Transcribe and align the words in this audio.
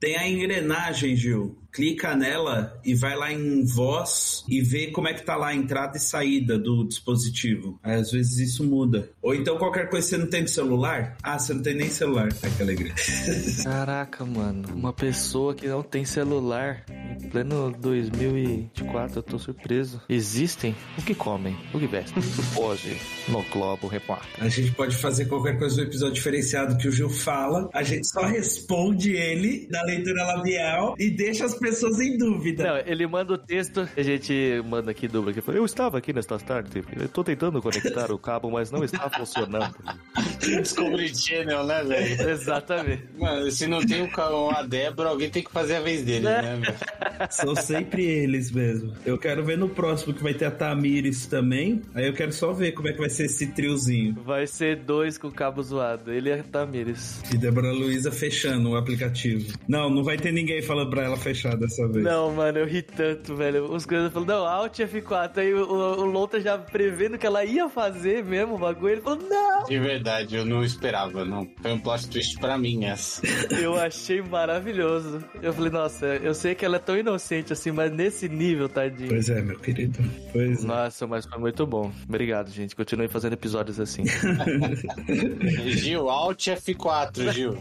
Tem 0.00 0.16
a 0.16 0.26
engrenagem, 0.26 1.14
Gil. 1.14 1.58
Clica 1.70 2.16
nela 2.16 2.80
e 2.82 2.94
vai 2.94 3.14
lá 3.14 3.30
em 3.30 3.64
voz 3.66 4.42
e 4.48 4.60
vê 4.62 4.88
como 4.88 5.06
é 5.06 5.14
que 5.14 5.22
tá 5.22 5.36
lá 5.36 5.48
a 5.48 5.54
entrada 5.54 5.98
e 5.98 6.00
saída 6.00 6.58
do 6.58 6.88
dispositivo. 6.88 7.78
Aí, 7.82 7.94
às 7.94 8.10
vezes 8.10 8.38
isso 8.38 8.64
muda. 8.64 9.10
Ou 9.22 9.34
então 9.34 9.58
qualquer 9.58 9.90
coisa 9.90 10.08
você 10.08 10.16
não 10.16 10.26
tem 10.26 10.42
no 10.42 10.48
celular? 10.48 11.16
Ah, 11.22 11.38
você 11.38 11.52
não 11.52 11.62
tem 11.62 11.74
nem 11.74 11.90
celular. 11.90 12.30
Ai, 12.42 12.50
que 12.56 12.62
alegria. 12.62 12.94
Caraca, 13.62 14.24
mano. 14.24 14.74
Uma 14.74 14.92
pessoa 14.92 15.54
que 15.54 15.68
não 15.68 15.82
tem 15.82 16.04
celular 16.04 16.84
pleno 17.20 17.72
2024, 17.78 19.18
eu 19.18 19.22
tô 19.22 19.38
surpreso. 19.38 20.00
Existem 20.08 20.74
o 20.98 21.02
que 21.02 21.14
comem, 21.14 21.56
o 21.72 21.78
que 21.78 21.86
vestem. 21.86 22.22
Hoje, 22.56 23.00
no 23.28 23.42
Globo 23.44 23.86
Repórter. 23.86 24.28
A 24.42 24.48
gente 24.48 24.72
pode 24.72 24.96
fazer 24.96 25.26
qualquer 25.26 25.58
coisa 25.58 25.76
no 25.76 25.82
episódio 25.82 26.14
diferenciado 26.14 26.76
que 26.76 26.88
o 26.88 26.92
Gil 26.92 27.10
fala. 27.10 27.68
A 27.72 27.82
gente 27.82 28.06
só 28.08 28.22
responde 28.22 29.12
ele 29.12 29.68
na 29.70 29.82
leitura 29.82 30.24
labial 30.24 30.94
e 30.98 31.10
deixa 31.10 31.44
as 31.44 31.54
pessoas 31.54 32.00
em 32.00 32.16
dúvida. 32.16 32.64
Não, 32.64 32.78
ele 32.78 33.06
manda 33.06 33.34
o 33.34 33.38
texto, 33.38 33.88
a 33.96 34.02
gente 34.02 34.62
manda 34.66 34.90
aqui 34.90 35.06
dubla 35.06 35.30
aqui. 35.30 35.42
Eu 35.46 35.64
estava 35.64 35.98
aqui 35.98 36.12
nesta 36.12 36.38
tarde, 36.38 36.82
eu 36.98 37.08
tô 37.08 37.22
tentando 37.24 37.60
conectar 37.60 38.10
o 38.12 38.18
cabo, 38.18 38.50
mas 38.50 38.70
não 38.70 38.84
está 38.84 39.08
funcionando. 39.10 39.74
Discovery 40.40 41.14
Channel, 41.14 41.64
né, 41.64 41.84
velho? 41.84 42.30
Exatamente. 42.30 43.04
Mano, 43.18 43.50
se 43.50 43.66
não 43.66 43.80
tem 43.80 44.02
o 44.02 44.10
a 44.50 44.62
Débora, 44.62 45.10
alguém 45.10 45.30
tem 45.30 45.42
que 45.42 45.50
fazer 45.50 45.76
a 45.76 45.80
vez 45.80 46.02
dele, 46.02 46.24
né, 46.24 46.56
velho? 46.56 47.09
São 47.30 47.54
sempre 47.54 48.04
eles 48.04 48.50
mesmo. 48.50 48.92
Eu 49.04 49.18
quero 49.18 49.44
ver 49.44 49.58
no 49.58 49.68
próximo 49.68 50.14
que 50.14 50.22
vai 50.22 50.34
ter 50.34 50.46
a 50.46 50.50
Tamires 50.50 51.26
também. 51.26 51.82
Aí 51.94 52.06
eu 52.06 52.12
quero 52.12 52.32
só 52.32 52.52
ver 52.52 52.72
como 52.72 52.88
é 52.88 52.92
que 52.92 52.98
vai 52.98 53.10
ser 53.10 53.26
esse 53.26 53.46
triozinho. 53.48 54.14
Vai 54.24 54.46
ser 54.46 54.76
dois 54.76 55.18
com 55.18 55.30
cabo 55.30 55.62
zoado, 55.62 56.12
ele 56.12 56.30
e 56.30 56.32
a 56.32 56.42
Tamires. 56.42 57.22
E 57.32 57.38
Débora 57.38 57.72
Luiza 57.72 58.10
fechando 58.10 58.70
o 58.70 58.76
aplicativo. 58.76 59.52
Não, 59.68 59.88
não 59.90 60.02
vai 60.02 60.16
ter 60.16 60.32
ninguém 60.32 60.62
falando 60.62 60.90
pra 60.90 61.04
ela 61.04 61.16
fechar 61.16 61.56
dessa 61.56 61.86
vez. 61.88 62.04
Não, 62.04 62.32
mano, 62.32 62.58
eu 62.58 62.66
ri 62.66 62.82
tanto, 62.82 63.36
velho. 63.36 63.72
Os 63.72 63.86
caras 63.86 64.12
falaram, 64.12 64.38
não, 64.38 64.46
Alt 64.46 64.78
F4. 64.78 65.38
Aí 65.38 65.54
o, 65.54 65.64
o, 65.64 66.00
o 66.00 66.04
Lonta 66.04 66.40
já 66.40 66.58
prevendo 66.58 67.18
que 67.18 67.26
ela 67.26 67.44
ia 67.44 67.68
fazer 67.68 68.24
mesmo 68.24 68.54
o 68.54 68.58
bagulho. 68.58 68.94
Ele 68.94 69.00
falou, 69.00 69.20
não! 69.28 69.64
De 69.64 69.78
verdade, 69.78 70.36
eu 70.36 70.44
não 70.44 70.64
esperava, 70.64 71.24
não. 71.24 71.48
Foi 71.60 71.72
um 71.72 71.78
plot 71.78 72.08
twist 72.08 72.38
pra 72.38 72.58
mim 72.58 72.84
essa. 72.84 73.22
Eu 73.60 73.74
achei 73.76 74.22
maravilhoso. 74.22 75.22
Eu 75.42 75.52
falei, 75.52 75.70
nossa, 75.70 76.06
eu 76.06 76.34
sei 76.34 76.54
que 76.54 76.64
ela 76.64 76.76
é 76.76 76.80
tão 76.90 76.98
inocente 76.98 77.52
assim, 77.52 77.70
mas 77.70 77.92
nesse 77.92 78.28
nível, 78.28 78.68
tadinho. 78.68 79.10
Pois 79.10 79.28
é, 79.28 79.40
meu 79.40 79.58
querido. 79.58 79.98
Pois 80.32 80.64
é. 80.64 80.66
Nossa, 80.66 81.06
mas 81.06 81.24
foi 81.24 81.38
muito 81.38 81.64
bom. 81.64 81.92
Obrigado, 82.08 82.50
gente. 82.50 82.74
Continue 82.74 83.06
fazendo 83.06 83.34
episódios 83.34 83.78
assim. 83.78 84.02
Gil, 85.68 86.10
Alt 86.10 86.48
F4, 86.48 87.32
Gil. 87.32 87.56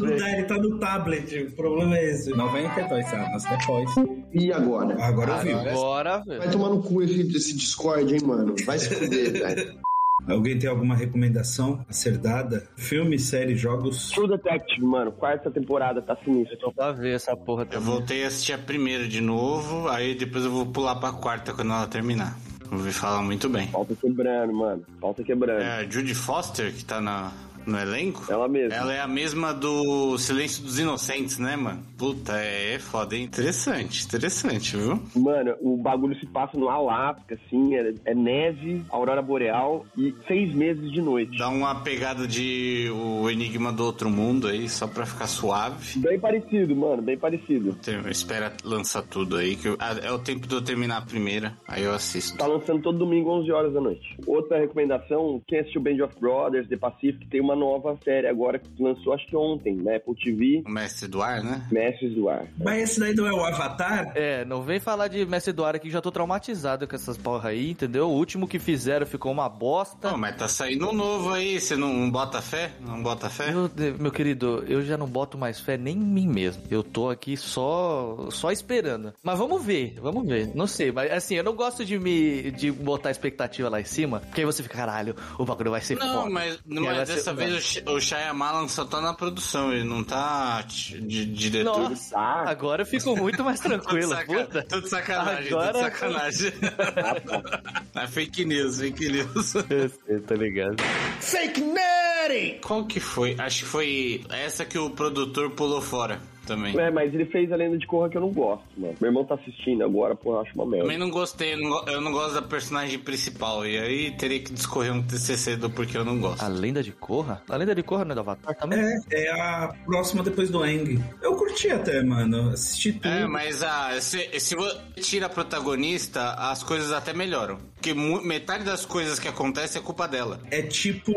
Não 0.00 0.16
dá, 0.16 0.30
ele 0.32 0.44
tá 0.44 0.56
no 0.56 0.78
tablet. 0.80 1.42
O 1.44 1.52
problema 1.52 1.96
é 1.96 2.10
esse. 2.10 2.30
92 2.30 3.12
anos 3.12 3.44
depois. 3.44 3.90
E 4.32 4.52
agora? 4.52 5.04
Agora 5.04 5.32
eu 5.32 5.42
vi. 5.42 5.52
Agora, 5.52 6.18
velho. 6.18 6.40
Vai 6.40 6.50
tomar 6.50 6.70
no 6.70 6.82
cu 6.82 7.02
esse, 7.02 7.20
esse 7.36 7.56
Discord, 7.56 8.12
hein, 8.12 8.20
mano? 8.24 8.54
Vai 8.66 8.80
se 8.80 8.92
fuder, 8.92 9.32
velho. 9.32 9.80
Alguém 10.28 10.58
tem 10.58 10.68
alguma 10.70 10.94
recomendação 10.94 11.84
a 11.88 11.92
ser 11.92 12.16
dada? 12.18 12.66
Filme, 12.76 13.18
série, 13.18 13.56
jogos? 13.56 14.10
True 14.10 14.28
Detective, 14.28 14.84
mano. 14.84 15.10
Quarta 15.12 15.50
temporada, 15.50 16.00
tá 16.00 16.16
sinistro. 16.24 16.56
Tô 16.58 16.72
pra 16.72 16.92
ver 16.92 17.14
essa 17.16 17.36
porra 17.36 17.62
Eu 17.62 17.66
também. 17.66 17.86
voltei 17.86 18.24
a 18.24 18.28
assistir 18.28 18.52
a 18.52 18.58
primeira 18.58 19.08
de 19.08 19.20
novo, 19.20 19.88
aí 19.88 20.14
depois 20.14 20.44
eu 20.44 20.50
vou 20.50 20.66
pular 20.66 20.96
pra 20.96 21.12
quarta 21.12 21.52
quando 21.52 21.72
ela 21.72 21.86
terminar. 21.86 22.36
Ouvi 22.70 22.92
falar 22.92 23.20
muito 23.20 23.48
bem. 23.50 23.66
Falta 23.68 23.94
quebrando, 23.94 24.52
mano. 24.54 24.82
Falta 25.00 25.22
quebrando. 25.22 25.60
É 25.60 25.80
a 25.80 25.82
Judy 25.90 26.14
Foster 26.14 26.72
que 26.72 26.84
tá 26.84 27.00
na, 27.02 27.30
no 27.66 27.78
elenco? 27.78 28.24
Ela 28.30 28.48
mesma. 28.48 28.74
Ela 28.74 28.92
é 28.94 29.00
a 29.00 29.06
mesma 29.08 29.52
do 29.52 30.16
Silêncio 30.18 30.62
dos 30.62 30.78
Inocentes, 30.78 31.38
né, 31.38 31.56
mano? 31.56 31.82
Puta, 31.96 32.38
é, 32.38 32.74
é 32.74 32.78
foda, 32.78 33.16
hein? 33.16 33.24
Interessante, 33.24 34.04
interessante, 34.04 34.76
viu? 34.76 35.00
Mano, 35.16 35.54
o 35.60 35.76
bagulho 35.76 36.18
se 36.18 36.26
passa 36.26 36.58
no 36.58 36.68
Alasca, 36.68 37.34
assim, 37.46 37.74
é, 37.76 37.94
é 38.04 38.14
neve, 38.14 38.82
aurora 38.90 39.22
boreal 39.22 39.84
e 39.96 40.14
seis 40.26 40.54
meses 40.54 40.90
de 40.90 41.00
noite. 41.00 41.36
Dá 41.38 41.48
uma 41.48 41.74
pegada 41.82 42.26
de 42.26 42.90
o 42.94 43.28
Enigma 43.30 43.72
do 43.72 43.84
Outro 43.84 44.10
Mundo 44.10 44.46
aí, 44.48 44.68
só 44.68 44.86
pra 44.86 45.06
ficar 45.06 45.26
suave. 45.26 45.98
Bem 46.00 46.18
parecido, 46.18 46.74
mano, 46.76 47.02
bem 47.02 47.16
parecido. 47.18 47.74
Tem- 47.82 48.00
Espera 48.10 48.52
lançar 48.64 49.02
tudo 49.02 49.36
aí, 49.36 49.56
que 49.56 49.68
eu- 49.68 49.76
ah, 49.78 49.96
é 50.02 50.10
o 50.12 50.18
tempo 50.18 50.46
de 50.46 50.54
eu 50.54 50.62
terminar 50.62 50.98
a 50.98 51.02
primeira, 51.02 51.54
aí 51.66 51.82
eu 51.84 51.92
assisto. 51.92 52.36
Tá 52.38 52.46
lançando 52.46 52.82
todo 52.82 52.98
domingo, 52.98 53.30
11 53.30 53.50
horas 53.52 53.72
da 53.72 53.80
noite. 53.80 54.16
Outra 54.26 54.58
recomendação, 54.58 55.40
quem 55.46 55.60
assistiu 55.60 55.80
Band 55.80 56.04
of 56.04 56.14
Brothers, 56.20 56.68
The 56.68 56.76
Pacific, 56.76 57.26
tem 57.28 57.40
uma 57.40 57.51
nova 57.56 57.98
série 58.04 58.26
agora 58.26 58.58
que 58.58 58.68
lançou, 58.82 59.12
acho 59.12 59.26
que 59.26 59.36
ontem, 59.36 59.74
na 59.76 59.96
Apple 59.96 60.14
TV, 60.14 60.62
O 60.66 60.70
Mestre 60.70 61.08
do 61.08 61.22
Ar, 61.22 61.42
né? 61.42 61.66
Mestres 61.70 62.14
do 62.14 62.28
Ar. 62.28 62.46
Mas 62.58 62.90
esse 62.90 63.00
daí 63.00 63.14
não 63.14 63.26
é 63.26 63.32
o 63.32 63.44
Avatar? 63.44 64.12
É, 64.14 64.44
não 64.44 64.62
vem 64.62 64.78
falar 64.80 65.08
de 65.08 65.24
Mestre 65.26 65.50
Eduardo 65.50 65.76
aqui, 65.76 65.90
já 65.90 66.00
tô 66.00 66.10
traumatizado 66.10 66.86
com 66.88 66.94
essas 66.94 67.16
porra 67.16 67.50
aí, 67.50 67.70
entendeu? 67.70 68.08
O 68.08 68.12
último 68.14 68.46
que 68.48 68.58
fizeram 68.58 69.06
ficou 69.06 69.30
uma 69.32 69.48
bosta. 69.48 70.10
Pô, 70.10 70.16
mas 70.16 70.36
tá 70.36 70.48
saindo 70.48 70.88
um 70.88 70.92
novo 70.92 71.30
aí, 71.30 71.60
você 71.60 71.76
não, 71.76 71.92
não 71.92 72.10
bota 72.10 72.40
fé? 72.42 72.70
Não 72.80 73.02
bota 73.02 73.28
fé? 73.30 73.52
Meu, 73.98 74.10
querido, 74.10 74.64
eu 74.68 74.82
já 74.82 74.96
não 74.96 75.06
boto 75.06 75.36
mais 75.38 75.60
fé 75.60 75.76
nem 75.76 75.96
em 75.96 76.00
mim 76.00 76.26
mesmo. 76.28 76.62
Eu 76.70 76.82
tô 76.82 77.08
aqui 77.10 77.36
só 77.36 78.28
só 78.30 78.50
esperando. 78.50 79.12
Mas 79.22 79.38
vamos 79.38 79.64
ver, 79.64 79.94
vamos 80.00 80.26
ver. 80.26 80.50
Não 80.54 80.66
sei, 80.66 80.90
mas 80.92 81.10
assim, 81.12 81.34
eu 81.36 81.44
não 81.44 81.54
gosto 81.54 81.84
de 81.84 81.98
me 81.98 82.50
de 82.52 82.70
botar 82.70 83.10
expectativa 83.10 83.68
lá 83.68 83.80
em 83.80 83.84
cima, 83.84 84.20
porque 84.20 84.40
aí 84.40 84.44
você 84.44 84.62
fica, 84.62 84.76
caralho, 84.76 85.14
o 85.38 85.44
bagulho 85.44 85.70
vai 85.70 85.80
ser 85.80 85.96
Não, 85.98 86.22
foda. 86.22 86.30
mas, 86.30 86.58
mas 86.66 87.08
ser- 87.08 87.14
dessa 87.16 87.34
vez 87.34 87.41
o, 87.50 87.60
Sh- 87.60 87.82
o 87.86 88.00
Shyamalan 88.00 88.68
só 88.68 88.84
tá 88.84 89.00
na 89.00 89.12
produção, 89.14 89.72
ele 89.72 89.84
não 89.84 90.04
tá 90.04 90.62
de 90.62 91.24
diretor. 91.26 91.90
Nossa, 91.90 92.16
Ah. 92.18 92.50
agora 92.50 92.82
eu 92.82 92.86
fico 92.86 93.16
muito 93.16 93.42
mais 93.42 93.58
tranquilo, 93.60 94.14
puta. 94.26 94.62
Tô 94.68 94.80
de 94.80 94.88
sacanagem, 94.88 95.48
tô 95.50 95.58
Agora- 95.58 95.72
de 95.72 95.78
sacanagem. 95.96 96.52
é 97.94 98.06
fake 98.06 98.44
news, 98.44 98.78
fake 98.80 99.08
news. 99.08 99.52
Você 99.52 100.20
tá 100.26 100.34
ligado? 100.34 100.76
Fake 101.20 101.60
Nerd! 101.60 102.60
Qual 102.62 102.84
que 102.86 103.00
foi? 103.00 103.34
Acho 103.38 103.60
que 103.60 103.64
foi 103.66 104.24
essa 104.30 104.64
que 104.64 104.78
o 104.78 104.90
produtor 104.90 105.50
pulou 105.50 105.80
fora 105.82 106.20
também. 106.46 106.78
É, 106.78 106.90
mas 106.90 107.12
ele 107.14 107.26
fez 107.26 107.50
a 107.52 107.56
lenda 107.56 107.76
de 107.78 107.86
Korra 107.86 108.08
que 108.08 108.16
eu 108.16 108.20
não 108.20 108.30
gosto, 108.30 108.64
mano. 108.76 108.94
Meu 109.00 109.08
irmão 109.10 109.24
tá 109.24 109.34
assistindo 109.34 109.84
agora, 109.84 110.14
pô, 110.14 110.34
eu 110.34 110.40
acho 110.40 110.54
uma 110.54 110.66
merda. 110.66 110.84
Também 110.84 110.98
não 110.98 111.10
gostei, 111.10 111.54
eu 111.54 111.58
não, 111.58 111.70
go- 111.70 111.84
eu 111.88 112.00
não 112.00 112.12
gosto 112.12 112.34
da 112.34 112.42
personagem 112.42 112.98
principal. 112.98 113.66
E 113.66 113.78
aí 113.78 114.10
teria 114.12 114.40
que 114.40 114.52
discorrer 114.52 114.92
um 114.92 115.02
TCC 115.02 115.56
do 115.56 115.70
porquê 115.70 115.96
eu 115.96 116.04
não 116.04 116.18
gosto. 116.18 116.42
A 116.42 116.48
lenda 116.48 116.82
de 116.82 116.92
Korra? 116.92 117.42
A 117.48 117.56
lenda 117.56 117.74
de 117.74 117.82
Korra 117.82 118.04
não 118.04 118.12
é 118.12 118.14
do 118.14 118.20
Avatar 118.20 118.54
também? 118.56 118.78
É, 119.10 119.24
é 119.24 119.30
a 119.32 119.74
próxima 119.84 120.22
depois 120.22 120.50
do 120.50 120.64
Eng. 120.64 121.02
Eu 121.22 121.36
curti 121.36 121.68
até, 121.70 122.02
mano. 122.02 122.50
Assisti 122.50 122.92
tudo. 122.92 123.08
É, 123.08 123.26
mas 123.26 123.62
ah, 123.62 124.00
se, 124.00 124.38
se 124.40 124.54
você 124.54 124.78
tira 125.00 125.26
a 125.26 125.28
protagonista, 125.28 126.34
as 126.34 126.62
coisas 126.62 126.92
até 126.92 127.12
melhoram. 127.12 127.58
Porque 127.82 127.94
metade 127.94 128.62
das 128.62 128.86
coisas 128.86 129.18
que 129.18 129.26
acontecem 129.26 129.82
é 129.82 129.84
culpa 129.84 130.06
dela. 130.06 130.38
É 130.52 130.62
tipo. 130.62 131.12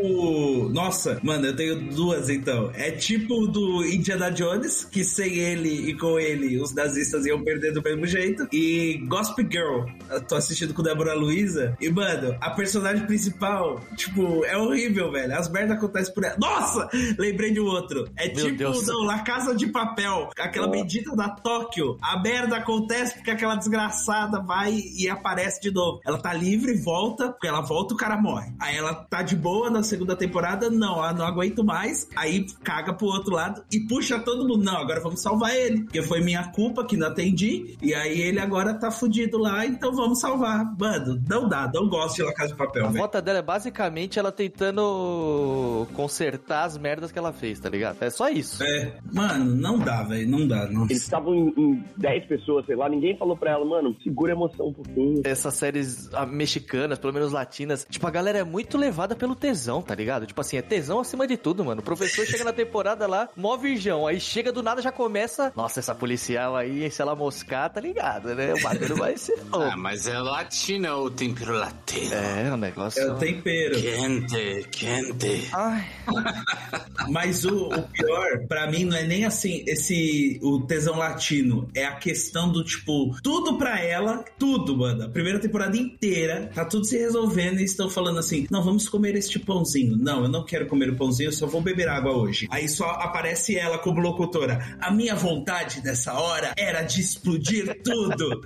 Nossa, 0.70 1.20
mano, 1.22 1.46
eu 1.46 1.56
tenho 1.56 1.80
duas 1.92 2.28
então. 2.28 2.72
É 2.74 2.90
tipo 2.90 3.46
do 3.46 3.86
Indiana 3.86 4.32
Jones, 4.32 4.84
que 4.84 5.04
sem 5.04 5.36
ele 5.36 5.92
e 5.92 5.96
com 5.96 6.20
ele 6.20 6.60
os 6.60 6.74
nazistas 6.74 7.24
iam 7.28 7.44
perder 7.44 7.72
do 7.72 7.84
mesmo 7.84 8.08
jeito. 8.08 8.48
E 8.52 9.00
Gospel 9.08 9.46
Girl, 9.48 9.86
eu 10.10 10.22
tô 10.22 10.34
assistindo 10.34 10.74
com 10.74 10.82
Débora 10.82 11.14
Luiza. 11.14 11.78
E, 11.80 11.88
mano, 11.88 12.36
a 12.42 12.50
personagem 12.50 13.06
principal, 13.06 13.80
tipo, 13.96 14.44
é 14.46 14.58
horrível, 14.58 15.12
velho. 15.12 15.38
As 15.38 15.48
merdas 15.48 15.78
acontecem 15.78 16.16
por 16.16 16.24
ela. 16.24 16.38
Nossa! 16.40 16.90
Lembrei 17.20 17.52
de 17.52 17.60
um 17.60 17.66
outro. 17.66 18.10
É 18.18 18.26
Meu 18.26 18.46
tipo, 18.46 18.58
Deus. 18.58 18.88
não, 18.88 19.04
La 19.04 19.20
Casa 19.20 19.54
de 19.54 19.68
Papel, 19.68 20.32
aquela 20.40 20.68
bendita 20.68 21.16
da 21.16 21.30
Tóquio. 21.30 21.96
A 22.02 22.20
merda 22.20 22.58
acontece 22.58 23.14
porque 23.14 23.30
aquela 23.30 23.56
desgraçada 23.56 24.42
vai 24.42 24.82
e 24.98 25.08
aparece 25.08 25.62
de 25.62 25.72
novo. 25.72 26.02
Ela 26.04 26.18
tá 26.18 26.34
livre, 26.56 26.74
volta, 26.82 27.30
porque 27.30 27.48
ela 27.48 27.62
volta 27.62 27.94
o 27.94 27.98
cara 27.98 28.18
morre. 28.18 28.52
Aí 28.60 28.76
ela 28.78 28.94
tá 28.94 29.22
de 29.22 29.36
boa 29.36 29.70
na 29.70 29.84
segunda 29.84 30.16
temporada, 30.16 30.70
não, 30.70 30.98
ela 30.98 31.14
não 31.14 31.26
aguento 31.26 31.64
mais. 31.64 32.08
Aí 32.16 32.46
caga 32.64 32.94
pro 32.94 33.08
outro 33.08 33.34
lado 33.34 33.64
e 33.72 33.80
puxa 33.82 34.20
todo 34.20 34.48
mundo. 34.48 34.64
Não, 34.64 34.78
agora 34.78 35.02
vamos 35.02 35.22
salvar 35.22 35.56
ele, 35.56 35.84
porque 35.84 36.02
foi 36.02 36.22
minha 36.22 36.44
culpa 36.52 36.86
que 36.86 36.96
não 36.98 37.08
atendi. 37.08 37.76
E 37.82 37.94
aí 37.94 38.20
ele 38.22 38.40
agora 38.40 38.74
tá 38.74 38.90
fudido 38.92 39.38
lá, 39.38 39.66
então 39.66 39.92
vamos 39.94 40.20
salvar. 40.20 40.66
Mano, 40.80 41.22
não 41.30 41.48
dá, 41.48 41.70
não 41.74 41.88
gosto 41.90 42.16
de 42.18 42.24
La 42.24 42.34
Casa 42.34 42.52
de 42.52 42.58
Papel, 42.58 42.86
A 42.86 42.90
velho. 42.90 43.02
rota 43.02 43.22
dela 43.22 43.40
é 43.40 43.42
basicamente 43.42 44.18
ela 44.20 44.32
tentando 44.32 45.88
consertar 45.94 46.64
as 46.66 46.78
merdas 46.78 47.12
que 47.12 47.20
ela 47.20 47.34
fez, 47.34 47.60
tá 47.60 47.70
ligado? 47.70 47.98
É 48.02 48.10
só 48.10 48.30
isso. 48.30 48.64
É, 48.64 48.94
mano, 49.14 49.56
não 49.56 49.78
dá, 49.80 50.04
velho, 50.04 50.30
não 50.30 50.48
dá, 50.48 50.68
não. 50.70 50.86
Eles 50.86 51.02
estavam 51.04 51.34
em, 51.36 51.54
em 51.58 51.84
10 51.98 52.26
pessoas, 52.28 52.66
sei 52.66 52.76
lá, 52.76 52.88
ninguém 52.90 53.18
falou 53.18 53.36
pra 53.38 53.52
ela, 53.52 53.66
mano, 53.66 53.96
segura 54.04 54.34
a 54.34 54.36
emoção 54.36 54.68
um 54.68 54.74
pouquinho. 54.74 55.22
Essas 55.26 55.54
séries 55.56 56.10
mexicanas, 56.46 57.00
pelo 57.00 57.12
menos 57.12 57.32
latinas, 57.32 57.86
tipo, 57.90 58.06
a 58.06 58.12
galera 58.12 58.38
é 58.38 58.44
muito 58.44 58.78
levada 58.78 59.16
pelo 59.16 59.36
tesão, 59.36 59.82
tá 59.82 59.96
ligado? 59.96 60.28
Tipo 60.28 60.42
assim, 60.42 60.58
é 60.58 60.62
tesão 60.62 61.00
acima 61.00 61.28
de 61.28 61.36
tudo, 61.36 61.66
mano. 61.66 61.82
O 61.82 61.84
professor 61.84 62.26
chega 62.26 62.44
na 62.44 62.54
temporada 62.54 63.08
lá, 63.08 63.28
mó 63.36 63.58
virgão, 63.58 64.06
aí 64.06 64.20
chega 64.20 64.52
do 64.52 64.62
nada 64.62 64.82
já 64.82 64.92
começa, 64.92 65.52
nossa, 65.56 65.80
essa 65.80 65.96
policial 65.96 66.56
aí, 66.56 66.90
se 66.92 67.02
ela 67.02 67.16
moscar, 67.16 67.70
tá 67.70 67.82
ligado, 67.82 68.36
né? 68.36 68.54
O 68.54 68.62
bagulho 68.62 68.96
vai 68.96 69.18
ser 69.18 69.38
louco. 69.52 69.72
Ah, 69.72 69.76
mas 69.76 70.08
é 70.08 70.20
latina 70.20 70.96
o 70.96 71.10
tempero 71.10 71.54
latino. 71.54 72.14
É, 72.14 72.54
o 72.54 72.58
negócio... 72.58 73.02
É 73.02 73.12
o 73.12 73.16
tempero. 73.16 73.76
Quente, 73.76 74.68
quente. 74.72 75.50
Ai, 75.52 75.86
Mas 77.10 77.46
o, 77.46 77.68
o 77.68 77.82
pior, 77.84 78.46
pra 78.48 78.70
mim, 78.70 78.86
não 78.86 78.98
é 78.98 79.04
nem 79.04 79.26
assim, 79.26 79.64
esse 79.68 80.40
o 80.42 80.62
tesão 80.62 80.98
latino. 80.98 81.68
É 81.74 81.86
a 81.86 81.96
questão 81.96 82.52
do 82.52 82.64
tipo, 82.64 83.16
tudo 83.22 83.58
pra 83.58 83.80
ela, 83.80 84.24
tudo, 84.38 84.78
mano. 84.78 85.04
A 85.04 85.10
primeira 85.10 85.40
temporada 85.40 85.78
inteira, 85.78 86.35
tá 86.54 86.66
tudo 86.66 86.86
se 86.86 86.98
resolvendo 86.98 87.60
e 87.60 87.64
estão 87.64 87.90
falando 87.90 88.20
assim: 88.20 88.48
não, 88.50 88.64
vamos 88.64 88.88
comer 88.88 89.16
este 89.16 89.40
pãozinho. 89.40 89.98
Não, 89.98 90.24
eu 90.24 90.30
não 90.30 90.44
quero 90.44 90.68
comer 90.68 90.90
o 90.90 90.96
pãozinho, 90.96 91.28
eu 91.28 91.34
só 91.34 91.48
vou 91.48 91.62
beber 91.62 91.88
água 91.88 92.12
hoje. 92.12 92.48
Aí 92.50 92.68
só 92.68 92.86
aparece 92.86 93.58
ela 93.58 93.78
como 93.78 94.00
locutora. 94.00 94.78
A 94.80 94.92
minha 94.92 95.16
vontade 95.16 95.82
nessa 95.84 96.14
hora 96.14 96.54
era 96.58 96.82
de 96.82 97.02
explodir 97.02 97.82
tudo. 97.84 98.42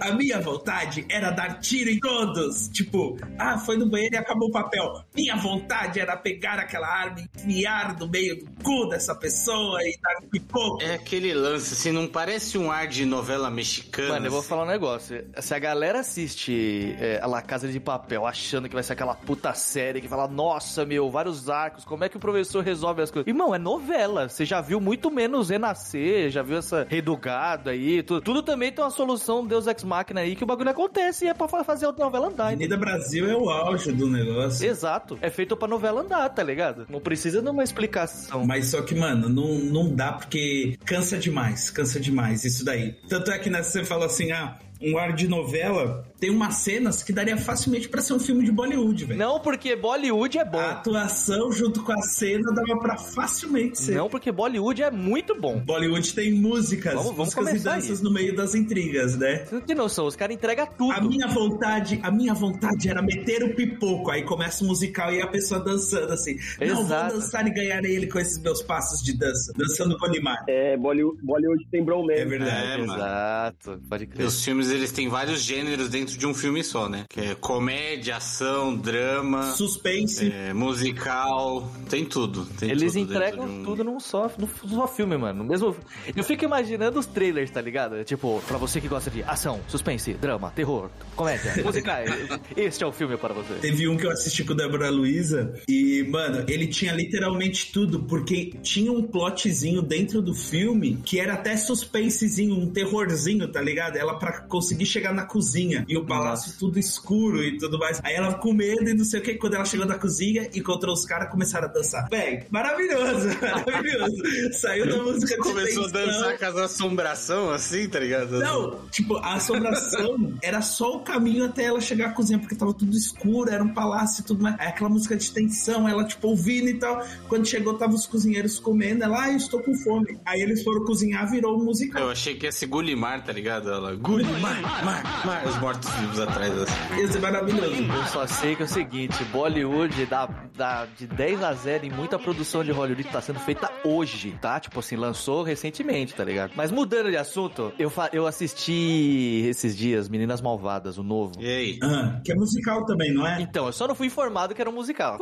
A 0.00 0.12
minha 0.12 0.40
vontade 0.40 1.04
era 1.08 1.30
dar 1.30 1.60
tiro 1.60 1.90
em 1.90 1.98
todos. 1.98 2.68
Tipo, 2.68 3.16
ah, 3.38 3.58
foi 3.58 3.76
no 3.76 3.86
banheiro 3.86 4.14
e 4.14 4.18
acabou 4.18 4.48
o 4.48 4.52
papel. 4.52 5.02
Minha 5.14 5.36
vontade 5.36 6.00
era 6.00 6.16
pegar 6.16 6.58
aquela 6.58 6.88
arma 6.88 7.20
e 7.20 7.40
enfiar 7.40 7.98
no 7.98 8.08
meio 8.08 8.36
do 8.36 8.50
cu 8.62 8.88
dessa 8.88 9.14
pessoa 9.14 9.82
e 9.82 9.98
dar 10.02 10.24
um 10.24 10.28
pipoco. 10.28 10.82
É 10.82 10.94
aquele 10.94 11.32
lance, 11.32 11.74
assim, 11.74 11.92
não 11.92 12.06
parece 12.06 12.58
um 12.58 12.70
ar 12.70 12.86
de 12.86 13.04
novela 13.04 13.50
mexicana? 13.50 14.14
Mano, 14.14 14.26
eu 14.26 14.30
vou 14.30 14.40
assim? 14.40 14.48
falar 14.48 14.64
um 14.64 14.68
negócio. 14.68 15.24
Se 15.40 15.54
a 15.54 15.58
galera 15.58 16.00
assiste 16.00 16.94
é, 16.98 17.20
a 17.22 17.26
La 17.26 17.40
Casa 17.42 17.68
de 17.68 17.78
Papel 17.80 18.26
achando 18.26 18.68
que 18.68 18.74
vai 18.74 18.82
ser 18.82 18.94
aquela 18.94 19.14
puta 19.14 19.54
série 19.54 20.00
que 20.00 20.08
fala, 20.08 20.26
nossa, 20.28 20.84
meu, 20.84 21.10
vários 21.10 21.48
arcos, 21.48 21.84
como 21.84 22.04
é 22.04 22.08
que 22.08 22.16
o 22.16 22.20
professor 22.20 22.62
resolve 22.62 23.02
as 23.02 23.10
coisas? 23.10 23.26
Irmão, 23.28 23.54
é 23.54 23.58
novela. 23.58 24.28
Você 24.28 24.44
já 24.44 24.60
viu 24.60 24.80
muito 24.80 25.10
menos 25.10 25.50
renascer, 25.50 26.30
já 26.30 26.42
viu 26.42 26.58
essa 26.58 26.86
redugado 26.88 27.70
aí. 27.70 28.02
Tudo, 28.02 28.20
tudo 28.20 28.42
também 28.42 28.72
tem 28.72 28.84
uma 28.84 28.90
solução 28.90 29.46
Deus 29.46 29.66
Ex 29.66 29.84
Machina 29.84 30.20
aí 30.20 30.34
que 30.36 30.44
o 30.44 30.46
bagulho 30.46 30.70
acontece 30.70 31.24
e 31.24 31.28
é 31.28 31.34
pra 31.34 31.48
fa- 31.48 31.64
fazer 31.64 31.86
a 31.86 31.92
novela 31.92 32.28
andar. 32.28 32.46
Avenida 32.48 32.76
Brasil 32.76 33.28
é 33.30 33.36
o 33.36 33.48
auge 33.50 33.92
do 33.92 34.08
negócio. 34.08 34.66
Exato. 34.66 35.18
É 35.22 35.30
feito 35.30 35.56
pra 35.56 35.68
novela 35.68 36.00
andar, 36.02 36.28
tá 36.30 36.42
ligado? 36.42 36.86
Não 36.88 37.00
precisa 37.00 37.40
de 37.40 37.48
uma 37.48 37.62
explicação. 37.62 38.44
Mas 38.44 38.66
só 38.66 38.82
que, 38.82 38.94
mano, 38.94 39.28
não, 39.28 39.54
não 39.58 39.94
dá 39.94 40.12
porque 40.12 40.76
cansa 40.84 41.18
demais, 41.18 41.70
cansa 41.70 42.00
demais 42.00 42.44
isso 42.44 42.64
daí. 42.64 42.92
Tanto 43.08 43.30
é 43.30 43.38
que 43.38 43.48
né, 43.50 43.62
você 43.62 43.84
fala 43.84 44.06
assim, 44.06 44.32
ah, 44.32 44.56
um 44.80 44.98
ar 44.98 45.12
de 45.12 45.28
novela, 45.28 46.04
tem 46.22 46.30
umas 46.30 46.54
cenas 46.54 47.02
que 47.02 47.12
daria 47.12 47.36
facilmente 47.36 47.88
pra 47.88 48.00
ser 48.00 48.12
um 48.12 48.18
filme 48.20 48.44
de 48.44 48.52
Bollywood, 48.52 49.06
velho. 49.06 49.18
Não 49.18 49.40
porque 49.40 49.74
Bollywood 49.74 50.38
é 50.38 50.44
bom. 50.44 50.56
A 50.60 50.70
atuação 50.70 51.50
junto 51.50 51.82
com 51.82 51.90
a 51.90 52.00
cena 52.02 52.52
dava 52.54 52.78
pra 52.78 52.96
facilmente 52.96 53.80
ser. 53.80 53.96
Não 53.96 54.08
porque 54.08 54.30
Bollywood 54.30 54.84
é 54.84 54.90
muito 54.92 55.34
bom. 55.40 55.58
Bollywood 55.58 56.14
tem 56.14 56.32
músicas, 56.32 56.94
Vamos- 56.94 57.16
vamos 57.16 57.34
músicas 57.34 57.60
e 57.60 57.64
danças 57.64 57.98
aí. 57.98 58.04
no 58.04 58.12
meio 58.12 58.36
das 58.36 58.54
intrigas, 58.54 59.16
né? 59.18 59.44
Você 59.46 59.54
não 59.56 59.62
tem 59.62 59.74
noção, 59.74 60.06
os 60.06 60.14
caras 60.14 60.36
entregam 60.36 60.68
tudo. 60.78 60.92
A 60.92 61.00
minha 61.00 61.26
vontade, 61.26 61.98
a 62.04 62.10
minha 62.12 62.34
vontade 62.34 62.88
era 62.88 63.02
meter 63.02 63.42
o 63.42 63.56
pipoco. 63.56 64.08
Aí 64.12 64.22
começa 64.22 64.62
o 64.62 64.68
musical 64.68 65.12
e 65.12 65.20
a 65.20 65.26
pessoa 65.26 65.58
dançando 65.58 66.12
assim. 66.12 66.36
Não, 66.60 66.76
vou 66.76 66.84
Exato. 66.84 67.14
dançar 67.16 67.46
e 67.48 67.50
ganhar 67.52 67.84
ele 67.84 68.06
com 68.06 68.20
esses 68.20 68.38
meus 68.38 68.62
passos 68.62 69.02
de 69.02 69.12
dança. 69.18 69.52
Dançando 69.56 69.98
com 69.98 70.06
o 70.06 70.08
Neymar. 70.08 70.44
É, 70.48 70.76
Bollywood, 70.76 71.18
Bollywood 71.20 71.66
tem 71.68 71.84
bromance. 71.84 72.20
É 72.20 72.24
verdade. 72.24 72.66
É, 72.74 72.78
mano. 72.78 72.94
Exato, 72.94 73.80
pode 73.88 74.06
crer. 74.06 74.24
os 74.24 74.44
filmes, 74.44 74.70
eles 74.70 74.92
têm 74.92 75.08
vários 75.08 75.40
gêneros 75.42 75.88
dentro 75.88 76.11
de 76.18 76.26
um 76.26 76.34
filme 76.34 76.62
só, 76.64 76.88
né? 76.88 77.04
Que 77.08 77.20
é 77.20 77.34
comédia, 77.34 78.16
ação, 78.16 78.74
drama, 78.76 79.52
Suspense. 79.52 80.30
é, 80.32 80.52
musical, 80.52 81.70
tem 81.88 82.04
tudo. 82.04 82.44
tem 82.58 82.70
Eles 82.70 82.92
tudo 82.92 83.06
dentro 83.06 83.14
entregam 83.16 83.46
de 83.46 83.52
um- 83.52 83.64
tudo 83.64 83.84
num 83.84 84.00
só, 84.00 84.30
num 84.38 84.48
só 84.68 84.86
filme, 84.86 85.16
mano. 85.16 85.42
No 85.42 85.48
Mesmo... 85.48 85.74
Eu 86.14 86.24
fico 86.24 86.44
imaginando 86.44 86.98
os 86.98 87.06
trailers, 87.06 87.50
tá 87.50 87.60
ligado? 87.60 88.02
Tipo, 88.04 88.42
pra 88.46 88.56
você 88.58 88.80
que 88.80 88.88
gosta 88.88 89.10
de 89.10 89.22
ação, 89.22 89.60
suspense, 89.68 90.12
drama, 90.14 90.50
terror, 90.50 90.90
comédia, 91.16 91.52
musicais. 91.64 92.10
este 92.56 92.82
é 92.84 92.86
o 92.86 92.92
filme 92.92 93.16
para 93.16 93.34
você. 93.34 93.54
Teve 93.54 93.88
um 93.88 93.96
que 93.96 94.06
eu 94.06 94.10
assisti 94.10 94.44
com 94.44 94.52
a 94.52 94.56
Débora 94.56 94.90
Luiza 94.90 95.54
e, 95.68 96.02
mano, 96.08 96.44
ele 96.48 96.66
tinha 96.66 96.92
literalmente 96.92 97.72
tudo, 97.72 98.00
porque 98.04 98.52
tinha 98.62 98.92
um 98.92 99.02
plotzinho 99.02 99.82
dentro 99.82 100.20
do 100.22 100.34
filme 100.34 100.98
que 101.04 101.18
era 101.20 101.34
até 101.34 101.56
suspensezinho, 101.56 102.54
um 102.54 102.66
terrorzinho, 102.70 103.48
tá 103.48 103.60
ligado? 103.60 103.96
Ela 103.96 104.14
pra 104.18 104.40
conseguir 104.42 104.86
chegar 104.86 105.12
na 105.12 105.24
cozinha 105.24 105.84
e 105.88 105.96
o 106.02 106.06
palácio 106.06 106.48
Nossa. 106.48 106.58
tudo 106.58 106.78
escuro 106.78 107.42
e 107.42 107.58
tudo 107.58 107.78
mais. 107.78 108.00
Aí 108.02 108.14
ela 108.14 108.34
com 108.34 108.52
medo 108.52 108.88
e 108.88 108.94
não 108.94 109.04
sei 109.04 109.20
o 109.20 109.22
que, 109.22 109.34
quando 109.34 109.54
ela 109.54 109.64
chegou 109.64 109.86
na 109.86 109.98
cozinha, 109.98 110.48
encontrou 110.54 110.94
os 110.94 111.04
caras 111.04 111.30
começaram 111.30 111.68
a 111.68 111.72
dançar. 111.72 112.08
Véi, 112.10 112.46
maravilhoso, 112.50 113.28
maravilhoso. 113.40 114.22
Saiu 114.52 114.86
da 114.88 115.02
música 115.02 115.34
de 115.34 115.42
Começou 115.42 115.84
a 115.84 115.90
tensão. 115.90 116.06
dançar 116.06 116.38
com 116.38 116.44
as 116.44 116.56
assombração, 116.56 117.50
assim, 117.50 117.88
tá 117.88 118.00
ligado? 118.00 118.38
Não, 118.38 118.80
tipo, 118.90 119.16
a 119.16 119.34
assombração 119.34 120.34
era 120.42 120.60
só 120.60 120.96
o 120.96 121.00
caminho 121.00 121.44
até 121.44 121.64
ela 121.64 121.80
chegar 121.80 122.08
à 122.08 122.12
cozinha, 122.12 122.38
porque 122.38 122.54
tava 122.54 122.72
tudo 122.74 122.96
escuro, 122.96 123.50
era 123.50 123.62
um 123.62 123.72
palácio 123.72 124.22
e 124.22 124.24
tudo 124.24 124.42
mais. 124.42 124.56
Aí 124.58 124.68
aquela 124.68 124.90
música 124.90 125.16
de 125.16 125.30
tensão, 125.30 125.88
ela, 125.88 126.04
tipo, 126.04 126.28
ouvindo 126.28 126.68
e 126.68 126.74
tal. 126.74 127.04
Quando 127.28 127.46
chegou, 127.46 127.74
tava 127.74 127.94
os 127.94 128.06
cozinheiros 128.06 128.58
comendo, 128.58 129.04
ela, 129.04 129.24
ah, 129.24 129.30
eu 129.30 129.36
estou 129.36 129.60
com 129.62 129.74
fome. 129.74 130.18
Aí 130.24 130.40
eles 130.40 130.62
foram 130.62 130.84
cozinhar, 130.84 131.30
virou 131.30 131.58
um 131.60 131.64
musical. 131.64 132.02
Eu 132.02 132.10
achei 132.10 132.34
que 132.34 132.46
ia 132.46 132.52
ser 132.52 132.66
Gulimar, 132.66 133.24
tá 133.24 133.32
ligado? 133.32 133.70
Ela, 133.70 133.94
Gulimar, 133.94 134.60
mar, 134.84 135.26
mar, 135.26 135.46
os 135.46 135.56
mortos-vivos 135.92 136.20
atrás, 136.20 136.58
assim. 136.58 137.00
Ia 137.00 137.08
ser 137.08 137.20
maravilhoso. 137.20 137.82
Eu 137.82 138.04
só 138.06 138.26
sei 138.26 138.56
que 138.56 138.62
é 138.62 138.64
o 138.64 138.68
seguinte, 138.68 139.24
Bollywood 139.24 140.06
dá, 140.06 140.28
dá 140.56 140.86
de 140.96 141.06
10 141.06 141.42
a 141.42 141.52
0 141.52 141.86
em 141.86 141.90
muita 141.90 142.18
produção 142.18 142.64
de 142.64 142.70
Hollywood 142.70 143.04
que 143.04 143.12
tá 143.12 143.20
sendo 143.20 143.38
feita 143.40 143.70
hoje, 143.84 144.36
tá? 144.40 144.58
Tipo 144.58 144.80
assim, 144.80 144.96
lançou 144.96 145.42
recentemente, 145.42 146.14
tá 146.14 146.24
ligado? 146.24 146.52
Mas 146.56 146.70
mudando 146.70 147.10
de 147.10 147.16
assunto, 147.16 147.72
eu, 147.78 147.92
eu 148.12 148.26
assisti 148.26 149.46
esses 149.48 149.76
dias 149.76 150.08
Meninas 150.08 150.40
Malvadas, 150.40 150.98
o 150.98 151.02
novo. 151.02 151.34
E 151.40 151.46
aí? 151.46 151.78
Ah, 151.82 152.20
que 152.24 152.32
é 152.32 152.34
musical 152.34 152.84
também, 152.86 153.12
não 153.12 153.26
é? 153.26 153.40
Então, 153.40 153.66
eu 153.66 153.72
só 153.72 153.86
não 153.86 153.94
fui 153.94 154.06
informado 154.06 154.54
que 154.54 154.60
era 154.60 154.70
um 154.70 154.74
musical. 154.74 155.18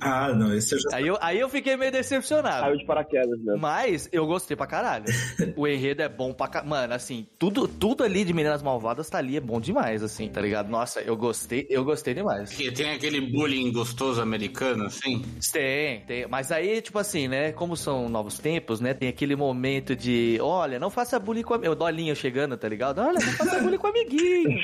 Ah, 0.00 0.32
não, 0.32 0.54
esse 0.54 0.74
eu 0.74 0.80
já 0.80 0.96
Aí 0.96 1.06
eu, 1.06 1.18
aí 1.20 1.40
eu 1.40 1.48
fiquei 1.48 1.76
meio 1.76 1.92
decepcionado. 1.92 2.62
Caiu 2.62 2.76
de 2.76 2.86
paraquedas, 2.86 3.38
né? 3.42 3.56
Mas 3.58 4.08
eu 4.12 4.26
gostei 4.26 4.56
pra 4.56 4.66
caralho. 4.66 5.04
o 5.56 5.66
enredo 5.66 6.02
é 6.02 6.08
bom 6.08 6.32
pra 6.32 6.48
caralho. 6.48 6.70
Mano, 6.70 6.94
assim, 6.94 7.26
tudo, 7.38 7.66
tudo 7.66 8.04
ali 8.04 8.24
de 8.24 8.32
Meninas 8.32 8.62
Malvadas 8.62 9.08
tá 9.08 9.18
ali, 9.18 9.36
é 9.36 9.40
bom 9.40 9.60
demais, 9.62 10.02
assim, 10.02 10.28
tá 10.28 10.40
ligado? 10.40 10.68
Nossa, 10.68 11.00
eu 11.00 11.16
gostei, 11.16 11.66
eu 11.70 11.84
gostei 11.84 12.14
demais. 12.14 12.50
Que 12.50 12.70
tem 12.70 12.90
aquele 12.90 13.20
bullying 13.20 13.72
gostoso 13.72 14.20
americano, 14.20 14.84
assim? 14.86 15.22
Tem, 15.52 16.00
tem. 16.00 16.26
Mas 16.28 16.52
aí, 16.52 16.80
tipo 16.82 16.98
assim, 16.98 17.28
né? 17.28 17.52
Como 17.52 17.76
são 17.76 18.08
novos 18.08 18.38
tempos, 18.38 18.80
né? 18.80 18.92
Tem 18.94 19.08
aquele 19.08 19.36
momento 19.36 19.96
de, 19.96 20.38
olha, 20.40 20.78
não 20.78 20.90
faça 20.90 21.18
bullying 21.18 21.42
com 21.42 21.54
o 21.54 21.74
Dolinho 21.74 22.14
chegando, 22.14 22.56
tá 22.56 22.68
ligado? 22.68 22.98
Olha, 23.00 23.18
não 23.24 23.32
faça 23.32 23.60
bullying 23.60 23.78
com 23.78 23.86
amiguinho. 23.86 24.60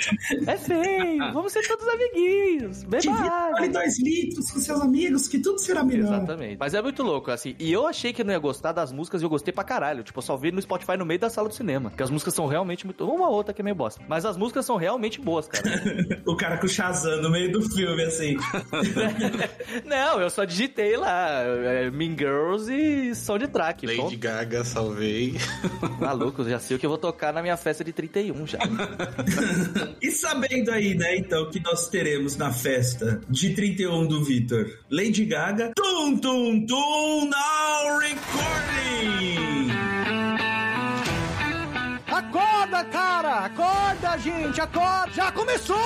É 0.46 0.56
feio. 0.56 1.32
Vamos 1.32 1.52
ser 1.52 1.66
todos 1.66 1.86
amiguinhos. 1.88 2.84
Beba 2.84 3.12
água. 3.12 3.68
dois 3.68 3.98
litros 4.00 4.50
com 4.50 4.60
seus 4.60 4.80
amigos, 4.80 5.28
que 5.28 5.38
tudo 5.38 5.58
será 5.58 5.84
melhor. 5.84 6.14
Exatamente. 6.14 6.56
Mas 6.58 6.74
é 6.74 6.82
muito 6.82 7.02
louco, 7.02 7.30
assim. 7.30 7.54
E 7.58 7.72
eu 7.72 7.86
achei 7.86 8.12
que 8.12 8.24
não 8.24 8.32
ia 8.32 8.38
gostar 8.38 8.72
das 8.72 8.92
músicas 8.92 9.22
e 9.22 9.24
eu 9.24 9.30
gostei 9.30 9.52
pra 9.52 9.64
caralho. 9.64 10.02
Tipo, 10.02 10.18
eu 10.18 10.22
só 10.22 10.36
vi 10.36 10.50
no 10.50 10.60
Spotify 10.60 10.96
no 10.96 11.06
meio 11.06 11.20
da 11.20 11.30
sala 11.30 11.48
do 11.48 11.54
cinema. 11.54 11.90
Porque 11.90 12.02
as 12.02 12.10
músicas 12.10 12.34
são 12.34 12.46
realmente 12.46 12.84
muito. 12.84 13.06
Uma 13.08 13.28
ou 13.28 13.34
outra 13.34 13.54
que 13.54 13.60
é 13.60 13.64
meio 13.64 13.76
bosta. 13.76 14.02
Mas 14.08 14.24
as 14.24 14.36
músicas 14.36 14.66
são 14.66 14.76
realmente 14.76 14.87
boas, 15.20 15.48
cara. 15.48 15.68
O 16.26 16.36
cara 16.36 16.58
com 16.58 16.66
o 16.66 16.68
Shazam 16.68 17.22
no 17.22 17.30
meio 17.30 17.50
do 17.50 17.62
filme, 17.62 18.02
assim. 18.04 18.36
não, 19.84 20.20
eu 20.20 20.30
só 20.30 20.44
digitei 20.44 20.96
lá. 20.96 21.42
é, 21.42 21.90
mean 21.90 22.16
Girls 22.16 22.72
e 22.72 23.14
Soundtrack. 23.14 23.86
Lady 23.86 23.98
Pronto. 23.98 24.18
Gaga, 24.18 24.64
salvei. 24.64 25.34
Maluco, 25.98 26.48
já 26.48 26.58
sei 26.58 26.76
o 26.76 26.80
que 26.80 26.86
eu 26.86 26.90
vou 26.90 26.98
tocar 26.98 27.32
na 27.32 27.42
minha 27.42 27.56
festa 27.56 27.82
de 27.82 27.92
31 27.92 28.46
já. 28.46 28.58
E 30.00 30.10
sabendo 30.10 30.70
aí, 30.70 30.94
né, 30.94 31.16
então, 31.16 31.50
que 31.50 31.60
nós 31.60 31.88
teremos 31.88 32.36
na 32.36 32.52
festa 32.52 33.20
de 33.28 33.54
31 33.54 34.06
do 34.06 34.24
Vitor, 34.24 34.78
Lady 34.90 35.24
Gaga, 35.24 35.72
Tum 35.74 36.18
Tum 36.18 36.66
Tum 36.66 37.30
Now 37.30 37.98
Recording! 37.98 39.57
Acorda, 42.78 42.84
cara! 42.84 43.44
Acorda, 43.46 44.18
gente! 44.18 44.60
Acorda! 44.60 45.12
Já 45.12 45.32
começou! 45.32 45.76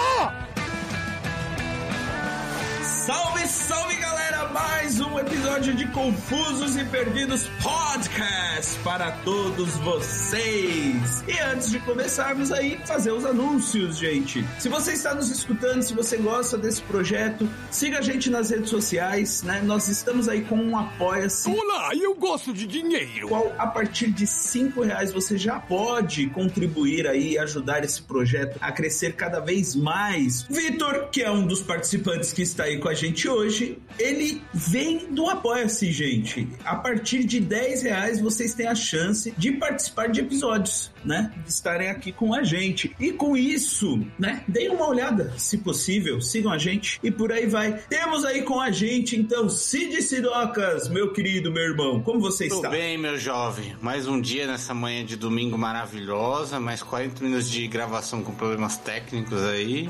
Salve, 2.83 3.47
salve 3.47 3.97
galera! 3.97 4.12
Mais 4.53 5.01
um 5.01 5.19
episódio 5.19 5.75
de 5.75 5.87
Confusos 5.89 6.77
e 6.77 6.85
Perdidos 6.85 7.49
Podcast 7.63 8.79
para 8.85 9.11
todos 9.25 9.71
vocês. 9.79 11.25
E 11.27 11.39
antes 11.41 11.71
de 11.71 11.79
começarmos 11.81 12.53
aí, 12.53 12.79
fazer 12.85 13.13
os 13.13 13.25
anúncios, 13.25 13.97
gente. 13.97 14.45
Se 14.59 14.69
você 14.69 14.93
está 14.93 15.15
nos 15.15 15.31
escutando, 15.31 15.83
se 15.83 15.95
você 15.95 16.19
gosta 16.19 16.59
desse 16.59 16.83
projeto, 16.83 17.49
siga 17.71 18.01
a 18.01 18.03
gente 18.03 18.29
nas 18.29 18.51
redes 18.51 18.69
sociais, 18.69 19.43
né? 19.43 19.63
Nós 19.65 19.89
estamos 19.89 20.29
aí 20.29 20.43
com 20.43 20.57
um 20.57 20.77
apoia-se. 20.77 21.49
Olá, 21.49 21.91
eu 21.95 22.15
gosto 22.15 22.53
de 22.53 22.67
dinheiro. 22.67 23.29
Qual 23.29 23.55
a 23.57 23.67
partir 23.67 24.11
de 24.11 24.27
cinco 24.27 24.83
reais 24.83 25.13
você 25.13 25.39
já 25.39 25.59
pode 25.59 26.27
contribuir 26.27 27.07
aí, 27.07 27.39
ajudar 27.39 27.85
esse 27.85 28.03
projeto 28.03 28.59
a 28.61 28.71
crescer 28.71 29.15
cada 29.15 29.41
vez 29.41 29.75
mais. 29.75 30.43
Vitor, 30.43 31.09
que 31.11 31.23
é 31.23 31.31
um 31.31 31.47
dos 31.47 31.63
participantes 31.63 32.35
que 32.35 32.43
está 32.43 32.65
aí 32.65 32.79
com 32.79 32.89
a 32.89 32.95
gente 32.95 33.27
hoje, 33.27 33.79
ele 33.99 34.42
vem 34.53 35.13
do 35.13 35.29
Apoia-se, 35.29 35.91
gente. 35.93 36.49
A 36.65 36.77
partir 36.77 37.25
de 37.25 37.41
10 37.41 37.83
reais 37.83 38.21
vocês 38.21 38.55
têm 38.55 38.67
a 38.67 38.75
chance 38.75 39.33
de 39.37 39.53
participar 39.53 40.09
de 40.09 40.21
episódios, 40.21 40.91
né? 41.05 41.33
De 41.45 41.51
estarem 41.51 41.89
aqui 41.91 42.13
com 42.13 42.35
a 42.35 42.43
gente. 42.43 42.95
E 42.99 43.13
com 43.13 43.37
isso, 43.37 44.05
né? 44.19 44.45
Deem 44.47 44.71
uma 44.71 44.89
olhada, 44.89 45.33
se 45.37 45.59
possível, 45.59 46.21
sigam 46.21 46.53
a 46.53 46.59
gente 46.59 46.99
e 47.03 47.11
por 47.11 47.33
aí 47.33 47.47
vai. 47.47 47.73
Temos 47.89 48.25
aí 48.25 48.43
com 48.43 48.61
a 48.61 48.71
gente, 48.71 49.17
então, 49.19 49.49
Cid 49.49 50.01
Sidocas, 50.03 50.89
meu 50.89 51.13
querido, 51.13 51.53
meu 51.53 51.63
irmão, 51.63 52.03
como 52.03 52.21
você 52.21 52.49
Tudo 52.49 52.57
está? 52.57 52.71
bem, 52.71 52.99
meu 52.99 53.19
jovem. 53.19 53.77
Mais 53.81 54.07
um 54.07 54.21
dia 54.21 54.47
nessa 54.47 54.75
manhã 54.75 55.05
de 55.05 55.17
domingo 55.17 55.57
maravilhosa, 55.59 56.59
mais 56.61 56.83
40 56.83 57.23
minutos 57.25 57.51
de 57.51 57.67
gravação 57.67 58.23
com 58.23 58.35
problemas 58.35 58.77
técnicos 58.77 59.43
aí. 59.43 59.89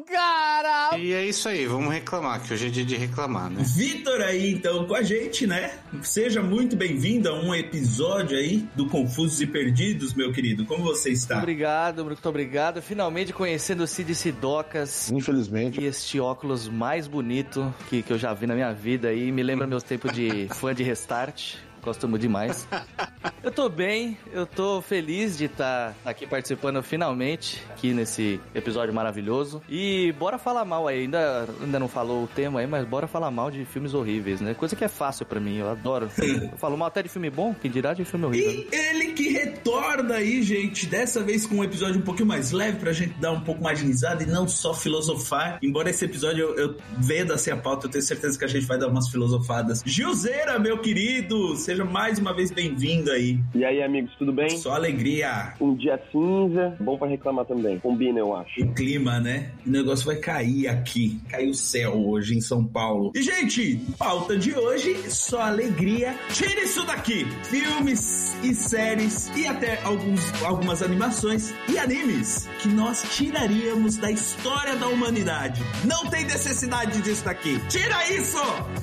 Cara! 0.00 0.98
E 0.98 1.12
é 1.12 1.24
isso 1.24 1.48
aí, 1.48 1.66
vamos 1.66 1.92
reclamar, 1.92 2.42
que 2.42 2.52
hoje 2.52 2.66
é 2.66 2.70
dia 2.70 2.84
de 2.84 2.96
reclamar, 2.96 3.50
né? 3.50 3.62
Vitor 3.64 4.20
aí, 4.20 4.52
então, 4.52 4.86
com 4.86 4.94
a 4.94 5.02
gente, 5.02 5.46
né? 5.46 5.78
Seja 6.02 6.42
muito 6.42 6.76
bem-vindo 6.76 7.28
a 7.28 7.34
um 7.34 7.54
episódio 7.54 8.36
aí 8.36 8.66
do 8.74 8.88
Confusos 8.88 9.40
e 9.40 9.46
Perdidos, 9.46 10.14
meu 10.14 10.32
querido. 10.32 10.64
Como 10.66 10.82
você 10.84 11.10
está? 11.10 11.38
Obrigado, 11.38 12.04
muito 12.04 12.28
obrigado. 12.28 12.82
Finalmente 12.82 13.32
conhecendo 13.32 13.84
o 13.84 13.86
Cid 13.86 14.14
Sidocas. 14.14 15.10
Infelizmente. 15.10 15.80
E 15.80 15.86
este 15.86 16.20
óculos 16.20 16.68
mais 16.68 17.06
bonito 17.06 17.72
que, 17.88 18.02
que 18.02 18.12
eu 18.12 18.18
já 18.18 18.32
vi 18.32 18.46
na 18.46 18.54
minha 18.54 18.72
vida 18.72 19.08
aí. 19.08 19.30
Me 19.30 19.42
lembra 19.42 19.66
meus 19.66 19.82
tempos 19.82 20.12
de 20.12 20.48
fã 20.54 20.74
de 20.74 20.82
Restart. 20.82 21.56
Gosto 21.84 22.08
muito 22.08 22.22
demais. 22.22 22.66
Eu 23.44 23.50
tô 23.50 23.68
bem, 23.68 24.16
eu 24.32 24.46
tô 24.46 24.80
feliz 24.80 25.36
de 25.36 25.44
estar 25.44 25.94
aqui 26.02 26.26
participando 26.26 26.82
finalmente, 26.82 27.62
aqui 27.70 27.92
nesse 27.92 28.40
episódio 28.54 28.94
maravilhoso. 28.94 29.60
E 29.68 30.12
bora 30.18 30.38
falar 30.38 30.64
mal 30.64 30.88
aí, 30.88 31.02
ainda, 31.02 31.46
ainda 31.60 31.78
não 31.78 31.86
falou 31.86 32.24
o 32.24 32.26
tema 32.26 32.60
aí, 32.60 32.66
mas 32.66 32.86
bora 32.86 33.06
falar 33.06 33.30
mal 33.30 33.50
de 33.50 33.66
filmes 33.66 33.92
horríveis, 33.92 34.40
né? 34.40 34.54
Coisa 34.54 34.74
que 34.74 34.82
é 34.82 34.88
fácil 34.88 35.26
pra 35.26 35.38
mim, 35.38 35.58
eu 35.58 35.68
adoro. 35.68 36.08
Eu 36.16 36.56
falo 36.56 36.74
mal 36.78 36.88
até 36.88 37.02
de 37.02 37.10
filme 37.10 37.28
bom, 37.28 37.54
quem 37.54 37.70
dirá 37.70 37.92
de 37.92 38.02
filme 38.02 38.24
horrível. 38.24 38.50
E 38.50 38.74
ele 38.74 39.12
que 39.12 39.28
retorna 39.28 40.14
aí, 40.14 40.42
gente, 40.42 40.86
dessa 40.86 41.22
vez 41.22 41.44
com 41.44 41.56
um 41.56 41.64
episódio 41.64 42.00
um 42.00 42.04
pouquinho 42.04 42.28
mais 42.28 42.50
leve 42.50 42.78
pra 42.78 42.94
gente 42.94 43.12
dar 43.20 43.32
um 43.32 43.40
pouco 43.40 43.62
mais 43.62 43.78
de 43.78 43.84
risada 43.84 44.22
e 44.22 44.26
não 44.26 44.48
só 44.48 44.72
filosofar. 44.72 45.58
Embora 45.62 45.90
esse 45.90 46.02
episódio 46.02 46.44
eu, 46.44 46.56
eu 46.56 46.76
vendo 46.96 47.34
assim 47.34 47.50
a 47.50 47.58
pauta, 47.58 47.86
eu 47.86 47.90
tenho 47.90 48.02
certeza 48.02 48.38
que 48.38 48.44
a 48.46 48.48
gente 48.48 48.64
vai 48.64 48.78
dar 48.78 48.88
umas 48.88 49.10
filosofadas. 49.10 49.82
Gilzeira, 49.84 50.58
meu 50.58 50.78
querido, 50.78 51.54
seja 51.74 51.84
mais 51.84 52.20
uma 52.20 52.32
vez 52.32 52.52
bem-vindo 52.52 53.10
aí. 53.10 53.40
E 53.52 53.64
aí, 53.64 53.82
amigos, 53.82 54.14
tudo 54.16 54.32
bem? 54.32 54.48
Só 54.50 54.74
alegria. 54.74 55.54
Um 55.60 55.74
dia 55.74 56.00
cinza, 56.12 56.76
bom 56.78 56.96
pra 56.96 57.08
reclamar 57.08 57.44
também. 57.46 57.80
Combina, 57.80 58.20
eu 58.20 58.36
acho. 58.36 58.62
O 58.62 58.72
clima, 58.72 59.18
né? 59.18 59.50
O 59.66 59.70
negócio 59.70 60.06
vai 60.06 60.16
cair 60.16 60.68
aqui. 60.68 61.20
Caiu 61.28 61.50
o 61.50 61.54
céu 61.54 61.94
hoje 62.06 62.36
em 62.36 62.40
São 62.40 62.64
Paulo. 62.64 63.10
E, 63.12 63.22
gente, 63.22 63.80
pauta 63.98 64.36
de 64.36 64.54
hoje, 64.54 65.10
só 65.10 65.42
alegria. 65.42 66.14
Tira 66.32 66.62
isso 66.62 66.86
daqui! 66.86 67.26
Filmes 67.42 68.36
e 68.44 68.54
séries 68.54 69.32
e 69.36 69.44
até 69.46 69.82
alguns, 69.82 70.44
algumas 70.44 70.80
animações 70.80 71.52
e 71.68 71.76
animes 71.76 72.48
que 72.60 72.68
nós 72.68 73.02
tiraríamos 73.16 73.96
da 73.96 74.12
história 74.12 74.76
da 74.76 74.86
humanidade. 74.86 75.60
Não 75.84 76.06
tem 76.06 76.24
necessidade 76.24 77.02
disso 77.02 77.24
daqui. 77.24 77.60
Tira 77.68 78.08
isso! 78.12 78.38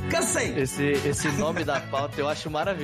Cansei! 0.10 0.60
Esse, 0.60 0.92
esse 1.08 1.30
nome 1.38 1.64
da 1.64 1.80
pauta 1.80 2.20
eu 2.20 2.28
acho 2.28 2.50
maravilhoso, 2.50 2.81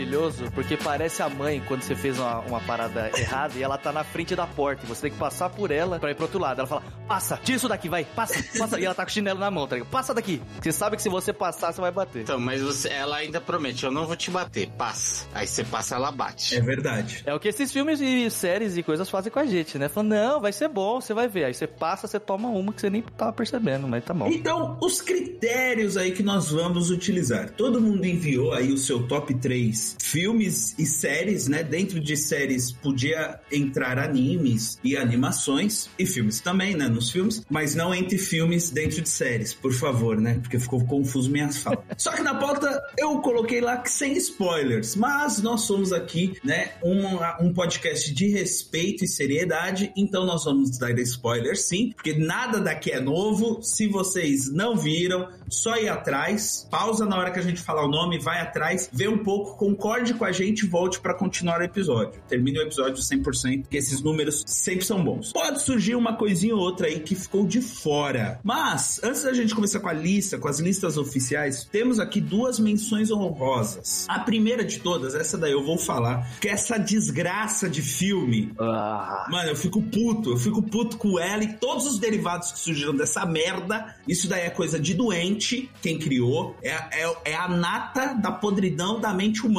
porque 0.53 0.77
parece 0.77 1.21
a 1.21 1.29
mãe 1.29 1.61
quando 1.67 1.81
você 1.81 1.95
fez 1.95 2.17
uma, 2.19 2.39
uma 2.41 2.59
parada 2.61 3.09
errada 3.17 3.53
e 3.57 3.63
ela 3.63 3.77
tá 3.77 3.91
na 3.91 4.03
frente 4.03 4.35
da 4.35 4.45
porta 4.47 4.83
e 4.85 4.87
você 4.87 5.03
tem 5.03 5.11
que 5.11 5.17
passar 5.17 5.49
por 5.49 5.71
ela 5.71 5.99
pra 5.99 6.11
ir 6.11 6.15
pro 6.15 6.25
outro 6.25 6.39
lado. 6.39 6.59
Ela 6.59 6.67
fala, 6.67 6.83
passa, 7.07 7.39
tira 7.43 7.57
isso 7.57 7.67
daqui, 7.67 7.89
vai, 7.89 8.03
passa, 8.05 8.35
passa. 8.57 8.79
E 8.79 8.85
ela 8.85 8.93
tá 8.95 9.03
com 9.03 9.09
o 9.09 9.13
chinelo 9.13 9.39
na 9.39 9.49
mão, 9.51 9.67
tá 9.67 9.75
ligado? 9.75 9.89
Passa 9.89 10.13
daqui. 10.13 10.41
Você 10.61 10.71
sabe 10.71 10.95
que 10.95 11.01
se 11.01 11.09
você 11.09 11.31
passar, 11.33 11.71
você 11.73 11.81
vai 11.81 11.91
bater. 11.91 12.21
Então, 12.23 12.39
mas 12.39 12.61
você- 12.61 12.89
ela 12.89 13.17
ainda 13.17 13.39
promete, 13.41 13.83
eu 13.85 13.91
não 13.91 14.05
vou 14.05 14.15
te 14.15 14.29
bater, 14.31 14.67
passa. 14.77 15.25
Aí 15.33 15.47
você 15.47 15.63
passa, 15.63 15.95
ela 15.95 16.11
bate. 16.11 16.55
É 16.55 16.61
verdade. 16.61 17.23
É 17.25 17.33
o 17.33 17.39
que 17.39 17.47
esses 17.47 17.71
filmes 17.71 17.99
e 18.01 18.29
séries 18.29 18.77
e 18.77 18.83
coisas 18.83 19.09
fazem 19.09 19.31
com 19.31 19.39
a 19.39 19.45
gente, 19.45 19.77
né? 19.77 19.87
Falando, 19.89 20.09
não, 20.11 20.41
vai 20.41 20.51
ser 20.51 20.67
bom, 20.67 20.99
você 21.01 21.13
vai 21.13 21.27
ver. 21.27 21.45
Aí 21.45 21.53
você 21.53 21.67
passa, 21.67 22.07
você 22.07 22.19
toma 22.19 22.49
uma 22.49 22.71
que 22.73 22.81
você 22.81 22.89
nem 22.89 23.01
tava 23.01 23.33
percebendo, 23.33 23.87
mas 23.87 24.03
tá 24.03 24.13
bom. 24.13 24.27
Então, 24.27 24.77
os 24.81 25.01
critérios 25.01 25.97
aí 25.97 26.11
que 26.11 26.23
nós 26.23 26.51
vamos 26.51 26.89
utilizar. 26.89 27.49
Todo 27.51 27.79
mundo 27.81 28.05
enviou 28.05 28.53
aí 28.53 28.71
o 28.71 28.77
seu 28.77 29.07
top 29.07 29.33
3 29.33 29.86
filmes 29.99 30.75
e 30.77 30.85
séries, 30.85 31.47
né? 31.47 31.63
Dentro 31.63 31.99
de 31.99 32.15
séries 32.17 32.71
podia 32.71 33.39
entrar 33.51 33.99
animes 33.99 34.79
e 34.83 34.97
animações 34.97 35.89
e 35.97 36.05
filmes 36.05 36.39
também, 36.39 36.75
né? 36.75 36.87
Nos 36.87 37.11
filmes, 37.11 37.43
mas 37.49 37.75
não 37.75 37.93
entre 37.93 38.17
filmes 38.17 38.69
dentro 38.69 39.01
de 39.01 39.09
séries, 39.09 39.53
por 39.53 39.73
favor, 39.73 40.19
né? 40.19 40.39
Porque 40.41 40.59
ficou 40.59 40.85
confuso 40.85 41.29
minhas 41.29 41.57
falas. 41.57 41.83
Só 41.97 42.11
que 42.11 42.21
na 42.21 42.35
pauta 42.35 42.81
eu 42.97 43.19
coloquei 43.19 43.61
lá 43.61 43.77
que 43.77 43.91
sem 43.91 44.13
spoilers, 44.17 44.95
mas 44.95 45.41
nós 45.41 45.61
somos 45.61 45.93
aqui, 45.93 46.37
né? 46.43 46.71
Um, 46.83 47.45
um 47.45 47.53
podcast 47.53 48.13
de 48.13 48.27
respeito 48.29 49.03
e 49.03 49.07
seriedade, 49.07 49.91
então 49.95 50.25
nós 50.25 50.45
vamos 50.45 50.77
dar 50.77 50.97
spoilers 50.99 51.61
sim, 51.61 51.91
porque 51.95 52.13
nada 52.13 52.59
daqui 52.59 52.91
é 52.91 52.99
novo. 52.99 53.61
Se 53.61 53.87
vocês 53.87 54.51
não 54.51 54.75
viram, 54.75 55.29
só 55.49 55.77
ir 55.77 55.89
atrás, 55.89 56.67
pausa 56.69 57.05
na 57.05 57.17
hora 57.17 57.31
que 57.31 57.39
a 57.39 57.43
gente 57.43 57.61
falar 57.61 57.85
o 57.85 57.89
nome, 57.89 58.19
vai 58.19 58.39
atrás, 58.39 58.89
vê 58.91 59.07
um 59.07 59.17
pouco, 59.17 59.57
concorde 59.67 60.13
com 60.13 60.23
a 60.23 60.31
gente 60.31 60.61
e 60.61 60.67
volte 60.67 60.99
para 61.01 61.13
continuar 61.13 61.59
o 61.59 61.63
episódio. 61.63 62.21
Termine 62.27 62.59
o 62.59 62.61
episódio 62.61 63.03
100%, 63.03 63.65
que 63.69 63.75
esses 63.75 64.01
números 64.01 64.43
sempre 64.47 64.85
são 64.85 65.03
bons. 65.03 65.33
Pode 65.33 65.61
surgir 65.61 65.95
uma 65.95 66.15
coisinha 66.15 66.55
ou 66.55 66.61
outra 66.61 66.87
aí 66.87 67.01
que 67.01 67.15
ficou 67.15 67.45
de 67.45 67.61
fora. 67.61 68.39
Mas, 68.43 69.01
antes 69.03 69.23
da 69.23 69.33
gente 69.33 69.53
começar 69.53 69.81
com 69.81 69.89
a 69.89 69.93
lista, 69.93 70.37
com 70.37 70.47
as 70.47 70.59
listas 70.59 70.97
oficiais, 70.97 71.67
temos 71.69 71.99
aqui 71.99 72.21
duas 72.21 72.59
menções 72.59 73.11
honrosas. 73.11 74.05
A 74.07 74.19
primeira 74.19 74.63
de 74.63 74.79
todas, 74.79 75.13
essa 75.13 75.37
daí 75.37 75.51
eu 75.51 75.63
vou 75.63 75.77
falar, 75.77 76.39
que 76.39 76.47
é 76.47 76.51
essa 76.51 76.77
desgraça 76.77 77.69
de 77.69 77.81
filme 77.81 78.53
Ah, 78.59 79.27
Mano, 79.29 79.49
eu 79.49 79.55
fico 79.55 79.81
puto, 79.81 80.31
eu 80.31 80.37
fico 80.37 80.61
puto 80.61 80.97
com 80.97 81.19
ela 81.19 81.43
e 81.43 81.53
todos 81.53 81.85
os 81.85 81.99
derivados 81.99 82.53
que 82.53 82.59
surgiram 82.59 82.95
dessa 82.95 83.25
merda. 83.25 83.95
Isso 84.07 84.29
daí 84.29 84.43
é 84.43 84.49
coisa 84.49 84.79
de 84.79 84.93
doente, 84.93 85.69
quem 85.81 85.99
criou. 85.99 86.55
É, 86.63 86.71
é, 86.71 87.15
é 87.25 87.35
a 87.35 87.49
nata 87.49 88.13
da 88.13 88.31
podridão 88.31 88.99
da 88.99 89.13
mente 89.13 89.45
humana. 89.45 89.56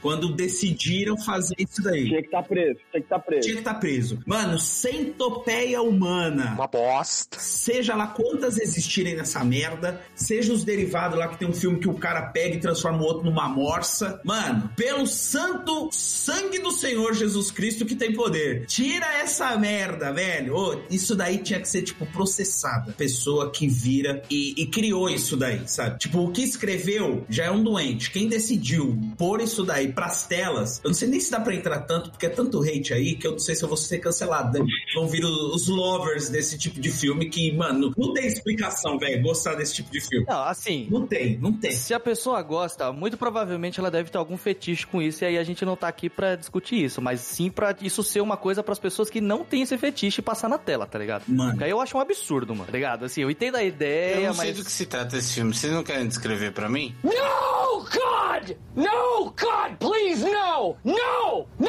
Quando 0.00 0.32
decidiram 0.32 1.16
fazer 1.18 1.54
isso 1.58 1.82
daí. 1.82 2.06
Tinha 2.06 2.20
que 2.20 2.26
estar 2.26 2.42
preso, 2.42 2.78
tinha 2.90 2.92
que 2.92 2.98
estar 2.98 3.18
preso. 3.18 3.40
Tinha 3.42 3.54
que 3.54 3.60
estar 3.60 3.74
preso. 3.74 4.18
Mano, 4.26 4.58
centopeia 4.58 5.82
humana. 5.82 6.54
Uma 6.54 6.66
bosta. 6.66 7.38
Seja 7.38 7.94
lá 7.94 8.08
quantas 8.08 8.58
existirem 8.58 9.16
nessa 9.16 9.44
merda, 9.44 10.00
seja 10.14 10.52
os 10.52 10.64
derivados 10.64 11.18
lá 11.18 11.28
que 11.28 11.38
tem 11.38 11.48
um 11.48 11.52
filme 11.52 11.78
que 11.78 11.88
o 11.88 11.94
cara 11.94 12.22
pega 12.22 12.56
e 12.56 12.60
transforma 12.60 13.02
o 13.02 13.04
outro 13.04 13.24
numa 13.24 13.48
morsa. 13.48 14.20
Mano, 14.24 14.70
pelo 14.76 15.06
santo 15.06 15.88
sangue 15.92 16.58
do 16.58 16.70
Senhor 16.70 17.14
Jesus 17.14 17.50
Cristo 17.50 17.84
que 17.84 17.94
tem 17.94 18.12
poder. 18.12 18.66
Tira 18.66 19.06
essa 19.20 19.56
merda, 19.56 20.12
velho. 20.12 20.54
Ô, 20.56 20.80
isso 20.90 21.14
daí 21.14 21.38
tinha 21.38 21.60
que 21.60 21.68
ser, 21.68 21.82
tipo, 21.82 22.06
processada. 22.06 22.92
Pessoa 22.92 23.50
que 23.50 23.68
vira 23.68 24.22
e, 24.30 24.54
e 24.56 24.66
criou 24.66 25.08
isso 25.08 25.36
daí, 25.36 25.62
sabe? 25.66 25.98
Tipo, 25.98 26.20
o 26.20 26.32
que 26.32 26.42
escreveu 26.42 27.24
já 27.28 27.44
é 27.44 27.50
um 27.50 27.62
doente. 27.62 28.10
Quem 28.10 28.28
decidiu 28.28 28.98
pôr 29.16 29.27
isso 29.40 29.64
daí 29.64 29.92
pras 29.92 30.26
telas, 30.26 30.80
eu 30.82 30.88
não 30.88 30.94
sei 30.94 31.08
nem 31.08 31.20
se 31.20 31.30
dá 31.30 31.40
pra 31.40 31.54
entrar 31.54 31.80
tanto, 31.80 32.10
porque 32.10 32.26
é 32.26 32.28
tanto 32.30 32.62
hate 32.62 32.92
aí 32.94 33.14
que 33.14 33.26
eu 33.26 33.32
não 33.32 33.38
sei 33.38 33.54
se 33.54 33.62
eu 33.62 33.68
vou 33.68 33.76
ser 33.76 33.98
cancelado. 33.98 34.58
né? 34.58 34.64
Vão 34.94 35.06
vir 35.06 35.24
os, 35.24 35.68
lovers 35.68 36.28
desse 36.28 36.56
tipo 36.58 36.80
de 36.80 36.90
filme 36.90 37.28
que, 37.28 37.52
mano, 37.52 37.92
não 37.96 38.12
tem 38.14 38.26
explicação, 38.26 38.98
velho, 38.98 39.22
gostar 39.22 39.54
desse 39.54 39.74
tipo 39.74 39.90
de 39.90 40.00
filme. 40.00 40.26
não, 40.28 40.42
assim, 40.44 40.88
Não 40.90 41.06
tem, 41.06 41.36
não 41.38 41.52
tem. 41.52 41.70
Se 41.72 41.92
a 41.94 42.00
pessoa 42.00 42.40
gosta, 42.42 42.92
muito 42.92 43.16
provavelmente 43.16 43.78
ela 43.78 43.90
deve 43.90 44.10
ter 44.10 44.18
algum 44.18 44.36
fetiche 44.36 44.86
com 44.86 45.00
isso, 45.02 45.22
e 45.24 45.26
aí 45.26 45.38
a 45.38 45.44
gente 45.44 45.64
não 45.64 45.76
tá 45.76 45.88
aqui 45.88 46.08
pra 46.08 46.34
discutir 46.36 46.82
isso, 46.84 47.00
mas 47.02 47.20
sim 47.20 47.50
pra 47.50 47.74
isso 47.82 48.02
ser 48.02 48.20
uma 48.20 48.36
coisa 48.36 48.62
pras 48.62 48.78
pessoas 48.78 49.10
que 49.10 49.20
não 49.20 49.44
têm 49.44 49.62
esse 49.62 49.76
fetiche 49.76 50.22
passar 50.22 50.48
na 50.48 50.58
tela, 50.58 50.86
tá 50.86 50.98
ligado? 50.98 51.24
Mano. 51.28 51.50
Porque 51.52 51.64
aí 51.64 51.70
eu 51.70 51.80
acho 51.80 51.96
um 51.96 52.00
absurdo, 52.00 52.54
mano, 52.54 52.66
tá 52.66 52.72
ligado? 52.72 53.04
Assim, 53.04 53.22
eu 53.22 53.30
entendo 53.30 53.56
a 53.56 53.62
Eu 53.62 53.68
ideia, 53.68 54.28
não 54.28 54.34
sei 54.34 54.48
mas. 54.48 54.56
do 54.58 54.64
que 54.64 54.70
se 54.72 54.86
trata 54.86 55.16
esse 55.16 55.34
filme. 55.34 55.52
Vocês 55.54 55.72
não 55.72 55.82
querem 55.82 56.06
descrever 56.08 56.52
pra 56.52 56.68
mim? 56.68 56.94
No, 57.02 57.82
God! 57.82 58.56
No, 58.76 59.17
God, 59.26 59.78
please, 59.78 60.24
no! 60.24 60.76
No! 60.84 61.46
No! 61.58 61.68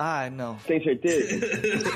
Ai, 0.00 0.30
não. 0.30 0.54
Tem 0.64 0.80
certeza? 0.80 1.40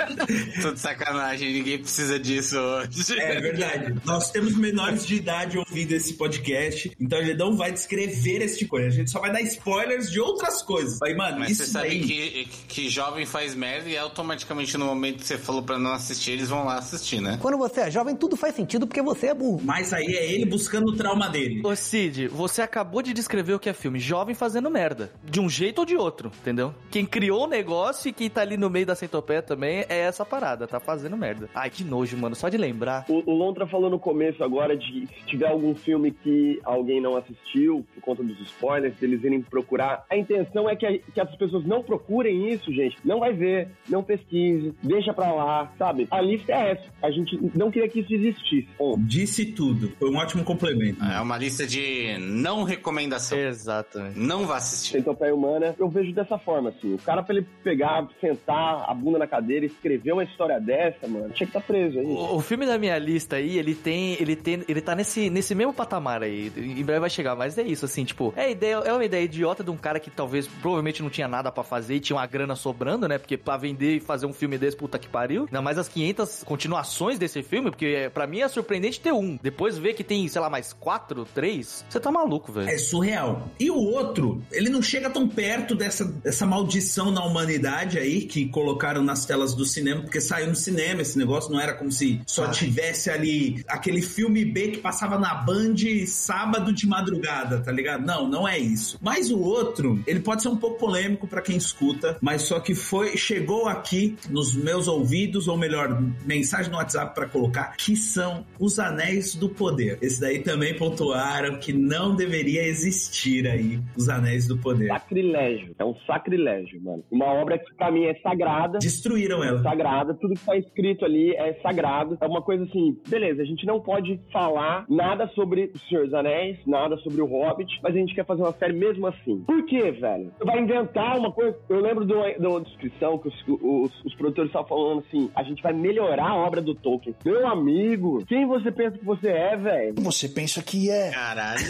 Tô 0.60 0.72
de 0.72 0.80
sacanagem, 0.80 1.52
ninguém 1.52 1.78
precisa 1.78 2.18
disso 2.18 2.58
hoje. 2.58 3.16
É 3.16 3.40
verdade. 3.40 3.94
Nós 4.04 4.32
temos 4.32 4.56
menores 4.56 5.06
de 5.06 5.14
idade 5.14 5.56
ouvindo 5.56 5.92
esse 5.92 6.14
podcast, 6.14 6.90
então 7.00 7.20
ele 7.20 7.34
não 7.34 7.56
vai 7.56 7.70
descrever 7.70 8.42
esse 8.42 8.58
tipo 8.58 8.76
de 8.76 8.82
coisa. 8.82 8.88
A 8.88 8.90
gente 8.90 9.10
só 9.10 9.20
vai 9.20 9.30
dar 9.32 9.40
spoilers 9.42 10.10
de 10.10 10.18
outras 10.18 10.62
coisas. 10.62 11.00
Aí, 11.00 11.14
mano, 11.14 11.38
Mas 11.38 11.50
isso 11.50 11.64
você 11.64 11.70
sabe 11.70 11.88
daí... 11.90 12.00
que, 12.00 12.48
que 12.66 12.88
jovem 12.88 13.24
faz 13.24 13.54
merda 13.54 13.88
e 13.88 13.96
automaticamente 13.96 14.76
no 14.76 14.86
momento 14.86 15.18
que 15.18 15.26
você 15.26 15.38
falou 15.38 15.62
pra 15.62 15.78
não 15.78 15.92
assistir, 15.92 16.32
eles 16.32 16.48
vão 16.48 16.64
lá 16.64 16.78
assistir, 16.78 17.20
né? 17.20 17.38
Quando 17.40 17.56
você 17.56 17.82
é 17.82 17.90
jovem, 17.90 18.16
tudo 18.16 18.36
faz 18.36 18.56
sentido 18.56 18.84
porque 18.84 19.00
você 19.00 19.28
é 19.28 19.34
burro. 19.34 19.60
Mas 19.62 19.92
aí 19.92 20.06
é 20.06 20.32
ele 20.32 20.44
buscando 20.44 20.88
o 20.88 20.96
trauma 20.96 21.28
dele. 21.28 21.60
Ô 21.64 21.76
Cid, 21.76 22.26
você 22.28 22.62
acabou 22.62 23.00
de 23.00 23.12
descrever 23.12 23.54
o 23.54 23.60
que 23.60 23.68
é 23.68 23.72
filme. 23.72 24.00
Jovem 24.00 24.34
fazendo 24.42 24.68
merda. 24.68 25.12
De 25.24 25.38
um 25.40 25.48
jeito 25.48 25.78
ou 25.78 25.84
de 25.84 25.96
outro, 25.96 26.32
entendeu? 26.40 26.74
Quem 26.90 27.06
criou 27.06 27.44
o 27.44 27.46
negócio 27.46 28.08
e 28.08 28.12
quem 28.12 28.28
tá 28.28 28.40
ali 28.40 28.56
no 28.56 28.68
meio 28.68 28.84
da 28.84 28.96
centopeia 28.96 29.40
também 29.40 29.84
é 29.88 29.98
essa 30.00 30.24
parada, 30.26 30.66
tá 30.66 30.80
fazendo 30.80 31.16
merda. 31.16 31.48
Ai, 31.54 31.70
que 31.70 31.84
nojo, 31.84 32.16
mano. 32.16 32.34
Só 32.34 32.48
de 32.48 32.56
lembrar. 32.56 33.04
O, 33.08 33.22
o 33.30 33.34
Lontra 33.34 33.66
falou 33.68 33.88
no 33.88 34.00
começo 34.00 34.42
agora 34.42 34.76
de 34.76 35.06
se 35.06 35.26
tiver 35.26 35.46
algum 35.48 35.76
filme 35.76 36.10
que 36.10 36.60
alguém 36.64 37.00
não 37.00 37.16
assistiu, 37.16 37.86
por 37.94 38.00
conta 38.02 38.22
dos 38.24 38.40
spoilers, 38.40 38.94
eles 39.00 39.22
irem 39.22 39.40
procurar. 39.42 40.04
A 40.10 40.16
intenção 40.16 40.68
é 40.68 40.74
que, 40.74 40.86
a- 40.86 40.98
que 40.98 41.20
as 41.20 41.36
pessoas 41.36 41.64
não 41.64 41.82
procurem 41.84 42.50
isso, 42.52 42.72
gente. 42.72 42.96
Não 43.04 43.20
vai 43.20 43.32
ver, 43.32 43.68
não 43.88 44.02
pesquise, 44.02 44.74
deixa 44.82 45.14
pra 45.14 45.32
lá, 45.32 45.70
sabe? 45.78 46.08
A 46.10 46.20
lista 46.20 46.50
é 46.52 46.72
essa. 46.72 46.84
A 47.00 47.10
gente 47.12 47.38
não 47.54 47.70
queria 47.70 47.88
que 47.88 48.00
isso 48.00 48.12
existisse. 48.12 48.68
Bom, 48.78 48.96
Disse 48.98 49.44
tudo. 49.46 49.92
Foi 49.98 50.10
um 50.10 50.16
ótimo 50.16 50.42
complemento. 50.42 51.02
É 51.04 51.20
uma 51.20 51.36
lista 51.38 51.66
de 51.66 52.16
não 52.18 52.62
recomendação. 52.64 53.38
Exatamente. 53.38 54.18
Não 54.18 54.31
vá 54.40 54.56
assistir. 54.56 54.92
Centopeia 54.92 55.34
Humana, 55.34 55.74
eu 55.78 55.88
vejo 55.88 56.12
dessa 56.12 56.38
forma, 56.38 56.70
assim. 56.70 56.94
O 56.94 56.98
cara, 56.98 57.22
pra 57.22 57.34
ele 57.34 57.46
pegar, 57.62 58.08
sentar 58.20 58.84
a 58.88 58.94
bunda 58.94 59.18
na 59.18 59.26
cadeira 59.26 59.64
e 59.64 59.68
escrever 59.68 60.12
uma 60.12 60.24
história 60.24 60.60
dessa, 60.60 61.06
mano, 61.06 61.30
tinha 61.30 61.46
que 61.46 61.56
estar 61.56 61.60
preso 61.60 61.98
aí. 61.98 62.06
O, 62.06 62.36
o 62.36 62.40
filme 62.40 62.66
da 62.66 62.78
minha 62.78 62.98
lista 62.98 63.36
aí, 63.36 63.58
ele 63.58 63.74
tem. 63.74 64.16
Ele 64.20 64.36
tem. 64.36 64.64
Ele 64.68 64.80
tá 64.80 64.94
nesse, 64.94 65.30
nesse 65.30 65.54
mesmo 65.54 65.72
patamar 65.72 66.22
aí. 66.22 66.52
Em 66.56 66.84
breve 66.84 67.00
vai 67.00 67.10
chegar, 67.10 67.34
mas 67.36 67.56
é 67.58 67.62
isso, 67.62 67.84
assim, 67.84 68.04
tipo, 68.04 68.32
é, 68.36 68.50
ideia, 68.50 68.74
é 68.84 68.92
uma 68.92 69.04
ideia 69.04 69.24
idiota 69.24 69.62
de 69.62 69.70
um 69.70 69.76
cara 69.76 70.00
que 70.00 70.10
talvez 70.10 70.46
provavelmente 70.46 71.02
não 71.02 71.10
tinha 71.10 71.28
nada 71.28 71.50
pra 71.50 71.62
fazer 71.62 71.96
e 71.96 72.00
tinha 72.00 72.16
uma 72.16 72.26
grana 72.26 72.54
sobrando, 72.54 73.08
né? 73.08 73.18
Porque 73.18 73.36
pra 73.36 73.56
vender 73.56 73.96
e 73.96 74.00
fazer 74.00 74.26
um 74.26 74.32
filme 74.32 74.56
desse, 74.58 74.76
puta 74.76 74.98
que 74.98 75.08
pariu. 75.08 75.42
Ainda 75.42 75.62
mais 75.62 75.78
as 75.78 75.88
500 75.88 76.44
continuações 76.44 77.18
desse 77.18 77.42
filme, 77.42 77.70
porque 77.70 77.86
é, 77.86 78.08
pra 78.08 78.26
mim 78.26 78.40
é 78.40 78.48
surpreendente 78.48 79.00
ter 79.00 79.12
um. 79.12 79.38
Depois 79.42 79.78
ver 79.78 79.94
que 79.94 80.04
tem, 80.04 80.26
sei 80.28 80.40
lá, 80.40 80.48
mais 80.48 80.72
quatro, 80.72 81.24
três. 81.24 81.84
Você 81.88 82.00
tá 82.00 82.10
maluco, 82.10 82.52
velho. 82.52 82.68
É 82.68 82.78
surreal. 82.78 83.48
E 83.58 83.70
o 83.70 83.76
outro, 83.76 84.21
ele 84.50 84.68
não 84.68 84.82
chega 84.82 85.10
tão 85.10 85.28
perto 85.28 85.74
dessa, 85.74 86.04
dessa 86.04 86.46
maldição 86.46 87.10
na 87.10 87.24
humanidade 87.24 87.98
aí 87.98 88.22
que 88.22 88.48
colocaram 88.48 89.02
nas 89.02 89.24
telas 89.24 89.54
do 89.54 89.64
cinema, 89.64 90.02
porque 90.02 90.20
saiu 90.20 90.48
no 90.48 90.56
cinema 90.56 91.02
esse 91.02 91.18
negócio, 91.18 91.50
não 91.50 91.60
era 91.60 91.74
como 91.74 91.90
se 91.90 92.20
só 92.26 92.48
tivesse 92.48 93.10
ali 93.10 93.62
aquele 93.68 94.02
filme 94.02 94.44
B 94.44 94.68
que 94.68 94.78
passava 94.78 95.18
na 95.18 95.34
Band 95.34 95.72
sábado 96.06 96.72
de 96.72 96.86
madrugada, 96.86 97.60
tá 97.60 97.72
ligado? 97.72 98.04
Não, 98.04 98.28
não 98.28 98.46
é 98.46 98.58
isso. 98.58 98.98
Mas 99.00 99.30
o 99.30 99.38
outro, 99.38 100.02
ele 100.06 100.20
pode 100.20 100.42
ser 100.42 100.48
um 100.48 100.56
pouco 100.56 100.78
polêmico 100.78 101.26
pra 101.26 101.40
quem 101.40 101.56
escuta, 101.56 102.16
mas 102.20 102.42
só 102.42 102.60
que 102.60 102.74
foi 102.74 103.16
chegou 103.16 103.68
aqui 103.68 104.16
nos 104.28 104.54
meus 104.54 104.86
ouvidos, 104.88 105.48
ou 105.48 105.56
melhor, 105.56 106.00
mensagem 106.24 106.70
no 106.70 106.78
WhatsApp 106.78 107.14
pra 107.14 107.26
colocar, 107.26 107.76
que 107.76 107.96
são 107.96 108.44
os 108.58 108.78
Anéis 108.78 109.34
do 109.34 109.48
Poder. 109.48 109.98
Esse 110.00 110.20
daí 110.20 110.40
também 110.40 110.76
pontuaram 110.76 111.58
que 111.58 111.72
não 111.72 112.14
deveria 112.14 112.66
existir 112.66 113.46
aí 113.46 113.80
os 113.96 114.08
Anéis 114.16 114.46
do 114.46 114.56
Poder. 114.58 114.88
Sacrilégio. 114.88 115.74
É 115.78 115.84
um 115.84 115.94
sacrilégio, 116.06 116.80
mano. 116.82 117.04
Uma 117.10 117.26
obra 117.26 117.58
que 117.58 117.74
pra 117.74 117.90
mim 117.90 118.04
é 118.04 118.14
sagrada. 118.20 118.78
Destruíram 118.78 119.42
ela. 119.42 119.62
Sagrada, 119.62 120.14
tudo 120.14 120.34
que 120.34 120.44
tá 120.44 120.56
escrito 120.56 121.04
ali 121.04 121.34
é 121.36 121.54
sagrado. 121.62 122.16
É 122.20 122.26
uma 122.26 122.42
coisa 122.42 122.64
assim, 122.64 122.96
beleza, 123.08 123.42
a 123.42 123.44
gente 123.44 123.66
não 123.66 123.80
pode 123.80 124.20
falar 124.32 124.84
nada 124.88 125.28
sobre 125.34 125.70
o 125.74 125.78
Senhor 125.88 126.04
dos 126.04 126.14
Anéis, 126.14 126.58
nada 126.66 126.96
sobre 126.98 127.20
o 127.20 127.26
Hobbit, 127.26 127.70
mas 127.82 127.94
a 127.94 127.98
gente 127.98 128.14
quer 128.14 128.24
fazer 128.26 128.42
uma 128.42 128.52
série 128.52 128.72
mesmo 128.72 129.06
assim. 129.06 129.40
Por 129.46 129.64
quê, 129.66 129.90
velho? 129.92 130.32
Você 130.38 130.44
vai 130.44 130.60
inventar 130.60 131.18
uma 131.18 131.32
coisa. 131.32 131.56
Eu 131.68 131.80
lembro 131.80 132.04
de 132.06 132.12
uma, 132.12 132.32
de 132.32 132.46
uma 132.46 132.60
descrição 132.60 133.18
que 133.18 133.28
os, 133.28 133.34
os- 133.48 134.04
os 134.04 134.14
produtores 134.14 134.48
estavam 134.48 134.68
falando 134.68 135.04
assim: 135.06 135.30
a 135.34 135.42
gente 135.42 135.62
vai 135.62 135.72
melhorar 135.72 136.30
a 136.30 136.36
obra 136.36 136.60
do 136.60 136.74
Tolkien. 136.74 137.14
Meu 137.24 137.46
amigo, 137.46 138.24
quem 138.26 138.46
você 138.46 138.70
pensa 138.70 138.98
que 138.98 139.04
você 139.04 139.28
é, 139.28 139.56
velho? 139.56 139.94
Você 139.98 140.28
pensa 140.28 140.62
que 140.62 140.90
é. 140.90 141.10
Caralho. 141.10 141.62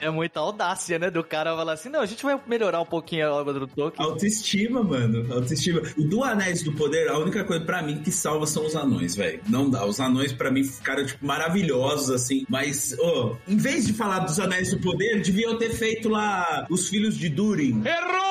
É 0.00 0.10
muita 0.10 0.40
audácia, 0.40 0.98
né? 0.98 1.10
Do 1.10 1.22
cara 1.24 1.54
falar 1.56 1.72
assim: 1.72 1.79
não, 1.88 2.00
a 2.00 2.06
gente 2.06 2.22
vai 2.22 2.38
melhorar 2.46 2.80
um 2.80 2.86
pouquinho 2.86 3.26
a 3.28 3.32
obra 3.32 3.54
do 3.54 3.66
Tolkien. 3.66 4.06
Autoestima, 4.06 4.82
mano. 4.82 5.32
Autoestima. 5.32 5.82
O 5.96 6.02
do 6.02 6.22
Anéis 6.22 6.62
do 6.62 6.72
Poder, 6.72 7.08
a 7.08 7.18
única 7.18 7.44
coisa 7.44 7.64
pra 7.64 7.82
mim 7.82 8.02
que 8.02 8.10
salva 8.10 8.46
são 8.46 8.66
os 8.66 8.76
anões, 8.76 9.16
velho. 9.16 9.40
Não 9.48 9.68
dá. 9.68 9.84
Os 9.84 10.00
anões 10.00 10.32
pra 10.32 10.50
mim 10.50 10.64
ficaram, 10.64 11.04
tipo, 11.06 11.24
maravilhosos, 11.24 12.10
assim. 12.10 12.44
Mas, 12.48 12.94
ô, 12.98 13.36
em 13.48 13.56
vez 13.56 13.86
de 13.86 13.92
falar 13.92 14.20
dos 14.20 14.38
Anéis 14.38 14.70
do 14.70 14.78
Poder, 14.80 15.22
deviam 15.22 15.56
ter 15.56 15.70
feito 15.70 16.08
lá 16.08 16.66
os 16.70 16.88
filhos 16.88 17.16
de 17.16 17.28
Durin. 17.28 17.82
Errou! 17.84 18.30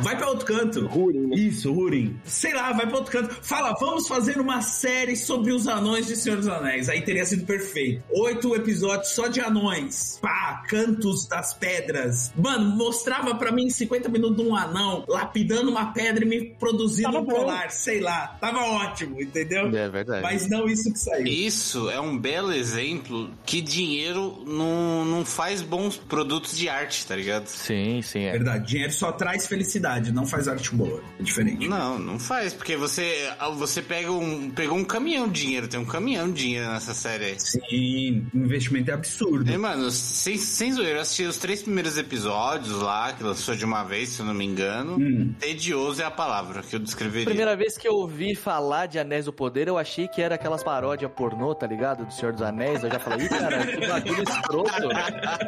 Vai 0.00 0.16
pra 0.16 0.28
outro 0.28 0.46
canto. 0.46 0.82
Né? 0.82 1.36
Isso, 1.36 1.72
Hurin. 1.72 2.18
Sei 2.24 2.54
lá, 2.54 2.72
vai 2.72 2.86
pra 2.86 2.98
outro 2.98 3.12
canto. 3.12 3.34
Fala, 3.42 3.74
vamos 3.78 4.08
fazer 4.08 4.38
uma 4.38 4.60
série 4.60 5.16
sobre 5.16 5.52
os 5.52 5.66
anões 5.66 6.06
de 6.06 6.16
Senhor 6.16 6.36
dos 6.36 6.48
Anéis. 6.48 6.88
Aí 6.88 7.02
teria 7.02 7.24
sido 7.24 7.44
perfeito. 7.44 8.02
Oito 8.10 8.54
episódios 8.54 9.08
só 9.08 9.26
de 9.26 9.40
anões. 9.40 10.18
Pá, 10.20 10.62
cantos 10.68 11.26
das 11.26 11.54
pedras. 11.54 12.25
Mano, 12.36 12.76
mostrava 12.76 13.34
pra 13.34 13.52
mim 13.52 13.68
50 13.70 14.08
minutos 14.08 14.36
de 14.36 14.42
um 14.42 14.54
anão 14.56 15.04
lapidando 15.08 15.70
uma 15.70 15.92
pedra 15.92 16.24
e 16.24 16.28
me 16.28 16.44
produzindo 16.58 17.12
Tava 17.12 17.20
um 17.20 17.24
bom. 17.24 17.34
colar. 17.36 17.70
Sei 17.70 18.00
lá. 18.00 18.36
Tava 18.40 18.58
ótimo, 18.60 19.20
entendeu? 19.20 19.66
É 19.76 19.88
verdade. 19.88 20.22
Mas 20.22 20.48
não 20.48 20.66
isso 20.68 20.92
que 20.92 20.98
saiu. 20.98 21.26
Isso 21.26 21.90
é 21.90 22.00
um 22.00 22.18
belo 22.18 22.52
exemplo 22.52 23.30
que 23.44 23.60
dinheiro 23.60 24.42
não, 24.46 25.04
não 25.04 25.24
faz 25.24 25.62
bons 25.62 25.96
produtos 25.96 26.56
de 26.56 26.68
arte, 26.68 27.06
tá 27.06 27.14
ligado? 27.16 27.46
Sim, 27.46 28.00
sim, 28.02 28.24
é. 28.24 28.32
Verdade. 28.32 28.66
Dinheiro 28.66 28.92
só 28.92 29.12
traz 29.12 29.46
felicidade, 29.46 30.12
não 30.12 30.26
faz 30.26 30.48
arte 30.48 30.74
boa. 30.74 31.02
É 31.18 31.22
diferente. 31.22 31.68
Não, 31.68 31.98
não 31.98 32.18
faz, 32.18 32.52
porque 32.52 32.76
você, 32.76 33.30
você 33.56 33.82
pega 33.82 34.10
um, 34.10 34.50
pegou 34.50 34.76
um 34.76 34.84
caminhão 34.84 35.28
de 35.28 35.42
dinheiro, 35.42 35.68
tem 35.68 35.78
um 35.78 35.84
caminhão 35.84 36.30
de 36.30 36.42
dinheiro 36.42 36.68
nessa 36.70 36.94
série 36.94 37.24
aí. 37.26 37.36
Sim, 37.38 38.26
o 38.34 38.38
investimento 38.38 38.90
é 38.90 38.94
absurdo. 38.94 39.50
E, 39.50 39.56
mano, 39.56 39.90
sem, 39.90 40.36
sem 40.38 40.72
zoeira, 40.72 40.98
eu 40.98 41.02
assisti 41.02 41.24
os 41.24 41.36
três 41.36 41.62
primeiros 41.62 41.96
episódios 41.96 42.15
lá, 42.24 43.12
que 43.12 43.22
lançou 43.22 43.54
de 43.54 43.64
uma 43.64 43.84
vez, 43.84 44.10
se 44.10 44.20
eu 44.20 44.26
não 44.26 44.34
me 44.34 44.44
engano. 44.44 44.96
Hum. 44.98 45.34
Tedioso 45.38 46.02
é 46.02 46.04
a 46.04 46.10
palavra 46.10 46.62
que 46.62 46.76
eu 46.76 46.80
descreveria. 46.80 47.26
Primeira 47.26 47.56
vez 47.56 47.76
que 47.76 47.86
eu 47.86 47.94
ouvi 47.94 48.34
falar 48.34 48.86
de 48.86 48.98
Anéis 48.98 49.24
do 49.24 49.32
Poder, 49.32 49.68
eu 49.68 49.78
achei 49.78 50.08
que 50.08 50.22
era 50.22 50.34
aquelas 50.34 50.62
paródias 50.62 51.10
pornô, 51.10 51.54
tá 51.54 51.66
ligado? 51.66 52.04
Do 52.04 52.12
Senhor 52.12 52.32
dos 52.32 52.42
Anéis. 52.42 52.82
Eu 52.82 52.90
já 52.90 52.98
falei, 52.98 53.28
cara, 53.28 53.66
que 53.66 53.86
bagulho 53.86 54.22
escroto. 54.22 54.88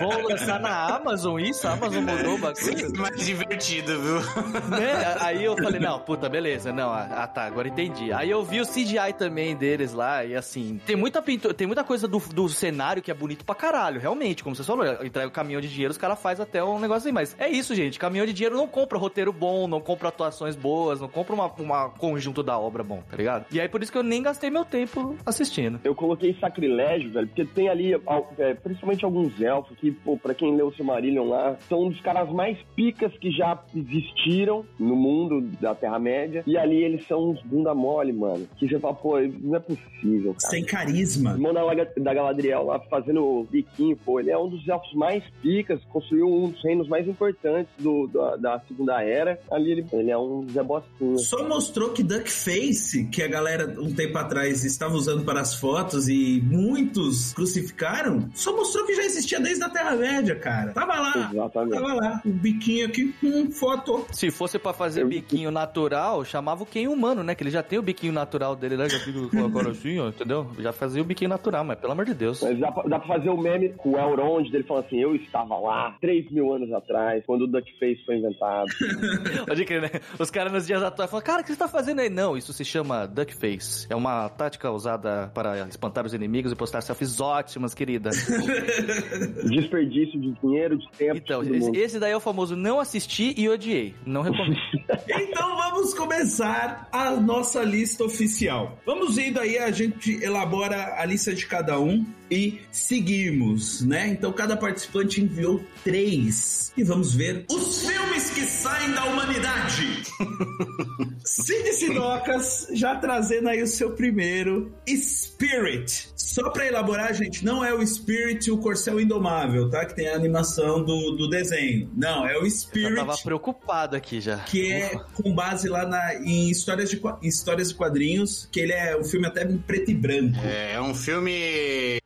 Vão 0.00 0.22
lançar 0.28 0.60
na 0.60 0.96
Amazon 0.96 1.40
isso? 1.40 1.66
A 1.66 1.72
Amazon 1.72 2.04
mudou 2.04 2.34
o 2.34 2.38
bagulho. 2.38 2.98
mais 2.98 3.24
divertido, 3.24 4.00
viu? 4.00 4.20
né? 4.68 5.16
Aí 5.20 5.44
eu 5.44 5.56
falei, 5.56 5.80
não, 5.80 5.98
puta, 6.00 6.28
beleza, 6.28 6.72
não, 6.72 6.90
ah 6.92 7.26
tá, 7.26 7.44
agora 7.44 7.68
entendi. 7.68 8.12
Aí 8.12 8.30
eu 8.30 8.44
vi 8.44 8.60
o 8.60 8.66
CGI 8.66 9.12
também 9.16 9.56
deles 9.56 9.92
lá, 9.92 10.24
e 10.24 10.34
assim, 10.34 10.80
tem 10.86 10.96
muita 10.96 11.22
pintura, 11.22 11.54
tem 11.54 11.66
muita 11.66 11.84
coisa 11.84 12.08
do, 12.08 12.18
do 12.18 12.48
cenário 12.48 13.02
que 13.02 13.10
é 13.10 13.14
bonito 13.14 13.44
pra 13.44 13.54
caralho, 13.54 14.00
realmente, 14.00 14.42
como 14.42 14.54
você 14.54 14.64
falou, 14.64 14.84
entrega 15.04 15.28
o 15.28 15.30
caminhão 15.30 15.60
de 15.60 15.68
dinheiro, 15.68 15.92
os 15.92 15.98
caras 15.98 16.20
fazem 16.20 16.42
até 16.42 16.57
um 16.62 16.78
negócio 16.78 17.06
aí, 17.08 17.12
mas 17.12 17.34
é 17.38 17.48
isso, 17.48 17.74
gente, 17.74 17.98
caminhão 17.98 18.26
de 18.26 18.32
dinheiro 18.32 18.56
não 18.56 18.66
compra 18.66 18.98
roteiro 18.98 19.32
bom, 19.32 19.66
não 19.66 19.80
compra 19.80 20.08
atuações 20.08 20.56
boas, 20.56 21.00
não 21.00 21.08
compra 21.08 21.34
uma, 21.34 21.46
uma 21.58 21.88
conjunto 21.90 22.42
da 22.42 22.58
obra 22.58 22.82
bom, 22.82 23.02
tá 23.10 23.16
ligado? 23.16 23.46
E 23.52 23.60
aí 23.60 23.68
por 23.68 23.82
isso 23.82 23.92
que 23.92 23.98
eu 23.98 24.02
nem 24.02 24.22
gastei 24.22 24.50
meu 24.50 24.64
tempo 24.64 25.16
assistindo. 25.24 25.80
Eu 25.84 25.94
coloquei 25.94 26.34
sacrilégio, 26.40 27.10
velho, 27.10 27.26
porque 27.26 27.44
tem 27.44 27.68
ali, 27.68 27.94
al- 28.06 28.32
é, 28.38 28.54
principalmente 28.54 29.04
alguns 29.04 29.40
elfos 29.40 29.76
que, 29.78 29.90
pô, 29.90 30.16
pra 30.16 30.34
quem 30.34 30.54
leu 30.56 30.68
o 30.68 30.74
Silmarillion 30.74 31.26
lá, 31.28 31.56
são 31.68 31.84
um 31.84 31.88
dos 31.90 32.00
caras 32.00 32.28
mais 32.30 32.58
picas 32.76 33.12
que 33.18 33.30
já 33.30 33.58
existiram 33.74 34.64
no 34.78 34.94
mundo 34.96 35.40
da 35.60 35.74
Terra-média. 35.74 36.42
E 36.46 36.56
ali 36.56 36.82
eles 36.82 37.06
são 37.06 37.30
uns 37.30 37.42
bunda 37.42 37.74
mole, 37.74 38.12
mano. 38.12 38.46
Que 38.58 38.68
você 38.68 38.78
fala, 38.78 38.94
pô, 38.94 39.18
não 39.20 39.56
é 39.56 39.60
possível, 39.60 40.34
cara. 40.34 40.50
Sem 40.50 40.64
carisma. 40.64 41.32
O 41.32 41.34
irmão 41.34 41.52
da, 41.52 41.62
da 41.96 42.14
Galadriel 42.14 42.64
lá 42.64 42.78
fazendo 42.80 43.22
o 43.24 43.44
biquinho, 43.44 43.96
pô, 43.96 44.20
ele 44.20 44.30
é 44.30 44.38
um 44.38 44.48
dos 44.48 44.66
elfos 44.68 44.92
mais 44.94 45.22
picas, 45.42 45.80
construiu 45.90 46.26
um 46.28 46.47
dos 46.50 46.62
reinos 46.62 46.88
mais 46.88 47.06
importantes 47.08 47.72
do, 47.78 48.06
da, 48.06 48.36
da 48.36 48.60
Segunda 48.60 49.02
Era. 49.02 49.38
Ali 49.50 49.72
ele, 49.72 49.86
ele 49.92 50.10
é 50.10 50.18
um 50.18 50.46
Zé 50.48 50.62
Bostinho. 50.62 51.18
Só 51.18 51.46
mostrou 51.46 51.90
que 51.90 52.02
Duckface, 52.02 53.06
que 53.06 53.22
a 53.22 53.28
galera 53.28 53.74
um 53.78 53.92
tempo 53.92 54.16
atrás 54.18 54.64
estava 54.64 54.94
usando 54.94 55.24
para 55.24 55.40
as 55.40 55.54
fotos 55.54 56.08
e 56.08 56.40
muitos 56.44 57.32
crucificaram, 57.32 58.28
só 58.34 58.54
mostrou 58.54 58.86
que 58.86 58.94
já 58.94 59.02
existia 59.02 59.40
desde 59.40 59.64
a 59.64 59.68
Terra-média, 59.68 60.36
cara. 60.36 60.72
Tava 60.72 60.94
lá. 60.94 61.30
Exatamente. 61.32 61.80
Tava 61.80 61.94
lá. 61.94 62.22
O 62.24 62.30
biquinho 62.30 62.86
aqui, 62.86 63.14
hum, 63.22 63.50
foto. 63.50 64.06
Se 64.12 64.28
Se 64.28 64.30
fosse 64.30 64.58
pra 64.58 64.74
fazer 64.74 65.06
biquinho 65.06 65.50
natural, 65.50 66.22
chamava 66.22 66.62
o 66.62 66.66
Ken 66.66 66.86
humano, 66.86 67.24
né? 67.24 67.34
Que 67.34 67.42
ele 67.42 67.50
já 67.50 67.62
tem 67.62 67.78
o 67.78 67.82
biquinho 67.82 68.12
natural 68.12 68.54
dele, 68.54 68.76
né? 68.76 68.88
Já 68.88 68.98
fica 68.98 69.26
com 69.26 69.44
agora 69.44 69.70
assim, 69.70 69.98
ó, 69.98 70.08
entendeu? 70.08 70.46
Já 70.58 70.70
fazia 70.70 71.00
o 71.00 71.04
biquinho 71.04 71.30
natural, 71.30 71.64
mas 71.64 71.78
pelo 71.78 71.92
amor 71.92 72.04
de 72.04 72.12
Deus. 72.12 72.42
Mas 72.42 72.58
dá 72.58 72.70
pra, 72.70 72.82
dá 72.82 72.98
pra 72.98 73.08
fazer 73.08 73.30
o 73.30 73.36
meme 73.38 73.70
com 73.70 73.92
o 73.92 73.98
Elrond 73.98 74.50
dele 74.50 74.64
falando 74.64 74.84
assim: 74.84 75.00
Eu 75.00 75.14
estava 75.16 75.58
lá 75.58 75.96
3 76.00 76.30
mil 76.30 76.37
anos 76.52 76.72
atrás, 76.72 77.24
quando 77.26 77.42
o 77.42 77.46
Duckface 77.46 78.04
foi 78.04 78.16
inventado. 78.16 78.66
Pode 79.46 79.64
crer, 79.64 79.82
né? 79.82 79.90
Os 80.18 80.30
caras 80.30 80.52
nos 80.52 80.66
dias 80.66 80.82
atuais 80.82 81.10
falam, 81.10 81.24
cara, 81.24 81.42
o 81.42 81.44
que 81.44 81.52
você 81.52 81.58
tá 81.58 81.68
fazendo 81.68 82.00
aí? 82.00 82.10
Não, 82.10 82.36
isso 82.36 82.52
se 82.52 82.64
chama 82.64 83.06
duckface. 83.06 83.86
É 83.90 83.96
uma 83.96 84.28
tática 84.28 84.70
usada 84.70 85.30
para 85.34 85.66
espantar 85.68 86.04
os 86.06 86.14
inimigos 86.14 86.52
e 86.52 86.56
postar 86.56 86.80
selfies 86.80 87.20
ótimas, 87.20 87.74
querida. 87.74 88.10
Desperdício 89.48 90.20
de 90.20 90.32
dinheiro, 90.40 90.78
de 90.78 90.88
tempo. 90.92 91.16
Então, 91.16 91.42
esse, 91.42 91.70
esse 91.76 92.00
daí 92.00 92.12
é 92.12 92.16
o 92.16 92.20
famoso 92.20 92.56
não 92.56 92.80
assisti 92.80 93.34
e 93.36 93.48
odiei. 93.48 93.94
Não 94.04 94.22
recomendo. 94.22 94.56
Então 95.08 95.56
vamos 95.56 95.94
começar 95.94 96.88
a 96.90 97.10
nossa 97.12 97.62
lista 97.62 98.04
oficial. 98.04 98.78
Vamos 98.84 99.18
indo 99.18 99.38
aí, 99.38 99.58
a 99.58 99.70
gente 99.70 100.22
elabora 100.22 100.96
a 100.98 101.04
lista 101.04 101.34
de 101.34 101.46
cada 101.46 101.78
um 101.78 102.04
e 102.30 102.60
seguimos, 102.70 103.84
né? 103.84 104.08
Então 104.08 104.32
cada 104.32 104.56
participante 104.56 105.20
enviou 105.20 105.60
três 105.82 106.27
e 106.76 106.82
vamos 106.84 107.14
ver 107.14 107.46
os 107.50 107.86
filmes 107.86 108.30
que 108.30 108.44
saem 108.44 108.92
da 108.92 109.04
humanidade. 109.04 110.02
Cid 111.24 111.72
Sidocas 111.72 112.68
já 112.72 112.96
trazendo 112.96 113.48
aí 113.48 113.62
o 113.62 113.66
seu 113.66 113.92
primeiro 113.92 114.72
Spirit. 114.86 116.10
Só 116.16 116.50
pra 116.50 116.66
elaborar, 116.66 117.14
gente, 117.14 117.44
não 117.44 117.64
é 117.64 117.72
o 117.72 117.84
Spirit 117.86 118.50
o 118.50 118.58
Corcel 118.58 119.00
Indomável, 119.00 119.68
tá? 119.70 119.84
Que 119.84 119.94
tem 119.94 120.08
a 120.08 120.14
animação 120.14 120.84
do, 120.84 121.12
do 121.16 121.28
desenho. 121.28 121.90
Não, 121.96 122.26
é 122.26 122.36
o 122.38 122.44
Eu 122.44 122.50
Spirit 122.50 122.94
tava 122.96 123.16
preocupado 123.18 123.96
aqui 123.96 124.20
já. 124.20 124.38
que 124.38 124.72
é 124.72 124.98
com 125.14 125.34
base 125.34 125.68
lá 125.68 125.86
na, 125.86 126.14
em 126.16 126.50
histórias 126.50 126.90
de, 126.90 127.00
em 127.22 127.28
histórias 127.28 127.68
de 127.70 127.74
quadrinhos, 127.74 128.48
que 128.52 128.60
ele 128.60 128.72
é 128.72 128.96
um 128.96 129.04
filme 129.04 129.26
até 129.26 129.44
em 129.44 129.58
preto 129.58 129.90
e 129.90 129.94
branco. 129.94 130.38
É, 130.44 130.74
é 130.74 130.80
um 130.80 130.94
filme 130.94 131.98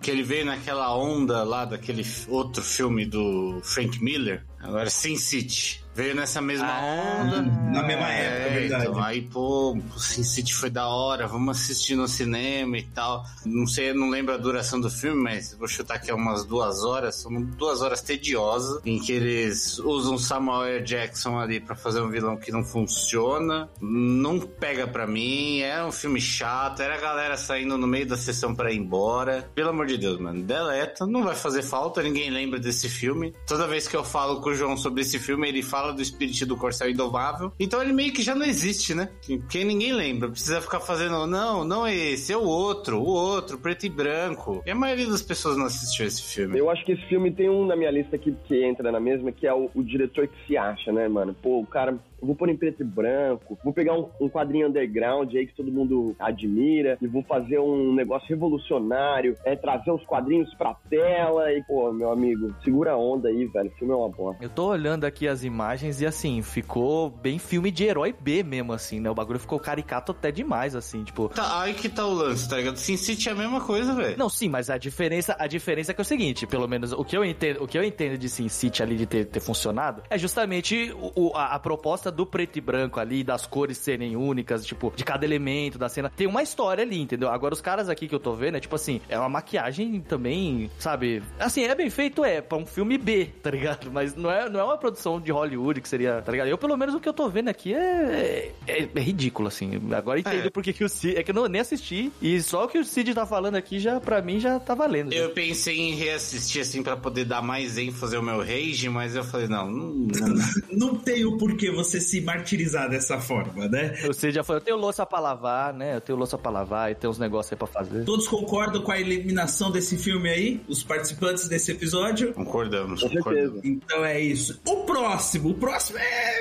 que 0.00 0.10
ele 0.10 0.22
veio 0.22 0.46
naquela 0.46 0.94
onda 0.96 1.42
lá 1.42 1.64
daquele 1.64 2.04
outro 2.28 2.62
filme 2.62 3.04
do 3.04 3.60
Frank 3.62 4.02
Miller, 4.02 4.44
agora 4.60 4.90
Sin 4.90 5.16
City. 5.16 5.83
Veio 5.94 6.14
nessa 6.14 6.40
mesma 6.40 6.66
Ah, 6.66 7.22
onda. 7.22 7.42
Na 7.42 7.82
mesma 7.82 8.08
época, 8.08 8.48
é 8.48 8.60
verdade. 8.60 8.86
Então, 8.88 9.02
aí, 9.02 9.22
pô, 9.22 9.76
o 9.94 9.98
Sin 9.98 10.24
City 10.24 10.54
foi 10.54 10.70
da 10.70 10.88
hora, 10.88 11.26
vamos 11.26 11.56
assistir 11.60 11.94
no 11.94 12.08
cinema 12.08 12.76
e 12.78 12.82
tal. 12.82 13.24
Não 13.46 13.66
sei, 13.66 13.92
não 13.92 14.08
lembro 14.10 14.34
a 14.34 14.36
duração 14.36 14.80
do 14.80 14.90
filme, 14.90 15.22
mas 15.22 15.54
vou 15.54 15.68
chutar 15.68 15.98
que 16.00 16.10
é 16.10 16.14
umas 16.14 16.44
duas 16.44 16.82
horas. 16.84 17.16
São 17.16 17.40
duas 17.42 17.80
horas 17.80 18.00
tediosas, 18.00 18.80
em 18.84 18.98
que 18.98 19.12
eles 19.12 19.78
usam 19.78 20.18
Samuel 20.18 20.64
L. 20.64 20.84
Jackson 20.84 21.38
ali 21.38 21.60
pra 21.60 21.76
fazer 21.76 22.00
um 22.00 22.10
vilão 22.10 22.36
que 22.36 22.50
não 22.50 22.64
funciona. 22.64 23.68
Não 23.80 24.40
pega 24.40 24.86
pra 24.86 25.06
mim, 25.06 25.60
é 25.60 25.84
um 25.84 25.92
filme 25.92 26.20
chato, 26.20 26.80
era 26.80 26.94
a 26.96 27.00
galera 27.00 27.36
saindo 27.36 27.76
no 27.78 27.86
meio 27.86 28.06
da 28.06 28.16
sessão 28.16 28.54
pra 28.54 28.72
ir 28.72 28.78
embora. 28.78 29.48
Pelo 29.54 29.70
amor 29.70 29.86
de 29.86 29.96
Deus, 29.98 30.18
mano, 30.18 30.42
deleta, 30.42 31.06
não 31.06 31.22
vai 31.22 31.34
fazer 31.36 31.62
falta, 31.62 32.02
ninguém 32.02 32.30
lembra 32.30 32.58
desse 32.58 32.88
filme. 32.88 33.32
Toda 33.46 33.66
vez 33.68 33.86
que 33.86 33.96
eu 33.96 34.04
falo 34.04 34.40
com 34.40 34.50
o 34.50 34.54
João 34.54 34.76
sobre 34.76 35.02
esse 35.02 35.18
filme, 35.18 35.48
ele 35.48 35.62
fala 35.62 35.83
do 35.92 36.02
espírito 36.02 36.46
do 36.46 36.56
Corcel 36.56 36.90
Indomável. 36.90 37.52
Então 37.58 37.82
ele 37.82 37.92
meio 37.92 38.12
que 38.12 38.22
já 38.22 38.34
não 38.34 38.46
existe, 38.46 38.94
né? 38.94 39.08
Porque 39.26 39.64
ninguém 39.64 39.92
lembra. 39.92 40.28
Precisa 40.28 40.60
ficar 40.60 40.80
fazendo, 40.80 41.26
não, 41.26 41.64
não 41.64 41.86
é 41.86 41.94
esse, 41.94 42.32
é 42.32 42.36
o 42.36 42.44
outro, 42.44 42.98
o 42.98 43.06
outro, 43.06 43.58
preto 43.58 43.86
e 43.86 43.88
branco. 43.88 44.62
E 44.66 44.70
a 44.70 44.74
maioria 44.74 45.08
das 45.08 45.22
pessoas 45.22 45.56
não 45.56 45.66
assistiu 45.66 46.06
esse 46.06 46.22
filme. 46.22 46.58
Eu 46.58 46.70
acho 46.70 46.84
que 46.84 46.92
esse 46.92 47.04
filme 47.06 47.30
tem 47.30 47.48
um 47.48 47.66
na 47.66 47.76
minha 47.76 47.90
lista 47.90 48.16
aqui 48.16 48.34
que 48.44 48.64
entra 48.64 48.90
na 48.90 49.00
mesma, 49.00 49.32
que 49.32 49.46
é 49.46 49.54
o, 49.54 49.70
o 49.74 49.82
diretor 49.82 50.28
que 50.28 50.46
se 50.46 50.56
acha, 50.56 50.92
né, 50.92 51.08
mano? 51.08 51.34
Pô, 51.34 51.60
o 51.60 51.66
cara. 51.66 51.98
Eu 52.20 52.26
vou 52.28 52.36
pôr 52.36 52.48
em 52.48 52.56
preto 52.56 52.82
e 52.82 52.84
branco, 52.84 53.58
vou 53.62 53.72
pegar 53.72 53.94
um, 53.98 54.08
um 54.20 54.28
quadrinho 54.28 54.68
underground 54.68 55.34
aí 55.34 55.46
que 55.46 55.54
todo 55.54 55.70
mundo 55.70 56.14
admira, 56.18 56.96
e 57.00 57.06
vou 57.06 57.22
fazer 57.22 57.58
um 57.58 57.94
negócio 57.94 58.28
revolucionário, 58.28 59.36
é 59.44 59.54
trazer 59.56 59.90
os 59.90 60.04
quadrinhos 60.04 60.52
pra 60.54 60.74
tela, 60.88 61.52
e, 61.52 61.62
pô, 61.64 61.92
meu 61.92 62.10
amigo, 62.10 62.54
segura 62.64 62.92
a 62.92 62.96
onda 62.96 63.28
aí, 63.28 63.46
velho. 63.46 63.68
O 63.68 63.78
filme 63.78 63.92
é 63.92 63.96
uma 63.96 64.08
bosta. 64.08 64.42
Eu 64.44 64.48
tô 64.48 64.66
olhando 64.68 65.04
aqui 65.04 65.28
as 65.28 65.44
imagens 65.44 66.00
e 66.00 66.06
assim, 66.06 66.42
ficou 66.42 67.10
bem 67.10 67.38
filme 67.38 67.70
de 67.70 67.84
herói 67.84 68.14
B 68.18 68.42
mesmo, 68.42 68.72
assim, 68.72 69.00
né? 69.00 69.10
O 69.10 69.14
bagulho 69.14 69.38
ficou 69.38 69.58
caricato 69.58 70.12
até 70.12 70.30
demais, 70.30 70.74
assim, 70.74 71.04
tipo. 71.04 71.28
Tá, 71.28 71.62
aí 71.62 71.74
que 71.74 71.88
tá 71.88 72.06
o 72.06 72.12
lance, 72.14 72.48
tá 72.48 72.56
ligado? 72.56 72.76
Sin 72.76 72.96
City 72.96 73.28
é 73.28 73.32
a 73.32 73.34
mesma 73.34 73.60
coisa, 73.60 73.94
velho. 73.94 74.16
Não, 74.16 74.28
sim, 74.28 74.48
mas 74.48 74.70
a 74.70 74.78
diferença, 74.78 75.36
a 75.38 75.46
diferença 75.46 75.92
é 75.92 75.94
que 75.94 76.00
é 76.00 76.02
o 76.02 76.04
seguinte, 76.04 76.46
pelo 76.46 76.66
menos 76.68 76.92
o 76.92 77.04
que 77.04 77.16
eu 77.16 77.24
entendo, 77.24 77.62
o 77.62 77.66
que 77.68 77.76
eu 77.76 77.84
entendo 77.84 78.16
de 78.18 78.28
Sin 78.28 78.48
City 78.48 78.82
ali 78.82 78.96
de 78.96 79.06
ter, 79.06 79.26
ter 79.26 79.40
funcionado 79.40 80.02
é 80.08 80.16
justamente 80.18 80.92
o, 80.92 81.28
o- 81.30 81.36
a, 81.36 81.54
a 81.54 81.58
proposta 81.58 82.10
do 82.14 82.24
preto 82.26 82.56
e 82.56 82.60
branco 82.60 83.00
ali, 83.00 83.22
das 83.24 83.46
cores 83.46 83.78
serem 83.78 84.16
únicas, 84.16 84.64
tipo, 84.64 84.92
de 84.96 85.04
cada 85.04 85.24
elemento 85.24 85.78
da 85.78 85.88
cena. 85.88 86.10
Tem 86.14 86.26
uma 86.26 86.42
história 86.42 86.82
ali, 86.82 87.00
entendeu? 87.00 87.28
Agora 87.28 87.54
os 87.54 87.60
caras 87.60 87.88
aqui 87.88 88.06
que 88.08 88.14
eu 88.14 88.20
tô 88.20 88.34
vendo 88.34 88.56
é 88.56 88.60
tipo 88.60 88.74
assim, 88.76 89.00
é 89.08 89.18
uma 89.18 89.28
maquiagem 89.28 90.00
também, 90.00 90.70
sabe? 90.78 91.22
Assim, 91.38 91.64
é 91.64 91.74
bem 91.74 91.90
feito, 91.90 92.24
é, 92.24 92.40
pra 92.40 92.56
um 92.58 92.66
filme 92.66 92.96
B, 92.98 93.26
tá 93.42 93.50
ligado? 93.50 93.90
Mas 93.90 94.14
não 94.14 94.30
é, 94.30 94.48
não 94.48 94.60
é 94.60 94.64
uma 94.64 94.78
produção 94.78 95.20
de 95.20 95.32
Hollywood 95.32 95.80
que 95.80 95.88
seria, 95.88 96.22
tá 96.22 96.30
ligado? 96.32 96.48
Eu, 96.48 96.58
pelo 96.58 96.76
menos, 96.76 96.94
o 96.94 97.00
que 97.00 97.08
eu 97.08 97.12
tô 97.12 97.28
vendo 97.28 97.48
aqui 97.48 97.74
é, 97.74 98.52
é, 98.66 98.88
é 98.94 99.00
ridículo, 99.00 99.48
assim. 99.48 99.70
Agora 99.94 100.20
entendo 100.20 100.46
É. 100.46 100.50
porque 100.50 100.72
que 100.72 100.84
o 100.84 100.88
Cid, 100.88 101.16
é 101.16 101.22
que 101.22 101.30
eu 101.30 101.34
não, 101.34 101.46
nem 101.46 101.60
assisti, 101.60 102.12
e 102.22 102.40
só 102.40 102.64
o 102.64 102.68
que 102.68 102.78
o 102.78 102.84
Cid 102.84 103.14
tá 103.14 103.26
falando 103.26 103.56
aqui 103.56 103.78
já, 103.78 104.00
pra 104.00 104.22
mim, 104.22 104.38
já 104.40 104.58
tá 104.60 104.74
valendo. 104.74 105.12
já. 105.12 105.18
Eu 105.18 105.30
pensei 105.30 105.78
em 105.78 105.94
reassistir 105.94 106.62
assim 106.62 106.82
pra 106.82 106.96
poder 106.96 107.24
dar 107.24 107.42
mais 107.42 107.76
ênfase 107.78 108.14
ao 108.16 108.22
meu 108.22 108.38
rage, 108.40 108.88
mas 108.88 109.14
eu 109.16 109.24
falei, 109.24 109.48
não, 109.48 109.70
não, 109.70 109.88
não. 109.94 110.44
Não 110.70 110.94
tem 110.96 111.24
o 111.24 111.36
porquê 111.36 111.70
você 111.70 111.93
se 112.00 112.20
martirizar 112.20 112.88
dessa 112.88 113.18
forma, 113.20 113.68
né? 113.68 113.94
Cid 114.12 114.32
já 114.34 114.42
falou, 114.44 114.60
eu 114.60 114.64
tenho 114.64 114.76
louça 114.76 115.04
pra 115.06 115.18
lavar, 115.20 115.72
né? 115.72 115.96
Eu 115.96 116.00
tenho 116.00 116.18
louça 116.18 116.36
pra 116.38 116.50
lavar 116.50 116.90
e 116.90 116.94
tem 116.94 117.08
uns 117.08 117.18
negócios 117.18 117.52
aí 117.52 117.58
pra 117.58 117.66
fazer. 117.66 118.04
Todos 118.04 118.26
concordam 118.28 118.82
com 118.82 118.92
a 118.92 119.00
eliminação 119.00 119.70
desse 119.70 119.96
filme 119.96 120.28
aí? 120.28 120.60
Os 120.68 120.82
participantes 120.82 121.48
desse 121.48 121.72
episódio? 121.72 122.32
concordamos, 122.34 123.02
Com 123.02 123.08
concordamos. 123.10 123.60
Então 123.64 124.04
é 124.04 124.20
isso. 124.20 124.60
O 124.66 124.84
próximo, 124.84 125.50
o 125.50 125.54
próximo 125.54 125.98
é. 125.98 126.34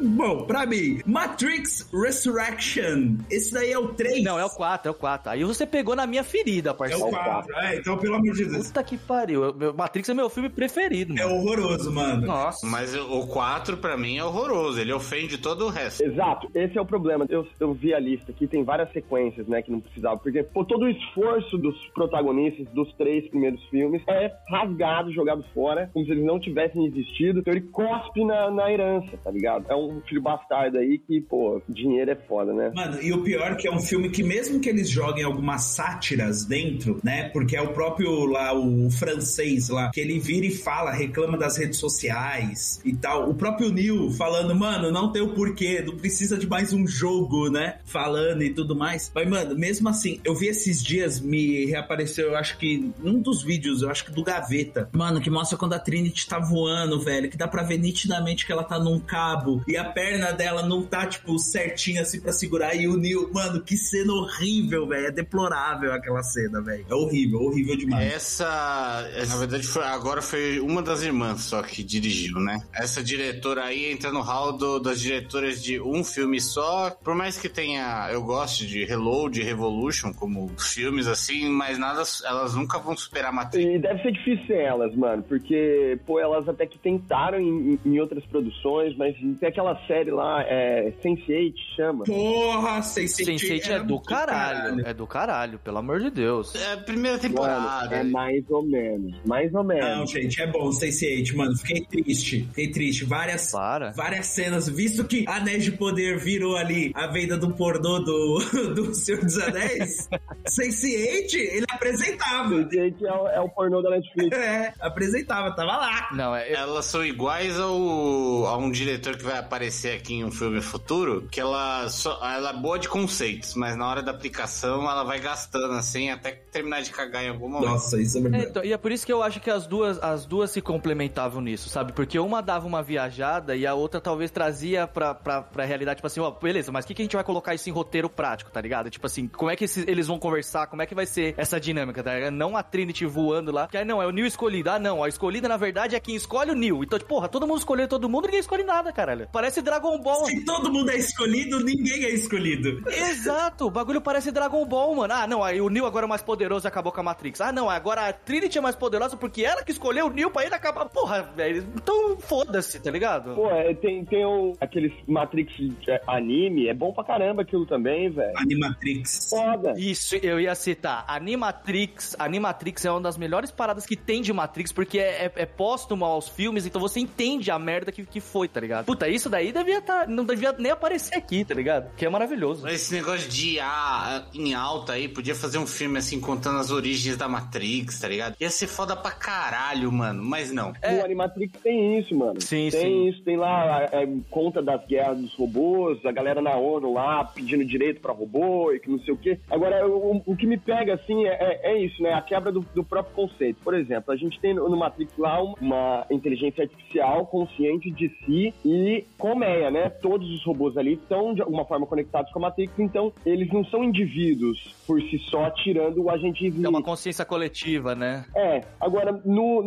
Bom, 0.00 0.44
pra 0.44 0.66
mim, 0.66 1.00
Matrix 1.06 1.88
Resurrection. 1.92 3.16
Esse 3.30 3.52
daí 3.52 3.72
é 3.72 3.78
o 3.78 3.88
3. 3.88 4.22
Não, 4.24 4.38
é 4.38 4.44
o 4.44 4.50
4, 4.50 4.88
é 4.88 4.90
o 4.90 4.94
4. 4.94 5.30
Aí 5.32 5.44
você 5.44 5.66
pegou 5.66 5.94
na 5.94 6.06
minha 6.06 6.24
ferida, 6.24 6.70
É 6.70 6.72
parceiro. 6.74 7.06
o 7.06 7.10
4. 7.10 7.56
É, 7.58 7.76
então, 7.76 7.96
pelo 7.98 8.14
amor 8.16 8.34
de 8.34 8.44
Deus. 8.44 8.66
Puta 8.68 8.82
que 8.82 8.96
pariu. 8.96 9.54
Matrix 9.76 10.08
é 10.08 10.14
meu 10.14 10.28
filme 10.30 10.48
preferido, 10.48 11.14
É 11.18 11.24
mano. 11.24 11.36
horroroso, 11.36 11.92
mano. 11.92 12.26
Nossa. 12.26 12.66
Mas 12.66 12.94
o 12.94 13.26
4 13.26 13.76
pra 13.76 13.96
mim 13.96 14.18
é 14.18 14.24
horroroso, 14.24 14.61
ele 14.78 14.92
ofende 14.92 15.38
todo 15.38 15.66
o 15.66 15.68
resto. 15.68 16.02
Exato, 16.02 16.48
esse 16.54 16.76
é 16.76 16.80
o 16.80 16.86
problema. 16.86 17.26
Eu, 17.28 17.46
eu 17.58 17.72
vi 17.72 17.94
a 17.94 17.98
lista 17.98 18.32
aqui, 18.32 18.46
tem 18.46 18.64
várias 18.64 18.90
sequências, 18.92 19.46
né, 19.46 19.62
que 19.62 19.70
não 19.70 19.80
precisava. 19.80 20.18
Porque, 20.18 20.42
pô, 20.42 20.64
todo 20.64 20.84
o 20.84 20.88
esforço 20.88 21.58
dos 21.58 21.76
protagonistas 21.94 22.66
dos 22.72 22.92
três 22.94 23.28
primeiros 23.28 23.62
filmes 23.68 24.02
é 24.08 24.32
rasgado, 24.48 25.12
jogado 25.12 25.44
fora, 25.54 25.90
como 25.92 26.04
se 26.04 26.12
eles 26.12 26.24
não 26.24 26.38
tivessem 26.38 26.86
existido. 26.86 27.40
Então 27.40 27.52
ele 27.52 27.62
cospe 27.62 28.24
na, 28.24 28.50
na 28.50 28.70
herança, 28.70 29.16
tá 29.22 29.30
ligado? 29.30 29.66
É 29.68 29.74
um 29.74 30.00
filho 30.08 30.22
bastardo 30.22 30.78
aí 30.78 30.98
que, 30.98 31.20
pô, 31.20 31.60
dinheiro 31.68 32.10
é 32.10 32.16
foda, 32.16 32.52
né? 32.52 32.72
Mano, 32.74 33.02
e 33.02 33.12
o 33.12 33.22
pior 33.22 33.52
é 33.52 33.54
que 33.54 33.68
é 33.68 33.72
um 33.72 33.80
filme 33.80 34.10
que 34.10 34.22
mesmo 34.22 34.60
que 34.60 34.68
eles 34.68 34.88
joguem 34.88 35.24
algumas 35.24 35.62
sátiras 35.64 36.44
dentro, 36.44 37.00
né? 37.02 37.28
Porque 37.30 37.56
é 37.56 37.62
o 37.62 37.72
próprio 37.72 38.24
lá, 38.26 38.52
o 38.54 38.90
francês 38.90 39.68
lá, 39.68 39.90
que 39.90 40.00
ele 40.00 40.18
vira 40.18 40.46
e 40.46 40.50
fala, 40.50 40.90
reclama 40.90 41.36
das 41.36 41.56
redes 41.56 41.78
sociais 41.78 42.80
e 42.84 42.94
tal. 42.94 43.28
O 43.28 43.34
próprio 43.34 43.70
Neil 43.70 44.10
falando, 44.52 44.58
mano, 44.58 44.90
não 44.90 45.10
tem 45.10 45.22
o 45.22 45.34
porquê, 45.34 45.82
não 45.82 45.96
precisa 45.96 46.36
de 46.36 46.46
mais 46.46 46.72
um 46.72 46.86
jogo, 46.86 47.50
né? 47.50 47.78
Falando 47.84 48.42
e 48.42 48.52
tudo 48.52 48.76
mais. 48.76 49.10
Mas, 49.14 49.28
mano, 49.28 49.54
mesmo 49.56 49.88
assim, 49.88 50.20
eu 50.24 50.34
vi 50.34 50.48
esses 50.48 50.82
dias, 50.82 51.20
me 51.20 51.66
reapareceu, 51.66 52.28
eu 52.28 52.36
acho 52.36 52.58
que 52.58 52.92
num 52.98 53.20
dos 53.20 53.42
vídeos, 53.42 53.82
eu 53.82 53.90
acho 53.90 54.04
que 54.04 54.12
do 54.12 54.22
Gaveta, 54.22 54.88
mano, 54.92 55.20
que 55.20 55.30
mostra 55.30 55.56
quando 55.56 55.74
a 55.74 55.78
Trinity 55.78 56.26
tá 56.26 56.38
voando, 56.38 57.00
velho, 57.00 57.30
que 57.30 57.36
dá 57.36 57.48
pra 57.48 57.62
ver 57.62 57.78
nitidamente 57.78 58.46
que 58.46 58.52
ela 58.52 58.64
tá 58.64 58.78
num 58.78 59.00
cabo 59.00 59.62
e 59.66 59.76
a 59.76 59.84
perna 59.84 60.32
dela 60.32 60.66
não 60.66 60.82
tá, 60.82 61.06
tipo, 61.06 61.38
certinha 61.38 62.02
assim 62.02 62.20
pra 62.20 62.32
segurar. 62.32 62.74
E 62.74 62.88
o 62.88 62.96
Neil, 62.96 63.30
mano, 63.32 63.62
que 63.62 63.76
cena 63.76 64.12
horrível, 64.12 64.86
velho. 64.86 65.06
É 65.06 65.10
deplorável 65.10 65.92
aquela 65.92 66.22
cena, 66.22 66.60
velho. 66.60 66.84
É 66.88 66.94
horrível, 66.94 67.40
horrível 67.40 67.76
demais. 67.76 68.12
Essa, 68.12 69.08
na 69.28 69.36
verdade, 69.36 69.66
foi, 69.66 69.84
agora 69.84 70.22
foi 70.22 70.60
uma 70.60 70.82
das 70.82 71.02
irmãs 71.02 71.42
só 71.42 71.62
que 71.62 71.82
dirigiu, 71.82 72.38
né? 72.40 72.62
Essa 72.72 73.02
diretora 73.02 73.64
aí 73.64 73.90
entra 73.90 74.10
no 74.10 74.20
hall 74.20 74.41
do- 74.50 74.80
das 74.80 75.00
diretoras 75.00 75.62
de 75.62 75.80
um 75.80 76.02
filme 76.02 76.40
só. 76.40 76.90
Por 77.04 77.14
mais 77.14 77.38
que 77.38 77.48
tenha, 77.48 78.08
eu 78.10 78.22
gosto 78.22 78.66
de 78.66 78.84
Reload, 78.84 79.40
Revolution, 79.42 80.12
como 80.12 80.50
filmes 80.58 81.06
assim, 81.06 81.48
mas 81.50 81.78
nada, 81.78 82.02
elas 82.24 82.54
nunca 82.54 82.78
vão 82.78 82.96
superar 82.96 83.32
Matrix. 83.32 83.64
E 83.76 83.78
deve 83.78 84.02
ser 84.02 84.12
difícil 84.12 84.46
sem 84.46 84.56
elas, 84.58 84.94
mano, 84.96 85.22
porque, 85.22 85.98
pô, 86.06 86.18
elas 86.18 86.48
até 86.48 86.66
que 86.66 86.78
tentaram 86.78 87.38
em, 87.38 87.78
em 87.84 88.00
outras 88.00 88.24
produções, 88.26 88.96
mas 88.96 89.14
tem 89.38 89.48
aquela 89.48 89.76
série 89.86 90.10
lá, 90.10 90.42
é, 90.42 90.92
Sense8, 91.04 91.54
chama. 91.76 92.04
Porra, 92.04 92.80
Sense8 92.80 93.26
Sense8 93.36 93.68
é 93.68 93.72
era 93.74 93.84
do 93.84 93.94
muito 93.94 94.06
caralho. 94.08 94.86
É 94.86 94.94
do 94.94 95.06
caralho, 95.06 95.58
pelo 95.58 95.78
amor 95.78 96.00
de 96.00 96.10
Deus. 96.10 96.54
É 96.54 96.72
a 96.72 96.76
primeira 96.78 97.16
Mano, 97.18 97.28
temporada. 97.28 97.94
é 97.96 98.02
mais 98.02 98.44
ou 98.50 98.62
menos. 98.66 99.14
Mais 99.26 99.52
ou 99.54 99.62
Não, 99.62 99.68
menos. 99.74 100.10
gente, 100.10 100.40
é 100.40 100.46
bom 100.46 100.70
Sense8, 100.70 101.34
mano. 101.36 101.56
Fiquei 101.56 101.82
triste. 101.84 102.44
Fiquei 102.48 102.70
triste. 102.70 103.04
Várias, 103.04 103.50
Para. 103.52 103.90
várias 103.92 104.31
cenas, 104.32 104.68
visto 104.68 105.04
que 105.04 105.24
Anéis 105.28 105.64
de 105.64 105.72
Poder 105.72 106.18
virou 106.18 106.56
ali 106.56 106.90
a 106.94 107.06
venda 107.06 107.36
do 107.36 107.52
pornô 107.54 107.98
do, 108.00 108.38
do 108.74 108.94
Senhor 108.94 109.20
dos 109.24 109.38
Anéis, 109.38 110.08
Sense8, 110.48 111.34
ele 111.34 111.66
apresentava. 111.70 112.50
Sense8 112.50 113.02
é, 113.04 113.12
o- 113.12 113.28
é 113.28 113.40
o 113.40 113.48
pornô 113.48 113.82
da 113.82 113.90
Netflix. 113.90 114.36
É, 114.36 114.72
apresentava, 114.80 115.54
tava 115.54 115.76
lá. 115.76 116.08
Não, 116.12 116.34
é. 116.34 116.52
Elas 116.52 116.84
são 116.86 117.04
iguais 117.04 117.58
ao, 117.58 118.46
a 118.46 118.56
um 118.56 118.70
diretor 118.70 119.16
que 119.16 119.24
vai 119.24 119.38
aparecer 119.38 119.96
aqui 119.96 120.14
em 120.14 120.24
um 120.24 120.30
filme 120.30 120.60
futuro, 120.60 121.28
que 121.30 121.40
ela, 121.40 121.88
só, 121.88 122.18
ela 122.22 122.50
é 122.50 122.52
boa 122.52 122.78
de 122.78 122.88
conceitos, 122.88 123.54
mas 123.54 123.76
na 123.76 123.88
hora 123.88 124.02
da 124.02 124.10
aplicação 124.10 124.82
ela 124.90 125.02
vai 125.04 125.18
gastando 125.20 125.72
assim 125.74 126.10
até 126.10 126.32
terminar 126.32 126.82
de 126.82 126.90
cagar 126.90 127.24
em 127.24 127.28
algum 127.28 127.48
momento. 127.48 127.70
Nossa, 127.70 128.00
isso 128.00 128.16
é 128.18 128.20
É, 128.20 128.22
verdade. 128.22 128.46
então, 128.50 128.64
e 128.64 128.72
é 128.72 128.76
por 128.76 128.92
isso 128.92 129.04
que 129.06 129.12
eu 129.12 129.22
acho 129.22 129.40
que 129.40 129.50
as 129.50 129.66
duas, 129.66 129.98
as 130.02 130.26
duas 130.26 130.50
se 130.50 130.60
complementavam 130.60 131.40
nisso, 131.40 131.68
sabe? 131.68 131.92
Porque 131.92 132.18
uma 132.18 132.42
dava 132.42 132.66
uma 132.66 132.82
viajada 132.82 133.56
e 133.56 133.66
a 133.66 133.74
outra 133.74 134.00
talvez 134.00 134.21
trazia 134.30 134.86
pra, 134.86 135.14
pra, 135.14 135.42
pra 135.42 135.64
realidade, 135.64 135.96
tipo 135.96 136.06
assim, 136.06 136.20
ó, 136.20 136.30
beleza, 136.30 136.70
mas 136.72 136.84
o 136.84 136.88
que, 136.88 136.94
que 136.94 137.02
a 137.02 137.04
gente 137.04 137.16
vai 137.16 137.24
colocar 137.24 137.54
isso 137.54 137.68
em 137.68 137.72
roteiro 137.72 138.08
prático, 138.08 138.50
tá 138.50 138.60
ligado? 138.60 138.90
Tipo 138.90 139.06
assim, 139.06 139.26
como 139.28 139.50
é 139.50 139.56
que 139.56 139.64
esses- 139.64 139.86
eles 139.86 140.06
vão 140.06 140.18
conversar, 140.18 140.66
como 140.66 140.82
é 140.82 140.86
que 140.86 140.94
vai 140.94 141.06
ser 141.06 141.34
essa 141.36 141.58
dinâmica, 141.60 142.02
tá 142.02 142.14
ligado? 142.14 142.32
Não 142.32 142.56
a 142.56 142.62
Trinity 142.62 143.04
voando 143.06 143.50
lá, 143.52 143.66
que 143.68 143.76
aí 143.76 143.84
não, 143.84 144.02
é 144.02 144.06
o 144.06 144.10
Neil 144.10 144.26
escolhido. 144.26 144.70
Ah, 144.70 144.78
não, 144.78 145.02
a 145.02 145.08
escolhida 145.08 145.48
na 145.48 145.56
verdade 145.56 145.96
é 145.96 146.00
quem 146.00 146.14
escolhe 146.14 146.50
o 146.50 146.54
Neil. 146.54 146.82
Então, 146.82 146.98
tipo, 146.98 147.08
porra, 147.08 147.28
todo 147.28 147.46
mundo 147.46 147.58
escolheu 147.58 147.88
todo 147.88 148.08
mundo, 148.08 148.24
ninguém 148.26 148.40
escolhe 148.40 148.62
nada, 148.64 148.92
caralho. 148.92 149.28
Parece 149.32 149.60
Dragon 149.62 149.98
Ball. 150.00 150.24
Se 150.26 150.44
todo 150.44 150.72
mundo 150.72 150.90
é 150.90 150.96
escolhido, 150.96 151.60
ninguém 151.64 152.04
é 152.04 152.10
escolhido. 152.10 152.82
Exato, 152.90 153.66
o 153.66 153.70
bagulho 153.70 154.00
parece 154.00 154.30
Dragon 154.30 154.64
Ball, 154.66 154.94
mano. 154.94 155.12
Ah, 155.14 155.26
não, 155.26 155.42
aí 155.42 155.60
o 155.60 155.68
Neo 155.68 155.86
agora 155.86 156.06
é 156.06 156.08
mais 156.08 156.22
poderoso 156.22 156.66
e 156.66 156.68
acabou 156.68 156.92
com 156.92 157.00
a 157.00 157.04
Matrix. 157.04 157.40
Ah, 157.40 157.52
não, 157.52 157.68
agora 157.68 158.08
a 158.08 158.12
Trinity 158.12 158.58
é 158.58 158.60
mais 158.60 158.76
poderosa 158.76 159.16
porque 159.16 159.44
ela 159.44 159.62
que 159.62 159.72
escolheu 159.72 160.06
o 160.06 160.10
Neo 160.10 160.30
pra 160.30 160.44
ele 160.44 160.54
acabar. 160.54 160.86
Porra, 160.88 161.22
velho. 161.22 161.66
Então 161.74 162.16
foda-se, 162.18 162.80
tá 162.80 162.90
ligado? 162.90 163.34
Pô, 163.34 163.48
é, 163.50 163.74
tem, 163.74 164.04
tem 164.12 164.26
o, 164.26 164.54
aqueles 164.60 164.92
Matrix 165.06 165.54
é, 165.88 166.02
anime, 166.06 166.68
é 166.68 166.74
bom 166.74 166.92
pra 166.92 167.02
caramba 167.02 167.40
aquilo 167.40 167.64
também, 167.64 168.10
velho. 168.10 168.36
Animatrix. 168.36 169.30
Foda. 169.30 169.72
Isso, 169.74 170.16
eu 170.16 170.38
ia 170.38 170.54
citar. 170.54 171.02
Animatrix. 171.08 172.14
Animatrix 172.18 172.84
é 172.84 172.90
uma 172.90 173.00
das 173.00 173.16
melhores 173.16 173.50
paradas 173.50 173.86
que 173.86 173.96
tem 173.96 174.20
de 174.20 174.30
Matrix, 174.30 174.70
porque 174.70 174.98
é, 174.98 175.24
é, 175.24 175.32
é 175.34 175.46
póstumo 175.46 176.04
aos 176.04 176.28
filmes, 176.28 176.66
então 176.66 176.78
você 176.78 177.00
entende 177.00 177.50
a 177.50 177.58
merda 177.58 177.90
que, 177.90 178.04
que 178.04 178.20
foi, 178.20 178.48
tá 178.48 178.60
ligado? 178.60 178.84
Puta, 178.84 179.08
isso 179.08 179.30
daí 179.30 179.50
devia 179.50 179.80
tá, 179.80 180.06
não 180.06 180.26
devia 180.26 180.52
nem 180.58 180.70
aparecer 180.70 181.16
aqui, 181.16 181.42
tá 181.42 181.54
ligado? 181.54 181.90
Que 181.96 182.04
é 182.04 182.10
maravilhoso. 182.10 182.64
Mas 182.64 182.74
Esse 182.74 182.92
negócio 182.92 183.30
de 183.30 183.54
IA 183.54 184.26
em 184.34 184.52
alta 184.52 184.92
aí, 184.92 185.08
podia 185.08 185.34
fazer 185.34 185.56
um 185.56 185.66
filme 185.66 185.96
assim 185.96 186.20
contando 186.20 186.58
as 186.58 186.70
origens 186.70 187.16
da 187.16 187.28
Matrix, 187.28 187.98
tá 187.98 188.08
ligado? 188.08 188.36
Ia 188.38 188.50
ser 188.50 188.66
foda 188.66 188.94
pra 188.94 189.12
caralho, 189.12 189.90
mano, 189.90 190.22
mas 190.22 190.52
não. 190.52 190.74
É. 190.82 190.96
O 190.96 191.04
Animatrix 191.06 191.58
tem 191.62 191.98
isso, 191.98 192.14
mano. 192.14 192.38
Sim, 192.42 192.68
tem 192.70 192.70
sim. 192.70 193.08
isso, 193.08 193.22
tem 193.24 193.38
lá 193.38 193.88
é, 193.90 194.01
conta 194.30 194.62
das 194.62 194.84
guerras 194.86 195.18
dos 195.20 195.34
robôs, 195.34 196.04
a 196.04 196.12
galera 196.12 196.40
na 196.40 196.56
ONU 196.56 196.92
lá 196.92 197.24
pedindo 197.24 197.64
direito 197.64 198.00
pra 198.00 198.12
robô 198.12 198.72
e 198.72 198.80
que 198.80 198.90
não 198.90 198.98
sei 199.00 199.14
o 199.14 199.16
quê. 199.16 199.38
Agora, 199.50 199.86
o, 199.88 200.22
o 200.26 200.36
que 200.36 200.46
me 200.46 200.56
pega, 200.58 200.94
assim, 200.94 201.24
é, 201.26 201.32
é- 201.32 201.72
é 201.72 201.78
isso, 201.84 202.02
né? 202.02 202.12
A 202.12 202.20
quebra 202.20 202.50
do, 202.52 202.60
do 202.74 202.84
próprio 202.84 203.14
conceito. 203.14 203.58
Por 203.62 203.74
exemplo, 203.74 204.12
a 204.12 204.16
gente 204.16 204.38
tem 204.40 204.54
no, 204.54 204.76
Matrix 204.76 205.16
lá 205.16 205.42
uma, 205.42 205.54
uma 205.60 206.06
inteligência 206.10 206.62
artificial 206.64 207.26
consciente 207.26 207.90
de 207.90 208.08
si 208.24 208.54
e 208.64 209.04
colmeia, 209.18 209.70
né? 209.70 209.88
Todos 209.88 210.28
os 210.30 210.44
robôs 210.44 210.76
ali 210.76 210.94
estão 210.94 211.34
de 211.34 211.42
alguma 211.42 211.64
forma 211.64 211.86
conectados 211.86 212.32
com 212.32 212.38
a 212.38 212.42
Matrix, 212.42 212.78
então 212.78 213.12
eles 213.24 213.50
não 213.52 213.64
são 213.64 213.84
indivíduos 213.84 214.74
por 214.86 215.00
si 215.02 215.18
só, 215.30 215.50
tirando 215.50 216.02
o 216.02 216.10
agente 216.10 216.46
Smith. 216.46 216.64
É 216.64 216.68
uma 216.68 216.82
consciência 216.82 217.24
coletiva, 217.24 217.94
né? 217.94 218.24
É, 218.34 218.60
agora 218.80 219.12
no, 219.24 219.62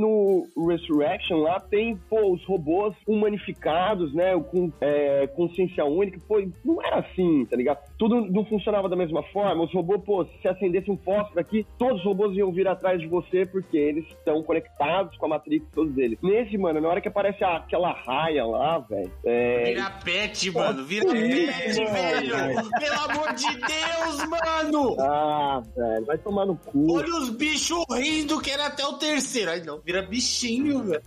no 0.56 0.68
Resurrection 0.68 1.38
lá 1.38 1.60
tem, 1.60 1.96
pô, 2.10 2.34
os 2.34 2.44
robôs 2.46 2.94
humanificados, 3.08 4.14
né, 4.16 4.34
com 4.50 4.72
é, 4.80 5.28
consciência 5.28 5.84
única, 5.84 6.18
pô, 6.26 6.42
não 6.64 6.82
era 6.82 7.00
assim, 7.00 7.46
tá 7.46 7.58
ligado? 7.58 7.80
Tudo 7.98 8.22
não 8.30 8.46
funcionava 8.46 8.90
da 8.90 8.96
mesma 8.96 9.24
forma, 9.32 9.64
os 9.64 9.74
robôs, 9.74 10.02
pô, 10.06 10.26
se 10.42 10.48
acendesse 10.48 10.92
um 10.92 10.98
fósforo 10.98 11.40
aqui, 11.40 11.66
todos 11.78 12.00
os 12.00 12.04
robôs 12.06 12.36
iam 12.38 12.52
vir 12.52 12.68
atrás 12.68 13.00
de 13.00 13.08
você 13.08 13.46
porque 13.46 13.78
eles 13.78 14.06
estão 14.10 14.44
conectados 14.44 15.16
com 15.18 15.26
a 15.28 15.30
Matrix, 15.30 15.66
todos 15.74 15.98
eles. 15.98 16.18
Nesse, 16.22 16.58
mano, 16.58 16.82
na 16.82 16.90
hora 16.90 17.00
que 17.02 17.08
aparece 17.08 17.44
a- 17.44 17.58
aquela 17.58 17.94
raia 17.94 18.46
lá, 18.46 18.80
velho, 18.80 19.12
é... 19.26 19.64
Vira 19.74 19.90
pet, 20.04 20.52
mano, 20.52 20.84
vira 20.86 21.06
pet, 21.10 21.86
velho! 21.86 22.70
Pelo 22.80 23.12
amor 23.12 23.34
de 23.34 23.48
Deus, 23.48 24.30
mano! 24.30 24.96
Ah, 25.00 25.62
velho, 25.76 26.06
vai 26.06 26.18
tomar 26.18 26.46
no 26.46 26.58
cu. 26.58 26.98
Olha 26.98 27.08
os 27.16 27.30
bichos 27.30 27.84
rindo, 27.92 28.42
que 28.42 28.52
era 28.52 28.66
até 28.68 28.86
o 28.86 28.94
terceiro. 28.94 29.52
Ai, 29.52 29.62
não, 29.62 29.80
vira 29.80 30.02
bichinho, 30.02 30.84
velho. 30.84 31.02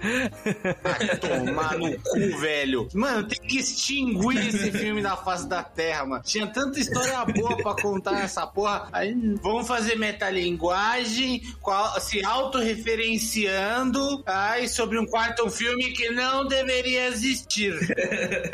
Vai 0.83 1.19
tomar 1.19 1.79
no 1.79 1.91
cu, 2.01 2.39
velho. 2.41 2.89
Mano, 2.95 3.29
tem 3.29 3.39
que 3.47 3.59
extinguir 3.59 4.39
esse 4.49 4.73
filme 4.73 5.03
da 5.03 5.17
face 5.17 5.49
da 5.49 5.63
terra, 5.63 6.07
mano. 6.07 6.23
Tinha 6.23 6.47
tanta 6.87 7.01
história 7.01 7.25
boa 7.25 7.57
pra 7.57 7.75
contar 7.75 8.13
nessa 8.13 8.47
porra. 8.47 8.89
Aí, 8.93 9.15
vamos 9.43 9.67
fazer 9.67 9.97
metalinguagem, 9.97 11.43
qual- 11.61 12.01
se 12.01 12.25
autorreferenciando, 12.25 14.23
ai, 14.27 14.69
sobre 14.69 14.99
um 14.99 15.07
quarto 15.07 15.49
filme 15.51 15.93
que 15.93 16.11
não 16.11 16.47
deveria 16.47 17.07
existir. 17.09 17.75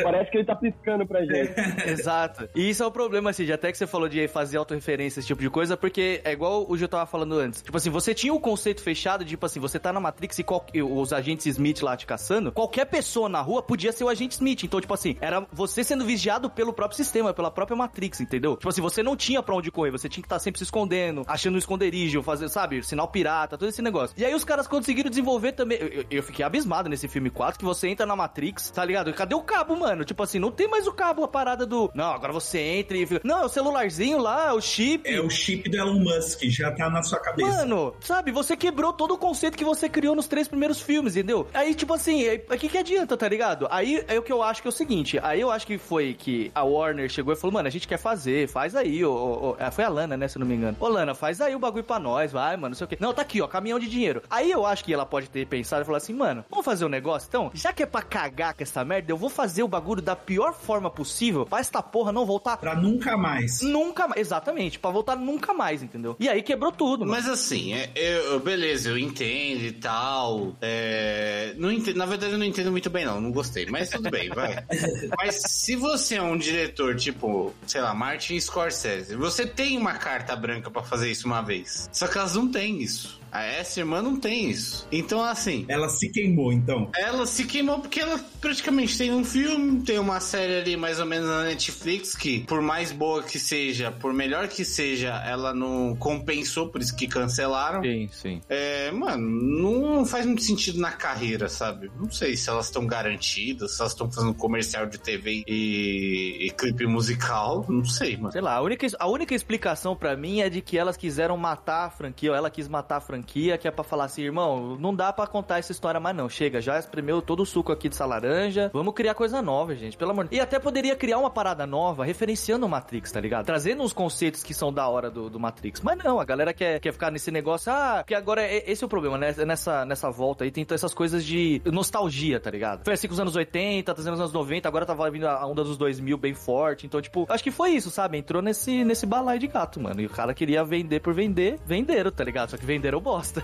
Parece 0.02 0.30
que 0.30 0.38
ele 0.38 0.44
tá 0.44 0.54
piscando 0.56 1.06
pra 1.06 1.20
gente. 1.24 1.52
Exato. 1.88 2.48
E 2.54 2.70
isso 2.70 2.82
é 2.82 2.86
o 2.86 2.90
problema, 2.90 3.30
assim, 3.30 3.44
de 3.44 3.52
até 3.52 3.70
que 3.70 3.78
você 3.78 3.86
falou 3.86 4.08
de 4.08 4.26
fazer 4.28 4.56
autorreferência, 4.58 5.20
esse 5.20 5.26
tipo 5.26 5.40
de 5.40 5.50
coisa, 5.50 5.76
porque 5.76 6.20
é 6.24 6.32
igual 6.32 6.66
o 6.68 6.76
Gil 6.76 6.88
tava 6.88 7.06
falando 7.06 7.38
antes. 7.38 7.62
Tipo 7.62 7.76
assim, 7.76 7.90
você 7.90 8.14
tinha 8.14 8.32
o 8.32 8.40
conceito 8.40 8.82
fechado 8.82 9.24
de, 9.24 9.30
tipo 9.30 9.44
assim, 9.46 9.60
você 9.60 9.78
tá 9.78 9.92
na 9.92 10.00
Matrix 10.00 10.38
e 10.38 10.42
qual- 10.44 10.66
e 10.72 10.82
os 10.82 11.12
agentes 11.12 11.46
Smith 11.46 11.82
lá 11.82 11.96
te 11.96 12.06
caçando, 12.06 12.52
qualquer 12.52 12.84
pessoa 12.86 13.28
na 13.28 13.40
rua 13.40 13.62
podia 13.62 13.92
ser 13.92 14.04
o 14.04 14.08
agente 14.08 14.32
Smith. 14.34 14.64
Então, 14.64 14.80
tipo 14.80 14.94
assim, 14.94 15.16
era 15.20 15.46
você 15.52 15.82
sendo 15.84 16.04
vigiado 16.04 16.48
pelo 16.50 16.72
próprio 16.72 16.96
sistema, 16.96 17.32
pela 17.34 17.50
própria 17.50 17.76
Matrix, 17.76 18.13
entendeu? 18.22 18.56
Tipo 18.56 18.68
assim, 18.68 18.80
você 18.80 19.02
não 19.02 19.16
tinha 19.16 19.42
pra 19.42 19.54
onde 19.54 19.70
correr, 19.70 19.90
você 19.90 20.08
tinha 20.08 20.22
que 20.22 20.26
estar 20.26 20.38
sempre 20.38 20.58
se 20.58 20.64
escondendo, 20.64 21.22
achando 21.26 21.54
um 21.54 21.58
esconderijo, 21.58 22.22
fazer, 22.22 22.48
sabe, 22.48 22.82
sinal 22.82 23.08
pirata, 23.08 23.56
todo 23.58 23.68
esse 23.68 23.82
negócio. 23.82 24.14
E 24.18 24.24
aí 24.24 24.34
os 24.34 24.44
caras 24.44 24.66
conseguiram 24.66 25.10
desenvolver 25.10 25.52
também. 25.52 25.78
Eu, 25.80 25.88
eu- 25.88 26.04
eu 26.10 26.22
fiquei 26.22 26.44
abismado 26.44 26.88
nesse 26.88 27.08
filme 27.08 27.30
4 27.30 27.58
que 27.58 27.64
você 27.64 27.88
entra 27.88 28.06
na 28.06 28.14
Matrix, 28.16 28.70
tá 28.70 28.84
ligado? 28.84 29.12
Cadê 29.12 29.34
o 29.34 29.40
cabo, 29.42 29.76
mano? 29.76 30.04
Tipo 30.04 30.22
assim, 30.22 30.38
não 30.38 30.50
tem 30.50 30.68
mais 30.68 30.86
o 30.86 30.92
cabo, 30.92 31.24
a 31.24 31.28
parada 31.28 31.66
do. 31.66 31.90
Não, 31.94 32.12
agora 32.12 32.32
você 32.32 32.58
entra 32.60 32.96
e 32.96 33.06
fica. 33.06 33.20
Não, 33.24 33.42
é 33.42 33.44
o 33.44 33.48
celularzinho 33.48 34.18
lá, 34.18 34.54
o 34.54 34.60
chip. 34.60 35.08
É 35.08 35.20
o 35.20 35.28
chip 35.30 35.68
do 35.68 35.76
Elon 35.76 35.98
Musk, 36.00 36.42
já 36.44 36.70
tá 36.72 36.88
na 36.90 37.02
sua 37.02 37.18
cabeça. 37.20 37.48
Mano, 37.48 37.94
sabe, 38.00 38.30
você 38.32 38.56
quebrou 38.56 38.92
todo 38.92 39.14
o 39.14 39.18
conceito 39.18 39.56
que 39.56 39.64
você 39.64 39.88
criou 39.88 40.14
nos 40.14 40.26
três 40.28 40.46
primeiros 40.48 40.80
filmes, 40.80 41.16
entendeu? 41.16 41.46
Aí, 41.54 41.74
tipo 41.74 41.92
assim, 41.94 42.24
o 42.50 42.58
que, 42.58 42.68
que 42.68 42.78
adianta, 42.78 43.16
tá 43.16 43.28
ligado? 43.28 43.66
Aí 43.70 44.04
é 44.08 44.18
o 44.18 44.22
que 44.22 44.32
eu 44.32 44.42
acho 44.42 44.60
que 44.62 44.68
é 44.68 44.70
o 44.70 44.72
seguinte: 44.72 45.18
aí 45.22 45.40
eu 45.40 45.50
acho 45.50 45.66
que 45.66 45.78
foi 45.78 46.14
que 46.14 46.50
a 46.54 46.62
Warner 46.62 47.08
chegou 47.08 47.32
e 47.32 47.36
falou, 47.36 47.54
mano, 47.54 47.68
a 47.68 47.70
gente 47.70 47.88
quer 47.88 47.98
fazer, 48.04 48.46
faz 48.48 48.76
aí, 48.76 49.04
ô, 49.04 49.10
ô, 49.12 49.50
ô. 49.50 49.56
Ah, 49.58 49.70
Foi 49.70 49.82
a 49.84 49.88
Lana, 49.88 50.16
né, 50.16 50.28
se 50.28 50.36
eu 50.36 50.40
não 50.40 50.46
me 50.46 50.54
engano. 50.54 50.76
Ô, 50.78 50.88
Lana, 50.88 51.14
faz 51.14 51.40
aí 51.40 51.54
o 51.54 51.58
bagulho 51.58 51.82
pra 51.84 51.98
nós, 51.98 52.30
vai, 52.30 52.54
mano, 52.56 52.68
não 52.70 52.74
sei 52.76 52.84
o 52.84 52.88
quê. 52.88 52.96
Não, 53.00 53.14
tá 53.14 53.22
aqui, 53.22 53.40
ó, 53.40 53.46
caminhão 53.48 53.78
de 53.78 53.88
dinheiro. 53.88 54.22
Aí 54.30 54.50
eu 54.50 54.66
acho 54.66 54.84
que 54.84 54.92
ela 54.92 55.06
pode 55.06 55.28
ter 55.30 55.46
pensado 55.46 55.82
e 55.82 55.84
falar 55.86 55.98
assim, 55.98 56.12
mano, 56.12 56.44
vamos 56.50 56.64
fazer 56.64 56.84
um 56.84 56.88
negócio 56.88 57.26
então? 57.28 57.50
Já 57.54 57.72
que 57.72 57.82
é 57.82 57.86
pra 57.86 58.02
cagar 58.02 58.54
com 58.54 58.62
essa 58.62 58.84
merda, 58.84 59.10
eu 59.10 59.16
vou 59.16 59.30
fazer 59.30 59.62
o 59.62 59.68
bagulho 59.68 60.02
da 60.02 60.14
pior 60.14 60.52
forma 60.54 60.90
possível 60.90 61.46
pra 61.46 61.60
esta 61.60 61.82
porra 61.82 62.12
não 62.12 62.26
voltar 62.26 62.56
Pra 62.58 62.74
nunca 62.74 63.16
mais. 63.16 63.62
nunca 63.62 64.06
mais. 64.06 64.20
Exatamente, 64.20 64.78
pra 64.78 64.90
voltar 64.90 65.16
nunca 65.16 65.54
mais, 65.54 65.82
entendeu? 65.82 66.14
E 66.20 66.28
aí 66.28 66.42
quebrou 66.42 66.70
tudo, 66.70 67.00
mano. 67.00 67.12
Mas 67.12 67.28
assim, 67.28 67.72
é, 67.74 67.90
eu- 67.96 68.38
beleza, 68.40 68.90
eu 68.90 68.98
entendo 68.98 69.62
e 69.64 69.72
tal. 69.72 70.52
é, 70.60 71.54
não 71.56 71.70
entendo, 71.72 71.96
na 71.96 72.06
verdade, 72.06 72.32
eu 72.32 72.38
não 72.38 72.44
entendo 72.46 72.70
muito 72.70 72.90
bem, 72.90 73.04
não. 73.04 73.20
Não 73.20 73.30
gostei, 73.32 73.66
mas 73.66 73.88
tudo 73.88 74.10
bem, 74.10 74.28
vai. 74.30 74.64
Mas 75.16 75.40
se 75.46 75.76
você 75.76 76.16
é 76.16 76.22
um 76.22 76.36
diretor, 76.36 76.96
tipo, 76.96 77.52
sei 77.66 77.80
lá, 77.80 77.93
Martin 77.94 78.38
Scorsese, 78.40 79.14
você 79.16 79.46
tem 79.46 79.78
uma 79.78 79.94
carta 79.94 80.34
branca 80.36 80.70
pra 80.70 80.82
fazer 80.82 81.10
isso 81.10 81.26
uma 81.26 81.40
vez. 81.42 81.88
Só 81.92 82.06
que 82.06 82.18
elas 82.18 82.34
não 82.34 82.50
têm 82.50 82.82
isso. 82.82 83.22
A 83.32 83.42
essa 83.42 83.80
irmã 83.80 84.00
não 84.00 84.14
tem 84.20 84.48
isso. 84.48 84.86
Então, 84.92 85.20
assim, 85.20 85.64
Ela 85.66 85.88
se 85.88 86.08
queimou, 86.08 86.52
então. 86.52 86.88
ela 86.96 87.26
se 87.26 87.42
queimou 87.44 87.80
porque 87.80 87.98
ela 87.98 88.16
praticamente 88.40 88.96
tem 88.96 89.12
um 89.12 89.24
filme, 89.24 89.82
tem 89.82 89.98
uma 89.98 90.20
série 90.20 90.54
ali 90.60 90.76
mais 90.76 91.00
ou 91.00 91.06
menos 91.06 91.28
na 91.28 91.42
Netflix 91.42 92.14
que, 92.14 92.40
por 92.44 92.62
mais 92.62 92.92
boa 92.92 93.24
que 93.24 93.40
seja, 93.40 93.90
por 93.90 94.12
melhor 94.12 94.46
que 94.46 94.64
seja, 94.64 95.20
ela 95.26 95.52
não 95.52 95.96
compensou, 95.96 96.68
por 96.68 96.80
isso 96.80 96.94
que 96.94 97.08
cancelaram. 97.08 97.82
Sim, 97.82 98.08
sim. 98.12 98.40
É, 98.48 98.92
mano, 98.92 99.28
não 99.28 100.06
faz 100.06 100.24
muito 100.26 100.44
sentido 100.44 100.78
na 100.78 100.92
carreira, 100.92 101.48
sabe? 101.48 101.90
Não 101.98 102.08
sei 102.12 102.36
se 102.36 102.48
elas 102.48 102.66
estão 102.66 102.86
garantidas, 102.86 103.72
se 103.74 103.80
elas 103.80 103.94
estão 103.94 104.08
fazendo 104.12 104.34
comercial 104.34 104.86
de 104.86 104.96
TV 104.98 105.42
e, 105.48 106.46
e 106.46 106.50
clipe 106.50 106.86
musical, 106.86 107.66
não 107.68 107.83
sei, 107.84 108.16
mano. 108.16 108.32
Sei 108.32 108.40
lá, 108.40 108.54
a 108.54 108.60
única, 108.60 108.86
a 108.98 109.08
única 109.08 109.34
explicação 109.34 109.96
pra 109.96 110.16
mim 110.16 110.40
é 110.40 110.48
de 110.48 110.60
que 110.60 110.78
elas 110.78 110.96
quiseram 110.96 111.36
matar 111.36 111.86
a 111.86 111.90
franquia, 111.90 112.30
ou 112.30 112.36
ela 112.36 112.50
quis 112.50 112.68
matar 112.68 112.96
a 112.96 113.00
franquia, 113.00 113.58
que 113.58 113.68
é 113.68 113.70
pra 113.70 113.84
falar 113.84 114.04
assim, 114.04 114.22
irmão, 114.22 114.76
não 114.78 114.94
dá 114.94 115.12
pra 115.12 115.26
contar 115.26 115.58
essa 115.58 115.72
história 115.72 116.00
mais 116.00 116.16
não. 116.16 116.28
Chega, 116.28 116.60
já 116.60 116.78
espremeu 116.78 117.20
todo 117.22 117.42
o 117.42 117.46
suco 117.46 117.72
aqui 117.72 117.88
dessa 117.88 118.06
laranja, 118.06 118.70
vamos 118.72 118.94
criar 118.94 119.14
coisa 119.14 119.40
nova, 119.42 119.74
gente, 119.74 119.96
pelo 119.96 120.10
amor. 120.10 120.28
E 120.30 120.40
até 120.40 120.58
poderia 120.58 120.96
criar 120.96 121.18
uma 121.18 121.30
parada 121.30 121.66
nova, 121.66 122.04
referenciando 122.04 122.66
o 122.66 122.68
Matrix, 122.68 123.12
tá 123.12 123.20
ligado? 123.20 123.46
Trazendo 123.46 123.82
uns 123.82 123.92
conceitos 123.92 124.42
que 124.42 124.54
são 124.54 124.72
da 124.72 124.88
hora 124.88 125.10
do, 125.10 125.28
do 125.28 125.38
Matrix. 125.38 125.80
Mas 125.80 125.98
não, 125.98 126.20
a 126.20 126.24
galera 126.24 126.52
quer, 126.52 126.80
quer 126.80 126.92
ficar 126.92 127.10
nesse 127.10 127.30
negócio, 127.30 127.72
ah, 127.72 128.04
que 128.06 128.14
agora 128.14 128.42
é, 128.42 128.70
esse 128.70 128.82
é 128.82 128.86
o 128.86 128.88
problema, 128.88 129.18
né? 129.18 129.34
Nessa, 129.44 129.84
nessa 129.84 130.10
volta 130.10 130.44
aí 130.44 130.50
tem 130.50 130.66
essas 130.70 130.94
coisas 130.94 131.24
de 131.24 131.60
nostalgia, 131.66 132.40
tá 132.40 132.50
ligado? 132.50 132.84
Foi 132.84 132.94
assim 132.94 133.06
com 133.06 133.14
os 133.14 133.20
anos 133.20 133.36
80, 133.36 133.94
trazendo 133.94 134.14
os 134.14 134.20
anos 134.20 134.32
90, 134.32 134.68
agora 134.68 134.86
tava 134.86 135.10
vindo 135.10 135.26
a 135.26 135.46
onda 135.46 135.62
dos 135.62 135.76
2000 135.76 136.16
bem 136.16 136.34
forte. 136.34 136.86
Então, 136.86 137.00
tipo, 137.00 137.26
acho 137.28 137.42
que 137.42 137.50
foi 137.50 137.72
isso, 137.76 137.90
sabe? 137.90 138.18
Entrou 138.18 138.42
nesse, 138.42 138.84
nesse 138.84 139.06
balai 139.06 139.38
de 139.38 139.46
gato, 139.46 139.80
mano. 139.80 140.00
E 140.00 140.06
o 140.06 140.10
cara 140.10 140.34
queria 140.34 140.64
vender 140.64 141.00
por 141.00 141.14
vender, 141.14 141.58
venderam, 141.66 142.10
tá 142.10 142.24
ligado? 142.24 142.50
Só 142.50 142.56
que 142.56 142.66
venderam 142.66 143.00
bosta. 143.00 143.42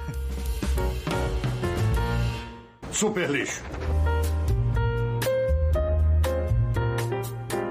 Super 2.91 3.31
lixo. 3.31 3.63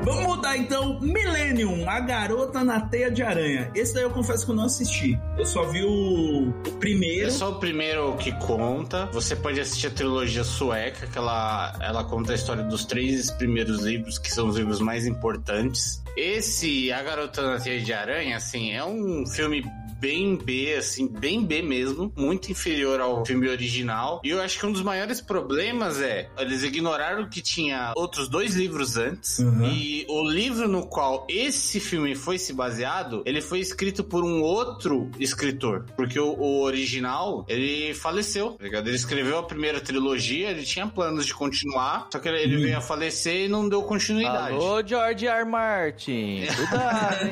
Vamos 0.04 0.24
mudar 0.24 0.58
então. 0.58 1.00
Millennium, 1.02 1.90
a 1.90 2.00
garota 2.00 2.64
na 2.64 2.82
teia 2.82 3.12
de 3.12 3.22
aranha. 3.22 3.72
Esse 3.76 3.94
daí 3.94 4.04
eu 4.04 4.10
confesso 4.10 4.46
que 4.46 4.52
eu 4.52 4.56
não 4.56 4.66
assisti. 4.66 5.20
Eu 5.38 5.46
só 5.46 5.64
vi 5.66 5.84
o, 5.84 6.50
o 6.50 6.72
primeiro. 6.80 7.28
É 7.28 7.32
só 7.32 7.52
o 7.52 7.56
primeiro 7.60 8.16
que 8.18 8.32
conta. 8.40 9.08
Você 9.12 9.36
pode 9.36 9.60
assistir 9.60 9.88
a 9.88 9.92
trilogia 9.92 10.44
sueca, 10.44 11.08
que 11.08 11.18
ela, 11.18 11.78
ela 11.82 12.04
conta 12.04 12.32
a 12.32 12.36
história 12.36 12.64
dos 12.64 12.86
três 12.86 13.30
primeiros 13.32 13.82
livros, 13.82 14.18
que 14.18 14.32
são 14.32 14.48
os 14.48 14.56
livros 14.56 14.80
mais 14.80 15.06
importantes. 15.06 16.02
Esse, 16.16 16.92
A 16.92 17.02
Garota 17.04 17.42
na 17.42 17.60
Teia 17.60 17.82
de 17.82 17.94
Aranha, 17.94 18.38
assim, 18.38 18.72
é 18.72 18.84
um 18.84 19.26
filme 19.26 19.64
bem 20.00 20.36
B, 20.38 20.74
assim, 20.76 21.08
bem 21.08 21.44
B 21.44 21.62
mesmo, 21.62 22.12
muito 22.16 22.52
inferior 22.52 23.00
ao 23.02 23.26
filme 23.26 23.48
original. 23.50 24.22
E 24.24 24.30
eu 24.30 24.42
acho 24.42 24.58
que 24.60 24.66
um 24.66 24.72
dos 24.72 24.82
maiores 24.82 25.20
problemas 25.22 26.02
é 26.02 26.30
eles 26.38 26.64
ignoraram 26.64 27.28
que 27.30 27.42
tinha 27.42 27.94
outros 27.96 28.28
dois 28.28 28.56
livros 28.56 28.96
antes 28.98 29.40
Uhum. 29.40 29.66
e 29.66 30.06
o 30.10 30.24
livro 30.24 30.68
no 30.68 30.86
qual 30.88 31.26
esse 31.30 31.80
filme 31.80 32.16
foi 32.16 32.38
se 32.38 32.54
baseado, 32.54 33.22
ele 33.26 33.42
foi 33.42 33.60
escrito 33.60 34.04
por 34.04 34.24
um 34.24 34.42
outro 34.42 35.10
escritor, 35.20 35.86
porque 35.96 36.20
o, 36.20 36.34
o 36.34 36.62
original 36.62 37.46
ele 37.48 37.94
faleceu, 37.94 38.52
tá 38.52 38.64
ligado? 38.64 38.88
Ele 38.88 38.96
escreveu 38.96 39.38
a 39.40 39.44
primeira 39.44 39.80
trilogia, 39.82 40.50
ele 40.52 40.64
tinha 40.64 40.88
planos 40.88 41.26
de 41.26 41.34
continuar, 41.34 42.08
só 42.12 42.20
que 42.20 42.28
ele, 42.30 42.40
ele 42.40 42.58
veio 42.58 42.78
a 42.78 42.82
falecer 42.82 43.46
e 43.46 43.48
não 43.48 43.68
deu 43.68 43.82
continuidade. 43.84 44.56
Alô, 44.56 44.86
George 44.86 45.28
R. 45.28 45.40
R. 45.40 45.46
Martin. 45.50 46.46
Cuidado, 46.56 47.24
hein? 47.26 47.30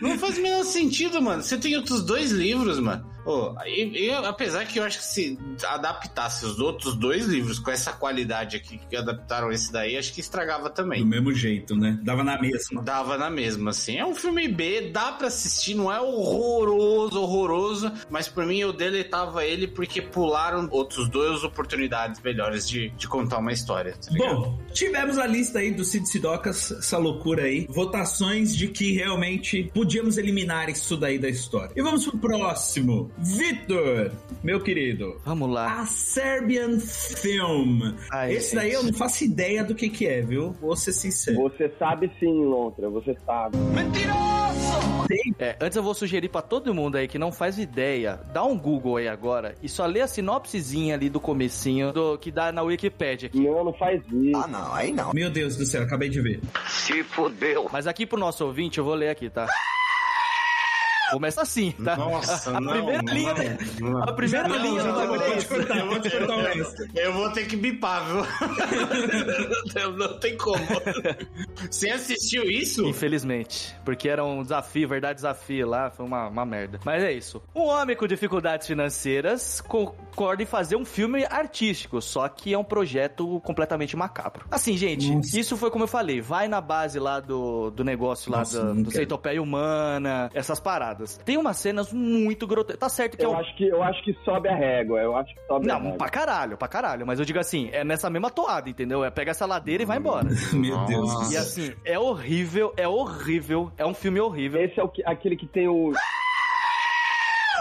Não 0.00 0.18
faz 0.18 0.38
o 0.38 0.42
menor 0.42 0.64
sentido, 0.64 1.20
mano. 1.20 1.42
Você 1.42 1.56
tem 1.56 1.76
outros 1.76 2.02
dois 2.02 2.30
livros, 2.30 2.78
mano. 2.78 3.08
Ô, 3.24 3.54
e, 3.66 4.06
e 4.06 4.10
apesar 4.10 4.64
que 4.66 4.78
eu 4.78 4.82
acho 4.84 4.98
que 4.98 5.04
se 5.04 5.38
adaptasse 5.68 6.46
os 6.46 6.58
outros 6.58 6.94
dois 6.94 7.26
livros 7.26 7.58
com 7.58 7.70
essa 7.70 7.92
qualidade 7.92 8.56
aqui 8.56 8.80
que 8.88 8.96
adaptaram 8.96 9.52
esse 9.52 9.70
daí, 9.70 9.96
acho 9.98 10.12
que 10.14 10.20
estragava 10.20 10.70
Do 10.70 10.74
também. 10.74 11.04
mesmo 11.04 11.32
jeito, 11.32 11.76
né? 11.76 11.98
Dava 12.02 12.24
na 12.24 12.40
mesma. 12.40 12.82
Dava 12.82 13.18
na 13.18 13.28
mesma, 13.28 13.70
assim. 13.70 13.98
É 13.98 14.06
um 14.06 14.14
filme 14.14 14.48
B, 14.48 14.90
dá 14.90 15.12
pra 15.12 15.26
assistir, 15.26 15.74
não 15.74 15.92
é 15.92 16.00
horroroso, 16.00 17.20
horroroso, 17.20 17.92
mas 18.08 18.26
por 18.26 18.46
mim 18.46 18.58
eu 18.58 18.72
deletava 18.72 19.44
ele 19.44 19.66
porque 19.68 20.00
pularam 20.00 20.66
outros 20.70 21.08
duas 21.10 21.44
oportunidades 21.44 22.20
melhores 22.22 22.66
de, 22.66 22.88
de 22.90 23.06
contar 23.06 23.38
uma 23.38 23.52
história, 23.52 23.92
tá? 23.92 24.10
Bom, 24.16 24.58
tivemos 24.72 25.18
a 25.18 25.26
lista 25.26 25.58
aí 25.58 25.70
do 25.72 25.84
Cid 25.84 26.08
Sidocas, 26.08 26.70
essa 26.72 26.96
loucura 26.96 27.42
aí. 27.44 27.66
Votações 27.68 28.56
de 28.56 28.68
que 28.68 28.92
realmente 28.92 29.19
podíamos 29.72 30.18
eliminar 30.18 30.68
isso 30.68 30.96
daí 30.96 31.18
da 31.18 31.28
história. 31.28 31.72
E 31.76 31.82
vamos 31.82 32.06
pro 32.06 32.18
próximo. 32.18 33.10
Vitor, 33.18 34.12
meu 34.42 34.60
querido. 34.60 35.20
Vamos 35.24 35.50
lá. 35.50 35.80
A 35.80 35.86
Serbian 35.86 36.78
Film. 36.78 37.94
Ai, 38.10 38.34
Esse 38.34 38.54
daí 38.54 38.70
gente. 38.70 38.76
eu 38.76 38.82
não 38.84 38.92
faço 38.92 39.24
ideia 39.24 39.64
do 39.64 39.74
que 39.74 39.88
que 39.88 40.06
é, 40.06 40.20
viu? 40.20 40.52
Vou 40.60 40.76
ser 40.76 40.92
sincero. 40.92 41.38
Você 41.42 41.70
sabe 41.78 42.10
sim, 42.18 42.44
Lontra, 42.44 42.88
você 42.88 43.16
sabe. 43.26 43.56
É, 45.38 45.56
antes 45.60 45.76
eu 45.76 45.82
vou 45.82 45.94
sugerir 45.94 46.28
pra 46.28 46.42
todo 46.42 46.74
mundo 46.74 46.96
aí 46.96 47.08
que 47.08 47.18
não 47.18 47.32
faz 47.32 47.58
ideia, 47.58 48.20
dá 48.32 48.44
um 48.44 48.56
Google 48.56 48.96
aí 48.96 49.08
agora 49.08 49.54
e 49.62 49.68
só 49.68 49.86
lê 49.86 50.00
a 50.00 50.06
sinopsezinha 50.06 50.94
ali 50.94 51.08
do 51.08 51.18
comecinho 51.18 51.92
do 51.92 52.16
que 52.18 52.30
dá 52.30 52.52
na 52.52 52.62
Wikipedia 52.62 53.28
aqui. 53.28 53.40
Não, 53.40 53.64
não 53.64 53.72
faz 53.72 54.00
isso. 54.12 54.36
Ah, 54.36 54.46
não, 54.46 54.74
aí 54.74 54.92
não. 54.92 55.12
Meu 55.12 55.30
Deus 55.30 55.56
do 55.56 55.66
céu, 55.66 55.82
acabei 55.82 56.08
de 56.08 56.20
ver. 56.20 56.40
Se 56.68 57.02
fudeu. 57.02 57.68
Mas 57.72 57.86
aqui 57.86 58.06
pro 58.06 58.18
nosso 58.18 58.44
ouvinte 58.44 58.78
eu 58.78 58.84
vou 58.84 58.94
ler 58.94 59.09
aqui, 59.10 59.28
tá? 59.30 59.46
Começa 61.10 61.42
assim, 61.42 61.72
tá? 61.72 61.96
Nossa, 61.96 62.56
a 62.56 62.60
não, 62.60 62.70
primeira 62.72 63.02
não, 63.02 63.12
linha, 63.12 63.58
não. 63.80 64.02
a 64.04 64.12
primeira 64.12 64.48
Não, 64.48 64.62
linha 64.62 64.82
do 64.84 64.92
bagulho 64.92 65.22
é 65.22 65.36
isso. 65.38 65.48
pode 65.48 65.66
cortar 66.10 66.36
o 66.36 66.42
resto. 66.42 66.88
Eu 66.94 67.12
vou 67.12 67.32
ter 67.32 67.46
que 67.46 67.56
bipar, 67.56 68.04
viu? 68.06 68.22
não, 69.74 69.92
não 69.96 70.20
tem 70.20 70.36
como. 70.36 70.64
Você 71.68 71.90
assistiu 71.90 72.44
isso? 72.44 72.86
Infelizmente. 72.86 73.74
Porque 73.84 74.08
era 74.08 74.24
um 74.24 74.42
desafio, 74.42 74.88
verdade 74.88 75.16
desafio 75.16 75.68
lá, 75.68 75.90
foi 75.90 76.06
uma, 76.06 76.28
uma 76.28 76.46
merda. 76.46 76.78
Mas 76.84 77.02
é 77.02 77.12
isso. 77.12 77.42
Um 77.54 77.62
homem 77.62 77.96
com 77.96 78.06
dificuldades 78.06 78.68
financeiras 78.68 79.60
concorda 80.20 80.42
em 80.42 80.46
fazer 80.46 80.76
um 80.76 80.84
filme 80.84 81.24
artístico, 81.24 82.02
só 82.02 82.28
que 82.28 82.52
é 82.52 82.58
um 82.58 82.62
projeto 82.64 83.40
completamente 83.40 83.96
macabro. 83.96 84.44
Assim, 84.50 84.76
gente, 84.76 85.10
Nossa. 85.10 85.40
isso 85.40 85.56
foi 85.56 85.70
como 85.70 85.84
eu 85.84 85.88
falei, 85.88 86.20
vai 86.20 86.46
na 86.46 86.60
base 86.60 86.98
lá 86.98 87.20
do, 87.20 87.70
do 87.70 87.82
negócio 87.82 88.30
lá 88.30 88.38
Nossa, 88.40 88.74
do, 88.74 88.90
centopeia 88.90 89.40
humana, 89.40 90.30
essas 90.34 90.60
paradas. 90.60 91.16
Tem 91.24 91.38
umas 91.38 91.56
cenas 91.56 91.90
muito 91.90 92.46
grotescas. 92.46 92.78
Tá 92.80 92.88
certo 92.90 93.16
que 93.16 93.22
é 93.22 93.26
Eu 93.26 93.30
um 93.30 93.38
acho 93.38 93.56
que, 93.56 93.66
eu 93.66 93.82
acho 93.82 94.04
que 94.04 94.12
sobe 94.22 94.50
a 94.50 94.54
régua, 94.54 95.00
eu 95.00 95.16
acho 95.16 95.34
que 95.34 95.40
sobe 95.46 95.70
a 95.70 95.72
Não, 95.74 95.82
régua. 95.84 95.96
pra 95.98 96.08
caralho, 96.10 96.56
pra 96.58 96.68
caralho. 96.68 97.06
Mas 97.06 97.18
eu 97.18 97.24
digo 97.24 97.38
assim, 97.38 97.70
é 97.72 97.82
nessa 97.82 98.10
mesma 98.10 98.28
toada, 98.30 98.68
entendeu? 98.68 99.02
É 99.02 99.10
pega 99.10 99.30
essa 99.30 99.46
ladeira 99.46 99.82
e 99.82 99.86
vai 99.86 99.96
embora. 99.96 100.28
Meu 100.52 100.84
Deus 100.84 101.08
do 101.08 101.14
Nossa. 101.14 101.24
céu. 101.24 101.32
E 101.32 101.36
assim, 101.38 101.72
é 101.82 101.98
horrível, 101.98 102.74
é 102.76 102.86
horrível, 102.86 103.72
é 103.78 103.86
um 103.86 103.94
filme 103.94 104.20
horrível. 104.20 104.62
Esse 104.62 104.78
é 104.78 104.82
o 104.82 104.88
que, 104.88 105.02
aquele 105.06 105.34
que 105.36 105.46
tem 105.46 105.66
o... 105.66 105.92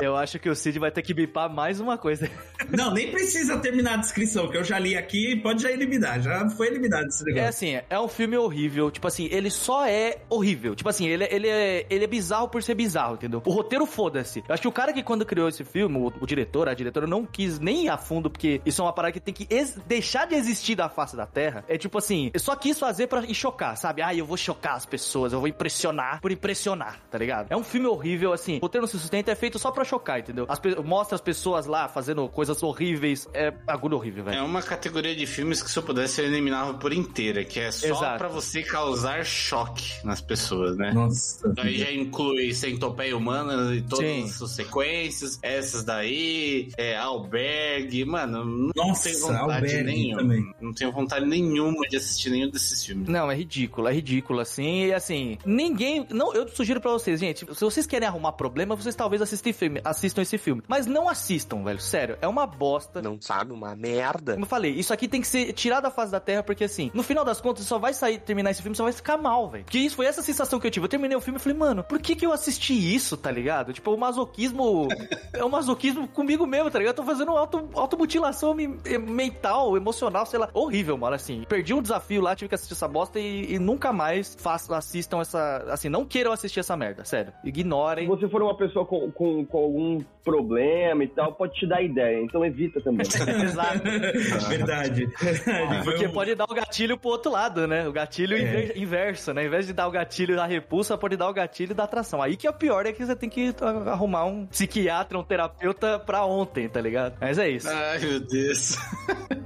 Eu 0.01 0.15
acho 0.15 0.39
que 0.39 0.49
o 0.49 0.55
Cid 0.55 0.79
vai 0.79 0.91
ter 0.91 1.01
que 1.01 1.13
bipar 1.13 1.49
mais 1.53 1.79
uma 1.79 1.97
coisa. 1.97 2.29
Não, 2.69 2.93
nem 2.93 3.11
precisa 3.11 3.57
terminar 3.57 3.95
a 3.95 3.97
descrição, 3.97 4.47
que 4.49 4.57
eu 4.57 4.63
já 4.63 4.77
li 4.79 4.95
aqui, 4.95 5.35
pode 5.37 5.61
já 5.63 5.71
eliminar. 5.71 6.21
Já 6.21 6.49
foi 6.51 6.67
eliminado 6.67 7.07
esse 7.07 7.21
É 7.23 7.25
negócio. 7.25 7.49
assim, 7.49 7.79
é 7.89 7.99
um 7.99 8.07
filme 8.07 8.37
horrível. 8.37 8.91
Tipo 8.91 9.07
assim, 9.07 9.27
ele 9.31 9.49
só 9.49 9.85
é 9.85 10.17
horrível. 10.29 10.75
Tipo 10.75 10.89
assim, 10.89 11.07
ele, 11.07 11.25
ele, 11.29 11.47
é, 11.47 11.85
ele 11.89 12.03
é 12.03 12.07
bizarro 12.07 12.47
por 12.47 12.61
ser 12.63 12.75
bizarro, 12.75 13.15
entendeu? 13.15 13.41
O 13.45 13.51
roteiro, 13.51 13.85
foda-se. 13.85 14.43
Eu 14.47 14.53
acho 14.53 14.61
que 14.61 14.67
o 14.67 14.71
cara 14.71 14.93
que 14.93 15.03
quando 15.03 15.25
criou 15.25 15.47
esse 15.49 15.63
filme, 15.63 15.97
o, 15.97 16.13
o 16.21 16.25
diretor, 16.25 16.67
a 16.69 16.73
diretora, 16.73 17.07
não 17.07 17.25
quis 17.25 17.59
nem 17.59 17.85
ir 17.85 17.89
a 17.89 17.97
fundo, 17.97 18.29
porque 18.29 18.61
isso 18.65 18.81
é 18.81 18.85
uma 18.85 18.93
parada 18.93 19.11
que 19.11 19.19
tem 19.19 19.33
que 19.33 19.47
deixar 19.87 20.25
de 20.25 20.35
existir 20.35 20.75
da 20.75 20.89
face 20.89 21.15
da 21.15 21.25
Terra. 21.25 21.63
É 21.67 21.77
tipo 21.77 21.97
assim, 21.97 22.31
só 22.37 22.55
quis 22.55 22.77
fazer 22.79 23.07
pra 23.07 23.21
chocar, 23.33 23.75
sabe? 23.77 24.01
Ah, 24.01 24.13
eu 24.13 24.25
vou 24.25 24.37
chocar 24.37 24.75
as 24.75 24.85
pessoas, 24.85 25.33
eu 25.33 25.39
vou 25.39 25.47
impressionar 25.47 26.19
por 26.21 26.31
impressionar, 26.31 26.99
tá 27.09 27.17
ligado? 27.17 27.47
É 27.49 27.55
um 27.57 27.63
filme 27.63 27.87
horrível, 27.87 28.33
assim. 28.33 28.57
O 28.57 28.61
roteiro 28.61 28.83
não 28.83 28.87
se 28.87 28.99
sustenta, 28.99 29.31
é 29.31 29.35
feito 29.35 29.57
só 29.59 29.71
pra 29.71 29.83
chocar, 29.89 30.19
entendeu? 30.19 30.45
As 30.47 30.59
mostra 30.83 31.15
as 31.15 31.21
pessoas 31.21 31.65
lá 31.65 31.87
fazendo 31.87 32.27
coisas 32.29 32.61
horríveis. 32.61 33.27
É 33.33 33.51
bagulho 33.51 33.97
horrível, 33.97 34.23
velho. 34.25 34.37
É 34.37 34.41
uma 34.41 34.61
categoria 34.61 35.15
de 35.15 35.25
filmes 35.25 35.61
que 35.61 35.69
se 35.69 35.77
eu 35.77 35.83
pudesse 35.83 36.21
eu 36.21 36.25
eliminava 36.25 36.73
por 36.75 36.93
inteira, 36.93 37.43
que 37.43 37.59
é 37.59 37.71
só 37.71 37.87
Exato. 37.87 38.17
pra 38.17 38.27
você 38.27 38.61
causar 38.63 39.25
choque 39.25 40.05
nas 40.05 40.21
pessoas, 40.21 40.77
né? 40.77 40.91
Nossa. 40.93 41.49
Daí 41.53 41.77
já 41.77 41.91
inclui 41.91 42.53
Centopeia 42.53 43.15
Humana 43.15 43.75
e 43.75 43.81
todas 43.81 44.05
Sim. 44.05 44.23
as 44.23 44.31
suas 44.31 44.51
sequências, 44.51 45.39
essas 45.41 45.83
daí, 45.83 46.69
é, 46.77 46.95
Albergue, 46.97 48.05
mano, 48.05 48.45
não 48.45 48.71
Nossa, 48.75 49.09
tenho 49.09 49.19
vontade 49.21 49.83
nenhuma. 49.83 50.21
também. 50.21 50.53
Não 50.61 50.73
tenho 50.73 50.91
vontade 50.91 51.25
nenhuma 51.25 51.87
de 51.87 51.97
assistir 51.97 52.29
nenhum 52.29 52.49
desses 52.49 52.83
filmes. 52.85 53.07
Não, 53.07 53.31
é 53.31 53.35
ridículo, 53.35 53.87
é 53.87 53.93
ridículo, 53.93 54.39
assim, 54.39 54.85
e 54.85 54.93
assim, 54.93 55.37
ninguém, 55.45 56.05
não, 56.09 56.33
eu 56.33 56.47
sugiro 56.47 56.79
pra 56.81 56.91
vocês, 56.91 57.19
gente, 57.19 57.45
se 57.53 57.61
vocês 57.61 57.85
querem 57.85 58.07
arrumar 58.07 58.33
problema, 58.33 58.75
vocês 58.75 58.95
talvez 58.95 59.21
assistem 59.21 59.53
filme, 59.53 59.78
assistam 59.83 60.21
esse 60.21 60.37
filme, 60.37 60.61
mas 60.67 60.85
não 60.85 61.07
assistam, 61.09 61.63
velho, 61.63 61.79
sério, 61.79 62.17
é 62.21 62.27
uma 62.27 62.45
bosta. 62.45 63.01
Não 63.01 63.19
sabe 63.21 63.51
uma 63.53 63.75
merda. 63.75 64.33
Como 64.33 64.45
eu 64.45 64.49
falei, 64.49 64.71
isso 64.71 64.93
aqui 64.93 65.07
tem 65.07 65.21
que 65.21 65.27
ser 65.27 65.53
tirado 65.53 65.83
da 65.83 65.91
face 65.91 66.11
da 66.11 66.19
terra, 66.19 66.43
porque 66.43 66.63
assim, 66.63 66.91
no 66.93 67.03
final 67.03 67.23
das 67.25 67.39
contas, 67.41 67.65
só 67.65 67.77
vai 67.79 67.93
sair, 67.93 68.19
terminar 68.19 68.51
esse 68.51 68.61
filme, 68.61 68.75
só 68.75 68.83
vai 68.83 68.93
ficar 68.93 69.17
mal, 69.17 69.49
velho. 69.49 69.63
Porque 69.63 69.77
isso 69.79 69.95
foi 69.95 70.05
essa 70.05 70.21
sensação 70.21 70.59
que 70.59 70.67
eu 70.67 70.71
tive. 70.71 70.85
Eu 70.85 70.89
terminei 70.89 71.15
o 71.17 71.21
filme 71.21 71.39
e 71.39 71.41
falei, 71.41 71.57
mano, 71.57 71.83
por 71.83 71.99
que 71.99 72.15
que 72.15 72.25
eu 72.25 72.31
assisti 72.33 72.73
isso, 72.95 73.15
tá 73.17 73.31
ligado? 73.31 73.73
Tipo, 73.73 73.91
o 73.93 73.97
masoquismo 73.97 74.87
é 75.33 75.43
um 75.43 75.49
masoquismo 75.49 76.07
comigo 76.07 76.45
mesmo, 76.45 76.69
tá 76.69 76.79
ligado? 76.79 76.93
Eu 76.93 76.95
tô 76.97 77.03
fazendo 77.03 77.31
auto, 77.31 77.69
automutilação 77.73 78.53
me- 78.53 78.67
mental, 78.99 79.75
emocional, 79.77 80.25
sei 80.25 80.39
lá. 80.39 80.49
Horrível, 80.53 80.97
mano, 80.97 81.15
assim. 81.15 81.43
Perdi 81.47 81.73
um 81.73 81.81
desafio 81.81 82.21
lá, 82.21 82.35
tive 82.35 82.49
que 82.49 82.55
assistir 82.55 82.73
essa 82.73 82.87
bosta 82.87 83.19
e, 83.19 83.53
e 83.53 83.59
nunca 83.59 83.91
mais 83.93 84.35
façam, 84.39 84.75
assistam 84.75 85.19
essa. 85.21 85.65
Assim, 85.69 85.89
não 85.89 86.05
queiram 86.05 86.31
assistir 86.31 86.59
essa 86.59 86.75
merda, 86.75 87.03
sério. 87.05 87.33
Se 87.41 87.49
Ignorem. 87.49 88.07
você 88.07 88.27
for 88.29 88.41
uma 88.41 88.55
pessoa 88.55 88.85
com, 88.85 89.11
com, 89.11 89.45
com 89.45 89.68
algum 89.69 89.99
problema 90.23 91.03
e 91.03 91.07
tal, 91.07 91.33
pode 91.33 91.53
te 91.55 91.67
dar 91.67 91.81
ideia. 91.81 92.21
Então 92.21 92.45
evita 92.45 92.79
também. 92.81 93.05
Exato. 93.43 93.81
Verdade. 94.47 95.05
Verdade. 95.19 95.83
Foi 95.83 95.93
Porque 95.93 96.07
um- 96.07 96.11
pode 96.11 96.35
dar 96.35 96.45
o 96.45 96.53
gatilho 96.53 96.97
pro 96.97 97.09
outro 97.09 97.31
lado, 97.31 97.67
né? 97.67 97.87
O 97.87 97.91
gatilho 97.91 98.35
É. 98.37 98.41
inver- 98.41 98.73
inverso, 98.77 99.33
né? 99.33 99.45
Em 99.45 99.49
vez 99.49 99.65
de 99.65 99.73
dar 99.73 99.87
o 99.87 99.91
gatilho 99.91 100.35
da 100.35 100.45
repulsa, 100.45 100.97
pode 100.97 101.15
dar 101.15 101.29
o 101.29 101.33
gatilho 101.33 101.73
da 101.73 101.83
atração. 101.85 102.21
Aí 102.21 102.35
que 102.37 102.45
é 102.45 102.49
o 102.49 102.53
pior, 102.53 102.85
é 102.85 102.91
que 102.93 103.03
você 103.05 103.15
tem 103.15 103.29
que 103.29 103.53
ah, 103.61 103.91
arrumar 103.91 104.25
um 104.25 104.45
psiquiatra, 104.45 105.17
um 105.17 105.23
terapeuta 105.23 105.97
pra 105.99 106.25
ontem, 106.25 106.67
tá 106.69 106.79
ligado? 106.81 107.15
Mas 107.19 107.37
é 107.37 107.49
isso. 107.49 107.67
Ai, 107.69 107.99
meu 107.99 108.19
Deus. 108.19 108.75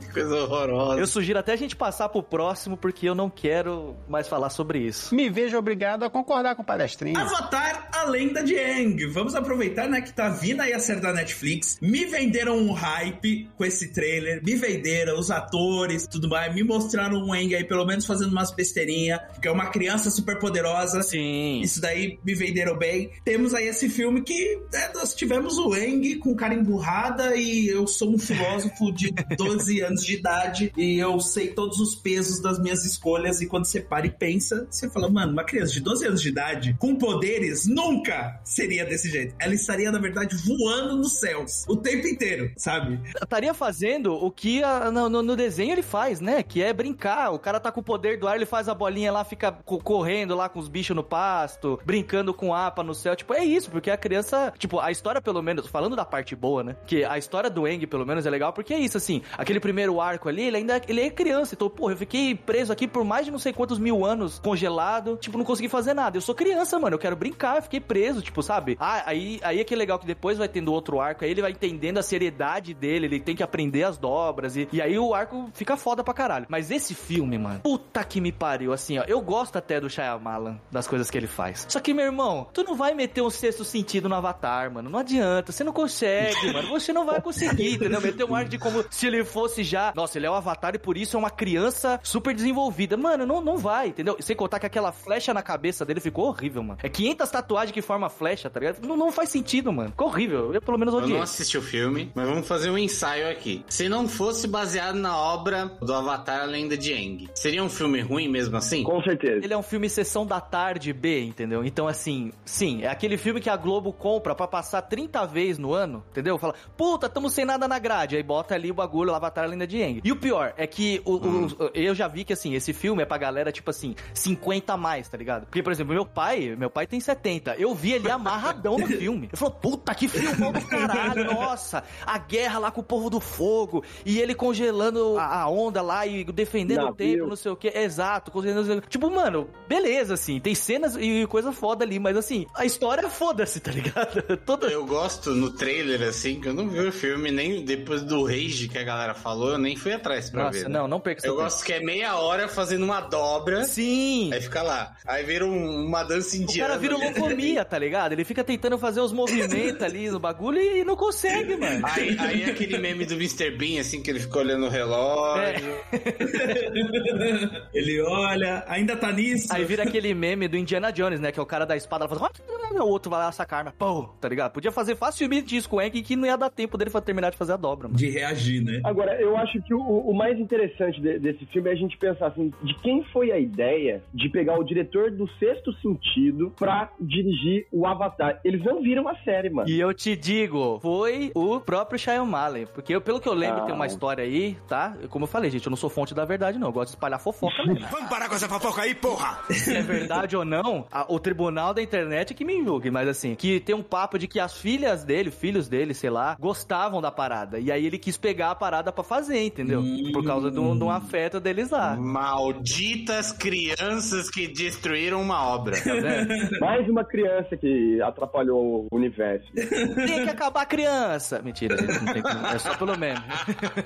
que 0.01 0.11
coisa 0.13 0.35
horrorosa. 0.43 0.99
Eu 0.99 1.07
sugiro 1.07 1.39
até 1.39 1.53
a 1.53 1.57
gente 1.57 1.75
passar 1.75 2.09
pro 2.09 2.21
próximo, 2.23 2.75
porque 2.75 3.07
eu 3.07 3.15
não 3.15 3.29
quero 3.29 3.95
mais 4.07 4.27
falar 4.27 4.49
sobre 4.49 4.79
isso. 4.79 5.13
Me 5.15 5.29
vejo 5.29 5.57
obrigado 5.57 6.03
a 6.03 6.09
concordar 6.09 6.55
com 6.55 6.61
o 6.61 6.65
palestrinho. 6.65 7.17
Avatar, 7.19 7.89
a 7.93 8.03
lenda 8.05 8.43
de 8.43 8.57
Aang. 8.59 9.05
Vamos 9.13 9.35
aproveitar, 9.35 9.87
né, 9.87 10.01
que 10.03 10.13
tá 10.13 10.29
vindo 10.29 10.61
aí 10.61 10.73
a 10.73 10.79
série 10.79 10.99
da 10.99 11.13
Netflix. 11.13 11.77
Me 11.81 12.05
venderam 12.05 12.57
um 12.57 12.71
hype 12.71 13.49
com 13.57 13.65
esse 13.65 13.91
trailer. 13.93 14.43
Me 14.43 14.55
venderam 14.55 15.19
os 15.19 15.31
atores, 15.31 16.07
tudo 16.07 16.27
mais. 16.27 16.53
Me 16.53 16.63
mostraram 16.63 17.17
um 17.17 17.33
Aang 17.33 17.55
aí, 17.55 17.63
pelo 17.63 17.85
menos 17.85 18.05
fazendo 18.05 18.31
umas 18.31 18.51
besteirinhas. 18.51 19.19
Que 19.41 19.47
é 19.47 19.51
uma 19.51 19.67
criança 19.67 20.09
super 20.09 20.37
poderosa. 20.37 21.01
Sim. 21.01 21.61
Isso 21.61 21.81
daí 21.81 22.19
me 22.23 22.35
venderam 22.35 22.77
bem. 22.77 23.11
Temos 23.23 23.53
aí 23.53 23.67
esse 23.67 23.89
filme 23.89 24.21
que 24.21 24.59
né, 24.71 24.91
nós 24.93 25.13
tivemos 25.15 25.57
o 25.57 25.75
Eng 25.75 26.17
com 26.19 26.35
cara 26.35 26.53
emburrada 26.53 27.35
e 27.35 27.67
eu 27.67 27.87
sou 27.87 28.13
um 28.13 28.19
filósofo 28.19 28.91
de 28.91 29.13
12 29.37 29.81
anos 29.81 30.05
de 30.05 30.15
idade 30.15 30.71
e 30.77 30.99
eu 30.99 31.19
sei 31.19 31.47
todos 31.47 31.79
os 31.79 31.95
pesos 31.95 32.41
das 32.41 32.59
minhas 32.59 32.85
escolhas 32.85 33.41
e 33.41 33.47
quando 33.47 33.65
você 33.65 33.79
para 33.79 34.05
e 34.07 34.11
pensa, 34.11 34.67
você 34.69 34.89
fala, 34.89 35.09
mano, 35.09 35.31
uma 35.31 35.43
criança 35.43 35.73
de 35.73 35.81
12 35.81 36.07
anos 36.07 36.21
de 36.21 36.29
idade 36.29 36.75
com 36.79 36.95
poderes 36.95 37.65
nunca 37.67 38.41
seria 38.43 38.85
desse 38.85 39.09
jeito. 39.09 39.35
Ela 39.39 39.53
estaria, 39.53 39.91
na 39.93 39.99
verdade, 39.99 40.35
voando 40.35 40.97
nos 40.97 41.19
céus 41.19 41.65
o 41.67 41.75
tempo 41.77 42.07
inteiro, 42.07 42.51
sabe? 42.57 42.99
estaria 43.21 43.53
fazendo 43.53 44.13
o 44.13 44.29
que 44.29 44.63
a- 44.63 44.91
no, 44.91 45.09
no- 45.09 45.35
desenho 45.35 45.71
ele 45.71 45.81
faz, 45.81 46.19
né? 46.21 46.43
Que 46.43 46.61
é 46.61 46.71
brincar. 46.71 47.31
O 47.31 47.39
cara 47.39 47.59
tá 47.59 47.71
com 47.71 47.79
o 47.79 47.83
poder 47.83 48.19
do 48.19 48.27
ar, 48.27 48.35
ele 48.35 48.45
faz 48.45 48.69
a 48.69 48.73
bolinha 48.75 49.11
lá, 49.11 49.23
fica 49.23 49.51
co- 49.51 49.79
correndo 49.79 50.35
lá 50.35 50.47
com 50.49 50.59
os 50.59 50.67
bichos 50.67 50.95
no 50.95 51.03
pasto, 51.03 51.79
brincando 51.85 52.33
com 52.33 52.53
apa 52.53 52.83
no 52.83 52.93
céu. 52.93 53.15
Tipo, 53.15 53.33
é 53.33 53.43
isso, 53.43 53.71
porque 53.71 53.89
a 53.89 53.97
criança. 53.97 54.53
Tipo, 54.57 54.79
a 54.79 54.91
história, 54.91 55.21
pelo 55.21 55.41
menos, 55.41 55.65
falando 55.67 55.95
da 55.95 56.05
parte 56.05 56.35
boa, 56.35 56.63
né? 56.63 56.75
Que 56.85 57.03
a 57.03 57.17
história 57.17 57.49
do 57.49 57.67
Eng, 57.67 57.87
pelo 57.87 58.05
menos, 58.05 58.25
é 58.25 58.29
legal, 58.29 58.53
porque 58.53 58.73
é 58.73 58.79
isso, 58.79 58.97
assim. 58.97 59.21
Aquele 59.37 59.59
primeiro 59.59 59.99
arco 59.99 60.29
ali, 60.29 60.43
ele 60.43 60.57
ainda 60.57 60.79
ele 60.87 61.01
é 61.01 61.09
criança. 61.09 61.55
Então, 61.55 61.69
porra, 61.69 61.93
eu 61.93 61.97
fiquei 61.97 62.35
preso 62.35 62.71
aqui 62.71 62.87
por 62.87 63.03
mais 63.03 63.25
de 63.25 63.31
não 63.31 63.39
sei 63.39 63.51
quantos 63.53 63.79
mil 63.79 64.05
anos, 64.05 64.37
congelado. 64.39 65.17
Tipo, 65.17 65.37
não 65.37 65.45
consegui 65.45 65.69
fazer 65.69 65.93
nada. 65.93 66.17
Eu 66.17 66.21
sou 66.21 66.35
criança, 66.35 66.77
mano. 66.79 66.93
Eu 66.95 66.99
quero 66.99 67.15
brincar, 67.15 67.57
eu 67.57 67.63
fiquei 67.63 67.79
preso, 67.79 68.21
tipo, 68.21 68.41
sabe? 68.43 68.77
Ah, 68.79 69.03
aí, 69.07 69.39
aí 69.43 69.59
é 69.59 69.63
que 69.63 69.73
é 69.73 69.77
legal 69.83 69.99
que 69.99 70.05
depois 70.05 70.37
vai 70.37 70.47
tendo 70.47 70.71
outro 70.73 70.99
arco, 70.99 71.23
aí 71.23 71.31
ele 71.31 71.41
vai 71.41 71.51
entendendo 71.51 71.97
a 71.97 72.03
seriedade 72.03 72.73
dele, 72.73 73.05
ele 73.05 73.19
tem 73.19 73.35
que 73.35 73.43
aprender 73.43 73.83
as 73.83 73.97
dobras, 73.97 74.55
e, 74.55 74.67
e 74.71 74.81
aí 74.81 74.97
o 74.97 75.13
arco 75.13 75.49
fica 75.53 75.77
foda 75.77 76.03
pra 76.03 76.13
caralho. 76.13 76.45
Mas 76.49 76.71
esse 76.71 76.93
filme, 76.93 77.37
mano, 77.37 77.59
puta 77.59 78.03
que 78.03 78.19
me 78.19 78.31
pariu, 78.31 78.73
assim, 78.73 78.97
ó, 78.97 79.03
eu 79.07 79.21
gosto 79.21 79.57
até 79.57 79.79
do 79.79 79.89
Shyamalan, 79.89 80.59
das 80.71 80.87
coisas 80.87 81.09
que 81.09 81.17
ele 81.17 81.27
faz. 81.27 81.65
Só 81.69 81.79
que, 81.79 81.93
meu 81.93 82.05
irmão, 82.05 82.47
tu 82.53 82.63
não 82.63 82.75
vai 82.75 82.93
meter 82.93 83.21
um 83.21 83.29
sexto 83.29 83.63
sentido 83.63 84.09
no 84.09 84.15
Avatar, 84.15 84.71
mano, 84.71 84.89
não 84.89 84.99
adianta, 84.99 85.51
você 85.51 85.63
não 85.63 85.73
consegue, 85.73 86.51
mano, 86.53 86.69
você 86.69 86.93
não 86.93 87.05
vai 87.05 87.21
conseguir, 87.21 87.75
entendeu? 87.75 88.01
Meter 88.01 88.25
um 88.25 88.35
ar 88.35 88.45
de 88.45 88.57
como 88.57 88.83
se 88.89 89.07
ele 89.07 89.23
fosse 89.23 89.63
já, 89.63 89.93
nossa, 89.95 90.17
ele 90.17 90.25
é 90.25 90.29
o 90.29 90.33
Avatar 90.33 90.75
e 90.75 90.79
por 90.79 90.97
isso 90.97 91.15
é 91.15 91.19
uma 91.19 91.29
criança 91.29 91.99
super 92.03 92.33
desenvolvida. 92.33 92.95
Mano, 92.95 93.25
não, 93.25 93.41
não 93.41 93.57
vai, 93.57 93.87
entendeu? 93.87 94.17
Sem 94.19 94.35
contar 94.35 94.59
que 94.59 94.65
aquela 94.65 94.91
flecha 94.91 95.33
na 95.33 95.41
cabeça 95.41 95.85
dele 95.85 95.99
ficou 95.99 96.27
horrível, 96.27 96.63
mano. 96.63 96.79
É 96.81 96.89
500 96.89 97.29
tatuagens 97.29 97.71
que 97.71 97.81
forma 97.81 98.09
flecha, 98.09 98.49
tá 98.49 98.59
ligado? 98.59 98.85
Não, 98.85 98.95
não 98.95 99.11
faz 99.11 99.29
sentido, 99.29 99.72
mano. 99.73 99.89
Ficou 99.89 100.07
horrível. 100.07 100.53
Eu 100.53 100.61
pelo 100.61 100.77
menos 100.77 100.93
Eu 100.93 100.99
odiei. 101.01 101.15
não 101.15 101.23
assisti 101.23 101.57
o 101.57 101.61
filme, 101.61 102.11
mas 102.15 102.27
vamos 102.27 102.47
fazer 102.47 102.69
um 102.69 102.77
ensaio 102.77 103.29
aqui. 103.29 103.63
Se 103.69 103.89
não 103.89 104.07
fosse 104.07 104.47
baseado 104.47 104.95
na 104.95 105.17
obra 105.17 105.65
do 105.81 105.93
Avatar 105.93 106.41
A 106.41 106.45
Lenda 106.45 106.77
de 106.77 106.93
Aang, 106.93 107.29
seria 107.35 107.63
um 107.63 107.69
filme 107.69 108.01
ruim 108.01 108.27
mesmo 108.29 108.55
assim? 108.57 108.83
Com 108.83 109.01
certeza. 109.01 109.43
Ele 109.43 109.53
é 109.53 109.57
um 109.57 109.63
filme 109.63 109.89
sessão 109.89 110.25
da 110.25 110.39
tarde 110.39 110.93
B, 110.93 111.23
entendeu? 111.23 111.63
Então, 111.65 111.87
assim, 111.87 112.31
sim, 112.45 112.83
é 112.83 112.87
aquele 112.87 113.17
filme 113.17 113.41
que 113.41 113.49
a 113.49 113.57
Globo 113.57 113.91
compra 113.91 114.35
pra 114.35 114.47
passar 114.47 114.81
30 114.83 115.25
vezes 115.25 115.57
no 115.57 115.73
ano, 115.73 116.03
entendeu? 116.11 116.37
Fala, 116.37 116.53
puta, 116.77 117.09
tamo 117.09 117.29
sem 117.29 117.45
nada 117.45 117.67
na 117.67 117.79
grade. 117.79 118.15
Aí 118.15 118.23
bota 118.23 118.53
ali 118.55 118.71
o 118.71 118.73
bagulho, 118.73 119.11
o 119.11 119.15
Avatar 119.15 119.43
a 119.43 119.47
Lenda 119.47 119.65
de 119.67 119.81
Aang. 119.81 120.01
E 120.03 120.11
o 120.11 120.15
pior 120.15 120.53
é 120.57 120.67
que 120.67 121.01
o, 121.05 121.13
o- 121.13 121.45
o- 121.45 121.71
eu 121.73 121.95
já 121.95 122.07
vi 122.07 122.23
que, 122.23 122.33
assim, 122.33 122.53
esse 122.53 122.73
filme 122.73 123.01
é 123.03 123.05
pra 123.05 123.17
galera, 123.17 123.51
tipo 123.51 123.69
assim, 123.69 123.95
50 124.13 124.73
a 124.73 124.77
mais, 124.77 125.07
tá 125.09 125.17
ligado? 125.17 125.45
Porque, 125.45 125.61
por 125.63 125.71
exemplo, 125.71 125.93
meu 125.93 126.05
pai, 126.05 126.55
meu 126.57 126.69
pai 126.69 126.85
tem 126.87 126.99
70. 126.99 127.55
Eu 127.57 127.73
vi 127.73 127.93
ele 127.93 128.09
amarradão 128.09 128.77
no 128.77 128.87
filme. 128.87 129.29
Eu 129.31 129.37
falei, 129.37 129.55
puta, 129.63 129.95
que 129.95 130.09
filmão 130.09 130.51
do 130.51 130.61
caralho, 130.67 131.23
nossa. 131.33 131.83
A 132.05 132.17
guerra 132.17 132.59
lá 132.59 132.69
com 132.69 132.81
o 132.81 132.83
povo 132.83 133.09
do 133.09 133.21
fogo. 133.21 133.81
E 134.05 134.19
ele 134.19 134.35
congelando 134.35 135.17
a, 135.17 135.41
a 135.43 135.49
onda 135.49 135.81
lá 135.81 136.05
e 136.05 136.25
defendendo 136.25 136.79
o 136.81 136.85
Navio. 136.87 136.97
tempo, 136.97 137.27
não 137.27 137.35
sei 137.37 137.49
o 137.51 137.55
que. 137.55 137.69
Exato, 137.69 138.29
congelando. 138.29 138.81
Tipo, 138.89 139.09
mano, 139.09 139.49
beleza, 139.67 140.15
assim. 140.15 140.39
Tem 140.41 140.53
cenas 140.53 140.97
e 140.99 141.25
coisa 141.27 141.53
foda 141.53 141.85
ali, 141.85 141.97
mas 141.97 142.17
assim, 142.17 142.45
a 142.53 142.65
história 142.65 143.09
foda-se, 143.09 143.61
tá 143.61 143.71
ligado? 143.71 144.21
Toda. 144.45 144.67
Eu 144.67 144.85
gosto 144.85 145.31
no 145.31 145.49
trailer, 145.51 146.01
assim, 146.09 146.41
que 146.41 146.49
eu 146.49 146.53
não 146.53 146.67
vi 146.67 146.79
o 146.81 146.91
filme, 146.91 147.31
nem 147.31 147.63
depois 147.63 148.01
do 148.03 148.25
Rage 148.25 148.67
que 148.67 148.77
a 148.77 148.83
galera 148.83 149.13
falou, 149.13 149.51
eu 149.51 149.57
nem 149.57 149.77
fui 149.77 149.93
atrás 149.93 150.29
pra 150.29 150.43
Nossa, 150.45 150.59
ver. 150.59 150.69
né? 150.69 150.77
não, 150.77 150.87
não 150.89 150.99
perca 150.99 151.25
Eu 151.25 151.35
gosto 151.35 151.63
que 151.63 151.71
é 151.71 151.79
meia 151.79 152.17
hora 152.17 152.49
fazendo 152.49 152.83
uma 152.83 152.99
dobra. 152.99 153.63
Sim! 153.63 154.29
aí 154.33 154.41
fica 154.41 154.61
lá. 154.61 154.95
Aí 155.07 155.23
vira 155.23 155.45
um- 155.45 155.85
uma 155.85 156.03
dança 156.03 156.35
O 156.35 156.41
indiana. 156.41 156.69
cara 156.69 156.79
vira 156.79 156.97
locomia, 156.97 157.63
tá 157.63 157.79
ligado? 157.79 158.11
Ele 158.11 158.25
fica 158.25 158.43
tentando 158.43 158.77
fazer 158.77 158.99
os 158.99 159.13
movimentos 159.13 159.52
ali 159.85 160.09
no 160.09 160.19
bagulho 160.19 160.59
e 160.59 160.83
não 160.83 160.95
consegue, 160.95 161.55
mano. 161.55 161.81
Aí, 161.85 162.15
aí 162.19 162.43
é 162.43 162.49
aquele 162.51 162.77
meme 162.77 163.05
do 163.05 163.13
Mr. 163.15 163.51
Bean, 163.51 163.79
assim, 163.81 164.01
que 164.01 164.09
ele 164.09 164.19
fica 164.19 164.39
olhando 164.39 164.65
o 164.65 164.69
relógio. 164.69 165.69
É. 165.93 165.93
Ele 167.73 168.01
olha, 168.01 168.63
ainda 168.67 168.95
tá 168.95 169.11
nisso. 169.11 169.47
Aí 169.53 169.63
vira 169.65 169.83
aquele 169.83 170.13
meme 170.13 170.47
do 170.47 170.57
Indiana 170.57 170.91
Jones, 170.91 171.19
né? 171.19 171.31
Que 171.31 171.39
é 171.39 171.43
o 171.43 171.45
cara 171.45 171.65
da 171.65 171.75
espada, 171.75 172.05
ela 172.05 172.15
fala, 172.15 172.31
"Ah", 172.75 172.83
o 172.83 172.87
outro 172.87 173.09
vai 173.09 173.19
lá 173.19 173.31
sacar 173.31 173.59
arma, 173.59 173.73
pô, 173.77 174.03
tá 174.19 174.27
ligado? 174.27 174.51
Podia 174.51 174.71
fazer 174.71 174.95
facilmente 174.95 175.55
isso 175.55 175.69
com 175.69 175.77
o 175.77 175.79
Hank 175.79 176.01
que 176.01 176.15
não 176.15 176.25
ia 176.25 176.35
dar 176.37 176.49
tempo 176.49 176.77
dele 176.77 176.89
pra 176.89 177.01
terminar 177.01 177.29
de 177.31 177.37
fazer 177.37 177.53
a 177.53 177.57
dobra, 177.57 177.87
mano. 177.87 177.97
De 177.97 178.09
reagir, 178.09 178.63
né? 178.63 178.81
Agora, 178.83 179.19
eu 179.21 179.37
acho 179.37 179.61
que 179.61 179.73
o, 179.73 179.79
o 179.79 180.13
mais 180.13 180.39
interessante 180.39 180.99
de- 180.99 181.19
desse 181.19 181.45
filme 181.47 181.69
é 181.69 181.73
a 181.73 181.75
gente 181.75 181.97
pensar 181.97 182.27
assim, 182.27 182.51
de 182.63 182.73
quem 182.81 183.03
foi 183.13 183.31
a 183.31 183.37
ideia 183.39 184.01
de 184.13 184.27
pegar 184.29 184.59
o 184.59 184.63
diretor 184.63 185.11
do 185.11 185.27
Sexto 185.39 185.71
Sentido 185.81 186.51
pra 186.57 186.91
dirigir 186.99 187.67
o 187.71 187.85
Avatar. 187.85 188.39
Eles 188.43 188.63
não 188.63 188.81
viram 188.81 189.07
a 189.07 189.15
série, 189.23 189.42
mano. 189.49 189.69
E 189.69 189.79
eu 189.79 189.93
te 189.93 190.15
digo, 190.15 190.79
foi 190.81 191.31
o 191.35 191.59
próprio 191.59 191.99
Shyamalan. 191.99 192.65
Porque 192.73 192.93
eu, 192.95 193.01
pelo 193.01 193.19
que 193.19 193.27
eu 193.27 193.33
lembro, 193.33 193.61
Ah. 193.61 193.65
tem 193.65 193.75
uma 193.75 193.85
história 193.87 194.23
aí, 194.23 194.57
tá? 194.67 194.95
Como 195.09 195.23
eu 195.23 195.27
falei, 195.27 195.49
gente, 195.49 195.65
eu 195.65 195.69
não 195.69 195.77
sou 195.77 195.89
fonte 195.89 196.13
da 196.13 196.25
verdade, 196.25 196.57
não. 196.59 196.67
Eu 196.67 196.73
gosto 196.73 196.89
de 196.89 196.95
espalhar 196.95 197.19
fofoca 197.19 197.55
mesmo. 197.65 197.87
Vamos 197.91 198.09
parar 198.09 198.29
com 198.29 198.35
essa 198.35 198.47
fofoca 198.49 198.81
aí, 198.81 198.93
porra! 198.95 199.39
Se 199.49 199.75
é 199.75 199.81
verdade 199.81 200.35
ou 200.35 200.45
não, 200.45 200.85
a- 200.91 201.05
o 201.09 201.19
tribunal 201.19 201.73
da 201.73 201.81
internet 201.81 202.31
é 202.31 202.35
que 202.35 202.45
me 202.45 202.63
julgue, 202.63 202.89
mas 202.91 203.07
assim, 203.07 203.35
que 203.35 203.59
tem 203.59 203.75
um 203.75 203.83
papo 203.83 204.17
de 204.17 204.27
que 204.27 204.39
as 204.39 204.55
filhas 204.57 205.03
dele, 205.03 205.31
filhos 205.31 205.67
dele, 205.67 205.93
sei 205.93 206.09
lá, 206.09 206.35
gostavam 206.39 207.01
da 207.01 207.11
parada. 207.11 207.59
E 207.59 207.71
aí 207.71 207.85
ele 207.85 207.97
quis 207.97 208.17
pegar 208.17 208.51
a 208.51 208.55
parada 208.55 208.91
pra 208.91 209.03
fazer, 209.03 209.41
entendeu? 209.43 209.81
Por 210.13 210.23
causa 210.23 210.49
de 210.51 210.59
um, 210.59 210.77
de 210.77 210.83
um 210.83 210.89
afeto 210.89 211.39
deles 211.39 211.69
lá. 211.69 211.95
Malditas 211.95 213.31
crianças 213.31 214.29
que 214.29 214.47
destruíram 214.47 215.21
uma 215.21 215.45
obra. 215.47 215.75
Tá 215.81 215.93
vendo? 215.93 216.33
Mais 216.59 216.87
uma 216.89 217.03
criança 217.03 217.55
que 217.57 218.01
atrapalhou 218.01 218.87
o 218.91 218.95
universo. 218.95 219.32
Tem 219.53 220.23
que 220.23 220.29
acabar 220.29 220.61
a 220.61 220.65
criança. 220.65 221.41
Mentira, 221.41 221.77
gente, 221.77 221.91
não 222.05 222.13
tem 222.13 222.21
que... 222.23 222.29
é 222.55 222.59
só 222.59 222.75
pelo 222.77 222.97
menos. 222.97 223.23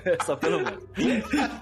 É 0.05 0.23
só 0.23 0.35
pelo 0.35 0.57
menos. 0.59 0.83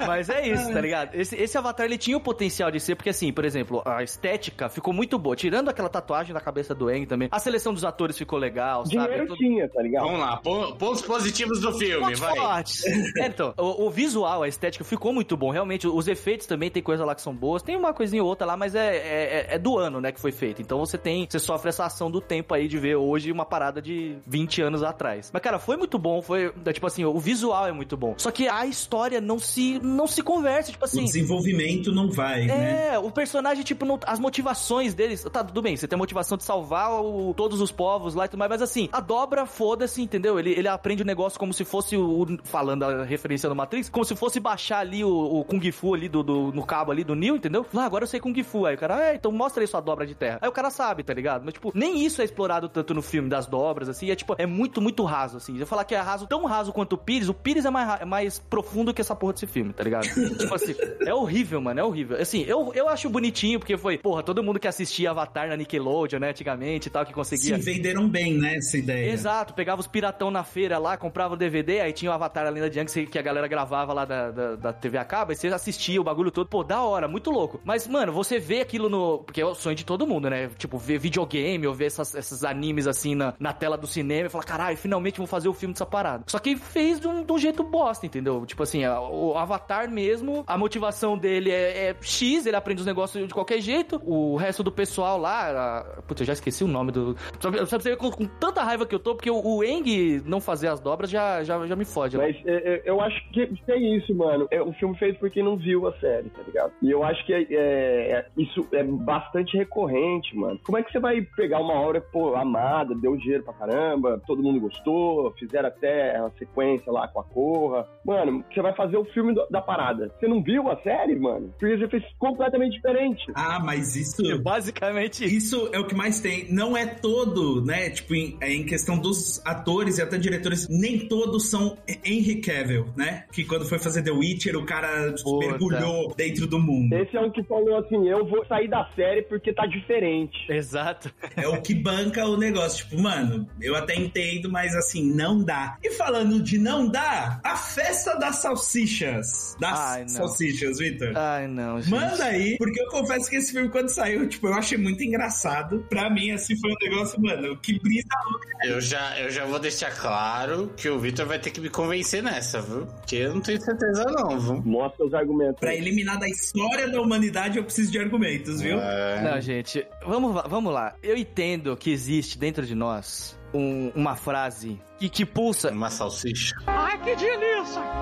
Mas 0.05 0.29
é 0.29 0.47
isso, 0.47 0.71
tá 0.71 0.81
ligado? 0.81 1.13
Esse, 1.15 1.36
esse 1.36 1.57
Avatar, 1.57 1.86
ele 1.86 1.97
tinha 1.97 2.15
o 2.17 2.19
potencial 2.21 2.69
de 2.71 2.79
ser, 2.79 2.95
porque 2.95 3.09
assim, 3.09 3.31
por 3.33 3.43
exemplo, 3.45 3.81
a 3.86 4.03
estética 4.03 4.69
ficou 4.69 4.93
muito 4.93 5.17
boa. 5.17 5.36
Tirando 5.36 5.69
aquela 5.69 5.89
tatuagem 5.89 6.33
na 6.33 6.41
cabeça 6.41 6.73
do 6.75 6.89
Eng 6.89 7.05
também, 7.05 7.27
a 7.31 7.39
seleção 7.39 7.73
dos 7.73 7.83
atores 7.83 8.17
ficou 8.17 8.38
legal, 8.39 8.86
sabe? 8.86 8.97
Dinheiro 9.07 9.27
Tudo- 9.27 9.38
tinha, 9.38 9.67
tá 9.69 9.81
ligado? 9.81 10.05
Vamos 10.05 10.19
lá, 10.19 10.38
pon- 10.38 10.73
pontos 10.75 11.01
positivos 11.01 11.59
do 11.61 11.73
filme, 11.77 12.05
Pontos 12.05 12.19
vai. 12.19 12.36
fortes. 12.36 12.83
É, 13.17 13.25
então, 13.27 13.53
o, 13.57 13.86
o 13.86 13.89
visual, 13.89 14.43
a 14.43 14.47
estética 14.47 14.83
ficou 14.83 15.13
muito 15.13 15.36
bom. 15.36 15.51
Realmente, 15.51 15.88
os 15.88 16.07
efeitos 16.07 16.45
também 16.47 16.69
tem 16.69 16.81
coisa 16.83 17.03
lá 17.05 17.15
que 17.15 17.21
são 17.21 17.33
boas. 17.36 17.61
Tem 17.61 17.75
uma 17.75 17.93
coisinha 17.93 18.23
ou 18.23 18.29
outra 18.29 18.45
lá, 18.45 18.55
mas 18.57 18.75
é, 18.75 18.95
é, 18.97 19.47
é 19.55 19.59
do 19.59 19.77
ano, 19.77 19.99
né, 20.01 20.11
que 20.11 20.19
foi 20.19 20.31
feito. 20.31 20.61
Então 20.61 20.79
você 20.79 20.97
tem, 20.97 21.27
você 21.29 21.39
sofre 21.39 21.69
essa 21.69 21.86
ação 21.86 22.09
do 22.11 22.21
tempo 22.21 22.53
aí 22.53 22.67
de 22.67 22.77
ver 22.77 22.95
hoje 22.95 23.31
uma 23.31 23.45
parada 23.45 23.74
de 23.82 24.17
20 24.26 24.61
anos 24.61 24.84
atrás. 24.84 25.30
Mas, 25.34 25.41
cara, 25.41 25.59
foi 25.59 25.78
muito 25.78 25.97
bom. 25.97 26.21
Foi, 26.21 26.51
é, 26.65 26.73
tipo 26.73 26.86
assim, 26.88 27.03
o 27.05 27.19
visual 27.19 27.67
é 27.67 27.71
muito 27.71 27.95
bom. 27.97 28.15
Só 28.17 28.32
que 28.32 28.47
a 28.47 28.65
história 28.65 29.19
não 29.21 29.39
se, 29.39 29.80
não 29.84 30.07
se 30.07 30.21
conversa. 30.21 30.71
Tipo 30.71 30.84
O 30.84 30.88
assim, 30.88 31.03
desenvolvimento 31.05 31.91
não 31.91 32.09
vai, 32.09 32.45
né? 32.45 32.93
é, 32.93 32.99
o 32.99 33.11
personagem, 33.11 33.63
tipo, 33.63 33.86
não- 33.86 33.99
as 34.05 34.19
motivações 34.19 34.93
deles. 34.93 35.23
Tá, 35.32 35.43
tudo 35.43 35.61
bem, 35.61 35.76
você 35.76 35.88
tem 35.88 35.95
a 35.95 35.97
motivação 35.97 36.38
de 36.38 36.43
salvar 36.43 36.91
o- 37.01 37.34
todos 37.36 37.61
os 37.61 37.71
povos 37.71 38.13
lá 38.15 38.26
e 38.26 38.28
tudo 38.28 38.39
mais, 38.39 38.49
mas 38.49 38.61
assim, 38.61 38.89
a 38.91 38.99
dobra, 38.99 39.45
foda-se, 39.45 40.01
entendeu? 40.01 40.39
Ele, 40.39 40.51
ele 40.51 40.67
aprende 40.67 41.03
o 41.03 41.05
negócio 41.05 41.39
como 41.39 41.53
se 41.53 41.63
fosse 41.65 41.95
o, 41.97 42.21
o- 42.21 42.38
falando 42.43 42.84
a 42.84 43.03
referência 43.03 43.49
do 43.49 43.55
Matrix, 43.55 43.89
como 43.89 44.05
se 44.05 44.15
fosse 44.15 44.39
baixar 44.39 44.80
ali 44.80 45.03
o, 45.03 45.09
o 45.09 45.43
Kung 45.43 45.71
Fu 45.71 45.93
ali 45.93 46.07
do, 46.09 46.23
do- 46.23 46.51
no 46.51 46.65
cabo 46.65 46.91
ali 46.91 47.03
do 47.03 47.15
Neo, 47.15 47.36
entendeu? 47.36 47.65
Lá, 47.73 47.86
agora 47.86 48.03
eu 48.03 48.07
sei 48.07 48.19
Kung 48.19 48.34
Fu. 48.43 48.65
Aí 48.65 48.76
o 48.76 48.78
cara, 48.78 49.11
é, 49.11 49.15
então 49.15 49.32
mostra 49.32 49.63
aí 49.63 49.67
sua 49.67 49.82
dobra 49.82 50.05
de 50.05 50.15
terra. 50.15 50.39
Aí 50.41 50.47
o 50.49 50.51
cara 50.51 50.69
sabe, 50.69 51.03
tá 51.03 51.13
ligado? 51.13 51.43
Mas, 51.43 51.53
tipo, 51.53 51.71
nem 51.73 52.05
isso 52.05 52.21
é 52.21 52.26
explorado 52.26 52.69
tanto 52.69 52.93
no 52.93 53.01
filme 53.01 53.30
das 53.30 53.45
dobras, 53.47 53.55
assim, 53.89 54.10
é 54.10 54.16
tipo, 54.16 54.36
é 54.38 54.45
muito, 54.45 54.82
muito 54.82 55.03
raso, 55.03 55.38
assim. 55.38 55.56
Se 55.56 55.62
eu 55.62 55.68
falar 55.68 55.84
que 55.84 55.95
é 55.95 55.99
raso, 55.99 56.28
tão 56.28 56.45
raso 56.45 56.72
quanto 56.72 56.93
o 56.93 56.97
Pires, 56.97 57.30
o 57.30 57.34
Pires 57.34 57.66
é 57.66 57.70
mais, 57.70 58.01
é 58.01 58.06
mais 58.06 58.39
profundo 58.39 58.93
que 58.93 59.01
essa 59.01 59.16
porra 59.16 59.34
desse 59.34 59.47
filme, 59.47 59.74
tá 59.74 59.84
ligado? 59.84 60.06
tipo 60.38 60.53
assim, 60.53 60.76
é 61.01 61.14
horrível, 61.14 61.62
mano, 61.62 61.80
é 61.80 61.84
horrível. 61.84 62.18
Assim, 62.20 62.43
eu, 62.43 62.72
eu 62.74 62.88
acho 62.88 63.10
bonitinho, 63.10 63.60
porque 63.60 63.78
foi, 63.78 63.97
porra, 63.97 64.24
todo 64.24 64.43
mundo 64.43 64.60
que 64.60 64.68
assistia 64.68 65.12
Avatar 65.12 65.47
na 65.47 65.58
Nickelodeon, 65.58 66.20
né, 66.20 66.30
antigamente 66.30 66.88
e 66.88 66.91
tal, 66.91 67.06
que 67.06 67.14
conseguia. 67.14 67.58
Sim, 67.58 67.62
venderam 67.62 68.08
bem, 68.08 68.34
né, 68.34 68.56
essa 68.58 68.78
ideia. 68.78 69.12
Exato, 69.12 69.53
pegava 69.53 69.82
os 69.82 69.88
piratão 69.88 70.30
na 70.30 70.43
feira 70.43 70.78
lá, 70.78 70.97
comprava 70.97 71.34
o 71.34 71.38
DVD, 71.38 71.82
aí 71.82 71.93
tinha 71.93 72.12
o 72.12 72.14
Avatar, 72.14 72.45
a 72.45 72.49
Lenda 72.49 72.70
de 72.70 72.80
Aang, 72.80 72.91
que 72.91 73.16
que 73.16 73.20
a 73.20 73.22
galera 73.22 73.47
gravava 73.47 73.93
lá 73.93 74.06
da, 74.06 74.32
da, 74.32 74.56
da 74.56 74.74
TV 74.74 74.97
a 74.97 75.06
cabo, 75.06 75.32
e 75.32 75.36
você 75.36 75.47
assistia 75.47 76.01
o 76.01 76.03
bagulho 76.03 76.32
todo, 76.32 76.47
pô, 76.47 76.64
da 76.64 76.82
hora, 76.82 77.08
muito 77.08 77.32
louco. 77.32 77.62
Mas, 77.64 77.88
mano, 77.88 78.12
você 78.12 78.39
vê 78.39 78.62
aquilo 78.62 78.89
no... 78.89 79.20
Porque 79.20 79.41
é 79.41 79.45
o 79.45 79.56
sonho 79.56 79.76
de 79.76 79.86
todo 79.86 80.06
mundo, 80.06 80.30
né? 80.30 80.49
Tipo, 80.58 80.78
ver 80.78 80.99
videogame, 80.99 81.66
ou 81.66 81.74
ver 81.74 81.86
essas, 81.86 82.14
esses 82.14 82.43
animes 82.43 82.88
assim 82.88 83.16
na, 83.16 83.34
na 83.46 83.54
tela 83.54 83.78
do 83.78 83.86
cinema, 83.88 84.26
e 84.26 84.30
falar, 84.30 84.43
caralho, 84.43 84.76
finalmente 84.78 85.18
vão 85.18 85.28
fazer 85.28 85.48
o 85.48 85.54
filme 85.54 85.74
dessa 85.74 85.86
parada. 85.86 86.24
Só 86.28 86.39
que 86.39 86.56
fez 86.56 87.00
de 87.00 87.08
um, 87.08 87.24
de 87.24 87.32
um 87.32 87.38
jeito 87.38 87.64
bosta, 87.64 88.06
entendeu? 88.06 88.43
Tipo 88.46 88.64
assim, 88.64 88.84
a- 88.84 89.00
o 89.00 89.38
Avatar 89.38 89.89
mesmo, 89.89 90.43
a 90.48 90.58
motivação 90.58 91.18
dele 91.18 91.52
é, 91.52 91.89
é 91.89 91.96
X, 92.02 92.46
ele 92.46 92.56
aprende 92.56 92.82
os 92.82 92.86
negócios 92.88 93.28
de 93.28 93.34
qualquer 93.34 93.60
jeito, 93.62 94.02
o 94.06 94.36
resto 94.36 94.64
do 94.64 94.72
pessoal 94.72 95.18
lá... 95.20 95.36
A... 95.46 96.02
Putz, 96.02 96.22
eu 96.22 96.28
já 96.28 96.34
esqueci 96.34 96.64
o 96.64 96.68
nome 96.68 96.91
do... 96.91 97.16
Pra 97.39 97.52
você 97.80 97.96
com, 97.96 98.10
com 98.12 98.26
tanta 98.26 98.64
raiva 98.64 98.86
que 98.86 98.96
eu 98.96 99.00
tô, 99.00 99.14
porque 99.16 99.30
o, 99.30 99.39
o 99.46 99.64
Eng 99.64 100.22
não 100.26 100.41
fazer 100.41 100.68
as 100.68 100.80
dobras 100.80 101.10
já, 101.10 101.43
já, 101.43 101.66
já 101.68 101.76
me 101.76 101.86
fode. 101.86 102.18
Mas 102.18 102.36
é, 102.46 102.76
é, 102.76 102.82
eu 102.86 103.00
acho 103.02 103.30
que 103.32 103.41
é 103.68 103.78
isso, 103.78 104.14
mano. 104.16 104.48
É 104.50 104.62
um 104.64 104.74
filme 104.74 104.98
feito 104.98 105.20
por 105.20 105.30
quem 105.30 105.43
não 105.43 105.56
viu 105.56 105.88
a 105.88 105.93
série, 106.00 106.30
tá 106.30 106.41
ligado? 106.46 106.72
E 106.82 106.89
eu 106.89 107.04
acho 107.04 107.24
que 107.26 107.34
é, 107.34 107.41
é- 107.43 108.12
é- 108.12 108.26
isso 108.38 108.68
é 108.72 108.84
bastante 108.84 109.56
recorrente, 109.58 110.36
mano. 110.36 110.60
Como 110.64 110.78
é 110.78 110.84
que 110.84 110.91
você 110.91 111.00
vai 111.00 111.22
pegar 111.36 111.60
uma 111.60 111.74
hora, 111.76 112.02
pô, 112.02 112.36
amada, 112.36 112.96
deu 112.96 113.16
dinheiro 113.18 113.34
pra 113.43 113.53
caramba, 113.53 114.21
todo 114.25 114.41
mundo 114.43 114.59
gostou, 114.59 115.31
fizeram 115.38 115.67
até 115.69 116.15
a 116.17 116.29
sequência 116.38 116.91
lá 116.91 117.07
com 117.07 117.19
a 117.19 117.23
Corra. 117.23 117.88
Mano, 118.05 118.43
você 118.53 118.61
vai 118.61 118.73
fazer 118.75 118.97
o 118.97 119.05
filme 119.05 119.33
do- 119.33 119.47
da 119.49 119.61
parada. 119.61 120.11
Você 120.19 120.27
não 120.27 120.41
viu 120.41 120.69
a 120.69 120.77
série, 120.81 121.15
mano? 121.17 121.53
Porque 121.59 121.77
você 121.77 121.88
fez 121.88 122.03
completamente 122.19 122.73
diferente. 122.75 123.23
Ah, 123.36 123.59
mas 123.63 123.95
isso. 123.95 124.21
Basicamente 124.41 125.23
isso. 125.25 125.69
É 125.73 125.79
o 125.79 125.86
que 125.88 125.95
mais 125.95 126.19
tem. 126.19 126.51
Não 126.51 126.75
é 126.77 126.86
todo, 126.86 127.63
né? 127.65 127.89
Tipo, 127.89 128.15
em, 128.15 128.38
é 128.41 128.51
em 128.53 128.65
questão 128.65 128.97
dos 128.97 129.41
atores 129.45 129.97
e 129.97 130.01
até 130.01 130.17
diretores, 130.17 130.67
nem 130.69 131.07
todos 131.07 131.49
são 131.49 131.77
Henry 132.03 132.41
Cavill, 132.41 132.86
né? 132.95 133.25
Que 133.31 133.43
quando 133.43 133.65
foi 133.67 133.79
fazer 133.79 134.03
The 134.03 134.11
Witcher, 134.11 134.55
o 134.57 134.65
cara 134.65 135.13
Puta. 135.23 135.45
mergulhou 135.47 136.13
dentro 136.15 136.47
do 136.47 136.59
mundo. 136.59 136.93
Esse 136.93 137.15
é 137.17 137.21
o 137.21 137.31
que 137.31 137.43
falou 137.43 137.77
assim: 137.77 138.07
eu 138.07 138.25
vou 138.25 138.45
sair 138.45 138.67
da 138.67 138.86
série 138.95 139.21
porque 139.23 139.51
tá 139.53 139.65
diferente. 139.65 140.38
Exato. 140.49 141.11
É 141.36 141.47
o 141.47 141.61
que 141.61 141.73
banca 141.73 142.25
o 142.27 142.38
negócio. 142.38 142.86
Tipo, 142.88 143.01
mano, 143.01 143.24
eu 143.61 143.76
até 143.76 143.95
entendo, 143.95 144.49
mas 144.51 144.76
assim, 144.76 145.13
não 145.13 145.43
dá. 145.43 145.78
E 145.84 145.91
falando 145.91 146.41
de 146.41 146.57
não 146.57 146.88
dá, 146.88 147.39
a 147.43 147.55
festa 147.55 148.15
das 148.15 148.38
salsichas. 148.38 149.55
Das 149.59 149.80
Ai, 149.80 150.09
salsichas, 150.09 150.80
Victor. 150.80 151.15
Ai, 151.15 151.47
não, 151.47 151.82
gente. 151.82 151.91
Manda 151.91 152.23
aí, 152.26 152.57
porque 152.57 152.82
eu 152.82 152.88
confesso 152.89 153.30
que 153.30 153.36
esse 153.36 153.51
filme, 153.51 153.69
quando 153.69 153.89
saiu, 153.89 154.28
tipo, 154.28 154.47
eu 154.47 154.53
achei 154.53 154.78
muito 154.78 155.03
engraçado. 155.03 155.86
Pra 155.89 156.09
mim, 156.09 156.32
assim, 156.32 156.55
foi 156.59 156.71
um 156.71 156.76
negócio, 156.82 157.21
mano, 157.21 157.57
que 157.57 157.80
brisa 157.80 158.07
louca. 158.30 158.47
Eu 158.63 158.82
já, 158.82 159.19
eu 159.19 159.30
já 159.30 159.45
vou 159.45 159.59
deixar 159.59 159.91
claro 159.95 160.71
que 160.76 160.89
o 160.89 160.99
Victor 160.99 161.26
vai 161.26 161.39
ter 161.39 161.51
que 161.51 161.61
me 161.61 161.69
convencer 161.69 162.23
nessa, 162.23 162.61
viu? 162.61 162.86
Porque 162.86 163.15
eu 163.17 163.36
não 163.36 163.41
tenho 163.41 163.61
certeza 163.61 164.03
não, 164.05 164.39
viu? 164.39 164.61
Mostra 164.63 165.05
os 165.05 165.13
argumentos. 165.13 165.59
Pra 165.59 165.76
eliminar 165.76 166.19
da 166.19 166.28
história 166.28 166.88
da 166.88 167.01
humanidade, 167.01 167.57
eu 167.57 167.63
preciso 167.63 167.91
de 167.91 167.99
argumentos, 167.99 168.61
viu? 168.61 168.80
É, 168.80 169.21
Não, 169.21 169.41
gente, 169.41 169.86
vamos, 170.05 170.41
vamos 170.47 170.73
lá. 170.73 170.95
Eu 171.01 171.15
entendo 171.15 171.76
que 171.78 171.91
existe 171.91 172.38
dentro 172.38 172.65
de 172.65 172.76
nós 172.76 173.14
um- 173.56 173.91
uma 173.95 174.16
frase 174.16 174.80
que, 175.00 175.10
que 175.10 175.26
pulsa. 175.26 175.72
uma 175.72 175.89
salsicha. 175.89 176.56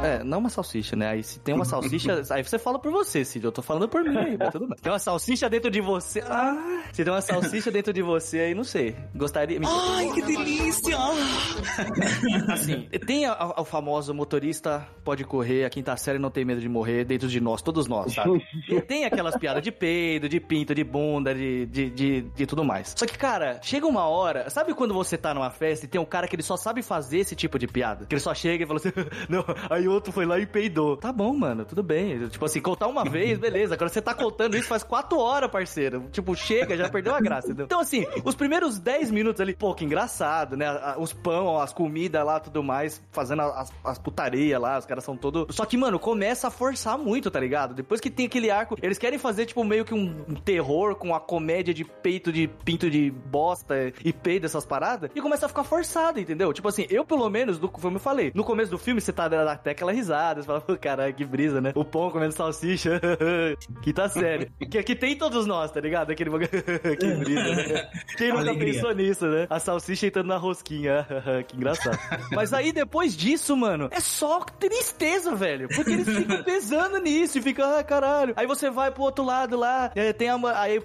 É, 0.04 0.24
não 0.24 0.40
uma 0.40 0.50
salsicha, 0.50 0.96
né? 0.96 1.10
Aí 1.10 1.24
se 1.24 1.40
tem 1.40 1.54
uma 1.56 1.66
salsicha, 1.66 2.22
aí 2.32 2.44
você 2.44 2.58
fala 2.60 2.78
por 2.80 2.92
você, 2.92 3.24
Cid. 3.26 3.44
Eu 3.46 3.52
tô 3.52 3.62
falando 3.62 3.88
por 3.88 4.04
mim, 4.04 4.18
aí, 4.18 4.38
tudo 4.52 4.68
bem. 4.68 4.78
Tem 4.82 4.92
uma 4.92 5.00
salsicha 5.00 5.50
dentro 5.50 5.72
de 5.72 5.82
você. 5.82 6.22
Ah, 6.22 6.84
se 6.92 7.04
tem 7.04 7.12
uma 7.14 7.22
salsicha 7.22 7.72
dentro 7.72 7.92
de 7.94 8.02
você, 8.02 8.40
aí 8.40 8.54
não 8.56 8.64
sei. 8.64 8.96
Gostaria. 9.16 9.60
Ai, 9.66 10.12
que 10.12 10.22
delícia! 10.22 10.98
assim, 12.52 12.88
tem 13.06 13.26
a- 13.26 13.34
a- 13.34 13.62
o 13.62 13.66
famoso 13.66 14.14
motorista 14.14 14.88
pode 15.04 15.24
correr, 15.24 15.66
a 15.66 15.70
quinta 15.70 15.96
série 15.98 16.20
não 16.20 16.30
tem 16.30 16.46
medo 16.46 16.62
de 16.62 16.70
morrer, 16.70 17.04
dentro 17.06 17.28
de 17.28 17.40
nós, 17.40 17.62
todos 17.62 17.88
nós, 17.88 18.14
sabe? 18.14 18.46
E 18.70 18.80
tem 18.82 19.06
aquelas 19.06 19.36
piadas 19.38 19.64
de 19.64 19.72
peido, 19.72 20.28
de 20.30 20.40
pinto, 20.40 20.74
de 20.76 20.84
bunda, 20.84 21.34
de, 21.34 21.66
de, 21.66 21.90
de, 21.90 22.22
de 22.22 22.46
tudo 22.46 22.64
mais. 22.64 22.94
Só 22.98 23.06
que, 23.06 23.18
cara, 23.18 23.60
chega 23.62 23.88
uma 23.88 24.08
hora. 24.08 24.50
Sabe 24.50 24.74
quando 24.74 24.94
você 24.94 25.18
tá 25.18 25.34
numa 25.34 25.50
festa 25.50 25.86
e 25.86 25.90
tem 25.90 26.00
um 26.00 26.06
cara 26.06 26.28
que 26.28 26.36
ele 26.36 26.44
só 26.44 26.56
sabe 26.58 26.82
fazer 26.84 27.20
esse 27.20 27.36
tipo 27.36 27.58
de 27.58 27.68
piada? 27.68 28.06
Que 28.06 28.16
ele 28.16 28.22
só 28.22 28.34
chega 28.34 28.64
e 28.64 28.68
fala 28.68 28.80
assim: 28.80 28.92
Não, 29.30 29.44
aí 29.70 29.88
outro 29.88 30.12
foi 30.12 30.26
lá 30.26 30.40
e 30.40 30.46
peidou. 30.46 30.98
Tá 30.98 31.12
bom, 31.12 31.34
mano, 31.36 31.66
tudo 31.66 31.82
bem. 31.82 32.28
Tipo 32.30 32.46
assim, 32.46 32.62
contar 32.62 32.88
uma 32.88 33.04
vez, 33.04 33.40
beleza. 33.40 33.74
Agora 33.74 33.90
você 33.90 34.02
tá 34.02 34.14
contando 34.14 34.56
isso 34.56 34.68
faz 34.68 34.84
quatro 34.84 35.18
horas, 35.18 35.50
parceiro. 35.50 36.08
Tipo, 36.12 36.36
chega, 36.36 36.76
já 36.78 36.90
perdeu 36.90 37.14
a 37.14 37.20
graça, 37.20 37.48
entendeu? 37.48 37.66
Então, 37.66 37.80
assim, 37.80 38.06
os 38.24 38.36
primeiros 38.36 38.80
10 38.80 39.12
minutos 39.12 39.42
ali, 39.42 39.54
pô, 39.56 39.74
que 39.74 39.86
engraçado, 39.86 40.58
né? 40.58 40.68
Os 40.98 41.14
pão, 41.14 41.60
as 41.60 41.74
comidas 41.74 42.26
lá, 42.26 42.40
tudo 42.40 42.64
mais, 42.64 43.02
fazendo 43.12 43.42
as, 43.42 43.72
as 43.84 44.00
putaria 44.00 44.60
lá, 44.60 44.78
os 44.78 44.86
caras 44.86 45.04
são 45.04 45.16
todos. 45.16 45.56
Só 45.56 45.66
que, 45.66 45.78
mano, 45.78 46.00
começa 46.00 46.48
a 46.48 46.52
forçar 46.52 46.98
muito, 46.98 47.32
tá 47.32 47.40
ligado? 47.40 47.74
Depois 47.74 48.02
que 48.02 48.10
tem 48.10 48.26
aquele 48.26 48.50
arco, 48.50 48.78
eles 48.82 48.98
querem 48.98 49.20
fazer, 49.20 49.46
tipo, 49.46 49.64
meio 49.64 49.86
que 49.86 49.94
um, 49.94 50.24
um 50.28 50.36
terror 50.36 50.96
com 50.96 51.16
a 51.16 51.20
comédia 51.20 51.74
de 51.74 51.84
peito 51.84 52.32
de 52.32 52.48
pinto 52.48 52.90
de 52.90 53.12
bosta 53.12 53.94
e 54.04 54.12
peido, 54.12 54.46
essas 54.46 54.66
paradas, 54.66 55.10
e 55.16 55.22
começa 55.22 55.46
a 55.46 55.50
ficar 55.50 55.64
forçado, 55.64 56.20
entendeu? 56.20 56.52
Tipo 56.54 56.68
assim, 56.74 56.88
eu, 56.90 57.06
pelo 57.06 57.30
menos, 57.30 57.60
do, 57.60 57.70
como 57.70 57.98
eu 57.98 58.02
falei, 58.02 58.32
no 58.34 58.44
começo 58.44 58.72
do 58.72 58.78
filme, 58.78 59.00
você 59.00 59.14
tá 59.14 59.28
dando 59.28 59.48
até 59.48 59.72
aquela 59.72 59.92
risada, 59.92 60.42
você 60.42 60.48
fala, 60.48 60.62
pô, 60.62 60.76
caralho, 60.78 61.14
que 61.14 61.26
brisa, 61.26 61.62
né? 61.62 61.72
O 61.76 61.86
pão 61.86 62.10
comendo 62.10 62.34
salsicha, 62.34 63.00
que 63.82 63.94
tá 63.94 64.10
sério. 64.10 64.52
Que, 64.70 64.84
que 64.84 64.96
tem 64.96 65.16
todos 65.16 65.46
nós, 65.46 65.72
tá 65.72 65.80
ligado? 65.80 66.12
Aquele 66.12 66.30
que 66.98 67.14
brisa, 67.16 67.56
né? 67.56 67.90
Quem 68.18 68.30
nunca 68.30 68.42
Alegria. 68.42 68.74
pensou 68.74 68.94
nisso, 68.94 69.28
né? 69.28 69.48
A 69.50 69.60
salsicha 69.60 70.08
entrando 70.08 70.28
na 70.28 70.38
rosquinha, 70.38 71.08
que 71.48 71.56
engraçado. 71.56 72.00
Mas 72.32 72.54
aí, 72.54 72.72
depois 72.72 73.16
disso, 73.16 73.56
mano, 73.56 73.90
é 73.92 74.00
só 74.00 74.40
tristeza, 74.42 75.36
velho. 75.36 75.68
Porque 75.70 75.92
eles 75.92 76.08
ficam 76.08 76.44
pesando 76.44 76.98
nisso 77.00 77.38
e 77.38 77.42
ficam, 77.42 77.78
ah, 77.78 77.84
caralho. 77.84 78.34
Aí 78.36 78.48
você 78.48 78.70
vai 78.70 78.92
pro 78.92 79.04
outro 79.04 79.24
lado 79.24 79.58
lá, 79.58 79.92
é, 79.96 80.14
tem 80.14 80.30
a. 80.30 80.36
Aí, 80.60 80.80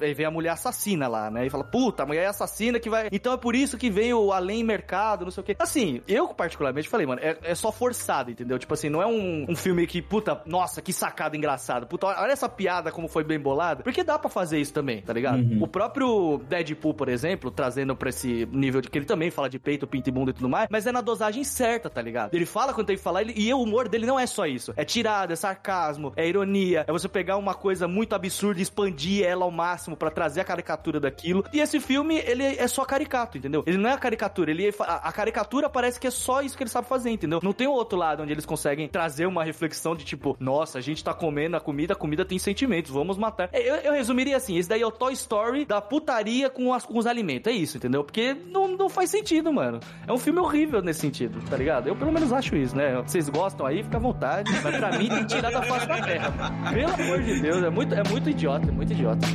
aí, 0.00 0.14
vem 0.14 0.26
a 0.26 0.30
mulher 0.30 0.50
assassina 0.50 1.08
lá, 1.08 1.30
né? 1.30 1.46
E 1.46 1.50
fala, 1.50 1.64
puta, 1.64 2.02
a 2.02 2.06
mulher 2.06 2.26
assassina 2.26 2.78
que 2.78 2.90
vai. 2.90 3.08
Então 3.12 3.32
é 3.32 3.36
por 3.36 3.54
isso 3.54 3.76
que 3.76 3.90
veio 3.90 4.20
o 4.20 4.32
além 4.32 4.64
mercado, 4.64 5.09
não 5.24 5.30
sei 5.30 5.40
o 5.42 5.44
quê. 5.44 5.56
Assim, 5.58 6.00
eu 6.08 6.28
particularmente 6.28 6.88
falei, 6.88 7.06
mano, 7.06 7.20
é, 7.22 7.36
é 7.42 7.54
só 7.54 7.70
forçado, 7.72 8.30
entendeu? 8.30 8.58
Tipo 8.58 8.74
assim, 8.74 8.88
não 8.88 9.02
é 9.02 9.06
um, 9.06 9.46
um 9.48 9.56
filme 9.56 9.86
que, 9.86 10.00
puta, 10.02 10.40
nossa, 10.46 10.80
que 10.82 10.92
sacada 10.92 11.36
engraçado. 11.36 11.86
Puta, 11.86 12.06
olha 12.06 12.32
essa 12.32 12.48
piada 12.48 12.90
como 12.92 13.08
foi 13.08 13.24
bem 13.24 13.38
bolada. 13.38 13.82
Porque 13.82 14.02
dá 14.04 14.18
pra 14.18 14.28
fazer 14.30 14.58
isso 14.60 14.72
também, 14.72 15.02
tá 15.02 15.12
ligado? 15.12 15.40
O 15.62 15.66
próprio 15.68 16.38
Deadpool, 16.48 16.94
por 16.94 17.08
exemplo, 17.08 17.50
trazendo 17.50 17.94
pra 17.96 18.10
esse 18.10 18.46
nível 18.52 18.80
de 18.80 18.88
que 18.88 18.98
ele 18.98 19.04
também 19.06 19.30
fala 19.30 19.48
de 19.48 19.58
peito, 19.58 19.86
pinto 19.86 20.08
e 20.08 20.12
bunda 20.12 20.30
e 20.30 20.34
tudo 20.34 20.48
mais, 20.48 20.68
mas 20.70 20.86
é 20.86 20.92
na 20.92 21.00
dosagem 21.00 21.42
certa, 21.44 21.88
tá 21.90 22.00
ligado? 22.02 22.34
Ele 22.34 22.46
fala 22.46 22.72
quando 22.72 22.86
tem 22.86 22.96
que 22.96 23.02
falar, 23.02 23.22
ele- 23.22 23.34
e 23.36 23.52
o 23.52 23.60
humor 23.60 23.88
dele 23.88 24.06
não 24.06 24.18
é 24.18 24.26
só 24.26 24.46
isso. 24.46 24.72
É 24.76 24.84
tirada, 24.84 25.32
é 25.32 25.36
sarcasmo, 25.36 26.12
é 26.16 26.28
ironia, 26.28 26.84
é 26.86 26.92
você 26.92 27.08
pegar 27.08 27.36
uma 27.36 27.54
coisa 27.54 27.86
muito 27.88 28.14
absurda 28.14 28.60
e 28.60 28.62
expandir 28.62 29.24
ela 29.24 29.44
ao 29.44 29.50
máximo 29.50 29.96
pra 29.96 30.10
trazer 30.10 30.40
a 30.40 30.44
caricatura 30.44 31.00
daquilo. 31.00 31.44
E 31.52 31.60
esse 31.60 31.80
filme, 31.80 32.18
ele 32.18 32.44
é 32.44 32.66
só 32.68 32.84
caricato, 32.84 33.38
entendeu? 33.38 33.62
Ele 33.66 33.78
não 33.78 33.88
é 33.90 33.92
a 33.92 33.98
caricatura, 33.98 34.50
ele 34.50 34.68
é 34.68 34.72
a 35.02 35.12
caricatura 35.12 35.68
parece 35.68 35.98
que 36.00 36.06
é 36.06 36.10
só 36.10 36.42
isso 36.42 36.56
que 36.56 36.62
ele 36.62 36.70
sabe 36.70 36.86
fazer, 36.88 37.10
entendeu? 37.10 37.40
Não 37.42 37.52
tem 37.52 37.66
o 37.66 37.72
outro 37.72 37.98
lado 37.98 38.22
onde 38.22 38.32
eles 38.32 38.44
conseguem 38.46 38.88
trazer 38.88 39.26
uma 39.26 39.42
reflexão 39.44 39.94
de 39.94 40.04
tipo, 40.04 40.36
nossa, 40.40 40.78
a 40.78 40.80
gente 40.80 41.02
tá 41.02 41.12
comendo 41.14 41.56
a 41.56 41.60
comida, 41.60 41.92
a 41.92 41.96
comida 41.96 42.24
tem 42.24 42.38
sentimentos, 42.38 42.90
vamos 42.90 43.16
matar. 43.18 43.48
É, 43.52 43.60
Eu, 43.70 43.76
eu 43.76 43.92
resumiria 43.92 44.36
assim, 44.36 44.56
esse 44.56 44.68
daí 44.68 44.82
é 44.82 44.86
o 44.86 44.90
Toy 44.90 45.12
Story 45.12 45.64
da 45.64 45.80
putaria 45.80 46.48
com, 46.50 46.72
as- 46.74 46.84
com 46.84 46.98
os 46.98 47.06
alimentos, 47.06 47.52
é 47.52 47.54
isso, 47.54 47.76
entendeu? 47.76 48.02
Porque 48.04 48.34
não, 48.34 48.68
não 48.68 48.88
faz 48.88 49.10
sentido, 49.10 49.52
mano. 49.52 49.80
É 50.06 50.12
um 50.12 50.18
filme 50.18 50.38
horrível 50.40 50.80
nesse 50.82 51.00
sentido, 51.00 51.40
tá 51.48 51.56
ligado? 51.56 51.86
Eu 51.88 51.96
pelo 51.96 52.12
menos 52.12 52.32
acho 52.32 52.56
isso, 52.56 52.76
né? 52.76 53.00
Vocês 53.02 53.28
gostam 53.28 53.66
aí, 53.66 53.82
fica 53.82 53.96
à 53.96 54.00
vontade, 54.00 54.50
mas 54.62 54.76
pra 54.76 54.98
mim 54.98 55.08
tem 55.08 55.18
que 55.20 55.26
tirar 55.34 55.50
da 55.50 55.62
face 55.62 55.86
da 55.86 56.00
terra. 56.02 56.32
Pelo 56.72 56.94
amor 56.94 57.22
de 57.22 57.40
Deus, 57.40 57.62
é 57.62 57.70
muito, 57.70 57.94
é 57.94 58.02
muito 58.08 58.30
idiota, 58.30 58.68
é 58.68 58.72
muito 58.72 58.92
idiota. 58.92 59.26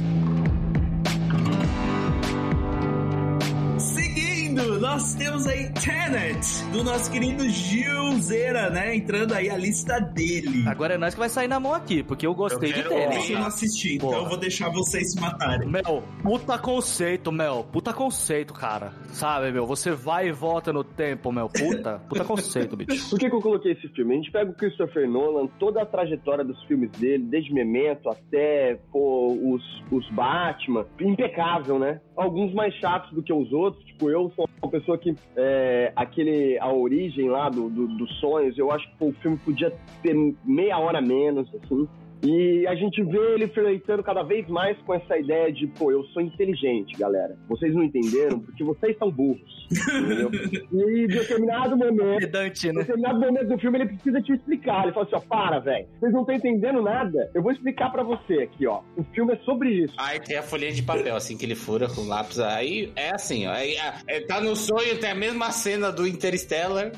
Nós 4.55 5.13
temos 5.15 5.45
aí 5.47 5.69
Tenet, 5.73 6.63
do 6.71 6.81
nosso 6.81 7.11
querido 7.11 7.43
Gil 7.49 8.13
Zera, 8.21 8.69
né? 8.69 8.95
Entrando 8.95 9.33
aí 9.33 9.49
a 9.49 9.57
lista 9.57 9.99
dele. 9.99 10.63
Agora 10.65 10.93
é 10.93 10.97
nós 10.97 11.13
que 11.13 11.19
vai 11.19 11.27
sair 11.27 11.49
na 11.49 11.59
mão 11.59 11.73
aqui, 11.73 12.01
porque 12.01 12.25
eu 12.25 12.33
gostei 12.33 12.71
Eu 12.71 12.73
de. 12.73 13.17
Esse 13.17 13.33
eu 13.33 13.39
não 13.39 13.47
assisti, 13.47 13.95
então 13.95 14.13
eu 14.13 14.25
vou 14.29 14.37
deixar 14.37 14.69
vocês 14.69 15.11
se 15.11 15.19
matarem. 15.19 15.67
Mel, 15.67 16.01
puta 16.23 16.57
conceito, 16.57 17.33
Mel. 17.33 17.67
Puta 17.69 17.91
conceito, 17.91 18.53
cara. 18.53 18.93
Sabe, 19.07 19.51
meu? 19.51 19.65
Você 19.65 19.91
vai 19.91 20.29
e 20.29 20.31
volta 20.31 20.71
no 20.71 20.85
tempo, 20.85 21.33
Mel. 21.33 21.49
Puta, 21.49 22.01
puta 22.07 22.23
conceito, 22.23 22.77
bicho. 22.77 23.09
Por 23.09 23.19
que, 23.19 23.29
que 23.29 23.35
eu 23.35 23.41
coloquei 23.41 23.73
esse 23.73 23.89
filme? 23.89 24.13
A 24.13 24.17
gente 24.17 24.31
pega 24.31 24.49
o 24.49 24.55
Christopher 24.55 25.09
Nolan, 25.09 25.47
toda 25.59 25.81
a 25.81 25.85
trajetória 25.85 26.45
dos 26.45 26.63
filmes 26.63 26.89
dele, 26.91 27.25
desde 27.25 27.53
Memento 27.53 28.09
até 28.09 28.79
pô, 28.89 29.33
os, 29.33 29.83
os 29.91 30.09
Batman, 30.11 30.85
impecável, 31.01 31.77
né? 31.77 31.99
Alguns 32.15 32.53
mais 32.53 32.73
chatos 32.75 33.11
do 33.11 33.21
que 33.21 33.33
os 33.33 33.51
outros, 33.51 33.83
tipo, 33.83 34.09
eu 34.09 34.31
sou 34.33 34.44
uma 34.61 34.71
pessoa 34.71 34.97
que 34.97 35.15
é, 35.35 35.91
aquele, 35.95 36.57
a 36.59 36.71
origem 36.71 37.29
lá 37.29 37.49
do, 37.49 37.69
do- 37.69 37.87
dos 37.87 38.11
sonhos, 38.19 38.57
eu 38.57 38.71
acho 38.71 38.87
que 38.91 38.97
pô, 38.97 39.07
o 39.07 39.13
filme 39.13 39.37
podia 39.37 39.71
ter 40.01 40.15
meia 40.43 40.77
hora 40.79 41.01
menos, 41.01 41.47
assim. 41.55 41.87
E 42.23 42.65
a 42.67 42.75
gente 42.75 43.03
vê 43.03 43.33
ele 43.33 43.47
flertando 43.49 44.01
cada 44.03 44.23
vez 44.23 44.47
mais 44.47 44.77
com 44.79 44.93
essa 44.93 45.17
ideia 45.17 45.51
de, 45.51 45.67
pô, 45.67 45.91
eu 45.91 46.03
sou 46.05 46.21
inteligente, 46.21 46.97
galera. 46.97 47.35
Vocês 47.47 47.73
não 47.73 47.83
entenderam 47.83 48.39
porque 48.39 48.63
vocês 48.63 48.97
são 48.97 49.11
burros. 49.11 49.67
Entendeu? 49.71 50.29
E 50.75 51.03
em 51.03 51.07
determinado 51.07 51.77
momento, 51.77 52.19
Pedante, 52.19 52.67
em 52.67 52.71
né? 52.73 52.79
determinado 52.81 53.19
momento 53.19 53.47
do 53.47 53.57
filme, 53.59 53.77
ele 53.79 53.87
precisa 53.89 54.21
te 54.21 54.33
explicar. 54.33 54.83
Ele 54.83 54.93
fala 54.93 55.05
assim, 55.05 55.15
ó, 55.15 55.19
para, 55.19 55.59
velho. 55.59 55.87
Vocês 55.99 56.13
não 56.13 56.21
estão 56.21 56.35
entendendo 56.35 56.81
nada. 56.81 57.29
Eu 57.33 57.41
vou 57.41 57.51
explicar 57.51 57.91
pra 57.91 58.03
você 58.03 58.33
aqui, 58.43 58.65
ó. 58.67 58.81
O 58.97 59.03
filme 59.13 59.33
é 59.33 59.37
sobre 59.37 59.69
isso. 59.83 59.93
Aí 59.97 60.19
tem 60.19 60.37
a 60.37 60.43
folhinha 60.43 60.71
de 60.71 60.83
papel, 60.83 61.15
assim, 61.15 61.37
que 61.37 61.45
ele 61.45 61.55
fura 61.55 61.87
com 61.87 62.07
lápis. 62.07 62.39
Aí 62.39 62.91
é 62.95 63.11
assim, 63.13 63.47
ó. 63.47 63.51
Aí, 63.51 63.75
é, 64.07 64.19
tá 64.21 64.41
no 64.41 64.55
sonho, 64.55 64.99
tem 64.99 65.11
a 65.11 65.15
mesma 65.15 65.51
cena 65.51 65.91
do 65.91 66.07
Interstellar. 66.07 66.91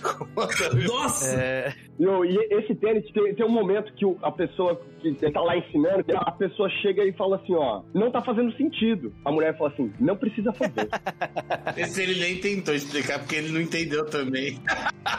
Nossa! 0.87 1.39
É, 1.41 1.73
E, 1.99 2.03
e 2.05 2.59
esse 2.59 2.75
tênis, 2.75 3.03
tem, 3.11 3.33
tem 3.35 3.45
um 3.45 3.49
momento 3.51 3.91
que 3.93 4.05
o- 4.05 4.17
a 4.21 4.31
pessoa 4.31 4.79
que 5.01 5.06
tá 5.15 5.41
lá 5.41 5.57
ensinando, 5.57 6.03
que 6.03 6.11
a 6.15 6.31
pessoa 6.31 6.69
chega 6.81 7.03
e 7.03 7.13
fala 7.13 7.37
assim, 7.37 7.55
ó, 7.55 7.81
não 7.93 8.11
tá 8.11 8.21
fazendo 8.21 8.51
sentido. 8.55 9.13
A 9.23 9.31
mulher 9.31 9.57
fala 9.57 9.71
assim, 9.71 9.91
não 9.99 10.15
precisa 10.15 10.51
fazer. 10.53 10.89
Esse 11.77 12.01
ele 12.01 12.19
nem 12.19 12.37
tentou 12.39 12.73
explicar, 12.73 13.19
porque 13.19 13.35
ele 13.35 13.51
não 13.51 13.61
entendeu 13.61 14.05
também. 14.05 14.59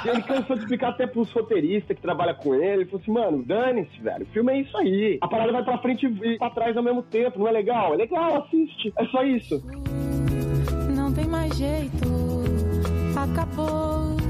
E 0.04 0.08
ele 0.08 0.22
cansou 0.22 0.56
de 0.56 0.62
explicar 0.62 0.90
até 0.90 1.06
pros 1.06 1.30
roteiristas 1.32 1.96
que 1.96 2.02
trabalham 2.02 2.34
com 2.34 2.54
ele. 2.54 2.82
Ele 2.82 2.84
falou 2.86 3.00
assim, 3.00 3.12
mano, 3.12 3.44
dane-se, 3.44 4.00
velho. 4.00 4.24
O 4.24 4.32
filme 4.32 4.52
é 4.52 4.60
isso 4.60 4.76
aí. 4.76 5.18
A 5.20 5.28
parada 5.28 5.52
vai 5.52 5.64
pra 5.64 5.78
frente 5.78 6.06
e 6.06 6.38
pra 6.38 6.50
trás 6.50 6.76
ao 6.76 6.82
mesmo 6.82 7.02
tempo. 7.02 7.38
Não 7.38 7.48
é 7.48 7.52
legal? 7.52 7.94
É 7.94 7.96
legal, 7.96 8.44
assiste. 8.44 8.92
É 8.98 9.04
só 9.06 9.22
isso. 9.22 9.62
Não 10.94 11.12
tem 11.12 11.26
mais 11.26 11.56
jeito, 11.56 12.08
acabou. 13.16 14.27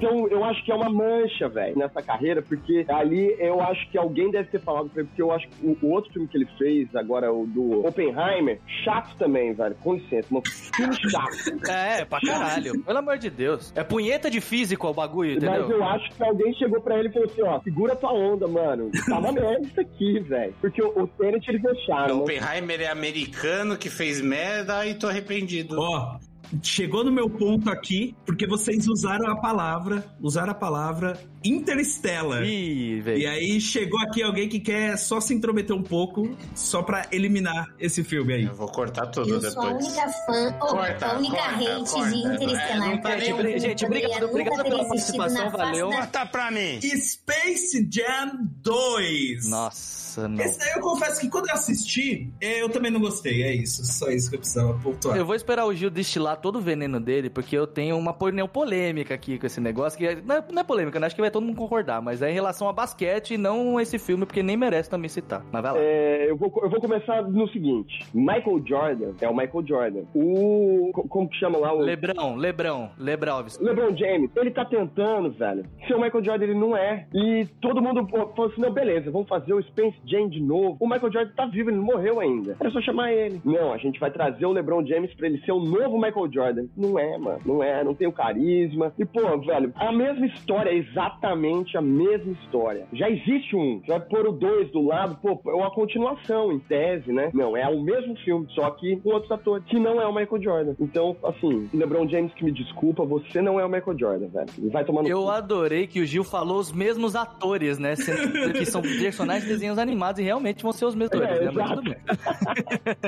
Então, 0.00 0.26
eu 0.28 0.42
acho 0.42 0.64
que 0.64 0.72
é 0.72 0.74
uma 0.74 0.88
mancha, 0.88 1.46
velho, 1.46 1.76
nessa 1.76 2.00
carreira, 2.00 2.40
porque 2.40 2.86
ali 2.88 3.36
eu 3.38 3.60
acho 3.60 3.86
que 3.90 3.98
alguém 3.98 4.30
deve 4.30 4.48
ter 4.48 4.58
falado 4.58 4.88
pra 4.88 5.00
ele, 5.02 5.08
porque 5.08 5.20
eu 5.20 5.30
acho 5.30 5.46
que 5.46 5.66
o, 5.66 5.76
o 5.82 5.90
outro 5.90 6.10
filme 6.10 6.26
que 6.26 6.38
ele 6.38 6.48
fez, 6.56 6.94
agora 6.96 7.30
o 7.30 7.46
do 7.46 7.86
Oppenheimer, 7.86 8.58
chato 8.82 9.14
também, 9.18 9.52
velho. 9.52 9.74
Com 9.82 9.94
licença, 9.94 10.34
um 10.34 10.40
filme 10.74 10.94
chato. 11.10 11.68
é, 11.70 12.04
pra 12.06 12.18
caralho. 12.20 12.82
Pelo 12.82 12.98
amor 12.98 13.18
de 13.18 13.28
Deus. 13.28 13.72
É 13.76 13.84
punheta 13.84 14.30
de 14.30 14.40
físico 14.40 14.88
o 14.88 14.94
bagulho, 14.94 15.34
Mas 15.34 15.42
entendeu? 15.42 15.76
eu 15.76 15.84
acho 15.84 16.10
que 16.10 16.22
alguém 16.22 16.54
chegou 16.54 16.80
pra 16.80 16.98
ele 16.98 17.08
e 17.08 17.12
falou 17.12 17.28
assim, 17.28 17.42
ó, 17.42 17.60
segura 17.60 17.94
tua 17.94 18.12
onda, 18.12 18.48
mano. 18.48 18.90
Tava 19.06 19.32
merda 19.32 19.66
isso 19.66 19.80
aqui, 19.80 20.18
velho. 20.20 20.54
Porque 20.62 20.82
o, 20.82 21.02
o 21.02 21.06
Tenet 21.06 21.46
eles 21.46 21.62
deixaram, 21.62 22.16
né? 22.16 22.22
Oppenheimer 22.22 22.80
é 22.80 22.88
americano 22.88 23.76
que 23.76 23.90
fez 23.90 24.20
merda 24.22 24.86
e 24.86 24.94
tô 24.94 25.08
arrependido. 25.08 25.76
Ó, 25.78 26.16
chegou 26.62 27.04
no 27.04 27.12
meu 27.12 27.28
ponto 27.30 27.70
aqui, 27.70 28.14
porque 28.26 28.46
vocês 28.46 28.86
usaram 28.88 29.30
a 29.30 29.36
palavra, 29.40 30.04
usaram 30.20 30.52
a 30.52 30.54
palavra 30.54 31.18
Interstellar. 31.42 32.44
Ih, 32.44 33.02
E 33.16 33.26
aí 33.26 33.60
chegou 33.60 33.98
aqui 34.00 34.22
alguém 34.22 34.48
que 34.48 34.60
quer 34.60 34.96
só 34.98 35.20
se 35.20 35.32
intrometer 35.32 35.74
um 35.74 35.82
pouco, 35.82 36.36
só 36.54 36.82
pra 36.82 37.06
eliminar 37.12 37.66
esse 37.78 38.04
filme 38.04 38.34
aí. 38.34 38.44
Eu 38.44 38.54
vou 38.54 38.68
cortar 38.68 39.06
tudo 39.06 39.34
Eu 39.34 39.40
sou 39.50 39.62
a 39.62 39.66
depois. 39.72 39.86
única 39.86 40.08
fã, 40.26 40.54
ou 40.60 40.68
Corta, 40.68 41.06
a 41.06 41.18
única 41.18 41.36
corta, 41.36 41.54
hate 41.54 41.90
corta. 41.90 42.10
de 42.10 42.14
É, 42.14 42.34
Interestelar. 42.34 42.78
não 42.90 42.98
tá 43.00 43.18
Gente, 43.18 43.58
gente, 43.60 43.84
obrigado, 43.86 44.22
obrigado 44.24 44.62
pela 44.62 44.84
participação, 44.88 45.50
valeu. 45.50 45.88
da- 45.90 45.96
Corta 45.96 46.26
pra 46.26 46.50
mim. 46.50 46.78
Space 46.82 47.88
Jam 47.90 48.32
2. 48.62 49.48
Nossa, 49.48 50.28
não. 50.28 50.42
Esse 50.44 50.58
daí 50.58 50.72
eu 50.74 50.80
confesso 50.80 51.20
que 51.20 51.28
quando 51.28 51.48
eu 51.48 51.54
assisti, 51.54 52.30
eu 52.40 52.68
também 52.68 52.90
não 52.90 53.00
gostei. 53.00 53.42
É 53.42 53.54
isso, 53.54 53.84
só 53.84 54.10
isso 54.10 54.28
que 54.28 54.36
eu 54.36 54.40
precisava 54.40 54.74
pontuar. 54.80 55.16
Eu 55.16 55.24
vou 55.24 55.34
esperar 55.34 55.64
o 55.66 55.74
Gil 55.74 55.90
destilar 55.90 56.36
todo 56.40 56.56
o 56.56 56.60
veneno 56.60 56.98
dele, 57.00 57.30
porque 57.30 57.56
eu 57.56 57.66
tenho 57.66 57.96
uma 57.96 58.12
polêmica 58.48 59.14
aqui 59.14 59.38
com 59.38 59.46
esse 59.46 59.60
negócio, 59.60 59.98
que 59.98 60.06
é- 60.06 60.16
não 60.24 60.36
é, 60.36 60.44
não 60.52 60.60
é 60.62 60.64
polêmica, 60.64 60.98
né? 60.98 61.06
acho 61.06 61.14
que 61.14 61.20
vai 61.20 61.30
todo 61.30 61.44
mundo 61.44 61.56
concordar, 61.56 62.00
mas 62.02 62.22
é 62.22 62.30
em 62.30 62.34
relação 62.34 62.68
a 62.68 62.72
basquete 62.72 63.34
e 63.34 63.38
não 63.38 63.80
esse 63.80 63.98
filme, 63.98 64.26
porque 64.26 64.42
nem 64.42 64.56
merece 64.56 64.90
também 64.90 65.08
citar. 65.08 65.44
Mas 65.52 65.62
vai 65.62 65.72
lá. 65.72 65.78
É, 65.78 66.30
eu, 66.30 66.36
vou, 66.36 66.52
eu 66.62 66.70
vou 66.70 66.80
começar 66.80 67.22
no 67.22 67.48
seguinte: 67.48 67.98
Michael 68.14 68.62
Jordan 68.66 69.12
é 69.20 69.28
o 69.28 69.36
Michael 69.36 69.66
Jordan. 69.66 70.00
O. 70.14 70.90
co- 70.92 71.08
Como 71.08 71.28
que 71.28 71.36
chama 71.36 71.58
lá? 71.58 71.72
O 71.72 71.78
Lebrão, 71.80 72.36
Lebrão, 72.36 72.90
Lebralves. 72.98 73.58
LeBron 73.58 73.96
James. 73.96 74.30
Ele 74.36 74.50
tá 74.50 74.64
tentando, 74.64 75.30
velho. 75.30 75.64
Ser 75.86 75.94
o 75.94 76.00
Michael 76.00 76.24
Jordan, 76.24 76.44
ele 76.44 76.54
não 76.58 76.76
é. 76.76 77.06
E 77.14 77.46
todo 77.60 77.82
mundo 77.82 78.06
falou 78.08 78.50
assim: 78.50 78.60
não, 78.60 78.72
beleza, 78.72 79.10
vamos 79.10 79.28
fazer 79.28 79.52
o 79.54 79.62
Space 79.62 79.96
Jam 80.06 80.28
de 80.28 80.40
novo. 80.40 80.76
O 80.80 80.88
Michael 80.88 81.12
Jordan 81.12 81.32
tá 81.36 81.46
vivo, 81.46 81.70
ele 81.70 81.78
não 81.78 81.84
morreu 81.84 82.20
ainda. 82.20 82.56
Era 82.60 82.70
só 82.70 82.80
chamar 82.80 83.12
ele. 83.12 83.40
Não, 83.44 83.72
a 83.72 83.78
gente 83.78 83.98
vai 84.00 84.10
trazer 84.10 84.46
o 84.46 84.52
LeBron 84.52 84.84
James 84.86 85.12
pra 85.14 85.26
ele 85.26 85.40
ser 85.44 85.52
o 85.52 85.60
novo 85.60 85.96
Michael 86.00 86.29
Jordan. 86.32 86.66
Não 86.76 86.98
é, 86.98 87.18
mano. 87.18 87.40
Não 87.44 87.62
é, 87.62 87.82
não 87.84 87.94
tem 87.94 88.06
o 88.08 88.12
carisma. 88.12 88.92
E, 88.98 89.04
pô, 89.04 89.38
velho, 89.38 89.72
a 89.76 89.92
mesma 89.92 90.26
história, 90.26 90.70
exatamente 90.70 91.76
a 91.76 91.80
mesma 91.82 92.32
história. 92.32 92.86
Já 92.92 93.08
existe 93.10 93.56
um, 93.56 93.80
já 93.86 93.98
pôr 94.00 94.26
o 94.26 94.32
dois 94.32 94.70
do 94.70 94.82
lado, 94.82 95.16
pô, 95.20 95.40
é 95.50 95.54
uma 95.54 95.70
continuação, 95.70 96.52
em 96.52 96.58
tese, 96.58 97.12
né? 97.12 97.30
Não, 97.34 97.56
é 97.56 97.68
o 97.68 97.80
mesmo 97.80 98.16
filme, 98.18 98.46
só 98.54 98.70
que 98.72 98.96
com 99.00 99.10
outros 99.10 99.30
atores, 99.30 99.64
que 99.66 99.78
não 99.78 100.00
é 100.00 100.06
o 100.06 100.14
Michael 100.14 100.42
Jordan. 100.42 100.74
Então, 100.80 101.16
assim, 101.24 101.68
LeBron 101.72 102.08
James 102.08 102.32
que 102.34 102.44
me 102.44 102.52
desculpa, 102.52 103.04
você 103.04 103.40
não 103.40 103.58
é 103.58 103.64
o 103.64 103.68
Michael 103.68 103.98
Jordan, 103.98 104.28
velho. 104.28 104.70
Vai 104.70 104.84
tomar 104.84 105.02
no 105.02 105.08
Eu 105.08 105.22
cu. 105.22 105.30
adorei 105.30 105.86
que 105.86 106.00
o 106.00 106.06
Gil 106.06 106.24
falou 106.24 106.58
os 106.58 106.72
mesmos 106.72 107.14
atores, 107.16 107.78
né? 107.78 107.96
Sendo 107.96 108.52
que 108.52 108.64
são 108.66 108.82
personagens 108.82 109.44
de 109.44 109.50
desenhos 109.50 109.78
animados 109.78 110.20
e 110.20 110.24
realmente 110.24 110.62
vão 110.62 110.72
ser 110.72 110.84
os 110.86 110.94
mesmos 110.94 111.20
atores. 111.20 111.40
É, 111.40 111.44
né? 111.46 111.50
Mas 111.54 111.70
tudo 111.70 111.82
bem. 111.82 111.96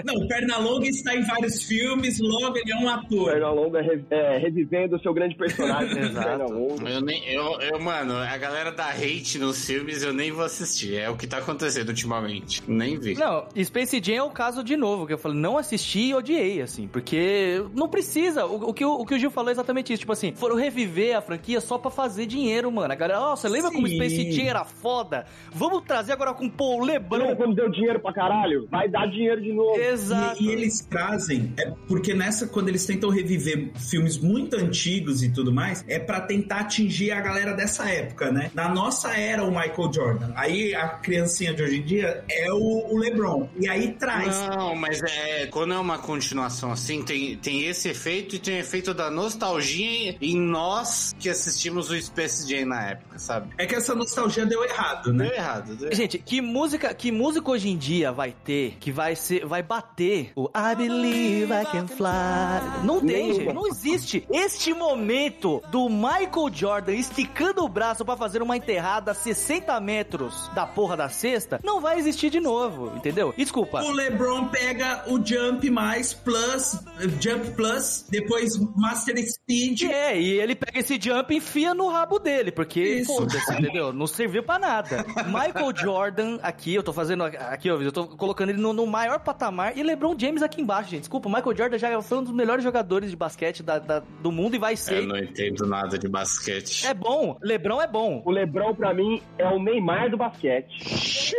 Não, 0.04 0.26
Pernalonga 0.28 0.86
está 0.86 1.14
em 1.14 1.22
vários 1.22 1.62
filmes, 1.62 2.18
logo 2.20 2.56
ele 2.56 2.72
é 2.72 2.76
um 2.76 2.88
ator. 2.88 3.11
Pernalonga 3.24 3.80
re- 3.80 4.04
é, 4.10 4.38
revivendo 4.38 4.96
o 4.96 5.00
seu 5.00 5.12
grande 5.14 5.36
personagem. 5.36 5.98
Exato. 5.98 6.52
Eu 6.86 7.00
nem, 7.00 7.28
eu, 7.28 7.60
eu, 7.60 7.80
mano, 7.80 8.14
a 8.16 8.36
galera 8.36 8.70
dá 8.72 8.90
hate 8.90 9.38
nos 9.38 9.64
filmes, 9.66 10.02
eu 10.02 10.12
nem 10.12 10.30
vou 10.32 10.44
assistir. 10.44 10.96
É 10.96 11.08
o 11.10 11.16
que 11.16 11.26
tá 11.26 11.38
acontecendo 11.38 11.88
ultimamente. 11.88 12.62
Nem 12.66 12.98
vi. 12.98 13.14
Não, 13.14 13.46
Space 13.62 14.00
Jam 14.02 14.14
é 14.16 14.22
o 14.22 14.30
caso 14.30 14.62
de 14.64 14.76
novo, 14.76 15.06
que 15.06 15.12
eu 15.12 15.18
falei, 15.18 15.38
não 15.38 15.56
assisti 15.58 16.08
e 16.08 16.14
odiei, 16.14 16.60
assim, 16.62 16.86
porque 16.88 17.62
não 17.74 17.88
precisa. 17.88 18.46
O, 18.46 18.70
o 18.70 18.74
que, 18.74 18.84
o, 18.84 18.92
o 18.94 19.06
que 19.06 19.14
o 19.14 19.18
Gil 19.18 19.30
falou 19.30 19.50
é 19.50 19.52
exatamente 19.52 19.92
isso. 19.92 20.00
Tipo 20.00 20.12
assim, 20.12 20.32
foram 20.34 20.56
reviver 20.56 21.16
a 21.16 21.20
franquia 21.22 21.60
só 21.60 21.78
pra 21.78 21.90
fazer 21.90 22.26
dinheiro, 22.26 22.70
mano. 22.70 22.92
A 22.92 22.96
galera, 22.96 23.20
nossa, 23.20 23.48
lembra 23.48 23.70
como 23.70 23.86
Sim. 23.86 23.94
Space 23.96 24.32
Jam 24.32 24.46
era 24.46 24.64
foda? 24.64 25.26
Vamos 25.52 25.82
trazer 25.84 26.12
agora 26.12 26.32
com 26.34 26.46
o 26.46 26.84
Lembra 26.84 27.18
Lebron. 27.18 27.36
quando 27.36 27.54
deu 27.54 27.70
dinheiro 27.70 28.00
pra 28.00 28.12
caralho? 28.12 28.66
Vai 28.70 28.88
dar 28.88 29.06
dinheiro 29.06 29.40
de 29.40 29.52
novo. 29.52 29.78
Exato. 29.78 30.42
E, 30.42 30.46
e 30.46 30.50
eles 30.50 30.80
trazem, 30.80 31.52
é 31.58 31.70
porque 31.88 32.14
nessa, 32.14 32.46
quando 32.46 32.68
eles 32.68 32.84
tentam 32.92 33.10
reviver 33.10 33.70
filmes 33.76 34.18
muito 34.18 34.56
antigos 34.56 35.22
e 35.22 35.30
tudo 35.30 35.52
mais, 35.52 35.84
é 35.88 35.98
pra 35.98 36.20
tentar 36.20 36.60
atingir 36.60 37.12
a 37.12 37.20
galera 37.20 37.52
dessa 37.52 37.88
época, 37.88 38.30
né? 38.30 38.50
Na 38.54 38.68
nossa 38.68 39.16
era, 39.16 39.44
o 39.44 39.50
Michael 39.50 39.92
Jordan. 39.92 40.32
Aí 40.34 40.74
a 40.74 40.88
criancinha 40.88 41.54
de 41.54 41.62
hoje 41.62 41.78
em 41.78 41.82
dia 41.82 42.24
é 42.28 42.52
o, 42.52 42.92
o 42.92 42.98
LeBron. 42.98 43.48
E 43.58 43.68
aí 43.68 43.92
traz. 43.94 44.40
Não, 44.48 44.74
mas 44.74 45.00
é, 45.02 45.46
quando 45.46 45.74
é 45.74 45.78
uma 45.78 45.98
continuação 45.98 46.72
assim, 46.72 47.02
tem, 47.02 47.36
tem 47.36 47.66
esse 47.66 47.88
efeito 47.88 48.36
e 48.36 48.38
tem 48.38 48.56
o 48.56 48.60
efeito 48.60 48.92
da 48.92 49.10
nostalgia 49.10 50.16
em 50.20 50.38
nós 50.38 51.14
que 51.18 51.28
assistimos 51.28 51.90
o 51.90 52.00
Space 52.00 52.48
Jam 52.48 52.66
na 52.66 52.90
época, 52.90 53.18
sabe? 53.18 53.50
É 53.58 53.66
que 53.66 53.74
essa 53.74 53.94
nostalgia 53.94 54.44
deu 54.44 54.64
errado, 54.64 55.12
né? 55.12 55.28
Deu 55.28 55.34
errado. 55.34 55.76
Deu 55.76 55.86
errado. 55.86 55.94
Gente, 55.94 56.18
que 56.18 56.40
música, 56.40 56.92
que 56.94 57.10
música 57.10 57.50
hoje 57.50 57.68
em 57.68 57.76
dia 57.76 58.12
vai 58.12 58.32
ter 58.44 58.76
que 58.78 58.92
vai 58.92 59.16
ser, 59.16 59.46
vai 59.46 59.62
bater 59.62 60.32
o 60.36 60.48
I 60.48 60.74
believe 60.76 61.52
I 61.52 61.64
can 61.64 61.86
fly? 61.86 62.81
Não 62.82 63.00
tem, 63.00 63.28
Nenhuma. 63.28 63.34
gente, 63.34 63.52
não 63.52 63.66
existe. 63.66 64.26
Este 64.30 64.74
momento 64.74 65.62
do 65.70 65.88
Michael 65.88 66.50
Jordan 66.52 66.92
esticando 66.92 67.64
o 67.64 67.68
braço 67.68 68.04
pra 68.04 68.16
fazer 68.16 68.42
uma 68.42 68.56
enterrada 68.56 69.12
a 69.12 69.14
60 69.14 69.78
metros 69.80 70.50
da 70.54 70.66
porra 70.66 70.96
da 70.96 71.08
cesta, 71.08 71.60
não 71.62 71.80
vai 71.80 71.98
existir 71.98 72.30
de 72.30 72.40
novo, 72.40 72.92
entendeu? 72.96 73.32
Desculpa. 73.36 73.82
O 73.82 73.92
LeBron 73.92 74.46
pega 74.48 75.04
o 75.08 75.24
Jump 75.24 75.68
mais 75.70 76.12
plus, 76.12 76.78
Jump 77.20 77.50
plus, 77.52 78.06
depois 78.10 78.58
Master 78.76 79.16
speed. 79.26 79.82
É, 79.82 80.20
e 80.20 80.40
ele 80.40 80.54
pega 80.54 80.78
esse 80.80 80.98
jump 81.00 81.32
e 81.32 81.36
enfia 81.38 81.74
no 81.74 81.88
rabo 81.88 82.18
dele, 82.18 82.50
porque, 82.50 83.04
foda-se, 83.06 83.52
entendeu? 83.52 83.92
Não 83.92 84.06
serviu 84.06 84.42
pra 84.42 84.58
nada. 84.58 85.04
Michael 85.26 85.72
Jordan, 85.76 86.38
aqui, 86.42 86.74
eu 86.74 86.82
tô 86.82 86.92
fazendo, 86.92 87.24
aqui, 87.24 87.70
ó, 87.70 87.80
eu 87.80 87.92
tô 87.92 88.06
colocando 88.08 88.50
ele 88.50 88.60
no, 88.60 88.72
no 88.72 88.86
maior 88.86 89.20
patamar, 89.20 89.76
e 89.76 89.82
LeBron 89.82 90.16
James 90.18 90.42
aqui 90.42 90.60
embaixo, 90.60 90.90
gente. 90.90 91.02
Desculpa, 91.02 91.28
o 91.28 91.32
Michael 91.32 91.56
Jordan 91.56 91.78
já 91.78 92.02
foi 92.02 92.18
um 92.18 92.24
dos 92.24 92.32
melhores 92.32 92.62
jogadores 92.62 92.71
de 92.80 93.16
basquete 93.16 93.62
da- 93.62 93.78
da- 93.78 93.98
do 94.22 94.32
mundo 94.32 94.54
e 94.54 94.58
vai 94.58 94.72
Eu 94.72 94.76
ser. 94.78 95.06
não 95.06 95.18
entendo 95.18 95.66
nada 95.66 95.98
de 95.98 96.08
basquete. 96.08 96.86
É 96.86 96.94
bom, 96.94 97.36
LeBron 97.42 97.82
é 97.82 97.86
bom. 97.86 98.22
O 98.24 98.30
Lebron, 98.30 98.74
pra 98.74 98.94
mim, 98.94 99.20
é 99.36 99.46
o 99.48 99.62
Neymar 99.62 100.10
do 100.10 100.16
basquete. 100.16 101.34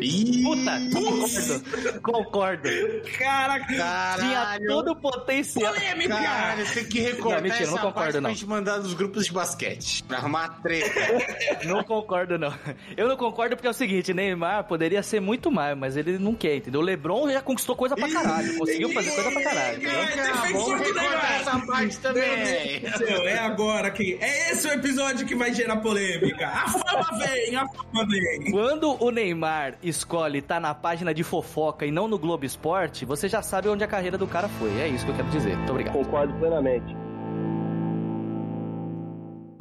Ih, 0.00 0.42
Puta, 0.42 0.78
concordo, 0.92 2.00
concordo. 2.02 2.68
Caraca, 3.18 3.66
Tinha 4.18 4.58
todo 4.66 4.92
o 4.92 4.96
potencial. 4.96 5.72
polêmica! 5.72 6.14
Caralho, 6.14 6.74
tem 6.74 6.84
que 6.84 7.00
recortar 7.00 7.36
Não, 7.36 7.42
mentira, 7.48 7.62
essa 7.64 7.70
não 7.72 7.78
concordo, 7.78 7.94
parte 7.94 8.14
não. 8.16 8.22
pra 8.22 8.30
gente 8.30 8.46
mandar 8.46 8.78
nos 8.78 8.94
grupos 8.94 9.26
de 9.26 9.32
basquete. 9.32 10.02
Pra 10.04 10.18
arrumar 10.18 10.60
treta. 10.62 11.00
Não 11.66 11.82
concordo, 11.82 12.38
não. 12.38 12.52
Eu 12.96 13.08
não 13.08 13.16
concordo 13.16 13.56
porque 13.56 13.66
é 13.66 13.70
o 13.70 13.74
seguinte, 13.74 14.12
Neymar 14.14 14.64
poderia 14.64 15.02
ser 15.02 15.20
muito 15.20 15.50
mais, 15.50 15.76
mas 15.76 15.96
ele 15.96 16.18
não 16.18 16.34
quer, 16.34 16.56
entendeu? 16.56 16.80
O 16.80 16.84
LeBron 16.84 17.30
já 17.30 17.40
conquistou 17.40 17.74
coisa 17.74 17.96
pra 17.96 18.08
caralho, 18.10 18.56
conseguiu 18.58 18.92
fazer 18.92 19.10
coisa 19.12 19.30
pra 19.32 19.42
caralho. 19.42 19.76
entendeu? 19.78 20.52
Vamos 20.52 20.80
recortar 20.86 21.40
essa 21.40 21.66
parte 21.66 21.98
também. 21.98 22.82
É 23.26 23.38
agora 23.38 23.90
que. 23.90 24.16
É 24.20 24.52
esse 24.52 24.66
o 24.68 24.72
episódio 24.72 25.26
que 25.26 25.34
vai 25.34 25.52
gerar 25.52 25.76
polêmica. 25.76 26.46
A 26.46 26.68
fama 26.68 27.18
vem, 27.18 27.56
a 27.56 27.66
fama 27.68 28.06
vem. 28.08 28.50
Quando 28.50 29.02
o 29.02 29.10
Neymar 29.10 29.74
escolhe 29.96 30.38
estar 30.38 30.60
na 30.60 30.74
página 30.74 31.12
de 31.12 31.24
fofoca 31.24 31.86
e 31.86 31.90
não 31.90 32.08
no 32.08 32.18
Globo 32.18 32.44
Esporte, 32.44 33.04
você 33.04 33.28
já 33.28 33.42
sabe 33.42 33.68
onde 33.68 33.82
a 33.84 33.88
carreira 33.88 34.18
do 34.18 34.26
cara 34.26 34.48
foi. 34.48 34.78
É 34.80 34.88
isso 34.88 35.04
que 35.04 35.10
eu 35.10 35.16
quero 35.16 35.28
dizer. 35.28 35.56
Muito 35.56 35.70
obrigado. 35.70 35.94
Concordo 35.94 36.34
plenamente. 36.34 36.96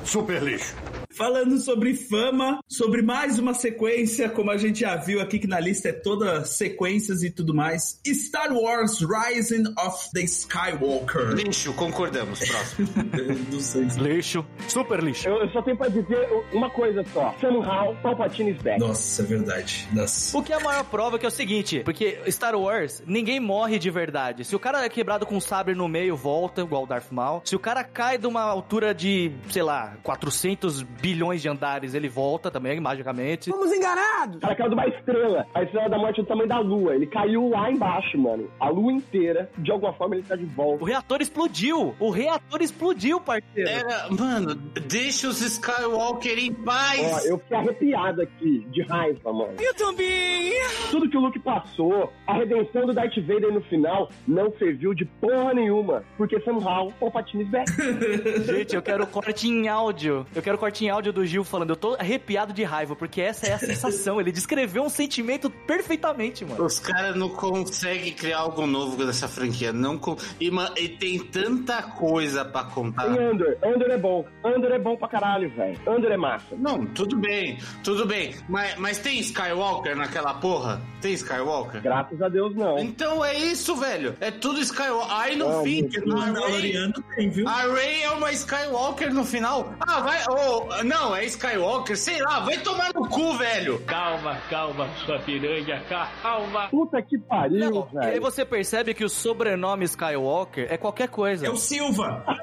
Super 0.03 0.43
lixo. 0.43 0.75
Falando 1.15 1.57
sobre 1.59 1.93
fama, 1.95 2.59
sobre 2.67 3.01
mais 3.01 3.39
uma 3.39 3.53
sequência, 3.53 4.29
como 4.29 4.51
a 4.51 4.57
gente 4.57 4.81
já 4.81 4.95
viu 4.97 5.21
aqui 5.21 5.39
que 5.39 5.47
na 5.47 5.59
lista 5.59 5.89
é 5.89 5.93
toda 5.93 6.43
sequências 6.43 7.23
e 7.23 7.29
tudo 7.29 7.53
mais. 7.53 8.01
Star 8.05 8.51
Wars 8.51 8.99
Rising 8.99 9.63
of 9.79 10.09
the 10.13 10.21
Skywalker. 10.21 11.29
Lixo, 11.33 11.73
concordamos. 11.73 12.39
Próximo. 12.39 12.87
Não 13.51 13.59
sei 13.59 13.89
se- 13.89 13.99
Lixo. 13.99 14.45
Super 14.67 15.01
lixo. 15.01 15.27
Eu, 15.29 15.35
eu 15.41 15.49
só 15.51 15.61
tenho 15.61 15.77
pra 15.77 15.87
dizer 15.87 16.27
uma 16.51 16.69
coisa 16.69 17.03
só. 17.13 17.33
Somehow, 17.39 17.95
Palpatine 18.03 18.51
is 18.51 18.61
back. 18.61 18.79
Nossa, 18.79 19.21
é 19.21 19.25
verdade. 19.25 19.87
Nossa. 19.93 20.37
O 20.37 20.43
que 20.43 20.51
é 20.51 20.55
a 20.57 20.59
maior 20.59 20.83
prova 20.83 21.17
que 21.17 21.25
é 21.25 21.29
o 21.29 21.31
seguinte, 21.31 21.81
porque 21.85 22.19
Star 22.29 22.55
Wars, 22.55 23.01
ninguém 23.07 23.39
morre 23.39 23.79
de 23.79 23.89
verdade. 23.89 24.43
Se 24.43 24.55
o 24.55 24.59
cara 24.59 24.83
é 24.83 24.89
quebrado 24.89 25.25
com 25.25 25.35
um 25.37 25.41
sabre 25.41 25.73
no 25.75 25.87
meio, 25.87 26.15
volta, 26.15 26.61
igual 26.61 26.83
o 26.83 26.87
Darth 26.87 27.11
Maul. 27.11 27.41
Se 27.45 27.55
o 27.55 27.59
cara 27.59 27.83
cai 27.83 28.17
de 28.17 28.27
uma 28.27 28.41
altura 28.41 28.93
de, 28.93 29.31
sei 29.49 29.63
lá, 29.63 29.95
400 30.03 30.81
bilhões 31.05 31.39
de 31.39 31.47
andares, 31.47 31.93
ele 31.93 32.09
volta 32.09 32.49
também, 32.49 32.79
magicamente. 32.79 33.51
O 33.51 34.39
cara 34.39 34.55
caiu 34.55 34.69
de 34.69 34.73
uma 34.73 34.87
estrela. 34.87 35.45
A 35.53 35.61
estrela 35.61 35.87
da 35.87 35.97
morte 35.99 36.19
é 36.19 36.23
do 36.23 36.27
tamanho 36.27 36.49
da 36.49 36.57
lua. 36.59 36.95
Ele 36.95 37.05
caiu 37.05 37.47
lá 37.49 37.69
embaixo, 37.69 38.17
mano. 38.17 38.49
A 38.59 38.69
lua 38.69 38.91
inteira. 38.91 39.47
De 39.59 39.71
alguma 39.71 39.93
forma, 39.93 40.15
ele 40.15 40.23
tá 40.23 40.35
de 40.35 40.45
O 40.45 40.47
volta. 40.47 40.83
reator 40.83 41.21
explodiu! 41.21 41.93
O 41.99 42.09
reator 42.09 42.59
explodiu, 42.59 43.21
parceiro! 43.21 43.69
Era, 43.69 44.07
mano, 44.09 44.55
deixa 44.55 45.27
os 45.27 45.41
Skywalker 45.41 46.39
em 46.39 46.51
paz. 46.51 47.23
Ó, 47.23 47.27
eu 47.27 47.37
fiquei 47.37 47.57
arrepiado 47.57 48.21
aqui, 48.23 48.65
de 48.71 48.81
raiva, 48.81 49.31
mano. 49.31 49.53
Eu 49.59 49.73
também! 49.75 50.53
Tudo 50.89 51.07
que 51.07 51.17
o 51.17 51.19
Luke 51.19 51.37
passou, 51.39 52.11
a 52.25 52.33
redenção 52.33 52.87
do 52.87 52.93
Darth 52.93 53.15
Vader 53.17 53.53
no 53.53 53.61
final, 53.61 54.09
não 54.27 54.51
serviu 54.57 54.95
de 54.95 55.05
porra 55.05 55.53
nenhuma. 55.53 56.03
Porque 56.17 56.39
somehow, 56.41 56.91
Palpatine 56.99 57.43
is 57.43 57.49
back. 57.49 57.71
Gente, 58.45 58.75
eu 58.75 58.81
quero 58.81 59.05
corte 59.05 59.47
em 59.47 59.67
áudio. 59.67 60.25
Eu 60.33 60.41
quero 60.41 60.57
corte 60.57 60.83
em 60.83 60.84
áudio 60.89 61.11
do 61.13 61.25
Gil 61.25 61.43
falando. 61.43 61.71
Eu 61.71 61.75
tô 61.75 61.95
arrepiado 61.95 62.53
de 62.53 62.63
raiva, 62.63 62.95
porque 62.95 63.21
essa 63.21 63.45
é 63.47 63.53
a 63.53 63.59
sensação. 63.59 64.19
Ele 64.19 64.31
descreveu 64.31 64.83
um 64.83 64.89
sentimento 64.89 65.49
perfeitamente, 65.49 66.43
mano. 66.45 66.63
Os 66.63 66.79
caras 66.79 67.15
não 67.15 67.29
conseguem 67.29 68.13
criar 68.13 68.39
algo 68.39 68.65
novo 68.65 69.03
dessa 69.05 69.27
franquia. 69.27 69.71
Não 69.73 69.97
con- 69.97 70.17
e, 70.39 70.49
ma- 70.51 70.71
e 70.77 70.87
tem 70.89 71.19
tanta 71.19 71.81
coisa 71.83 72.43
pra 72.45 72.63
contar. 72.63 73.13
Tem 73.13 73.25
Andor. 73.25 73.57
Andor 73.63 73.91
é 73.91 73.97
bom. 73.97 74.25
Andor 74.43 74.71
é 74.71 74.79
bom 74.79 74.95
pra 74.97 75.07
caralho, 75.07 75.49
velho. 75.49 75.79
Andor 75.87 76.11
é 76.11 76.17
massa. 76.17 76.55
Não, 76.57 76.85
tudo 76.85 77.15
bem, 77.17 77.57
tudo 77.83 78.05
bem. 78.05 78.35
Mas, 78.49 78.75
mas 78.77 78.97
tem 78.99 79.19
Skywalker 79.19 79.95
naquela 79.95 80.33
porra? 80.35 80.81
Tem 81.01 81.13
Skywalker? 81.13 81.81
Graças 81.81 82.21
a 82.21 82.29
Deus, 82.29 82.55
não. 82.55 82.79
Então 82.79 83.23
é 83.23 83.37
isso, 83.37 83.75
velho. 83.75 84.15
É 84.19 84.31
tudo 84.31 84.59
Skywalker. 84.59 85.15
Aí 85.15 85.35
no 85.35 85.59
Ah, 85.59 85.63
fim, 85.63 85.87
Mandaloriano 86.05 86.93
tem, 87.15 87.29
viu? 87.29 87.47
a 87.47 87.61
Rey 87.73 88.03
é 88.03 88.11
uma 88.11 88.31
Skywalker 88.31 89.13
no 89.13 89.23
final. 89.23 89.73
Ah, 89.79 89.99
vai. 90.01 90.23
Oh, 90.29 90.67
não, 90.83 91.15
é 91.15 91.25
Skywalker, 91.25 91.97
sei 91.97 92.21
lá, 92.21 92.39
vai 92.41 92.57
tomar 92.59 92.91
no 92.93 93.07
cu, 93.09 93.37
velho. 93.37 93.79
Calma, 93.85 94.37
calma, 94.49 94.89
sua 95.05 95.19
piranha, 95.19 95.81
calma. 96.21 96.67
Puta 96.69 97.01
que 97.01 97.17
pariu, 97.17 97.69
Não, 97.71 97.89
e 97.93 97.97
aí 98.05 98.09
velho. 98.11 98.21
você 98.21 98.43
percebe 98.45 98.93
que 98.93 99.03
o 99.03 99.09
sobrenome 99.09 99.85
Skywalker 99.85 100.67
é 100.69 100.77
qualquer 100.77 101.07
coisa. 101.09 101.45
É 101.47 101.49
o 101.49 101.55
Silva. 101.57 102.23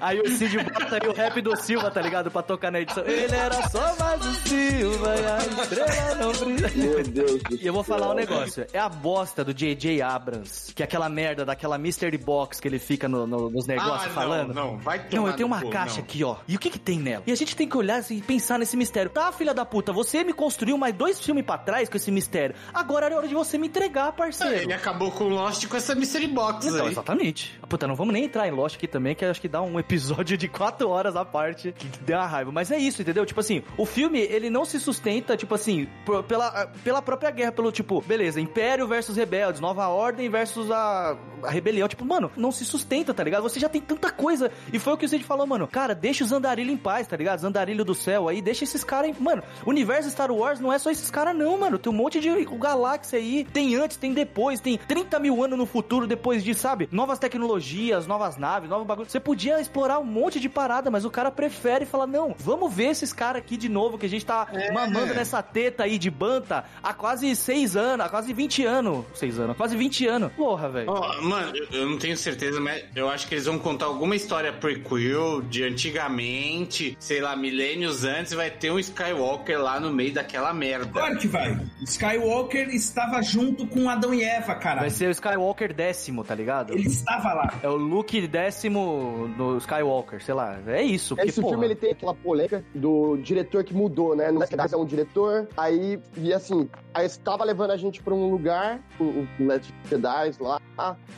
Aí 0.00 0.20
o 0.20 0.28
Cid 0.28 0.56
bota 0.64 0.96
aí 1.00 1.08
o 1.08 1.12
rap 1.12 1.40
do 1.40 1.56
Silva, 1.56 1.90
tá 1.90 2.00
ligado? 2.00 2.30
Pra 2.30 2.42
tocar 2.42 2.70
na 2.70 2.80
edição. 2.80 3.04
Ele 3.04 3.34
era 3.34 3.68
só 3.68 3.94
mais 3.98 4.24
um 4.26 4.34
Silva 4.34 5.14
e 5.16 5.24
a 5.26 5.38
estrela 5.62 6.14
não 6.16 6.32
brilha. 6.32 6.70
Meu 6.74 7.02
Deus 7.04 7.42
do 7.42 7.54
E 7.56 7.66
eu 7.66 7.72
vou 7.72 7.82
falar 7.84 8.10
um 8.10 8.14
negócio. 8.14 8.66
É 8.72 8.78
a 8.78 8.88
bosta 8.88 9.44
do 9.44 9.54
J.J. 9.54 10.02
Abrams, 10.02 10.74
que 10.74 10.82
é 10.82 10.84
aquela 10.84 11.08
merda 11.08 11.44
daquela 11.44 11.78
Mystery 11.78 12.18
Box 12.18 12.60
que 12.60 12.66
ele 12.68 12.78
fica 12.78 13.08
no- 13.08 13.26
no- 13.26 13.50
nos 13.50 13.66
negócios 13.66 14.02
Ah, 14.04 14.06
não, 14.08 14.14
falando. 14.14 14.54
não, 14.54 14.78
vai 14.78 14.98
Não, 14.98 15.04
tomar 15.08 15.28
eu 15.30 15.34
no 15.42 15.54
uma 15.54 15.60
cu, 15.62 15.70
caixa 15.70 15.96
não. 15.96 16.02
aqui, 16.04 16.24
ó. 16.24 16.36
E 16.48 16.56
o 16.56 16.58
que 16.58 16.70
que 16.70 16.78
tem 16.78 16.98
nela? 16.98 17.22
E 17.26 17.32
a 17.32 17.34
gente 17.34 17.54
tem 17.56 17.68
que 17.68 17.76
olhar 17.76 17.96
assim, 17.96 18.16
e 18.16 18.22
pensar 18.22 18.58
nesse 18.58 18.76
mistério. 18.76 19.10
Tá, 19.10 19.30
filha 19.32 19.52
da 19.54 19.64
puta, 19.64 19.92
você 19.92 20.24
me 20.24 20.32
construiu 20.32 20.76
mais 20.78 20.94
dois 20.94 21.20
filmes 21.20 21.44
pra 21.44 21.58
trás 21.58 21.88
com 21.88 21.96
esse 21.96 22.10
mistério. 22.10 22.54
Agora 22.72 23.08
é 23.08 23.14
hora 23.16 23.28
de 23.28 23.34
você 23.34 23.58
me 23.58 23.66
entregar, 23.68 24.12
parceiro. 24.12 24.54
Ele 24.54 24.72
acabou 24.72 25.10
com 25.10 25.24
Lost 25.28 25.66
com 25.66 25.76
essa 25.76 25.94
Mystery 25.94 26.26
Box 26.28 26.66
Então, 26.66 26.86
aí. 26.86 26.92
exatamente. 26.92 27.58
Puta, 27.68 27.86
não 27.86 27.94
vamos 27.94 28.12
nem 28.14 28.24
entrar 28.24 28.46
em 28.48 28.50
Lost 28.50 28.76
aqui 28.76 28.86
também, 28.88 29.14
que 29.14 29.24
acho 29.24 29.40
que 29.40 29.48
dá 29.48 29.60
um 29.62 29.78
episódio 29.78 30.36
de 30.36 30.48
quatro 30.48 30.88
horas 30.88 31.16
à 31.16 31.24
parte 31.24 31.72
que 31.72 31.86
deu 32.02 32.16
uma 32.18 32.26
raiva. 32.26 32.50
Mas 32.52 32.70
é 32.70 32.78
isso, 32.78 33.02
entendeu? 33.02 33.24
Tipo 33.26 33.40
assim, 33.40 33.62
o 33.76 33.84
filme, 33.86 34.18
ele 34.20 34.50
não 34.50 34.64
se 34.64 34.78
sustenta, 34.80 35.36
tipo 35.36 35.54
assim, 35.54 35.88
pela, 36.28 36.66
pela 36.84 37.02
própria 37.02 37.30
guerra, 37.30 37.52
pelo 37.52 37.70
tipo, 37.72 38.00
beleza, 38.02 38.40
Império 38.40 38.86
versus 38.86 39.16
Rebeldes, 39.16 39.60
Nova 39.60 39.86
Ordem 39.88 40.28
versus 40.28 40.70
a, 40.70 41.16
a 41.42 41.50
Rebelião. 41.50 41.88
Tipo, 41.88 42.04
mano, 42.04 42.30
não 42.36 42.50
se 42.52 42.64
sustenta, 42.64 43.12
tá 43.14 43.22
ligado? 43.24 43.42
Você 43.42 43.58
já 43.60 43.68
tem 43.68 43.80
tanta 43.80 44.10
coisa. 44.10 44.50
E 44.72 44.78
foi 44.78 44.92
o 44.92 44.96
que 44.96 45.06
o 45.06 45.08
Cid 45.08 45.24
falou, 45.32 45.46
mano. 45.46 45.66
Cara, 45.66 45.94
deixa 45.94 46.24
os 46.24 46.32
andarilhos 46.32 46.72
em 46.72 46.76
paz, 46.76 47.06
tá 47.06 47.16
ligado? 47.16 47.38
Os 47.38 47.44
andarilhos 47.44 47.86
do 47.86 47.94
céu 47.94 48.28
aí, 48.28 48.40
deixa 48.40 48.64
esses 48.64 48.84
caras 48.84 49.10
em. 49.10 49.22
Mano, 49.22 49.42
o 49.64 49.70
universo 49.70 50.10
Star 50.10 50.30
Wars 50.30 50.60
não 50.60 50.72
é 50.72 50.78
só 50.78 50.90
esses 50.90 51.10
caras, 51.10 51.34
não, 51.34 51.58
mano. 51.58 51.78
Tem 51.78 51.92
um 51.92 51.96
monte 51.96 52.20
de 52.20 52.28
galáxia 52.58 53.18
aí. 53.18 53.46
Tem 53.52 53.74
antes, 53.76 53.96
tem 53.96 54.12
depois, 54.12 54.60
tem 54.60 54.76
30 54.76 55.18
mil 55.18 55.42
anos 55.42 55.58
no 55.58 55.66
futuro 55.66 56.06
depois 56.06 56.44
de, 56.44 56.54
sabe? 56.54 56.88
Novas 56.92 57.18
tecnologias, 57.18 58.06
novas 58.06 58.36
naves, 58.36 58.68
novos 58.68 58.86
bagulho. 58.86 59.08
Você 59.08 59.20
podia 59.20 59.60
explorar 59.60 59.98
um 59.98 60.04
monte 60.04 60.38
de 60.38 60.48
parada, 60.48 60.90
mas 60.90 61.04
o 61.04 61.10
cara 61.10 61.30
prefere 61.30 61.86
falar: 61.86 62.06
não, 62.06 62.34
vamos 62.38 62.72
ver 62.72 62.90
esses 62.90 63.12
caras 63.12 63.42
aqui 63.42 63.56
de 63.56 63.68
novo, 63.68 63.98
que 63.98 64.06
a 64.06 64.08
gente 64.08 64.26
tá 64.26 64.46
mamando 64.72 65.14
nessa 65.14 65.42
teta 65.42 65.84
aí 65.84 65.98
de 65.98 66.10
banta 66.10 66.64
há 66.82 66.92
quase 66.92 67.34
6 67.34 67.76
anos, 67.76 68.06
há 68.06 68.08
quase 68.08 68.32
20 68.32 68.64
anos. 68.66 69.04
6 69.14 69.38
anos, 69.38 69.50
há 69.52 69.54
quase 69.54 69.76
20 69.76 70.06
anos. 70.06 70.32
Porra, 70.32 70.68
velho. 70.68 70.90
Ó, 70.90 71.22
mano, 71.22 71.56
eu, 71.56 71.80
eu 71.80 71.90
não 71.90 71.98
tenho 71.98 72.16
certeza, 72.16 72.60
mas 72.60 72.84
eu 72.94 73.08
acho 73.08 73.26
que 73.26 73.34
eles 73.34 73.46
vão 73.46 73.58
contar 73.58 73.86
alguma 73.86 74.14
história 74.14 74.52
prequel 74.52 75.21
de 75.48 75.64
antigamente, 75.64 76.96
sei 76.98 77.20
lá, 77.20 77.36
milênios 77.36 78.04
antes, 78.04 78.32
vai 78.32 78.50
ter 78.50 78.70
um 78.70 78.78
Skywalker 78.78 79.60
lá 79.60 79.80
no 79.80 79.92
meio 79.92 80.12
daquela 80.12 80.52
merda. 80.52 80.86
Claro 80.86 81.18
que 81.18 81.26
vai. 81.26 81.58
Skywalker 81.82 82.68
estava 82.68 83.22
junto 83.22 83.66
com 83.66 83.88
Adão 83.88 84.12
e 84.14 84.22
Eva, 84.22 84.54
cara. 84.54 84.80
Vai 84.80 84.90
ser 84.90 85.08
o 85.08 85.10
Skywalker 85.10 85.72
décimo, 85.72 86.24
tá 86.24 86.34
ligado? 86.34 86.72
Ele 86.72 86.86
estava 86.86 87.32
lá. 87.32 87.54
É 87.62 87.68
o 87.68 87.76
Luke 87.76 88.26
décimo 88.26 89.28
no 89.36 89.58
Skywalker, 89.58 90.22
sei 90.22 90.34
lá. 90.34 90.58
É 90.66 90.82
isso. 90.82 91.16
Esse 91.18 91.40
porra, 91.40 91.52
filme 91.52 91.66
ele 91.66 91.74
tem 91.74 91.92
aquela 91.92 92.14
polêmica 92.14 92.64
do 92.74 93.16
diretor 93.18 93.64
que 93.64 93.74
mudou, 93.74 94.16
né? 94.16 94.30
No 94.30 94.38
Last 94.38 94.54
é 94.72 94.76
um 94.76 94.84
diretor, 94.84 95.48
aí, 95.56 96.00
e 96.16 96.32
assim, 96.32 96.68
aí 96.94 97.06
estava 97.06 97.44
levando 97.44 97.70
a 97.70 97.76
gente 97.76 98.02
pra 98.02 98.14
um 98.14 98.30
lugar, 98.30 98.80
o, 98.98 99.04
o 99.04 99.26
Last 99.46 99.72
Jedi 99.88 100.32
lá, 100.40 100.60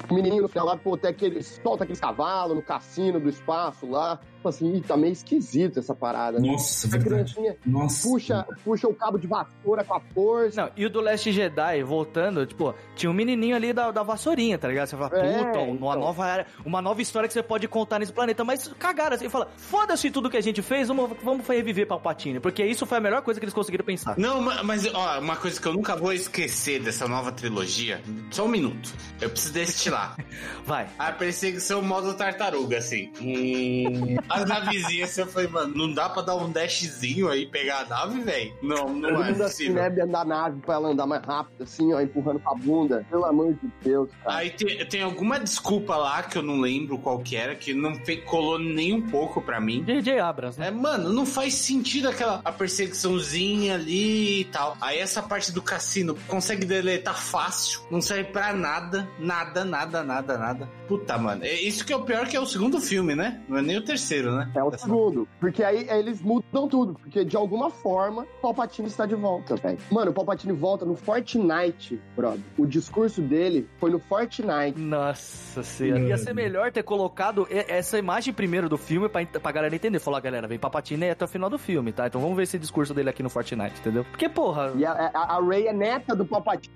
o 0.08 0.14
menininho 0.14 0.42
no 0.42 0.48
final 0.48 0.66
lá, 0.66 0.76
pô, 0.76 0.96
tem 0.96 1.10
aquele, 1.10 1.42
solta 1.42 1.84
aqueles 1.84 2.00
cavalos 2.00 2.56
no 2.56 2.62
cassino 2.62 3.20
do 3.20 3.28
espaço 3.28 3.86
lá, 3.94 4.18
tipo 4.44 4.48
assim, 4.48 4.74
"Ih, 4.76 4.80
tá 4.82 4.96
meio 4.96 5.12
esquisito 5.12 5.78
essa 5.78 5.94
parada. 5.94 6.38
né?" 6.38 6.48
Nossa, 6.48 6.86
A 6.86 6.90
verdade. 6.90 7.34
criancinha 7.34 7.56
Nossa. 7.64 8.06
puxa, 8.08 8.46
puxa 8.64 8.86
o 8.88 8.94
cabo 8.94 9.18
de 9.18 9.26
vassoura 9.26 9.82
com 9.84 9.94
a 9.94 10.00
força. 10.00 10.62
Não, 10.62 10.70
e 10.76 10.84
o 10.84 10.90
do 10.90 11.00
Last 11.00 11.30
Jedi, 11.32 11.82
voltando, 11.82 12.44
tipo, 12.46 12.74
tinha 12.94 13.10
um 13.10 13.14
menininho 13.14 13.56
ali 13.56 13.72
da, 13.72 13.90
da 13.90 14.02
vassourinha, 14.02 14.58
tá 14.58 14.68
ligado? 14.68 14.88
Você 14.88 14.96
fala, 14.96 15.10
É, 15.18 15.38
puta, 15.44 15.58
uma 15.60 15.72
então. 15.72 15.98
nova 16.00 16.24
área, 16.24 16.46
uma 16.64 16.82
nova 16.82 17.00
história 17.00 17.26
que 17.26 17.32
você 17.32 17.42
pode 17.42 17.66
contar 17.68 17.98
nesse 17.98 18.12
planeta, 18.12 18.44
mas 18.44 18.68
cagaram 18.78 19.16
assim, 19.16 19.28
fala, 19.28 19.48
foda-se 19.56 20.10
tudo 20.10 20.28
que 20.28 20.36
a 20.36 20.40
gente 20.42 20.60
fez, 20.62 20.88
vamos, 20.88 21.10
vamos 21.22 21.46
reviver 21.46 21.86
Palpatine, 21.86 22.40
porque 22.40 22.64
isso 22.64 22.84
foi 22.86 22.98
a 22.98 23.00
melhor 23.00 23.22
coisa 23.22 23.40
que 23.40 23.44
eles 23.44 23.54
conseguiram 23.54 23.84
pensar. 23.84 24.18
Não, 24.18 24.40
ma- 24.40 24.62
mas 24.62 24.86
ó, 24.92 25.18
uma 25.20 25.36
coisa 25.36 25.60
que 25.60 25.66
eu 25.66 25.72
nunca 25.72 25.96
vou 25.96 26.12
esquecer 26.12 26.80
dessa 26.82 27.06
nova 27.08 27.32
trilogia. 27.32 28.00
Só 28.30 28.44
um 28.44 28.48
minuto. 28.48 28.92
Eu 29.20 29.30
preciso 29.30 29.54
destilar. 29.54 30.16
Vai. 30.66 30.86
A 30.98 31.12
perseguição 31.12 31.80
modo 31.82 32.14
tartaruga, 32.14 32.78
assim. 32.78 33.10
Hum, 33.24 34.16
As 34.34 34.48
navezinhas, 34.48 35.10
você 35.10 35.26
foi, 35.26 35.46
mano, 35.46 35.74
não 35.74 35.92
dá 35.92 36.08
pra 36.08 36.22
dar 36.22 36.36
um 36.36 36.50
dashzinho 36.50 37.28
aí 37.28 37.42
e 37.42 37.46
pegar 37.46 37.80
a 37.80 37.84
nave, 37.86 38.20
velho? 38.20 38.54
Não, 38.62 38.88
não 38.88 39.10
Todo 39.10 39.22
é 39.22 39.30
mundo 39.30 39.42
assim, 39.42 39.66
possível. 39.72 39.74
né, 39.74 39.90
da 39.90 40.24
nave 40.24 40.60
pra 40.60 40.74
ela 40.74 40.88
andar 40.90 41.06
mais 41.06 41.22
rápido, 41.24 41.62
assim, 41.62 41.92
ó, 41.92 42.00
empurrando 42.00 42.40
com 42.40 42.50
a 42.50 42.54
bunda. 42.54 43.06
Pelo 43.10 43.24
amor 43.24 43.54
de 43.54 43.70
Deus, 43.82 44.08
cara. 44.22 44.36
Aí 44.38 44.50
tem, 44.50 44.84
tem 44.86 45.02
alguma 45.02 45.38
desculpa 45.38 45.96
lá 45.96 46.22
que 46.22 46.36
eu 46.38 46.42
não 46.42 46.60
lembro 46.60 46.98
qual 46.98 47.18
que 47.20 47.36
era, 47.36 47.54
que 47.54 47.72
não 47.74 47.92
colou 48.24 48.58
nem 48.58 48.92
um 48.92 49.02
pouco 49.02 49.40
pra 49.40 49.60
mim. 49.60 49.82
J.J. 49.84 50.18
Abrams, 50.20 50.58
né? 50.58 50.68
É, 50.68 50.70
mano, 50.70 51.12
não 51.12 51.26
faz 51.26 51.54
sentido 51.54 52.08
aquela 52.08 52.40
a 52.44 52.52
perseguiçãozinha 52.52 53.74
ali 53.74 54.40
e 54.40 54.44
tal. 54.46 54.76
Aí 54.80 54.98
essa 54.98 55.22
parte 55.22 55.52
do 55.52 55.60
cassino 55.62 56.16
consegue 56.26 56.64
deletar 56.64 57.18
fácil, 57.18 57.80
não 57.90 58.00
serve 58.00 58.24
pra 58.24 58.52
nada, 58.52 59.08
nada, 59.18 59.64
nada, 59.64 60.02
nada, 60.02 60.38
nada. 60.38 60.68
Puta, 60.88 61.16
mano. 61.18 61.44
É 61.44 61.52
isso 61.60 61.84
que 61.84 61.92
é 61.92 61.96
o 61.96 62.02
pior 62.02 62.26
que 62.26 62.36
é 62.36 62.40
o 62.40 62.46
segundo 62.46 62.80
filme, 62.80 63.14
né? 63.14 63.40
Não 63.48 63.58
é 63.58 63.62
nem 63.62 63.76
o 63.76 63.82
terceiro, 63.84 64.23
né? 64.32 64.50
É 64.54 64.62
o 64.62 64.70
Dessa- 64.70 64.84
segundo. 64.86 65.28
Porque 65.40 65.62
aí 65.62 65.88
aí 65.90 65.98
eles 65.98 66.20
mudam 66.22 66.68
tudo. 66.68 66.94
Porque 66.94 67.24
de 67.24 67.36
alguma 67.36 67.70
forma, 67.70 68.22
o 68.22 68.40
Palpatine 68.42 68.88
está 68.88 69.06
de 69.06 69.14
volta, 69.14 69.56
velho. 69.56 69.78
Mano, 69.90 70.10
o 70.10 70.14
Palpatine 70.14 70.52
volta 70.52 70.84
no 70.84 70.94
Fortnite, 70.94 72.00
brother. 72.16 72.40
O 72.58 72.66
discurso 72.66 73.20
dele 73.20 73.68
foi 73.78 73.90
no 73.90 73.98
Fortnite. 73.98 74.78
Nossa 74.78 75.62
senhora. 75.62 76.00
Ia 76.00 76.18
ser 76.18 76.34
melhor 76.34 76.70
ter 76.72 76.82
colocado 76.82 77.46
essa 77.50 77.98
imagem 77.98 78.32
primeiro 78.32 78.68
do 78.68 78.76
filme 78.78 79.08
pra, 79.08 79.24
pra 79.26 79.52
galera 79.52 79.74
entender. 79.74 79.98
Falar, 79.98 80.20
galera, 80.20 80.46
vem 80.46 80.58
Papatine 80.58 81.10
até 81.10 81.24
o 81.24 81.28
final 81.28 81.48
do 81.50 81.58
filme, 81.58 81.92
tá? 81.92 82.06
Então 82.06 82.20
vamos 82.20 82.36
ver 82.36 82.42
esse 82.44 82.58
discurso 82.58 82.92
dele 82.94 83.10
aqui 83.10 83.22
no 83.22 83.30
Fortnite, 83.30 83.78
entendeu? 83.80 84.04
Porque, 84.04 84.28
porra. 84.28 84.72
E 84.76 84.84
a, 84.84 84.92
a, 84.92 85.36
a 85.36 85.40
Rey 85.46 85.66
é 85.66 85.72
neta 85.72 86.14
do 86.14 86.24
Palpatine, 86.24 86.74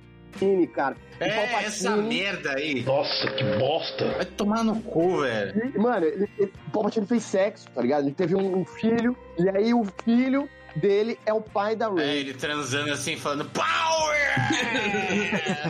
cara. 0.69 0.97
O 1.21 1.25
É, 1.25 1.29
Palpatine- 1.31 1.65
essa 1.67 1.97
merda 1.97 2.53
aí. 2.57 2.83
Nossa, 2.83 3.29
que 3.33 3.43
bosta. 3.59 4.05
Vai 4.13 4.25
tomar 4.25 4.63
no 4.63 4.81
cu, 4.83 5.23
velho. 5.23 5.73
E, 5.75 5.79
Mano, 5.79 6.07
ele- 6.07 6.29
ele- 6.39 6.53
o 6.69 6.71
Palpatine 6.71 7.07
fez 7.07 7.23
sexo, 7.25 7.69
tá 7.75 7.83
ligado? 7.83 8.05
Ele 8.05 8.15
teve 8.15 8.35
um, 8.37 8.59
um 8.59 8.65
filho, 8.65 9.17
e 9.39 9.49
aí 9.49 9.75
o 9.75 9.85
filho 10.05 10.49
dele 10.77 11.19
é 11.27 11.33
o 11.33 11.41
pai 11.41 11.75
da 11.77 11.87
É, 11.87 11.95
Rey. 11.95 12.19
ele 12.21 12.35
transando 12.35 12.93
assim, 12.93 13.17
falando 13.17 13.45
Power! 13.47 14.19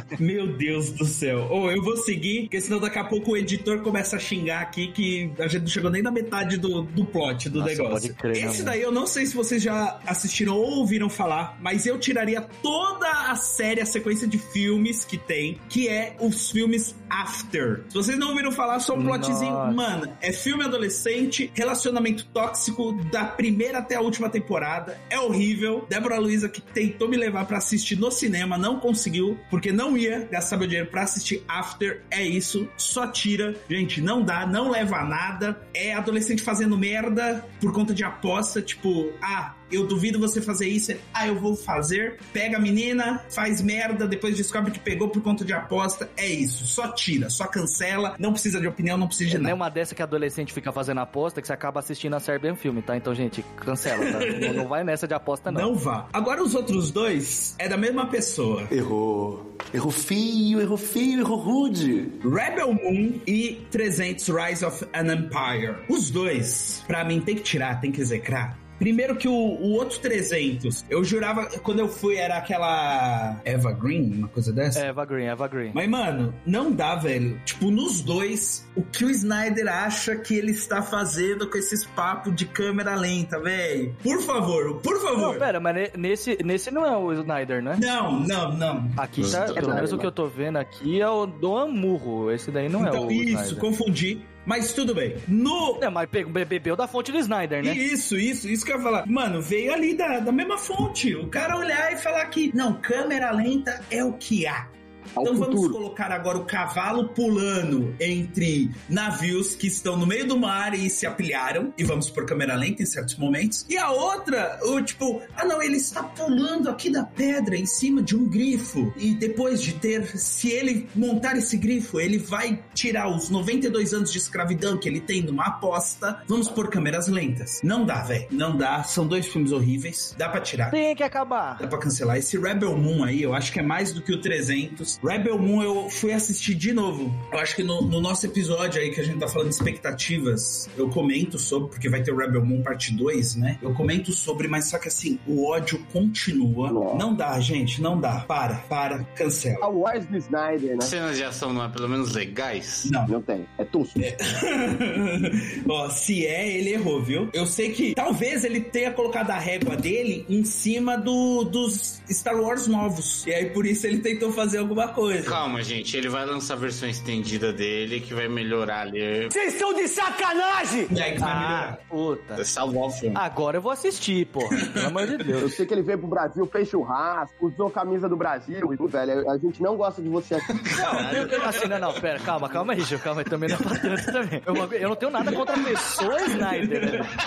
Meu 0.19 0.47
Deus 0.47 0.91
do 0.91 1.05
céu. 1.05 1.47
Ou 1.51 1.71
eu 1.71 1.83
vou 1.83 1.97
seguir, 1.97 2.43
porque 2.43 2.61
senão 2.61 2.79
daqui 2.81 2.99
a 2.99 3.05
pouco 3.05 3.33
o 3.33 3.37
editor 3.37 3.81
começa 3.81 4.17
a 4.17 4.19
xingar 4.19 4.61
aqui 4.61 4.89
que 4.89 5.31
a 5.39 5.47
gente 5.49 5.63
não 5.63 5.69
chegou 5.69 5.91
nem 5.91 6.03
na 6.03 6.11
metade 6.11 6.57
do, 6.59 6.83
do 6.83 7.05
plot 7.05 7.49
do 7.49 7.61
Nossa, 7.61 7.71
negócio. 7.73 7.93
pode 7.93 8.13
crer, 8.15 8.45
né, 8.45 8.51
Esse 8.51 8.63
daí 8.63 8.81
eu 8.83 8.93
não 8.93 9.07
sei 9.07 9.27
se 9.27 9.35
vocês 9.35 9.63
já 9.63 9.99
assistiram 10.07 10.55
ou 10.57 10.79
ouviram 10.79 11.09
falar, 11.09 11.57
mas 11.61 11.87
eu 11.87 11.99
tiraria 11.99 12.41
toda 12.63 13.09
a 13.31 13.37
série, 13.37 13.81
a 13.81 13.87
sequência 13.87 14.27
de 14.27 14.39
filmes 14.39 15.05
que 15.05 15.17
tem, 15.17 15.59
que 15.69 15.89
é 15.89 16.17
os 16.21 16.51
filmes 16.51 16.95
After. 17.11 17.85
Se 17.89 17.95
vocês 17.95 18.19
não 18.19 18.29
ouviram 18.31 18.53
falar, 18.53 18.81
só 18.81 18.95
um 18.95 19.03
plotzinho. 19.03 19.51
Nossa. 19.51 19.73
Mano, 19.73 20.13
é 20.21 20.31
filme 20.33 20.65
adolescente, 20.65 21.51
relacionamento 21.55 22.25
tóxico 22.27 22.93
da 23.11 23.25
primeira 23.25 23.79
até 23.79 23.95
a 23.97 24.01
última 24.01 24.29
temporada. 24.29 24.88
É 25.11 25.19
horrível. 25.19 25.87
Débora 25.89 26.19
Luiza, 26.19 26.49
que 26.49 26.61
tentou 26.61 27.09
me 27.09 27.17
levar 27.17 27.47
pra 27.47 27.59
assistir 27.59 27.97
no 27.97 28.11
cinema, 28.11 28.57
não 28.57 28.79
conseguiu, 28.79 29.39
porque 29.51 29.73
não 29.73 29.97
ia 29.97 30.29
gastar 30.31 30.57
meu 30.57 30.67
dinheiro 30.67 30.91
pra 30.91 31.03
assistir 31.03 31.43
After. 31.49 32.03
É 32.11 32.23
isso, 32.23 32.69
só 32.77 33.07
tira. 33.07 33.55
Gente, 33.69 34.01
não 34.01 34.23
dá, 34.23 34.47
não 34.47 34.71
leva 34.71 34.99
a 34.99 35.05
nada. 35.05 35.61
É 35.75 35.93
adolescente 35.93 36.43
fazendo 36.43 36.77
merda 36.77 37.45
por 37.61 37.73
conta 37.73 37.93
de 37.95 38.05
aposta, 38.05 38.63
tipo, 38.63 39.13
ah, 39.23 39.55
eu 39.71 39.87
duvido 39.87 40.19
você 40.19 40.41
fazer 40.41 40.69
isso. 40.69 40.93
Ah, 41.13 41.27
eu 41.29 41.37
vou 41.39 41.55
fazer. 41.57 42.19
Pega 42.33 42.57
a 42.57 42.61
menina, 42.61 43.23
faz 43.31 43.61
merda, 43.61 44.07
depois 44.07 44.37
descobre 44.37 44.71
que 44.71 44.79
pegou 44.81 45.09
por 45.09 45.23
conta 45.23 45.45
de 45.45 45.53
aposta. 45.53 46.11
É 46.17 46.27
isso. 46.27 46.67
Só 46.67 46.89
tira, 46.93 47.29
só 47.31 47.47
cancela. 47.47 48.15
Não 48.19 48.33
precisa 48.33 48.61
de 48.61 48.67
opinião, 48.67 48.97
não 48.97 49.07
precisa 49.07 49.31
de 49.31 49.37
Não 49.39 49.43
é 49.43 49.53
nada. 49.53 49.55
uma 49.57 49.69
dessa 49.71 49.95
que 49.95 50.03
adolescente 50.03 50.53
fica 50.53 50.73
fazendo 50.73 50.99
aposta 51.01 51.41
que 51.41 51.47
você 51.47 51.53
acaba 51.53 51.81
assistindo 51.81 52.15
a 52.15 52.21
série 52.21 52.39
bem 52.39 52.55
filme, 52.57 52.83
tá? 52.83 52.97
Então, 52.97 53.15
gente, 53.15 53.45
cancela, 53.57 54.05
tá? 54.13 54.19
não, 54.47 54.53
não 54.55 54.69
vai 54.69 54.83
nessa 54.85 55.07
de 55.07 55.15
aposta, 55.15 55.51
não. 55.51 55.61
Não 55.61 55.75
vá. 55.75 56.09
Agora 56.13 56.43
os 56.43 56.55
outros 56.55 56.91
dois 56.91 57.55
é 57.59 57.69
da 57.69 57.77
mesma 57.77 58.07
pessoa. 58.07 58.67
Errou. 58.71 59.57
Errou 59.75 59.91
feio, 59.91 60.61
errou 60.61 60.77
feio, 60.77 61.21
errou 61.21 61.39
rude. 61.39 62.13
Rebel 62.23 62.73
Moon 62.73 63.21
e 63.27 63.67
300 63.71 64.29
Rise 64.29 64.65
of 64.65 64.85
an 64.95 65.13
Empire. 65.13 65.77
Os 65.89 66.11
dois, 66.11 66.83
pra 66.87 67.05
mim, 67.05 67.21
tem 67.21 67.35
que 67.35 67.43
tirar, 67.43 67.81
tem 67.81 67.91
que 67.93 68.01
execrar. 68.01 68.57
Primeiro 68.79 69.17
que 69.17 69.27
o, 69.29 69.33
o 69.33 69.73
outro 69.73 69.99
300, 70.01 70.85
eu 70.89 71.03
jurava, 71.05 71.47
quando 71.63 71.81
eu 71.81 71.89
fui, 71.89 72.17
era 72.17 72.37
aquela 72.39 73.41
Eva 73.45 73.73
Green, 73.73 74.13
uma 74.19 74.29
coisa 74.29 74.53
dessa. 74.53 74.81
Eva 74.81 75.05
Green, 75.05 75.25
Eva 75.27 75.49
Green. 75.49 75.73
Mas, 75.75 75.89
mano, 75.89 76.35
não 76.47 76.71
dá, 76.73 76.95
velho. 76.95 77.41
Tipo, 77.45 77.71
nos 77.71 78.01
dois, 78.01 78.67
o 78.77 78.83
que 78.83 79.05
o 79.05 79.11
Snyder 79.11 79.67
acha 79.69 80.17
que 80.17 80.35
ele 80.35 80.53
está 80.53 80.83
fazendo 80.83 81.49
com 81.51 81.59
esses 81.59 81.85
papos 81.85 82.35
de 82.35 82.47
câmera 82.47 82.95
lenta, 82.95 83.41
velho? 83.41 83.95
Por 84.03 84.21
favor, 84.23 84.81
por 84.81 85.01
favor. 85.01 85.33
Não, 85.33 85.39
pera, 85.39 85.59
mas 85.61 85.75
ne- 85.75 85.91
nesse, 85.97 86.39
nesse 86.45 86.71
não 86.71 86.85
é 86.87 86.97
o 86.97 87.13
Snyder, 87.13 87.63
né? 87.63 87.77
Não, 87.81 88.21
não, 88.21 88.53
não. 88.57 88.91
Aqui 88.97 89.29
tá, 89.31 89.53
pelo 89.53 89.75
menos 89.75 89.93
o 89.93 89.99
que 89.99 90.07
eu 90.07 90.13
tô 90.13 90.27
vendo 90.27 90.57
aqui 90.57 91.01
é 91.01 91.09
o 91.09 91.27
Don 91.27 91.69
Murro. 91.69 92.31
Esse 92.31 92.51
daí 92.51 92.69
não 92.69 92.85
é 92.87 92.89
então, 92.89 93.07
o 93.07 93.13
isso, 93.13 93.33
Snyder. 93.43 93.57
confundi. 93.59 94.21
Mas 94.49 94.73
tudo 94.73 94.95
bem. 94.95 95.15
No 95.29 95.79
Não, 95.79 95.91
mas 95.91 96.09
bebeu 96.09 96.75
da 96.75 96.89
fonte 96.89 97.13
do 97.13 97.19
Snyder, 97.19 97.63
né? 97.63 97.75
Isso, 97.75 98.17
isso, 98.17 98.49
isso 98.49 98.65
que 98.65 98.73
eu 98.73 98.79
ia 98.79 98.83
falar. 98.83 99.07
Mano, 99.07 99.43
veio 99.43 99.75
ali 99.75 99.95
da, 99.95 100.21
da 100.21 100.33
mesma 100.33 100.57
fonte. 100.57 101.15
O 101.15 101.27
cara 101.27 101.55
olhar 101.55 101.93
e 101.93 101.99
falar 101.99 102.25
que, 102.27 102.51
não, 102.57 102.73
câmera 102.81 103.31
lenta 103.31 103.79
é 103.91 104.03
o 104.03 104.15
que 104.15 104.47
há. 104.47 104.67
Ao 105.15 105.23
Então 105.23 105.37
vamos 105.37 105.57
futuro. 105.57 105.75
colocar 105.75 106.11
agora 106.13 106.39
o 106.39 106.45
cavalo 106.45 107.09
pulando 107.09 107.95
entre 108.01 108.71
navios 108.89 109.55
que 109.55 109.67
estão 109.67 109.97
no 109.97 110.07
meio 110.07 110.27
do 110.27 110.39
mar 110.39 110.75
e 110.75 110.89
se 110.91 111.07
apilharam. 111.07 111.73
E 111.77 111.85
vamos 111.85 112.11
por 112.11 112.27
câmera 112.27 112.55
lenta 112.55 112.83
em 112.83 112.87
certos 112.87 113.17
momentos. 113.17 113.65
E 113.69 113.77
a 113.77 113.91
outra, 113.91 114.59
o 114.63 114.81
tipo, 114.83 115.21
ah 115.37 115.45
não, 115.45 115.63
ele 115.63 115.77
está 115.77 116.03
pulando 116.03 116.69
aqui 116.69 116.91
da 116.91 117.05
pedra 117.05 117.57
em 117.57 117.67
cima 117.67 118.03
de 118.03 118.17
um 118.17 118.29
grifo. 118.29 118.93
E 118.97 119.15
depois 119.15 119.61
de 119.63 119.73
ter, 119.75 120.07
se 120.19 120.51
ele 120.51 120.89
montar 120.95 121.37
esse 121.37 121.57
grifo, 121.57 122.01
ele 122.01 122.19
vai 122.19 122.63
tirar 122.75 123.09
os 123.09 123.29
92 123.31 123.95
anos 123.95 124.11
de 124.13 124.19
escravidão 124.19 124.77
que 124.79 124.89
ele 124.89 125.01
tem 125.01 125.23
numa 125.23 125.47
aposta. 125.47 126.23
Vamos 126.27 126.49
por 126.49 126.69
câmeras 126.69 127.09
lentas. 127.09 127.61
Não 127.63 127.85
dá, 127.85 128.03
velho. 128.03 128.27
Não 128.31 128.57
dá. 128.57 128.83
São 128.83 129.07
dois 129.07 129.27
filmes 129.27 129.53
horríveis. 129.53 130.15
Dá 130.19 130.29
pra 130.29 130.41
tirar. 130.41 130.71
Tem 130.71 130.95
que 130.95 131.03
acabar. 131.03 131.59
Dá 131.59 131.67
pra 131.67 131.79
cancelar. 131.79 132.17
Esse 132.17 132.39
Rebel 132.39 132.77
Moon 132.77 133.05
aí, 133.05 133.23
eu 133.23 133.35
acho 133.35 133.53
que 133.53 133.61
é 133.61 133.63
mais 133.63 133.93
do 133.93 134.03
que 134.03 134.13
o 134.13 134.21
300. 134.21 134.98
Rebel 135.03 135.39
Moon 135.39 135.63
eu 135.63 135.89
fui 135.89 136.13
assistir 136.13 136.55
de 136.55 136.73
novo. 136.73 137.15
Eu 137.33 137.39
acho 137.39 137.55
que 137.55 137.63
no, 137.63 137.83
no 137.83 138.01
nosso 138.01 138.27
episódio 138.27 138.81
aí 138.81 138.91
que 138.91 139.01
a 139.01 139.05
gente 139.05 139.19
tá 139.19 139.29
falando 139.29 139.49
de 139.49 139.55
expectativas, 139.55 140.69
eu 140.77 140.89
comento 140.89 141.39
sobre, 141.39 141.69
porque 141.69 141.89
vai 141.89 142.03
ter 142.03 142.13
o 142.13 142.17
Rebel 142.17 142.45
Moon 142.45 142.63
parte 142.63 142.93
2, 142.93 143.37
né? 143.37 143.59
Eu 143.63 143.73
comento 143.75 144.13
sobre, 144.13 144.49
mas 144.49 144.67
só 144.67 144.79
que 144.79 144.89
assim, 144.89 145.19
o 145.27 145.47
ódio 145.47 145.85
continua. 145.93 146.71
Nossa. 146.73 146.97
Não 146.97 147.15
dá, 147.15 147.39
gente, 147.39 147.81
não 147.81 148.01
dá. 148.01 148.21
Para, 148.21 148.57
para, 148.57 149.05
cancela. 149.15 149.65
A 149.65 149.69
Wars 149.69 150.07
do 150.07 150.17
Snyder, 150.17 150.77
né? 150.77 150.81
Cenas 150.81 151.17
de 151.17 151.25
ação 151.25 151.53
não 151.53 151.65
é 151.65 151.69
pelo 151.69 151.89
menos 151.89 152.13
legais? 152.13 152.89
Não. 152.91 153.07
Não 153.07 153.23
tem. 153.23 153.47
É 153.57 153.65
tosco. 153.65 153.99
Ó, 155.69 155.91
se 155.91 156.27
é, 156.27 156.59
ele 156.59 156.71
errou, 156.71 157.03
viu? 157.03 157.29
Eu 157.33 157.47
sei 157.47 157.71
que 157.71 157.95
talvez 157.95 158.45
ele 158.45 158.61
tenha 158.61 158.91
colocado 158.93 159.31
a 159.31 159.39
régua 159.39 159.77
dele 159.77 160.27
em 160.29 160.45
cima 160.45 160.97
do, 160.97 161.45
dos 161.45 162.03
Star 162.11 162.41
Wars 162.41 162.67
novos. 162.67 163.27
E 163.27 163.33
aí 163.33 163.51
por 163.51 163.65
isso 163.65 163.87
ele 163.87 163.99
tentou 163.99 164.33
fazer 164.33 164.59
alguma 164.59 164.88
coisa. 164.89 165.29
Calma, 165.29 165.63
gente, 165.63 165.97
ele 165.97 166.09
vai 166.09 166.25
lançar 166.27 166.55
a 166.55 166.57
versão 166.57 166.89
estendida 166.89 167.53
dele 167.53 168.01
que 168.01 168.13
vai 168.15 168.29
melhorar 168.29 168.81
ali. 168.83 169.25
Vocês 169.31 169.55
estão 169.55 169.73
de 169.75 169.87
sacanagem! 169.89 170.87
E 170.91 171.01
aí 171.01 171.13
que 171.15 171.21
vai 171.21 171.33
Ah, 171.33 171.37
melhorar. 171.41 171.79
puta. 171.89 172.45
Salvar 172.45 172.83
o 172.85 172.91
filme. 172.91 173.17
Agora 173.17 173.57
eu 173.59 173.63
vou 173.63 173.73
assistir, 173.73 174.27
porra. 174.27 174.49
Pelo 174.73 174.87
amor 174.87 175.07
de 175.07 175.13
Eu 175.15 175.19
Deus. 175.25 175.55
sei 175.55 175.67
que 175.67 175.75
ele 175.75 175.83
veio 175.83 175.99
pro 175.99 176.09
Brasil, 176.09 176.47
fez 176.47 176.69
churrasco, 176.69 177.47
usou 177.47 177.71
camisa 177.71 178.09
do 178.09 178.17
Brasil. 178.17 178.73
E, 178.73 178.87
velho, 178.91 179.31
a 179.31 179.39
gente 179.39 179.63
não 179.63 179.77
gosta 179.77 180.01
de 180.03 180.09
você 180.09 180.35
aqui. 180.37 180.53
Não, 180.53 181.13
eu, 181.13 181.27
eu- 181.29 181.45
assim, 181.45 181.67
não, 181.69 181.79
não, 181.79 181.93
pera, 181.95 182.19
calma, 182.21 182.49
calma 182.49 182.73
aí, 182.73 182.81
Gil, 182.81 182.99
calma 182.99 183.21
aí, 183.21 183.25
também 183.25 183.49
não 183.49 183.57
é 183.57 183.59
pra 183.59 183.79
tanto 183.79 184.13
também. 184.13 184.43
Eu, 184.47 184.55
eu 184.73 184.89
não 184.89 184.97
tenho 184.97 185.13
nada 185.13 185.33
contra 185.33 185.55
a 185.55 185.65
pessoa 185.65 186.21
Snyder, 186.23 186.93
né? 186.93 187.09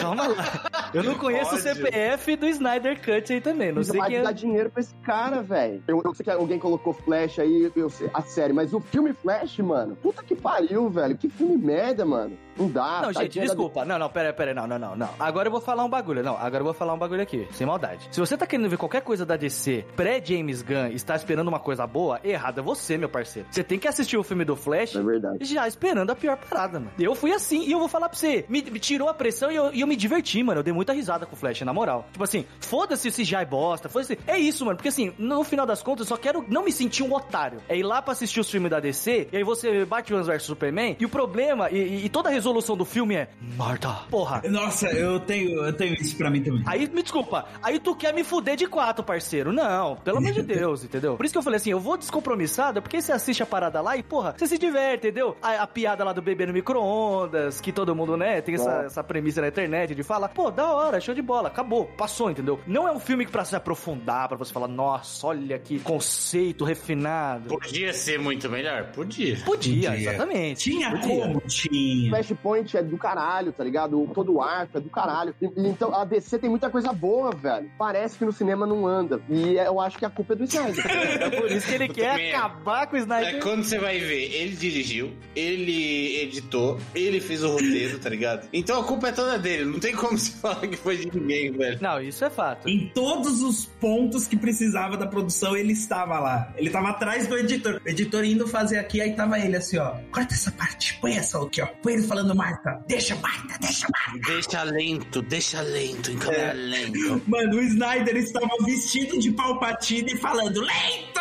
Calma 0.00 0.26
lá. 0.28 0.90
Eu 0.92 1.02
não 1.02 1.14
conheço 1.16 1.50
o 1.54 1.58
Ódio. 1.58 1.74
CPF 1.74 2.36
do 2.36 2.46
Snyder 2.46 2.98
Cut 3.00 3.32
aí 3.32 3.40
também, 3.40 3.72
não 3.72 3.82
sei 3.82 3.98
vai 3.98 4.10
quem 4.10 4.22
dar 4.22 4.30
é. 4.30 4.32
dinheiro 4.34 4.70
pra 4.70 4.80
esse 4.80 4.94
cara, 4.96 5.42
velho. 5.42 5.82
Eu, 5.88 6.02
eu 6.04 6.14
sei 6.18 6.24
que 6.24 6.30
alguém 6.30 6.58
colocou 6.58 6.92
Flash 6.92 7.38
aí, 7.38 7.70
eu 7.76 7.88
sei, 7.88 8.10
a 8.12 8.22
série, 8.22 8.52
mas 8.52 8.74
o 8.74 8.80
filme 8.80 9.12
Flash, 9.12 9.58
mano, 9.60 9.96
puta 9.96 10.22
que 10.22 10.34
pariu, 10.34 10.90
velho. 10.90 11.16
Que 11.16 11.28
filme 11.28 11.56
merda, 11.56 12.04
mano. 12.04 12.36
Não 12.58 12.68
dá. 12.70 13.00
Não, 13.02 13.12
gente, 13.12 13.22
tadinha 13.22 13.44
da 13.44 13.52
desculpa. 13.52 13.84
Não, 13.84 13.98
não, 13.98 14.08
pera, 14.10 14.32
pera, 14.32 14.52
não, 14.54 14.66
não, 14.66 14.78
não, 14.78 14.96
não. 14.96 15.10
Agora 15.18 15.48
eu 15.48 15.52
vou 15.52 15.60
falar 15.60 15.84
um 15.84 15.88
bagulho. 15.88 16.22
Não, 16.22 16.36
agora 16.36 16.58
eu 16.58 16.64
vou 16.64 16.74
falar 16.74 16.94
um 16.94 16.98
bagulho 16.98 17.22
aqui, 17.22 17.46
sem 17.52 17.66
maldade. 17.66 18.08
Se 18.10 18.20
você 18.20 18.36
tá 18.36 18.46
querendo 18.46 18.68
ver 18.68 18.76
qualquer 18.76 19.02
coisa 19.02 19.24
da 19.24 19.36
DC 19.36 19.84
pré-James 19.96 20.62
Gunn 20.62 20.88
e 20.90 20.94
está 20.94 21.14
esperando 21.14 21.48
uma 21.48 21.60
coisa 21.60 21.86
boa, 21.86 22.20
errado 22.24 22.60
é 22.60 22.62
você, 22.62 22.96
meu 22.96 23.08
parceiro. 23.08 23.48
Você 23.50 23.62
tem 23.62 23.78
que 23.78 23.86
assistir 23.86 24.16
o 24.16 24.22
filme 24.22 24.44
do 24.44 24.56
Flash 24.56 24.96
É 24.96 25.02
verdade. 25.02 25.44
já 25.44 25.68
esperando 25.68 26.10
a 26.10 26.16
pior 26.16 26.36
parada, 26.36 26.78
mano. 26.80 26.90
Eu 26.98 27.14
fui 27.14 27.32
assim, 27.32 27.64
e 27.66 27.72
eu 27.72 27.78
vou 27.78 27.88
falar 27.88 28.08
pra 28.08 28.18
você, 28.18 28.44
me, 28.48 28.62
me 28.62 28.78
tirou 28.80 29.08
a 29.08 29.14
pressão 29.14 29.50
e 29.52 29.56
eu, 29.56 29.72
e 29.72 29.80
eu 29.80 29.86
me 29.86 29.96
diverti, 29.96 30.42
mano. 30.42 30.60
Eu 30.60 30.64
dei 30.64 30.72
muita 30.72 30.92
risada 30.92 31.26
com 31.26 31.34
o 31.34 31.38
Flash, 31.38 31.60
na 31.62 31.72
moral. 31.72 32.06
Tipo 32.12 32.24
assim, 32.24 32.44
foda-se 32.60 33.10
se 33.10 33.24
já 33.24 33.42
é 33.42 33.44
bosta, 33.44 33.88
foda-se. 33.88 34.18
É 34.26 34.38
isso, 34.38 34.64
mano, 34.64 34.76
porque 34.76 34.88
assim, 34.88 35.12
no 35.18 35.44
final 35.44 35.66
das 35.66 35.82
contas, 35.82 36.06
eu 36.06 36.16
só 36.16 36.20
quero 36.20 36.44
não 36.48 36.64
me 36.64 36.72
sentir 36.72 37.02
um 37.02 37.12
otário. 37.14 37.58
É 37.68 37.76
ir 37.76 37.82
lá 37.82 38.00
pra 38.02 38.12
assistir 38.12 38.40
os 38.40 38.50
filmes 38.50 38.70
da 38.70 38.80
DC, 38.80 39.28
e 39.32 39.36
aí 39.36 39.44
você 39.44 39.84
Batman 39.84 40.22
vs 40.22 40.42
Superman, 40.42 40.96
e 40.98 41.04
o 41.04 41.08
problema, 41.08 41.70
e, 41.70 41.76
e- 41.76 42.04
e 42.06 42.08
toda 42.08 42.28
a 42.28 42.32
resolução 42.32 42.47
do 42.52 42.84
filme 42.84 43.14
é 43.14 43.28
Marta, 43.56 43.88
porra. 44.10 44.42
Nossa, 44.48 44.88
eu 44.88 45.20
tenho, 45.20 45.64
eu 45.64 45.72
tenho 45.72 45.94
isso 45.94 46.16
pra 46.16 46.30
mim 46.30 46.42
também. 46.42 46.62
Aí, 46.66 46.88
me 46.88 47.02
desculpa, 47.02 47.46
aí 47.62 47.78
tu 47.78 47.94
quer 47.94 48.12
me 48.14 48.24
fuder 48.24 48.56
de 48.56 48.66
quatro, 48.66 49.04
parceiro. 49.04 49.52
Não, 49.52 49.96
pelo 49.96 50.18
amor 50.18 50.32
de 50.32 50.42
Deus, 50.42 50.84
entendeu? 50.84 51.16
Por 51.16 51.24
isso 51.24 51.32
que 51.34 51.38
eu 51.38 51.42
falei 51.42 51.56
assim, 51.58 51.70
eu 51.70 51.80
vou 51.80 51.96
descompromissado, 51.96 52.80
porque 52.82 53.00
você 53.00 53.12
assiste 53.12 53.42
a 53.42 53.46
parada 53.46 53.80
lá 53.80 53.96
e, 53.96 54.02
porra, 54.02 54.34
você 54.36 54.46
se 54.46 54.58
diverte, 54.58 55.06
entendeu? 55.06 55.36
A, 55.42 55.62
a 55.62 55.66
piada 55.66 56.04
lá 56.04 56.12
do 56.12 56.22
bebê 56.22 56.46
no 56.46 56.52
micro-ondas, 56.52 57.60
que 57.60 57.72
todo 57.72 57.94
mundo, 57.94 58.16
né, 58.16 58.40
tem 58.40 58.54
essa, 58.54 58.82
essa 58.84 59.04
premissa 59.04 59.40
na 59.40 59.48
internet 59.48 59.94
de 59.94 60.02
falar, 60.02 60.28
pô, 60.28 60.50
da 60.50 60.72
hora, 60.72 61.00
show 61.00 61.14
de 61.14 61.22
bola, 61.22 61.48
acabou, 61.48 61.84
passou, 61.96 62.30
entendeu? 62.30 62.60
Não 62.66 62.86
é 62.88 62.92
um 62.92 63.00
filme 63.00 63.24
que 63.26 63.32
pra 63.32 63.44
se 63.44 63.54
aprofundar, 63.56 64.28
pra 64.28 64.36
você 64.36 64.52
falar, 64.52 64.68
nossa, 64.68 65.26
olha 65.26 65.58
que 65.58 65.78
conceito 65.80 66.64
refinado. 66.64 67.48
Podia 67.48 67.92
ser 67.92 68.18
muito 68.18 68.48
melhor? 68.48 68.84
Podia. 68.92 69.36
Podia, 69.44 69.90
Podia. 69.90 69.96
exatamente. 69.96 70.70
Tinha 70.70 70.90
Podia. 70.90 71.08
como? 71.08 71.40
Tinha. 71.42 72.10
Flashpoint 72.42 72.76
é 72.76 72.82
do 72.82 72.96
caralho, 72.96 73.52
tá 73.52 73.62
ligado? 73.64 74.00
O- 74.02 74.08
Todo 74.14 74.34
o 74.34 74.42
arco 74.42 74.78
é 74.78 74.80
do 74.80 74.88
caralho. 74.90 75.34
E- 75.40 75.48
Então, 75.56 75.94
a 75.94 76.04
DC 76.04 76.38
tem 76.38 76.48
muita 76.50 76.70
coisa 76.70 76.92
boa, 76.92 77.30
velho. 77.30 77.70
Parece 77.78 78.18
que 78.18 78.24
no 78.24 78.32
cinema 78.32 78.66
não 78.66 78.86
anda. 78.86 79.20
E 79.28 79.58
é- 79.58 79.66
eu 79.66 79.80
acho 79.80 79.98
que 79.98 80.04
a 80.04 80.10
culpa 80.10 80.32
é 80.32 80.36
do 80.36 80.44
Snyder. 80.44 80.84
É 81.28 81.30
por 81.40 81.50
isso 81.50 81.66
que 81.66 81.74
ele 81.74 81.88
quer 81.88 82.10
também- 82.12 82.32
acabar 82.34 82.86
com 82.86 82.94
o 82.94 82.98
É 82.98 83.00
Snyder. 83.02 83.42
quando 83.42 83.64
você 83.64 83.78
vai 83.78 83.98
ver, 83.98 84.32
ele 84.34 84.56
dirigiu, 84.56 85.12
ele 85.34 86.16
editou, 86.22 86.78
ele 86.94 87.20
fez 87.20 87.42
o 87.42 87.50
roteiro, 87.52 87.98
tá 87.98 88.08
ligado? 88.08 88.48
Então 88.52 88.80
a 88.80 88.84
culpa 88.84 89.08
é 89.08 89.12
toda 89.12 89.38
dele, 89.38 89.64
não 89.64 89.78
tem 89.80 89.94
como 89.94 90.16
você 90.18 90.32
falar 90.38 90.66
que 90.66 90.76
foi 90.76 90.96
de 90.96 91.10
ninguém, 91.18 91.50
velho. 91.52 91.78
Não, 91.80 92.00
isso 92.00 92.24
é 92.24 92.30
fato. 92.30 92.68
Em 92.68 92.88
todos 92.94 93.42
os 93.42 93.66
pontos 93.66 94.26
que 94.26 94.36
precisava 94.36 94.96
da 94.96 95.06
produção, 95.06 95.56
ele 95.56 95.72
estava 95.72 96.18
lá. 96.18 96.52
Ele 96.56 96.68
estava 96.68 96.88
atrás 96.90 97.26
do 97.26 97.36
editor. 97.36 97.80
O 97.84 97.88
editor 97.88 98.24
indo 98.24 98.46
fazer 98.46 98.78
aqui, 98.78 99.00
aí 99.00 99.14
tava 99.14 99.38
ele 99.38 99.56
assim, 99.56 99.78
ó. 99.78 99.96
Corta 100.12 100.34
essa 100.34 100.50
parte, 100.52 100.98
põe 101.00 101.16
essa 101.16 101.38
aqui, 101.42 101.60
ó. 101.62 101.66
Põe 101.82 101.94
ele 101.94 102.02
falando 102.02 102.27
Marta. 102.34 102.84
Deixa 102.86 103.16
Marta, 103.16 103.58
deixa 103.60 103.86
Marta. 103.90 104.32
Deixa 104.32 104.62
lento, 104.62 105.22
deixa 105.22 105.60
lento, 105.60 106.10
em 106.10 106.18
câmera 106.18 106.52
lento. 106.52 107.22
Mano, 107.26 107.56
o 107.56 107.60
Snyder 107.60 108.16
estava 108.16 108.50
vestido 108.64 109.18
de 109.18 109.32
Palpatine 109.32 110.16
falando 110.16 110.60
lento! 110.60 111.20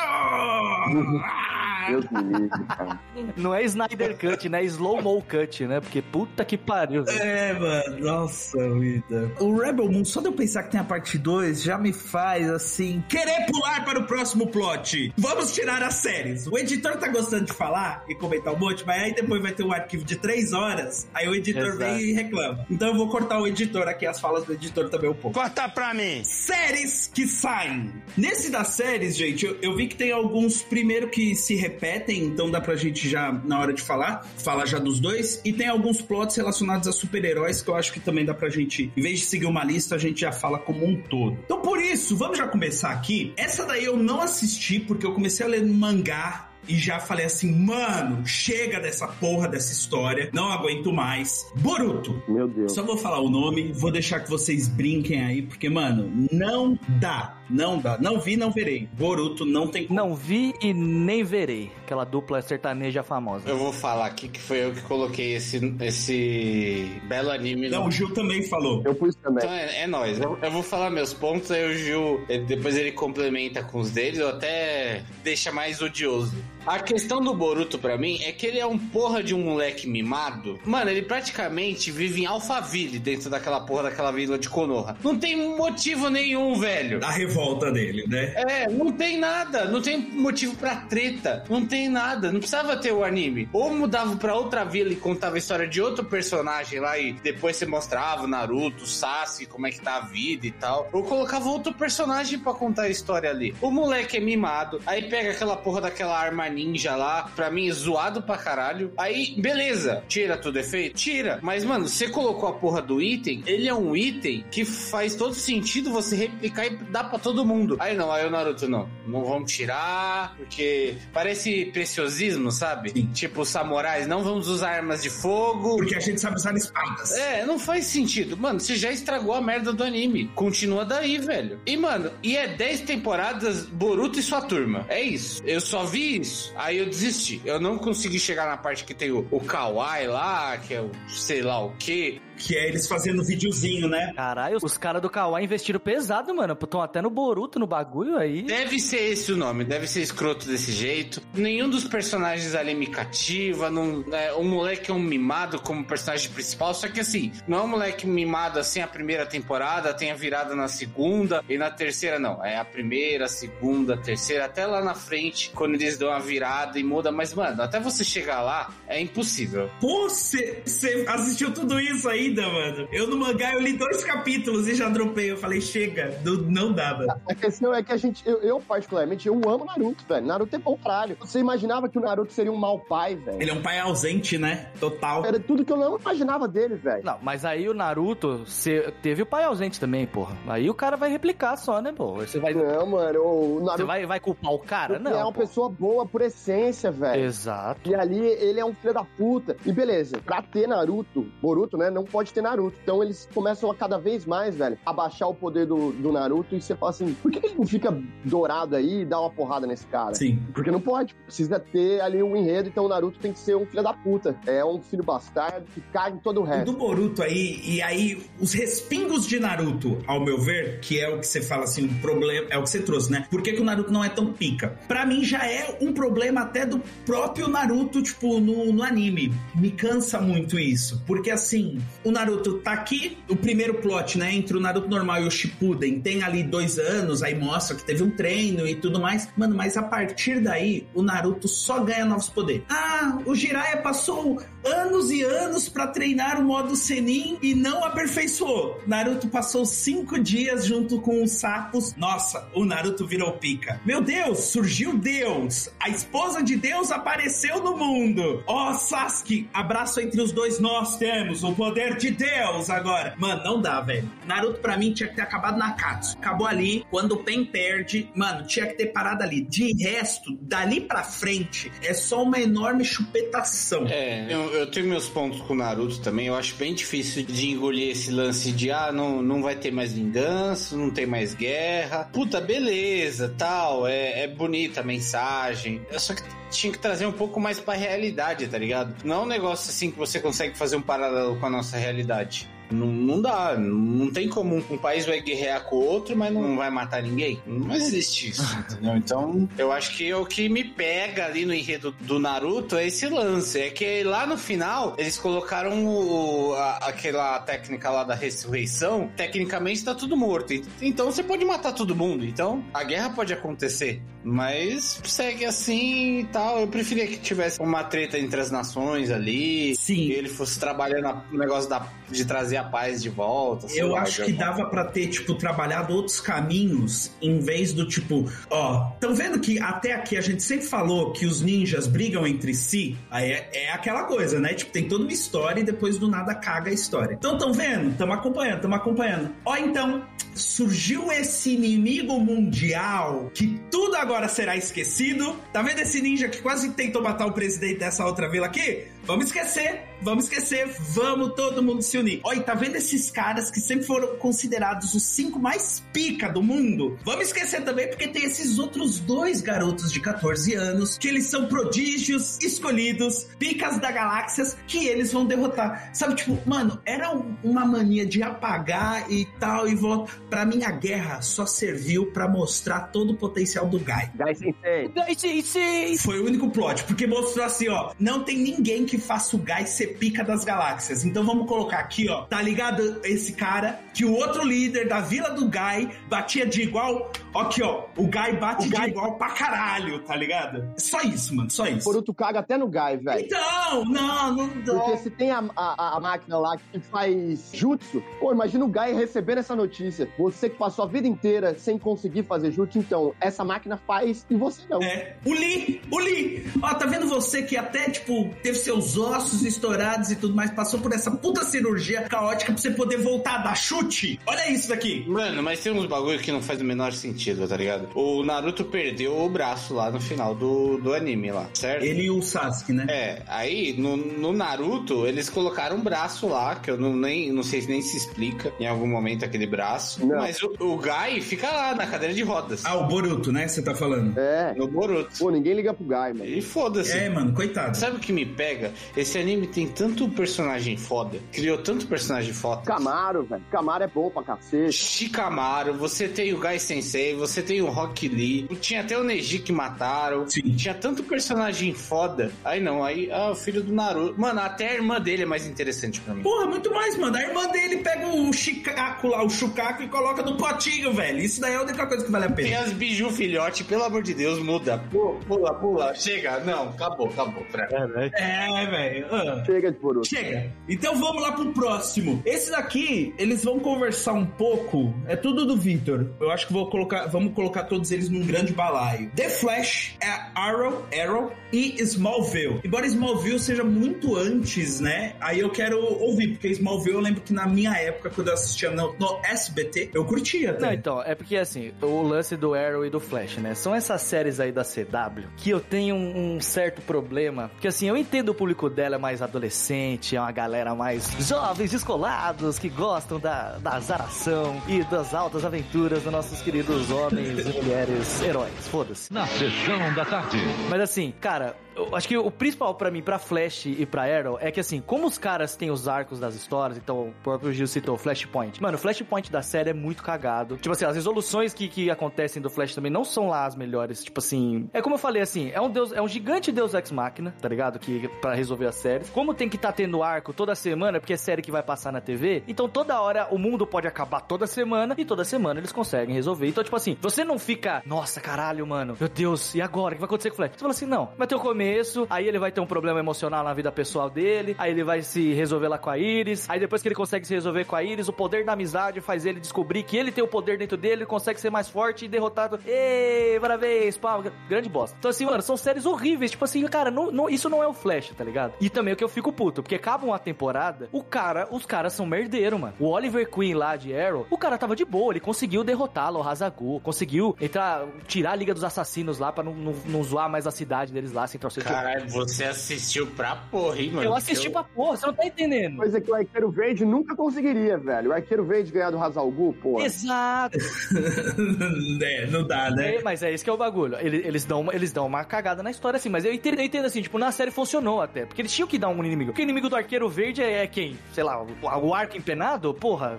Deus 1.88 2.06
me 2.12 2.40
livre, 2.40 2.66
cara. 2.68 3.00
Não 3.36 3.54
é 3.54 3.64
Snyder 3.64 4.18
Cut, 4.18 4.50
né? 4.50 4.62
É 4.62 4.66
Slow 4.66 5.02
Mo 5.02 5.22
Cut, 5.22 5.66
né? 5.66 5.80
Porque 5.80 6.02
puta 6.02 6.44
que 6.46 6.58
pariu. 6.58 7.04
velho. 7.04 7.20
É, 7.20 7.54
mano, 7.54 8.00
nossa 8.00 8.58
vida. 8.80 9.32
O 9.40 9.56
Rebel 9.58 9.92
Moon, 9.92 10.06
só 10.06 10.22
de 10.22 10.28
eu 10.28 10.34
pensar 10.34 10.64
que 10.64 10.72
tem 10.72 10.80
a 10.80 10.84
parte 10.84 11.18
2, 11.18 11.62
já 11.62 11.78
me 11.78 11.94
faz 11.94 12.50
assim, 12.50 13.04
querer 13.10 13.46
pular 13.48 13.84
para 13.86 14.00
o 14.00 14.06
próximo 14.06 14.48
plot. 14.48 15.14
Vamos 15.18 15.54
tirar 15.54 15.82
as 15.84 15.96
séries. 15.96 16.48
O 16.48 16.58
editor 16.58 16.98
tá 16.98 17.08
gostando 17.08 17.46
de 17.46 17.54
falar 17.54 18.04
e 18.08 18.16
comentar 18.16 18.54
um 18.54 18.60
monte, 18.60 18.86
mas 18.86 19.02
aí 19.02 19.14
depois 19.14 19.42
vai 19.42 19.52
ter 19.52 19.64
um 19.64 19.72
arquivo 19.72 20.04
de 20.04 20.16
3 20.16 20.54
horas, 20.54 21.08
aí 21.14 21.28
o 21.28 21.36
editor 21.36 21.64
Exato. 21.64 21.78
vem 21.78 22.02
e 22.02 22.14
reclama. 22.14 22.66
Então 22.70 22.90
eu 22.90 22.96
vou 22.96 23.10
cortar 23.10 23.40
o 23.40 23.48
editor 23.48 23.88
aqui, 23.88 24.06
as 24.06 24.20
falas 24.20 24.46
do 24.46 24.54
editor 24.54 24.90
também 24.90 25.10
um 25.10 25.14
pouco. 25.14 25.38
Corta 25.38 25.68
pra 25.70 25.94
mim. 25.94 26.24
Séries 26.24 27.10
que 27.14 27.28
saem. 27.28 27.94
Nesse 28.18 28.50
das 28.50 28.70
séries, 28.70 29.16
gente, 29.16 29.46
eu, 29.46 29.58
eu 29.62 29.76
vi 29.76 29.88
que 29.88 29.96
tem 29.96 30.12
alguns 30.12 30.62
primeiro 30.62 31.10
que 31.10 31.36
se 31.36 31.56
repetem, 31.56 31.77
então 32.10 32.50
dá 32.50 32.60
pra 32.60 32.76
gente 32.76 33.08
já, 33.08 33.32
na 33.32 33.60
hora 33.60 33.74
de 33.74 33.82
falar, 33.82 34.26
falar 34.38 34.66
já 34.66 34.80
dos 34.80 35.00
dois. 35.00 35.42
E 35.44 35.54
tem 35.54 35.68
alguns 35.68 36.02
plots 36.02 36.36
relacionados 36.36 36.88
a 36.88 36.92
super-heróis 36.92 37.62
que 37.62 37.70
eu 37.70 37.76
acho 37.76 37.94
que 37.94 38.00
também 38.00 38.26
dá 38.26 38.34
pra 38.34 38.50
gente, 38.50 38.92
em 38.96 39.02
vez 39.02 39.20
de 39.20 39.26
seguir 39.26 39.46
uma 39.46 39.64
lista, 39.64 39.96
a 39.96 39.98
gente 39.98 40.22
já 40.22 40.32
fala 40.32 40.60
como 40.60 40.86
um 40.86 41.02
todo. 41.02 41.38
Então 41.46 41.62
por 41.62 41.80
isso, 41.80 42.16
vamos 42.16 42.38
já 42.38 42.48
começar 42.48 42.92
aqui. 42.92 43.34
Essa 43.38 43.66
daí 43.66 43.86
eu 43.86 43.98
não 43.98 44.22
assisti, 44.22 44.80
porque 44.80 45.06
eu 45.06 45.14
comecei 45.14 45.46
a 45.46 45.50
ler 45.50 45.62
no 45.62 45.74
mangá 45.74 46.48
e 46.68 46.78
já 46.78 47.00
falei 47.00 47.26
assim, 47.26 47.52
mano, 47.52 48.26
chega 48.26 48.80
dessa 48.80 49.08
porra 49.08 49.48
dessa 49.48 49.72
história, 49.72 50.30
não 50.34 50.52
aguento 50.52 50.92
mais. 50.92 51.46
Boruto. 51.56 52.22
Meu 52.28 52.48
Deus. 52.48 52.74
Só 52.74 52.84
vou 52.84 52.98
falar 52.98 53.20
o 53.20 53.30
nome, 53.30 53.72
vou 53.72 53.92
deixar 53.92 54.20
que 54.20 54.30
vocês 54.30 54.68
brinquem 54.68 55.24
aí, 55.24 55.42
porque, 55.42 55.70
mano, 55.70 56.28
não 56.32 56.78
dá. 57.00 57.37
Não 57.50 57.80
dá. 57.80 57.98
Não 57.98 58.20
vi, 58.20 58.36
não 58.36 58.52
verei. 58.52 58.88
Boruto 58.94 59.46
não 59.46 59.68
tem 59.68 59.88
como. 59.88 59.98
Não 60.00 60.16
vi 60.16 60.54
e 60.62 60.74
nem 60.74 61.24
verei. 61.24 61.72
Aquela 61.86 62.04
dupla 62.04 62.42
sertaneja 62.42 63.04
famosa. 63.04 63.48
Eu 63.48 63.58
vou 63.58 63.72
falar 63.72 64.06
aqui 64.08 64.28
que 64.28 64.40
foi 64.40 64.66
eu 64.66 64.74
que 64.74 64.82
coloquei 64.82 65.36
esse, 65.36 65.58
esse 65.82 66.92
belo 67.08 67.32
anime. 67.32 67.70
Não, 67.70 67.84
no- 67.84 67.88
o 67.88 67.92
Gil 67.92 68.14
também 68.14 68.44
falou. 68.44 68.82
Eu 68.86 68.94
pus 68.96 69.16
também. 69.16 69.44
Então 69.44 69.56
é, 69.56 69.82
é 69.84 69.88
nóis. 69.88 70.20
Eu, 70.20 70.38
eu 70.42 70.52
vou 70.52 70.64
falar 70.64 70.90
meus 70.90 71.14
pontos, 71.14 71.50
aí 71.52 71.66
o 71.70 71.74
Gil, 71.78 72.22
ele- 72.28 72.46
depois 72.46 72.76
ele 72.78 72.92
complementa 72.92 73.64
com 73.64 73.80
os 73.80 73.92
deles, 73.92 74.20
ou 74.20 74.30
até 74.30 75.04
deixa 75.24 75.52
mais 75.52 75.82
odioso. 75.82 76.36
A 76.68 76.80
questão 76.80 77.22
do 77.22 77.34
Boruto 77.34 77.80
pra 77.80 77.98
mim 77.98 78.20
é 78.22 78.34
que 78.34 78.46
ele 78.46 78.60
é 78.60 78.66
um 78.66 78.78
porra 78.78 79.24
de 79.24 79.34
um 79.34 79.42
moleque 79.42 79.88
mimado. 79.88 80.60
Mano, 80.66 80.92
ele 80.92 81.02
praticamente 81.02 81.90
vive 81.92 82.24
em 82.24 82.26
Alphaville 82.26 83.00
dentro 83.00 83.30
daquela 83.30 83.62
porra 83.62 83.84
daquela 83.84 84.12
vila 84.12 84.38
de 84.38 84.50
Konoha. 84.50 84.98
Não 85.02 85.18
tem 85.18 85.56
motivo 85.56 86.10
nenhum, 86.10 86.60
velho. 86.60 87.00
A 87.06 87.10
revolta 87.10 87.72
dele, 87.72 88.06
né? 88.06 88.34
É, 88.36 88.70
não 88.70 88.92
tem 88.92 89.18
nada, 89.18 89.64
não 89.64 89.82
tem 89.82 89.98
motivo 89.98 90.58
pra 90.58 90.76
treta, 90.76 91.46
não 91.50 91.66
tem 91.66 91.88
nada, 91.88 92.34
não 92.34 92.40
precisava 92.40 92.76
ter 92.76 92.92
o 92.92 93.02
anime. 93.02 93.48
Ou 93.54 93.74
mudava 93.74 94.18
pra 94.18 94.36
outra 94.36 94.66
vila 94.66 94.92
e 94.92 94.98
contava 94.98 95.36
a 95.36 95.40
história 95.40 95.66
de 95.66 95.82
outro 95.82 96.04
personagem 96.04 96.82
lá 96.82 97.00
e 97.00 97.14
depois 97.14 97.56
você 97.56 97.66
mostrava 97.66 98.26
o 98.26 98.28
Naruto, 98.28 98.84
o 98.84 98.88
Sasuke, 98.88 99.46
como 99.46 99.68
é 99.68 99.72
que 99.72 99.80
tá 99.80 99.96
a 99.96 100.02
vida 100.02 100.46
e 100.46 100.52
tal. 100.52 100.90
Ou 100.92 101.02
colocava 101.04 101.48
outro 101.48 101.74
personagem 101.74 102.38
pra 102.40 102.54
contar 102.54 102.84
a 102.84 102.90
história 102.90 103.30
ali. 103.30 103.56
O 103.62 103.72
moleque 103.72 104.18
é 104.18 104.20
mimado, 104.20 104.82
aí 104.86 105.04
pega 105.10 105.32
aquela 105.32 105.56
porra 105.56 105.80
daquela 105.80 106.20
arma 106.20 106.57
ninja 106.58 106.96
lá, 106.96 107.30
pra 107.36 107.52
mim 107.52 107.72
zoado 107.72 108.22
pra 108.22 108.38
caralho. 108.38 108.92
Aí, 108.98 109.36
beleza, 109.38 110.04
tira 110.08 110.38
todo 110.38 110.58
efeito? 110.58 110.96
Tira. 110.96 111.40
Mas, 111.42 111.64
mano, 111.64 111.88
você 111.88 112.10
colocou 112.10 112.50
a 112.50 112.54
porra 112.54 112.82
do 112.82 113.02
item, 113.02 113.44
ele 113.46 113.68
é 113.68 113.74
um 113.74 113.96
item 113.96 114.44
que 114.52 114.66
faz 114.66 115.16
todo 115.16 115.34
sentido 115.34 115.92
você 115.92 116.16
replicar 116.16 116.66
e 116.66 116.72
dar 116.72 117.06
pra 117.06 117.20
todo 117.20 117.46
mundo. 117.46 117.78
Aí 117.80 117.96
não, 117.96 118.12
aí 118.12 118.26
o 118.26 118.30
Naruto 118.30 118.68
não. 118.68 118.90
Não 119.06 119.24
vamos 119.24 119.52
tirar, 119.52 120.36
porque 120.38 120.96
parece 121.14 121.66
preciosismo, 121.66 122.52
sabe? 122.52 122.90
Sim. 122.90 123.10
Tipo, 123.14 123.42
os 123.42 123.50
samurais, 123.50 124.08
não 124.08 124.24
vamos 124.24 124.48
usar 124.48 124.72
armas 124.72 125.04
de 125.04 125.10
fogo. 125.10 125.78
Porque 125.78 125.96
a 125.96 126.00
gente 126.00 126.20
sabe 126.20 126.36
usar 126.36 126.56
espadas. 126.56 127.12
É, 127.12 127.46
não 127.46 127.60
faz 127.60 127.86
sentido. 127.86 128.36
Mano, 128.36 128.60
você 128.60 128.76
já 128.76 128.92
estragou 128.92 129.34
a 129.34 129.42
merda 129.42 129.72
do 129.72 129.84
anime. 129.84 130.30
Continua 130.36 130.84
daí, 130.84 131.18
velho. 131.18 131.60
E, 131.66 131.78
mano, 131.78 132.12
e 132.24 132.36
é 132.36 132.48
10 132.48 132.82
temporadas 132.82 133.66
Boruto 133.66 134.20
e 134.20 134.24
sua 134.24 134.42
turma. 134.42 134.86
É 134.90 135.02
isso. 135.02 135.42
Eu 135.46 135.62
só 135.62 135.86
vi 135.86 136.20
isso. 136.20 136.47
Aí 136.56 136.78
eu 136.78 136.86
desisti. 136.86 137.42
Eu 137.46 137.60
não 137.60 137.78
consegui 137.78 138.20
chegar 138.20 138.48
na 138.48 138.58
parte 138.58 138.84
que 138.84 138.94
tem 138.94 139.12
o, 139.12 139.28
o 139.32 139.40
Kawaii 139.40 140.08
lá, 140.08 140.58
que 140.58 140.74
é 140.74 140.82
o 140.82 140.92
sei 141.08 141.42
lá 141.42 141.64
o 141.64 141.74
quê. 141.78 142.22
Que 142.38 142.56
é 142.56 142.68
eles 142.68 142.88
fazendo 142.88 143.24
videozinho, 143.24 143.88
né? 143.88 144.14
Caralho, 144.16 144.58
os 144.62 144.78
caras 144.78 145.02
do 145.02 145.10
Kawaii 145.10 145.46
investiram 145.46 145.80
pesado, 145.80 146.34
mano. 146.36 146.58
Estão 146.62 146.82
até 146.82 147.02
no 147.02 147.10
Boruto, 147.10 147.60
no 147.60 147.68
bagulho 147.68 148.18
aí. 148.18 148.44
Deve 148.44 148.80
ser 148.80 149.12
esse 149.12 149.32
o 149.32 149.38
nome, 149.38 149.64
deve 149.64 149.88
ser 149.88 150.02
escroto 150.02 150.48
desse 150.48 150.72
jeito. 150.72 151.22
Nenhum 151.34 151.70
dos 151.70 151.86
personagens 151.86 152.54
ali 152.56 152.76
me 152.76 152.88
cativa. 152.88 153.70
Não, 153.70 154.04
é, 154.14 154.34
o 154.34 154.44
moleque 154.44 154.92
é 154.92 154.94
um 154.94 155.00
mimado 155.00 155.60
como 155.62 155.84
personagem 155.84 156.30
principal. 156.32 156.74
Só 156.74 156.88
que 156.88 157.00
assim, 157.00 157.32
não 157.48 157.60
é 157.60 157.62
um 157.62 157.68
moleque 157.68 158.06
mimado 158.06 158.60
assim 158.60 158.82
a 158.82 158.88
primeira 158.88 159.26
temporada, 159.26 159.94
tem 159.94 160.12
a 160.12 160.16
virada 160.16 160.56
na 160.56 160.68
segunda 160.68 161.44
e 161.50 161.58
na 161.58 161.72
terceira 161.72 162.20
não. 162.20 162.44
É 162.44 162.58
a 162.58 162.66
primeira, 162.66 163.26
a 163.26 163.30
segunda, 163.30 163.96
a 163.96 163.98
terceira, 163.98 164.46
até 164.46 164.66
lá 164.66 164.84
na 164.84 164.94
frente, 164.94 165.52
quando 165.56 165.76
eles 165.76 165.98
dão 165.98 166.12
a 166.12 166.20
virada 166.20 166.78
e 166.80 166.84
muda. 166.84 167.12
Mas, 167.12 167.34
mano, 167.34 167.62
até 167.62 167.80
você 167.80 168.04
chegar 168.04 168.42
lá 168.42 168.72
é 168.88 169.00
impossível. 169.00 169.70
Pô, 169.80 170.10
você 170.10 170.62
assistiu 171.08 171.54
tudo 171.54 171.80
isso 171.80 172.08
aí 172.10 172.27
ainda, 172.28 172.42
mano. 172.50 172.88
Eu 172.92 173.08
no 173.08 173.18
mangá 173.18 173.54
eu 173.54 173.60
li 173.60 173.74
dois 173.74 174.04
capítulos 174.04 174.68
e 174.68 174.76
já 174.76 174.90
dropei. 174.90 175.32
Eu 175.32 175.38
falei, 175.38 175.62
chega, 175.62 176.20
não, 176.24 176.34
não 176.36 176.74
dá, 176.74 176.94
mano. 176.98 177.14
A 177.30 177.36
questão 177.36 177.74
é 177.74 177.82
que 177.84 177.92
a 177.92 177.98
gente, 177.98 178.28
eu, 178.28 178.38
eu, 178.42 178.60
particularmente, 178.60 179.28
eu 179.28 179.36
amo 179.48 179.66
Naruto, 179.66 180.04
velho. 180.08 180.26
Naruto 180.26 180.56
é 180.56 180.60
bom 180.60 180.78
caralho. 180.78 181.18
Você 181.20 181.40
imaginava 181.40 181.90
que 181.90 181.98
o 181.98 182.02
Naruto 182.02 182.34
seria 182.34 182.52
um 182.52 182.58
mau 182.58 182.80
pai, 182.80 183.16
velho? 183.16 183.42
Ele 183.42 183.52
é 183.52 183.54
um 183.54 183.62
pai 183.62 183.80
ausente, 183.80 184.38
né? 184.38 184.70
Total. 184.80 185.26
Era 185.26 185.40
tudo 185.40 185.64
que 185.66 185.72
eu 185.72 185.78
não 185.78 185.98
imaginava 185.98 186.48
dele, 186.48 186.76
velho. 186.76 187.04
Não, 187.04 187.18
mas 187.22 187.46
aí 187.46 187.68
o 187.70 187.74
Naruto 187.74 188.44
cê- 188.46 188.94
teve 189.02 189.22
o 189.22 189.26
pai 189.26 189.44
ausente 189.44 189.80
também, 189.80 190.06
porra. 190.06 190.36
Aí 190.48 190.70
o 190.70 190.74
cara 190.74 190.98
vai 190.98 191.10
replicar 191.10 191.56
só, 191.58 191.82
né, 191.82 191.92
pô? 191.96 192.14
Você 192.16 192.40
vai, 192.40 192.54
Não, 192.54 192.86
mano, 192.86 193.20
o 193.22 193.60
você 193.60 193.66
Naruto 193.66 193.86
vai, 193.88 194.06
vai 194.06 194.20
culpar 194.20 194.52
o 194.54 194.60
cara? 194.60 194.96
ele 194.96 195.04
Não. 195.04 195.12
é 195.12 195.24
uma 195.24 195.34
pô. 195.34 195.42
pessoa 195.42 195.70
boa 195.70 196.06
por 196.06 196.22
essência, 196.22 196.92
velho. 196.92 197.24
Exato. 197.24 197.90
E 197.90 197.96
ali 197.96 198.20
ele 198.20 198.60
é 198.60 198.66
um 198.66 198.74
filho 198.74 198.94
da 198.94 199.04
puta. 199.04 199.56
E 199.66 199.72
beleza, 199.72 200.18
pra 200.26 200.42
ter 200.42 200.68
Naruto, 200.68 201.26
Boruto, 201.42 201.78
né? 201.78 201.90
Não 201.90 202.04
pode 202.18 202.34
ter 202.34 202.42
Naruto. 202.42 202.76
Então 202.82 203.04
eles 203.04 203.30
começam 203.32 203.70
a 203.70 203.76
cada 203.76 204.00
vez 204.00 204.26
mais, 204.26 204.56
velho, 204.56 204.76
abaixar 204.84 205.30
o 205.30 205.36
poder 205.36 205.68
do, 205.68 205.92
do 205.92 206.12
Naruto 206.12 206.56
e 206.56 206.62
você 206.62 206.76
fala 206.76 206.90
assim: 206.90 207.14
por 207.14 207.32
que 207.32 207.46
ele 207.46 207.54
não 207.56 207.66
fica 207.66 207.96
dourado 208.26 208.76
aí 208.76 209.02
e 209.02 209.06
dá 209.06 209.20
uma 209.20 209.30
porrada 209.30 209.68
nesse 209.68 209.86
cara? 209.86 210.16
Sim. 210.16 210.40
Porque 210.52 210.72
não 210.72 210.82
pode. 210.82 211.14
Precisa 211.26 211.60
ter 211.60 212.02
ali 212.02 212.24
um 212.24 212.36
enredo, 212.36 212.70
então 212.70 212.86
o 212.86 212.88
Naruto 212.88 213.20
tem 213.20 213.32
que 213.32 213.40
ser 213.40 213.56
um 213.56 213.68
filho 213.68 213.84
da 213.84 213.94
puta. 213.94 214.36
É 214.48 214.66
um 214.66 214.82
filho 214.82 215.04
bastardo 215.04 215.68
que 215.76 215.82
caga 215.94 216.16
em 216.16 216.20
todo 216.20 216.42
o 216.42 216.44
resto. 216.44 216.72
do 216.72 216.78
Boruto 216.78 217.22
aí, 217.22 217.62
e 217.64 217.84
aí, 217.84 218.26
os 218.40 218.54
respingos 218.54 219.28
de 219.28 219.40
Naruto, 219.40 220.00
ao 220.08 220.20
meu 220.24 220.40
ver, 220.40 220.80
que 220.80 221.00
é 221.00 221.08
o 221.08 221.20
que 221.20 221.28
você 221.28 221.40
fala 221.40 221.66
assim, 221.66 221.86
o 221.86 222.02
problema, 222.02 222.48
é 222.50 222.58
o 222.58 222.64
que 222.64 222.70
você 222.70 222.82
trouxe, 222.82 223.12
né? 223.12 223.28
Por 223.30 223.44
que, 223.44 223.54
que 223.54 223.62
o 223.62 223.64
Naruto 223.64 223.94
não 223.94 224.04
é 224.04 224.10
tão 224.10 224.34
pica? 224.34 224.80
Pra 224.88 225.06
mim 225.06 225.24
já 225.24 225.46
é 225.46 225.78
um 225.82 225.94
problema 225.94 226.42
até 226.42 226.66
do 226.66 226.82
próprio 227.06 227.48
Naruto, 227.48 228.02
tipo, 228.02 228.40
no, 228.40 228.74
no 228.74 228.82
anime. 228.82 229.32
Me 229.54 229.70
cansa 229.70 230.20
muito 230.20 230.58
isso. 230.58 231.04
Porque 231.06 231.30
assim, 231.30 231.78
o 232.08 232.12
Naruto 232.12 232.60
tá 232.60 232.72
aqui, 232.72 233.18
o 233.28 233.36
primeiro 233.36 233.76
plot, 233.76 234.18
né? 234.18 234.34
Entre 234.34 234.56
o 234.56 234.62
Naruto 234.62 234.88
normal 234.88 235.24
e 235.24 235.28
o 235.28 235.32
Shippuden, 235.32 236.00
tem 236.00 236.24
ali 236.24 236.42
dois 236.42 236.80
anos, 236.80 237.22
aí 237.22 237.36
mostra 237.36 237.76
que 237.76 237.84
teve 237.84 238.02
um 238.02 238.10
treino 238.10 238.66
e 238.66 238.76
tudo 238.76 238.98
mais. 238.98 239.28
Mano, 239.36 239.54
mas 239.54 239.76
a 239.76 239.84
partir 239.84 240.40
daí, 240.40 240.88
o 240.94 241.02
Naruto 241.02 241.50
só 241.50 241.84
ganha 241.84 242.06
novos 242.06 242.30
poderes. 242.30 242.64
Ah, 242.70 243.20
o 243.26 243.36
Jiraiya 243.36 243.82
passou 243.82 244.42
anos 244.64 245.12
e 245.12 245.22
anos 245.22 245.68
pra 245.68 245.88
treinar 245.88 246.40
o 246.40 246.46
modo 246.46 246.78
Senin 246.78 247.38
e 247.42 247.54
não 247.54 247.84
aperfeiçoou. 247.84 248.80
Naruto 248.88 249.28
passou 249.28 249.66
cinco 249.66 250.18
dias 250.18 250.66
junto 250.66 251.02
com 251.02 251.22
os 251.22 251.32
sapos. 251.32 251.94
Nossa, 251.98 252.48
o 252.54 252.64
Naruto 252.64 253.06
virou 253.06 253.34
pica. 253.34 253.82
Meu 253.86 254.02
Deus, 254.02 254.46
surgiu 254.46 254.98
Deus. 254.98 255.70
A 255.78 255.90
esposa 255.90 256.42
de 256.42 256.56
Deus 256.56 256.90
apareceu 256.90 257.62
no 257.62 257.76
mundo. 257.76 258.44
Ó, 258.48 258.74
Sasuke, 258.74 259.50
abraço 259.54 260.00
entre 260.00 260.22
os 260.22 260.32
dois. 260.32 260.58
Nós 260.60 260.98
temos 260.98 261.44
o 261.44 261.52
poder 261.54 261.97
de 261.98 262.12
Deus 262.12 262.70
agora. 262.70 263.14
Mano, 263.18 263.44
não 263.44 263.62
dá, 263.62 263.82
velho. 263.82 264.10
Naruto 264.26 264.60
pra 264.60 264.78
mim 264.78 264.94
tinha 264.94 265.10
que 265.10 265.16
ter 265.16 265.22
acabado 265.22 265.58
na 265.58 265.72
Katsu. 265.72 266.18
Acabou 266.18 266.48
ali. 266.48 266.86
Quando 266.90 267.14
o 267.14 267.24
Pen 267.24 267.46
perde, 267.46 268.10
mano, 268.16 268.46
tinha 268.46 268.68
que 268.68 268.76
ter 268.76 268.88
parado 268.88 269.24
ali. 269.24 269.42
De 269.42 269.74
resto, 269.84 270.38
dali 270.42 270.82
pra 270.82 271.04
frente, 271.04 271.72
é 271.82 271.94
só 271.94 272.24
uma 272.24 272.40
enorme 272.40 272.84
chupetação. 272.84 273.88
É, 273.88 274.28
eu, 274.30 274.54
eu 274.54 274.72
tenho 274.72 274.88
meus 274.88 275.08
pontos 275.10 275.42
com 275.42 275.54
o 275.54 275.58
Naruto 275.58 276.00
também. 276.00 276.28
Eu 276.28 276.36
acho 276.36 276.56
bem 276.56 276.74
difícil 276.74 277.24
de 277.24 277.50
engolir 277.50 277.92
esse 277.92 278.12
lance 278.12 278.52
de 278.52 278.72
ah, 278.72 278.92
não, 278.92 279.22
não 279.22 279.42
vai 279.42 279.56
ter 279.56 279.72
mais 279.72 279.94
vingança, 279.94 280.76
não 280.76 280.90
tem 280.90 281.06
mais 281.06 281.34
guerra. 281.34 282.10
Puta, 282.12 282.40
beleza, 282.40 283.34
tal. 283.38 283.88
É, 283.88 284.24
é 284.24 284.28
bonita 284.28 284.82
a 284.82 284.84
mensagem. 284.84 285.82
É 285.90 286.00
Só 286.00 286.14
que 286.14 286.22
tinha 286.50 286.72
que 286.72 286.80
trazer 286.80 287.06
um 287.06 287.12
pouco 287.12 287.40
mais 287.40 287.60
pra 287.60 287.74
realidade, 287.74 288.48
tá 288.48 288.58
ligado? 288.58 288.96
Não 289.04 289.16
é 289.16 289.20
um 289.20 289.26
negócio 289.26 289.70
assim 289.70 289.92
que 289.92 289.98
você 289.98 290.20
consegue 290.20 290.58
fazer 290.58 290.76
um 290.76 290.82
paralelo 290.82 291.40
com 291.40 291.46
a 291.46 291.50
nossa 291.50 291.78
realidade. 291.78 292.50
Não, 292.72 292.88
não 292.88 293.22
dá, 293.22 293.56
não 293.58 294.12
tem 294.12 294.28
como 294.28 294.56
um 294.70 294.78
país 294.78 295.06
vai 295.06 295.22
guerrear 295.22 295.64
com 295.66 295.76
o 295.78 295.86
outro, 295.86 296.16
mas 296.16 296.34
não 296.34 296.56
vai 296.58 296.70
matar 296.70 297.02
ninguém. 297.02 297.40
Não 297.46 297.74
existe 297.76 298.30
isso, 298.30 298.44
entendeu? 298.60 298.96
Então, 298.98 299.50
eu 299.58 299.72
acho 299.72 299.96
que 299.96 300.14
o 300.14 300.26
que 300.26 300.50
me 300.50 300.64
pega 300.64 301.26
ali 301.26 301.46
no 301.46 301.54
enredo 301.54 301.92
do 302.02 302.20
Naruto 302.20 302.76
é 302.78 302.88
esse 302.88 303.08
lance. 303.08 303.60
É 303.60 303.70
que 303.70 304.04
lá 304.04 304.26
no 304.28 304.38
final, 304.38 304.96
eles 304.98 305.18
colocaram 305.18 305.86
o- 305.86 306.54
a- 306.56 306.78
aquela 306.88 307.40
técnica 307.40 307.90
lá 307.90 308.04
da 308.04 308.16
ressurreição. 308.16 309.10
Tecnicamente 309.16 309.84
tá 309.84 309.96
tudo 309.96 310.16
morto. 310.18 310.54
Então 310.82 311.06
você 311.12 311.24
pode 311.24 311.44
matar 311.46 311.74
todo 311.74 311.96
mundo. 311.96 312.26
Então 312.26 312.64
a 312.74 312.84
guerra 312.84 313.10
pode 313.12 313.34
acontecer. 313.34 314.02
Mas 314.24 315.00
segue 315.06 315.46
assim 315.46 316.20
e 316.20 316.24
tal. 316.26 316.60
Eu 316.60 316.68
preferia 316.68 317.08
que 317.08 317.18
tivesse 317.18 317.60
uma 317.62 317.84
treta 317.84 318.20
entre 318.20 318.40
as 318.42 318.52
nações 318.52 319.10
ali. 319.10 319.76
Sim. 319.76 319.96
E 320.08 320.12
ele 320.12 320.28
fosse 320.30 320.60
trabalhando 320.60 321.24
no 321.32 321.40
negócio 321.40 321.70
da, 321.70 321.88
de 322.10 322.26
trazer 322.26 322.57
a 322.58 322.64
paz 322.64 323.02
de 323.02 323.10
volta. 323.10 323.68
Eu 323.74 323.90
lá, 323.90 324.02
acho 324.02 324.24
que 324.24 324.34
dava 324.34 324.66
pra 324.66 324.86
ter, 324.86 325.08
tipo, 325.08 325.36
trabalhado 325.36 325.94
outros 325.94 326.20
caminhos 326.20 327.12
em 327.22 327.40
vez 327.40 327.74
do 327.74 327.88
tipo, 327.88 328.30
ó, 328.50 328.92
tão 329.00 329.14
vendo 329.14 329.40
que 329.40 329.60
até 329.60 329.94
aqui 329.94 330.18
a 330.18 330.22
gente 330.22 330.44
sempre 330.44 330.66
falou 330.66 331.12
que 331.12 331.26
os 331.26 331.42
ninjas 331.42 331.88
brigam 331.88 332.26
entre 332.26 332.54
si? 332.54 332.98
Aí 333.10 333.32
é, 333.32 333.50
é 333.54 333.72
aquela 333.72 334.04
coisa, 334.04 334.40
né? 334.40 334.54
Tipo, 334.54 334.72
tem 334.72 334.88
toda 334.88 335.04
uma 335.04 335.14
história 335.14 335.62
e 335.62 335.64
depois 335.64 335.98
do 335.98 336.08
nada 336.08 336.36
caga 336.36 336.70
a 336.70 336.74
história. 336.74 337.16
Então, 337.16 337.38
tão 337.38 337.54
vendo? 337.54 337.96
Tamo 337.98 338.14
acompanhando, 338.14 338.62
tamo 338.62 338.76
acompanhando. 338.76 339.34
Ó, 339.46 339.56
então, 339.56 340.04
surgiu 340.36 341.12
esse 341.12 341.54
inimigo 341.54 342.20
mundial 342.20 343.32
que 343.34 343.60
tudo 343.72 343.96
agora 343.96 344.28
será 344.28 344.56
esquecido. 344.56 345.36
Tá 345.52 345.62
vendo 345.62 345.80
esse 345.80 346.02
ninja 346.02 346.28
que 346.28 346.42
quase 346.42 346.70
tentou 346.72 347.02
matar 347.02 347.26
o 347.26 347.34
presidente 347.34 347.80
dessa 347.80 348.06
outra 348.06 348.30
vila 348.30 348.46
aqui? 348.46 348.88
Vamos 349.08 349.28
esquecer, 349.28 349.84
vamos 350.02 350.26
esquecer, 350.26 350.68
vamos 350.94 351.34
todo 351.34 351.64
mundo 351.64 351.82
se 351.82 351.98
unir. 351.98 352.20
Olha, 352.26 352.42
tá 352.44 352.54
vendo 352.54 352.76
esses 352.76 353.10
caras 353.10 353.50
que 353.50 353.62
sempre 353.62 353.86
foram 353.86 354.18
considerados 354.18 354.94
os 354.94 355.04
cinco 355.04 355.40
mais 355.40 355.82
pica 355.94 356.28
do 356.28 356.44
mundo? 356.44 357.00
Vamos 357.06 357.28
esquecer 357.28 357.64
também 357.64 357.88
porque 357.88 358.10
tem 358.10 358.26
esses 358.26 358.60
outros 358.60 359.00
dois 359.00 359.40
garotos 359.40 359.94
de 359.94 360.02
14 360.02 360.54
anos 360.56 360.98
que 360.98 361.08
eles 361.08 361.28
são 361.28 361.48
prodígios 361.48 362.38
escolhidos, 362.42 363.28
picas 363.40 363.80
da 363.80 363.92
galáxias 363.92 364.58
que 364.68 364.86
eles 364.88 365.14
vão 365.14 365.26
derrotar. 365.26 365.90
Sabe, 365.94 366.16
tipo, 366.16 366.38
mano, 366.46 366.78
era 366.86 367.16
um- 367.16 367.36
uma 367.42 367.66
mania 367.66 368.06
de 368.06 368.22
apagar 368.22 369.10
e 369.10 369.26
tal 369.40 369.70
e 369.70 369.76
volta. 369.76 370.12
Pra 370.30 370.46
mim 370.46 370.64
a 370.64 370.72
guerra 370.72 371.22
só 371.22 371.46
serviu 371.46 372.12
pra 372.12 372.28
mostrar 372.28 372.82
todo 372.92 373.12
o 373.14 373.16
potencial 373.18 373.68
do 373.68 373.80
Gai. 373.80 374.12
Gai 374.16 374.36
Sensei. 374.36 374.88
Gai 374.90 375.16
Sensei! 375.18 375.98
Foi 375.98 376.20
o 376.20 376.26
único 376.26 376.50
plot, 376.50 376.84
porque 376.84 377.08
mostrou 377.08 377.46
assim, 377.46 377.70
ó, 377.70 377.94
não 377.98 378.24
tem 378.24 378.38
ninguém 378.38 378.86
que 378.86 378.97
faça 379.00 379.36
o 379.36 379.40
Gai 379.40 379.66
ser 379.66 379.98
pica 379.98 380.24
das 380.24 380.44
galáxias. 380.44 381.04
Então 381.04 381.24
vamos 381.24 381.48
colocar 381.48 381.80
aqui, 381.80 382.10
ó, 382.10 382.24
tá 382.24 382.42
ligado 382.42 383.02
esse 383.04 383.34
cara 383.34 383.80
que 383.94 384.06
o 384.06 384.14
outro 384.14 384.44
líder 384.44 384.88
da 384.88 385.00
vila 385.00 385.30
do 385.30 385.48
Gai 385.48 385.90
batia 386.10 386.46
de 386.46 386.62
igual, 386.62 387.12
aqui, 387.40 387.62
ó, 387.64 387.86
o 387.98 388.08
Gai 388.08 388.36
bate 388.38 388.68
O 388.68 388.70
Gai- 388.70 388.86
de 388.86 388.92
igual 388.92 389.16
pra 389.18 389.30
caralho, 389.30 390.00
tá 390.04 390.16
ligado? 390.16 390.66
Só 390.78 391.02
isso, 391.02 391.36
mano, 391.36 391.50
só 391.50 391.66
isso. 391.68 391.84
Boruto 391.86 392.14
caga 392.14 392.40
até 392.40 392.58
no 392.58 392.68
Gai, 392.68 392.98
velho. 392.98 393.20
Então, 393.26 393.86
não, 393.86 394.36
não 394.36 394.50
Porque 394.50 394.92
dá. 394.92 394.98
se 394.98 395.10
tem 395.10 395.32
a, 395.32 395.44
a, 395.56 395.98
a 395.98 396.00
máquina 396.00 396.38
lá 396.38 396.58
que 396.58 396.80
faz 396.80 397.50
jutsu, 397.54 398.02
pô, 398.20 398.32
imagina 398.32 398.64
o 398.66 398.68
Gai 398.68 398.94
recebendo 398.94 399.40
essa 399.40 399.56
notícia. 399.56 400.10
Você 400.18 400.50
que 400.50 400.58
passou 400.58 400.86
a 400.86 400.88
vida 400.88 401.08
inteira 401.08 401.56
sem 401.58 401.78
conseguir 401.78 402.24
fazer 402.24 402.52
jutsu, 402.52 402.80
então, 402.80 403.14
essa 403.20 403.44
máquina 403.44 403.78
faz 403.88 404.26
e 404.30 404.36
você 404.36 404.62
não. 404.70 404.82
É, 404.82 405.16
o 405.26 405.34
Lee, 405.34 405.82
o 405.92 406.00
Lee. 406.00 406.46
Ó, 406.62 406.74
tá 406.74 406.86
vendo 406.86 407.08
você 407.08 407.44
que 407.44 407.58
até, 407.58 407.90
tipo, 407.90 408.30
teve 408.44 408.58
seus 408.58 408.98
ossos 408.98 409.44
estourados 409.44 410.12
e 410.12 410.16
tudo 410.16 410.36
mais, 410.36 410.52
passou 410.52 410.80
por 410.80 410.94
essa 410.94 411.12
puta 411.12 411.44
cirurgia 411.44 412.04
caótica 412.04 412.52
pra 412.54 412.62
você 412.62 412.72
poder 412.72 412.98
voltar 412.98 413.36
a 413.36 413.44
dar 413.44 413.56
chute? 413.56 414.20
Olha 414.26 414.50
isso 414.52 414.70
daqui. 414.70 415.06
Mano, 415.08 415.42
mas 415.44 415.60
tem 415.62 415.72
uns 415.74 415.86
bagulho 415.86 416.20
que 416.20 416.32
não 416.32 416.42
faz 416.42 416.62
o 416.62 416.64
menor 416.64 416.92
sentido, 416.94 417.27
tá 417.36 417.58
ligado? 417.58 417.90
O 417.96 418.24
Naruto 418.24 418.66
perdeu 418.66 419.18
o 419.18 419.30
braço 419.30 419.74
lá 419.74 419.92
no 419.92 420.00
final 420.00 420.36
do, 420.36 420.78
do 420.78 420.94
anime 420.94 421.32
lá, 421.32 421.50
certo? 421.54 421.84
Ele 421.84 422.04
e 422.04 422.12
o 422.12 422.22
Sasuke, 422.22 422.74
né? 422.74 422.86
É, 422.90 423.24
aí 423.28 423.76
no, 423.78 423.98
no 423.98 424.34
Naruto 424.34 425.06
eles 425.08 425.30
colocaram 425.30 425.78
um 425.78 425.82
braço 425.82 426.28
lá, 426.28 426.56
que 426.56 426.70
eu 426.70 426.78
não, 426.78 426.96
nem, 426.96 427.32
não 427.32 427.44
sei 427.44 427.62
se 427.62 427.68
nem 427.68 427.82
se 427.82 427.98
explica 427.98 428.54
em 428.60 428.68
algum 428.68 428.88
momento 428.88 429.26
aquele 429.26 429.48
braço. 429.48 430.06
Não. 430.06 430.18
Mas 430.18 430.42
o, 430.42 430.54
o 430.60 430.78
Gai 430.78 431.22
fica 431.22 431.50
lá 431.50 431.76
na 431.76 431.88
cadeira 431.88 432.14
de 432.14 432.24
rodas. 432.24 432.66
Ah, 432.66 432.76
o 432.76 432.88
Boruto, 432.88 433.32
né? 433.32 433.48
Você 433.48 433.62
tá 433.62 433.74
falando. 433.74 434.18
É. 434.18 434.54
No 434.56 434.68
Boruto. 434.68 435.18
Pô, 435.18 435.30
ninguém 435.30 435.54
liga 435.54 435.74
pro 435.74 435.86
Gai, 435.86 436.14
mano. 436.14 436.26
E 436.26 436.42
foda-se. 436.42 436.98
É, 436.98 437.10
mano, 437.10 437.34
coitado. 437.34 437.76
Sabe 437.78 437.98
o 437.98 438.00
que 438.00 438.12
me 438.12 438.26
pega? 438.26 438.72
Esse 438.96 439.18
anime 439.18 439.48
tem 439.48 439.68
tanto 439.68 440.08
personagem 440.10 440.78
foda. 440.78 441.20
Criou 441.32 441.58
tanto 441.58 441.88
personagem 441.88 442.34
foda. 442.34 442.62
Camaro, 442.64 443.24
velho. 443.24 443.44
Camaro 443.52 443.84
é 443.84 443.88
bom 443.88 444.10
pra 444.10 444.24
cacete. 444.24 444.74
Shikamaru, 444.74 445.74
você 445.74 446.08
tem 446.08 446.34
o 446.34 446.40
Gai 446.40 446.60
Sensei, 446.60 447.16
você 447.18 447.42
tem 447.42 447.62
o 447.62 447.68
Rock 447.70 448.08
Lee, 448.08 448.48
tinha 448.62 448.82
até 448.82 448.98
o 448.98 449.04
Neji 449.04 449.40
que 449.40 449.52
mataram, 449.52 450.28
Sim. 450.28 450.56
tinha 450.56 450.74
tanto 450.74 451.04
personagem 451.04 451.74
foda. 451.74 452.32
Aí 452.44 452.60
não, 452.60 452.84
aí 452.84 453.10
ah, 453.12 453.32
o 453.32 453.36
filho 453.36 453.62
do 453.62 453.74
Naruto. 453.74 454.20
Mano, 454.20 454.40
até 454.40 454.70
a 454.70 454.74
irmã 454.76 455.00
dele 455.00 455.24
é 455.24 455.26
mais 455.26 455.46
interessante 455.46 456.00
pra 456.02 456.14
mim. 456.14 456.24
Porra, 456.24 456.46
muito 456.48 456.72
mais, 456.72 456.98
mano. 456.98 457.16
A 457.16 457.22
irmã 457.22 457.48
dele 457.50 457.78
pega 457.78 458.08
o 458.08 458.32
Chicaco 458.34 459.08
lá, 459.08 459.24
o 459.24 459.30
Chucaco, 459.30 459.84
e 459.84 459.88
coloca 459.88 460.22
no 460.22 460.38
potinho, 460.38 460.94
velho. 460.94 461.20
Isso 461.20 461.42
daí 461.42 461.54
é 461.54 461.56
a 461.58 461.62
única 461.62 461.86
coisa 461.88 462.06
que 462.06 462.12
vale 462.12 462.26
a 462.26 462.32
Tem 462.32 462.46
pena. 462.46 462.62
as 462.62 462.74
biju 462.74 463.10
filhote, 463.10 463.64
pelo 463.64 463.84
amor 463.84 464.04
de 464.04 464.14
Deus, 464.14 464.40
muda. 464.40 464.78
Pula, 464.92 465.20
pula, 465.28 465.54
pula. 465.56 465.96
Chega, 465.96 466.40
não, 466.42 466.70
acabou, 466.70 467.08
acabou. 467.08 467.44
Pra... 467.52 467.68
É, 467.72 468.66
velho. 468.66 469.08
Ah. 469.12 469.44
Chega 469.46 469.72
de 469.72 469.80
Boruto. 469.80 470.08
Chega. 470.08 470.52
Então 470.68 470.98
vamos 471.00 471.22
lá 471.22 471.32
pro 471.32 471.52
próximo. 471.54 472.22
Esse 472.26 472.52
daqui, 472.52 473.14
eles 473.18 473.44
vão 473.44 473.60
conversar 473.60 474.14
um 474.14 474.26
pouco. 474.26 474.94
É 475.08 475.16
tudo 475.16 475.46
do 475.46 475.58
Victor. 475.58 476.08
Eu 476.20 476.32
acho 476.32 476.48
que 476.48 476.54
vou 476.54 476.70
colocar, 476.70 476.97
vamos 477.06 477.34
colocar 477.34 477.64
todos 477.64 477.92
eles 477.92 478.10
num 478.10 478.26
grande 478.26 478.54
balaio. 478.54 479.12
The 479.16 479.30
Flash, 479.30 479.96
é 480.02 480.08
Arrow, 480.34 480.86
Arrow 480.94 481.32
e 481.52 481.82
Smallville. 481.82 482.60
Embora 482.64 482.86
Smallville 482.86 483.40
seja 483.40 483.64
muito 483.64 484.16
antes, 484.16 484.80
né? 484.80 485.16
Aí 485.20 485.40
eu 485.40 485.50
quero 485.50 485.80
ouvir, 485.80 486.30
porque 486.30 486.50
Smallville 486.50 486.96
eu 486.96 487.02
lembro 487.02 487.22
que 487.22 487.34
na 487.34 487.48
minha 487.48 487.74
época, 487.74 488.10
quando 488.10 488.30
eu 488.30 488.34
assistia 488.34 488.72
no, 488.72 488.96
no 489.00 489.20
SBT, 489.24 489.92
eu 489.94 490.06
curtia. 490.06 490.54
Não, 490.54 490.68
Até. 490.68 490.74
então, 490.76 491.02
é 491.02 491.16
porque 491.16 491.38
assim, 491.38 491.72
o 491.82 492.02
lance 492.02 492.36
do 492.36 492.54
Arrow 492.54 492.86
e 492.86 492.90
do 492.90 493.00
Flash, 493.00 493.38
né? 493.38 493.54
São 493.56 493.74
essas 493.74 494.02
séries 494.02 494.40
aí 494.40 494.52
da 494.52 494.64
CW 494.64 495.28
que 495.38 495.50
eu 495.50 495.60
tenho 495.60 495.96
um, 495.96 496.36
um 496.36 496.42
certo 496.42 496.82
problema. 496.82 497.50
Porque 497.50 497.68
assim, 497.68 497.88
eu 497.88 497.98
entendo 497.98 498.30
o 498.30 498.36
público 498.36 498.70
dela 498.70 498.96
é 498.96 498.98
mais 498.98 499.22
adolescente, 499.22 500.16
é 500.16 500.20
uma 500.20 500.32
galera 500.32 500.74
mais 500.76 501.10
jovens, 501.20 501.72
descolados, 501.72 502.60
que 502.60 502.70
gostam 502.70 503.20
da, 503.20 503.58
da 503.58 503.76
azaração 503.76 504.62
e 504.68 504.84
das 504.86 505.14
altas 505.14 505.46
aventuras 505.46 506.04
dos 506.04 506.12
nossos 506.12 506.42
queridos 506.42 506.90
homens 506.92 507.40
e 507.40 507.62
mulheres 507.62 508.22
heróis. 508.22 508.68
Foda-se. 508.70 509.14
Na 509.14 509.28
sessão 509.28 509.94
da 509.94 510.06
tarde. 510.06 510.38
Mas 510.70 510.82
assim, 510.82 511.14
cara, 511.20 511.37
Cara, 511.38 511.56
eu 511.78 511.96
acho 511.96 512.08
que 512.08 512.18
o 512.18 512.32
principal 512.32 512.74
pra 512.76 512.90
mim, 512.90 513.02
pra 513.02 513.20
Flash 513.20 513.68
e 513.68 513.86
pra 513.86 514.04
Arrow, 514.04 514.38
é 514.42 514.52
que 514.52 514.60
assim, 514.60 514.82
como 514.82 515.08
os 515.08 515.18
caras 515.18 515.56
têm 515.56 515.70
os 515.70 515.88
arcos 515.88 516.20
das 516.20 516.36
histórias, 516.36 516.78
então 516.78 517.10
o 517.10 517.14
próprio 517.24 517.52
Gil 517.52 517.68
citou 517.68 517.98
Flashpoint. 517.98 518.62
Mano, 518.62 518.78
o 518.78 518.80
Flashpoint 518.80 519.32
da 519.32 519.42
série 519.42 519.70
é 519.70 519.74
muito 519.74 520.04
cagado. 520.04 520.58
Tipo 520.58 520.74
assim, 520.74 520.86
as 520.86 520.96
resoluções 520.96 521.54
que, 521.54 521.68
que 521.68 521.90
acontecem 521.90 522.42
do 522.42 522.50
Flash 522.50 522.74
também 522.74 522.92
não 522.92 523.04
são 523.04 523.28
lá 523.28 523.46
as 523.46 523.56
melhores. 523.56 524.04
Tipo 524.04 524.20
assim, 524.20 524.70
é 524.74 524.82
como 524.82 524.96
eu 524.96 525.00
falei 525.00 525.22
assim, 525.22 525.52
é 525.54 525.62
um 525.62 525.70
deus, 525.70 525.92
é 525.92 526.02
um 526.02 526.08
gigante 526.08 526.52
deus 526.52 526.74
ex 526.74 526.92
máquina, 526.92 527.34
tá 527.40 527.48
ligado? 527.48 527.80
Que 527.80 528.08
para 528.22 528.34
resolver 528.34 528.66
as 528.66 528.76
séries. 528.76 529.10
Como 529.10 529.34
tem 529.34 529.48
que 529.48 529.58
tá 529.58 529.72
tendo 529.72 530.02
arco 530.02 530.34
toda 530.34 530.56
semana, 530.56 531.00
porque 531.00 531.14
é 531.14 531.18
série 531.18 531.42
que 531.42 531.52
vai 531.52 531.64
passar 531.64 531.92
na 531.92 532.02
TV, 532.02 532.44
então 532.48 532.68
toda 532.68 533.00
hora 533.00 533.28
o 533.32 533.38
mundo 533.38 533.66
pode 533.68 533.88
acabar 533.88 534.22
toda 534.22 534.48
semana 534.48 534.96
e 534.98 535.06
toda 535.06 535.24
semana 535.24 535.60
eles 535.60 535.72
conseguem 535.72 536.16
resolver. 536.16 536.48
Então, 536.48 536.64
tipo 536.64 536.76
assim, 536.76 536.98
você 537.02 537.24
não 537.24 537.38
fica, 537.38 537.82
nossa, 537.86 538.20
caralho, 538.20 538.66
mano, 538.66 538.96
meu 539.00 539.10
Deus, 539.10 539.54
e 539.56 539.62
agora? 539.62 539.94
O 539.94 539.96
que 539.96 540.02
vai 540.02 540.08
acontecer 540.08 540.30
com 540.30 540.36
o 540.36 540.38
Flash? 540.38 540.52
Você 540.54 540.60
fala 540.60 540.72
assim, 540.72 540.86
não, 540.86 541.10
vai 541.18 541.28
ter 541.28 541.36
o 541.36 541.40
começo, 541.40 541.67
aí 542.10 542.28
ele 542.28 542.40
vai 542.40 542.52
ter 542.52 542.62
um 542.62 542.66
problema 542.66 543.00
emocional 543.00 543.44
na 543.44 543.54
vida 543.54 543.72
pessoal 543.72 544.10
dele, 544.10 544.56
aí 544.58 544.72
ele 544.72 544.84
vai 544.84 545.02
se 545.02 545.34
resolver 545.34 545.68
lá 545.68 545.78
com 545.78 545.90
a 545.90 545.98
Iris, 545.98 546.50
aí 546.50 546.60
depois 546.60 546.82
que 546.82 546.88
ele 546.88 546.96
consegue 546.96 547.26
se 547.28 547.34
resolver 547.34 547.66
com 547.66 547.76
a 547.76 547.84
Iris, 547.84 548.08
o 548.08 548.14
poder 548.14 548.46
da 548.46 548.54
amizade 548.54 549.02
faz 549.02 549.26
ele 549.26 549.40
descobrir 549.40 549.84
que 549.84 549.98
ele 549.98 550.12
tem 550.12 550.24
o 550.24 550.28
poder 550.28 550.58
dentro 550.58 550.78
dele, 550.78 550.96
ele 550.96 551.06
consegue 551.06 551.40
ser 551.40 551.50
mais 551.50 551.70
forte 551.70 552.06
e 552.06 552.08
derrotado. 552.08 552.60
Ei, 552.66 553.40
parabéns, 553.40 553.98
pau, 553.98 554.24
grande 554.48 554.70
bosta. 554.70 554.96
Então 555.00 555.10
assim, 555.10 555.26
mano, 555.26 555.42
são 555.42 555.58
séries 555.58 555.86
horríveis, 555.86 556.32
tipo 556.32 556.44
assim, 556.46 556.66
cara, 556.68 556.90
não, 556.92 557.12
não- 557.12 557.30
isso 557.30 557.50
não 557.50 557.62
é 557.64 557.68
o 557.68 557.74
Flash, 557.74 558.12
tá 558.18 558.24
ligado? 558.24 558.54
E 558.60 558.70
também 558.70 558.94
o 558.94 558.98
que 558.98 559.04
eu 559.04 559.10
fico 559.10 559.32
puto, 559.32 559.62
porque 559.62 559.76
acaba 559.76 560.06
uma 560.06 560.20
temporada, 560.20 560.90
o 560.92 561.04
cara, 561.04 561.48
os 561.52 561.66
caras 561.66 561.94
são 561.94 562.06
merdeiro, 562.06 562.58
mano. 562.60 562.74
O 562.80 562.88
Oliver 562.90 563.30
Queen 563.30 563.54
lá 563.54 563.76
de 563.76 563.96
Arrow, 563.96 564.26
o 564.30 564.38
cara 564.38 564.58
tava 564.58 564.76
de 564.76 564.86
boa, 564.86 565.12
ele 565.14 565.20
conseguiu 565.20 565.64
derrotá-lo, 565.64 566.20
o 566.20 566.24
Hazagu, 566.28 566.80
conseguiu 566.82 567.36
entrar, 567.40 567.86
tirar 568.08 568.32
a 568.32 568.36
Liga 568.36 568.54
dos 568.54 568.64
Assassinos 568.64 569.20
lá 569.20 569.32
pra 569.32 569.44
não, 569.44 569.54
não, 569.54 569.74
não 569.86 570.04
zoar 570.04 570.30
mais 570.30 570.46
a 570.48 570.52
cidade 570.52 570.92
deles 570.94 571.12
lá, 571.12 571.28
Central 571.28 571.50
City. 571.62 571.74
Caralho, 571.74 572.10
você 572.10 572.44
assistiu 572.46 573.08
pra 573.08 573.36
porra, 573.36 573.80
hein, 573.80 573.92
mano? 573.92 574.08
Eu 574.08 574.16
assisti 574.16 574.50
pra 574.50 574.64
porra, 574.64 574.98
você 574.98 575.06
não 575.06 575.14
tá 575.14 575.26
entendendo. 575.26 575.78
Coisa 575.78 576.00
que 576.00 576.12
o 576.12 576.16
Arqueiro 576.16 576.52
Verde 576.52 576.86
nunca 576.86 577.16
conseguiria, 577.16 577.78
velho. 577.78 578.10
O 578.10 578.14
Arqueiro 578.14 578.46
Verde 578.46 578.72
ganhar 578.72 578.92
do 578.92 578.98
Hazalgu, 578.98 579.54
pô. 579.54 579.82
Exato. 579.82 580.58
é, 582.02 582.28
não 582.28 582.46
dá, 582.46 582.70
né? 582.72 582.96
É, 582.96 583.02
mas 583.02 583.24
é 583.24 583.34
isso 583.34 583.44
que 583.44 583.50
é 583.50 583.54
o 583.54 583.58
bagulho. 583.58 583.98
Eles, 584.00 584.26
eles, 584.26 584.46
dão 584.46 584.62
uma, 584.62 584.76
eles 584.76 584.92
dão 584.92 585.06
uma 585.06 585.24
cagada 585.24 585.64
na 585.64 585.72
história, 585.72 585.98
assim. 585.98 586.10
Mas 586.10 586.26
eu 586.26 586.34
entendo, 586.34 586.60
eu 586.60 586.66
entendo 586.66 586.86
assim, 586.86 587.02
tipo, 587.02 587.18
na 587.18 587.32
série 587.32 587.52
funcionou 587.52 588.02
até. 588.02 588.26
Porque 588.26 588.42
eles 588.42 588.54
tinham 588.54 588.68
que 588.68 588.78
dar 588.78 588.90
um 588.90 589.04
inimigo. 589.04 589.32
Porque 589.32 589.42
o 589.42 589.44
inimigo 589.44 589.70
do 589.70 589.76
Arqueiro 589.76 590.10
Verde 590.10 590.42
é, 590.42 590.64
é 590.64 590.68
quem? 590.68 590.98
Sei 591.14 591.24
lá, 591.24 591.42
o, 591.42 591.48
o 591.88 591.94
arco 591.94 592.18
empenado? 592.18 592.74
Porra. 592.74 593.18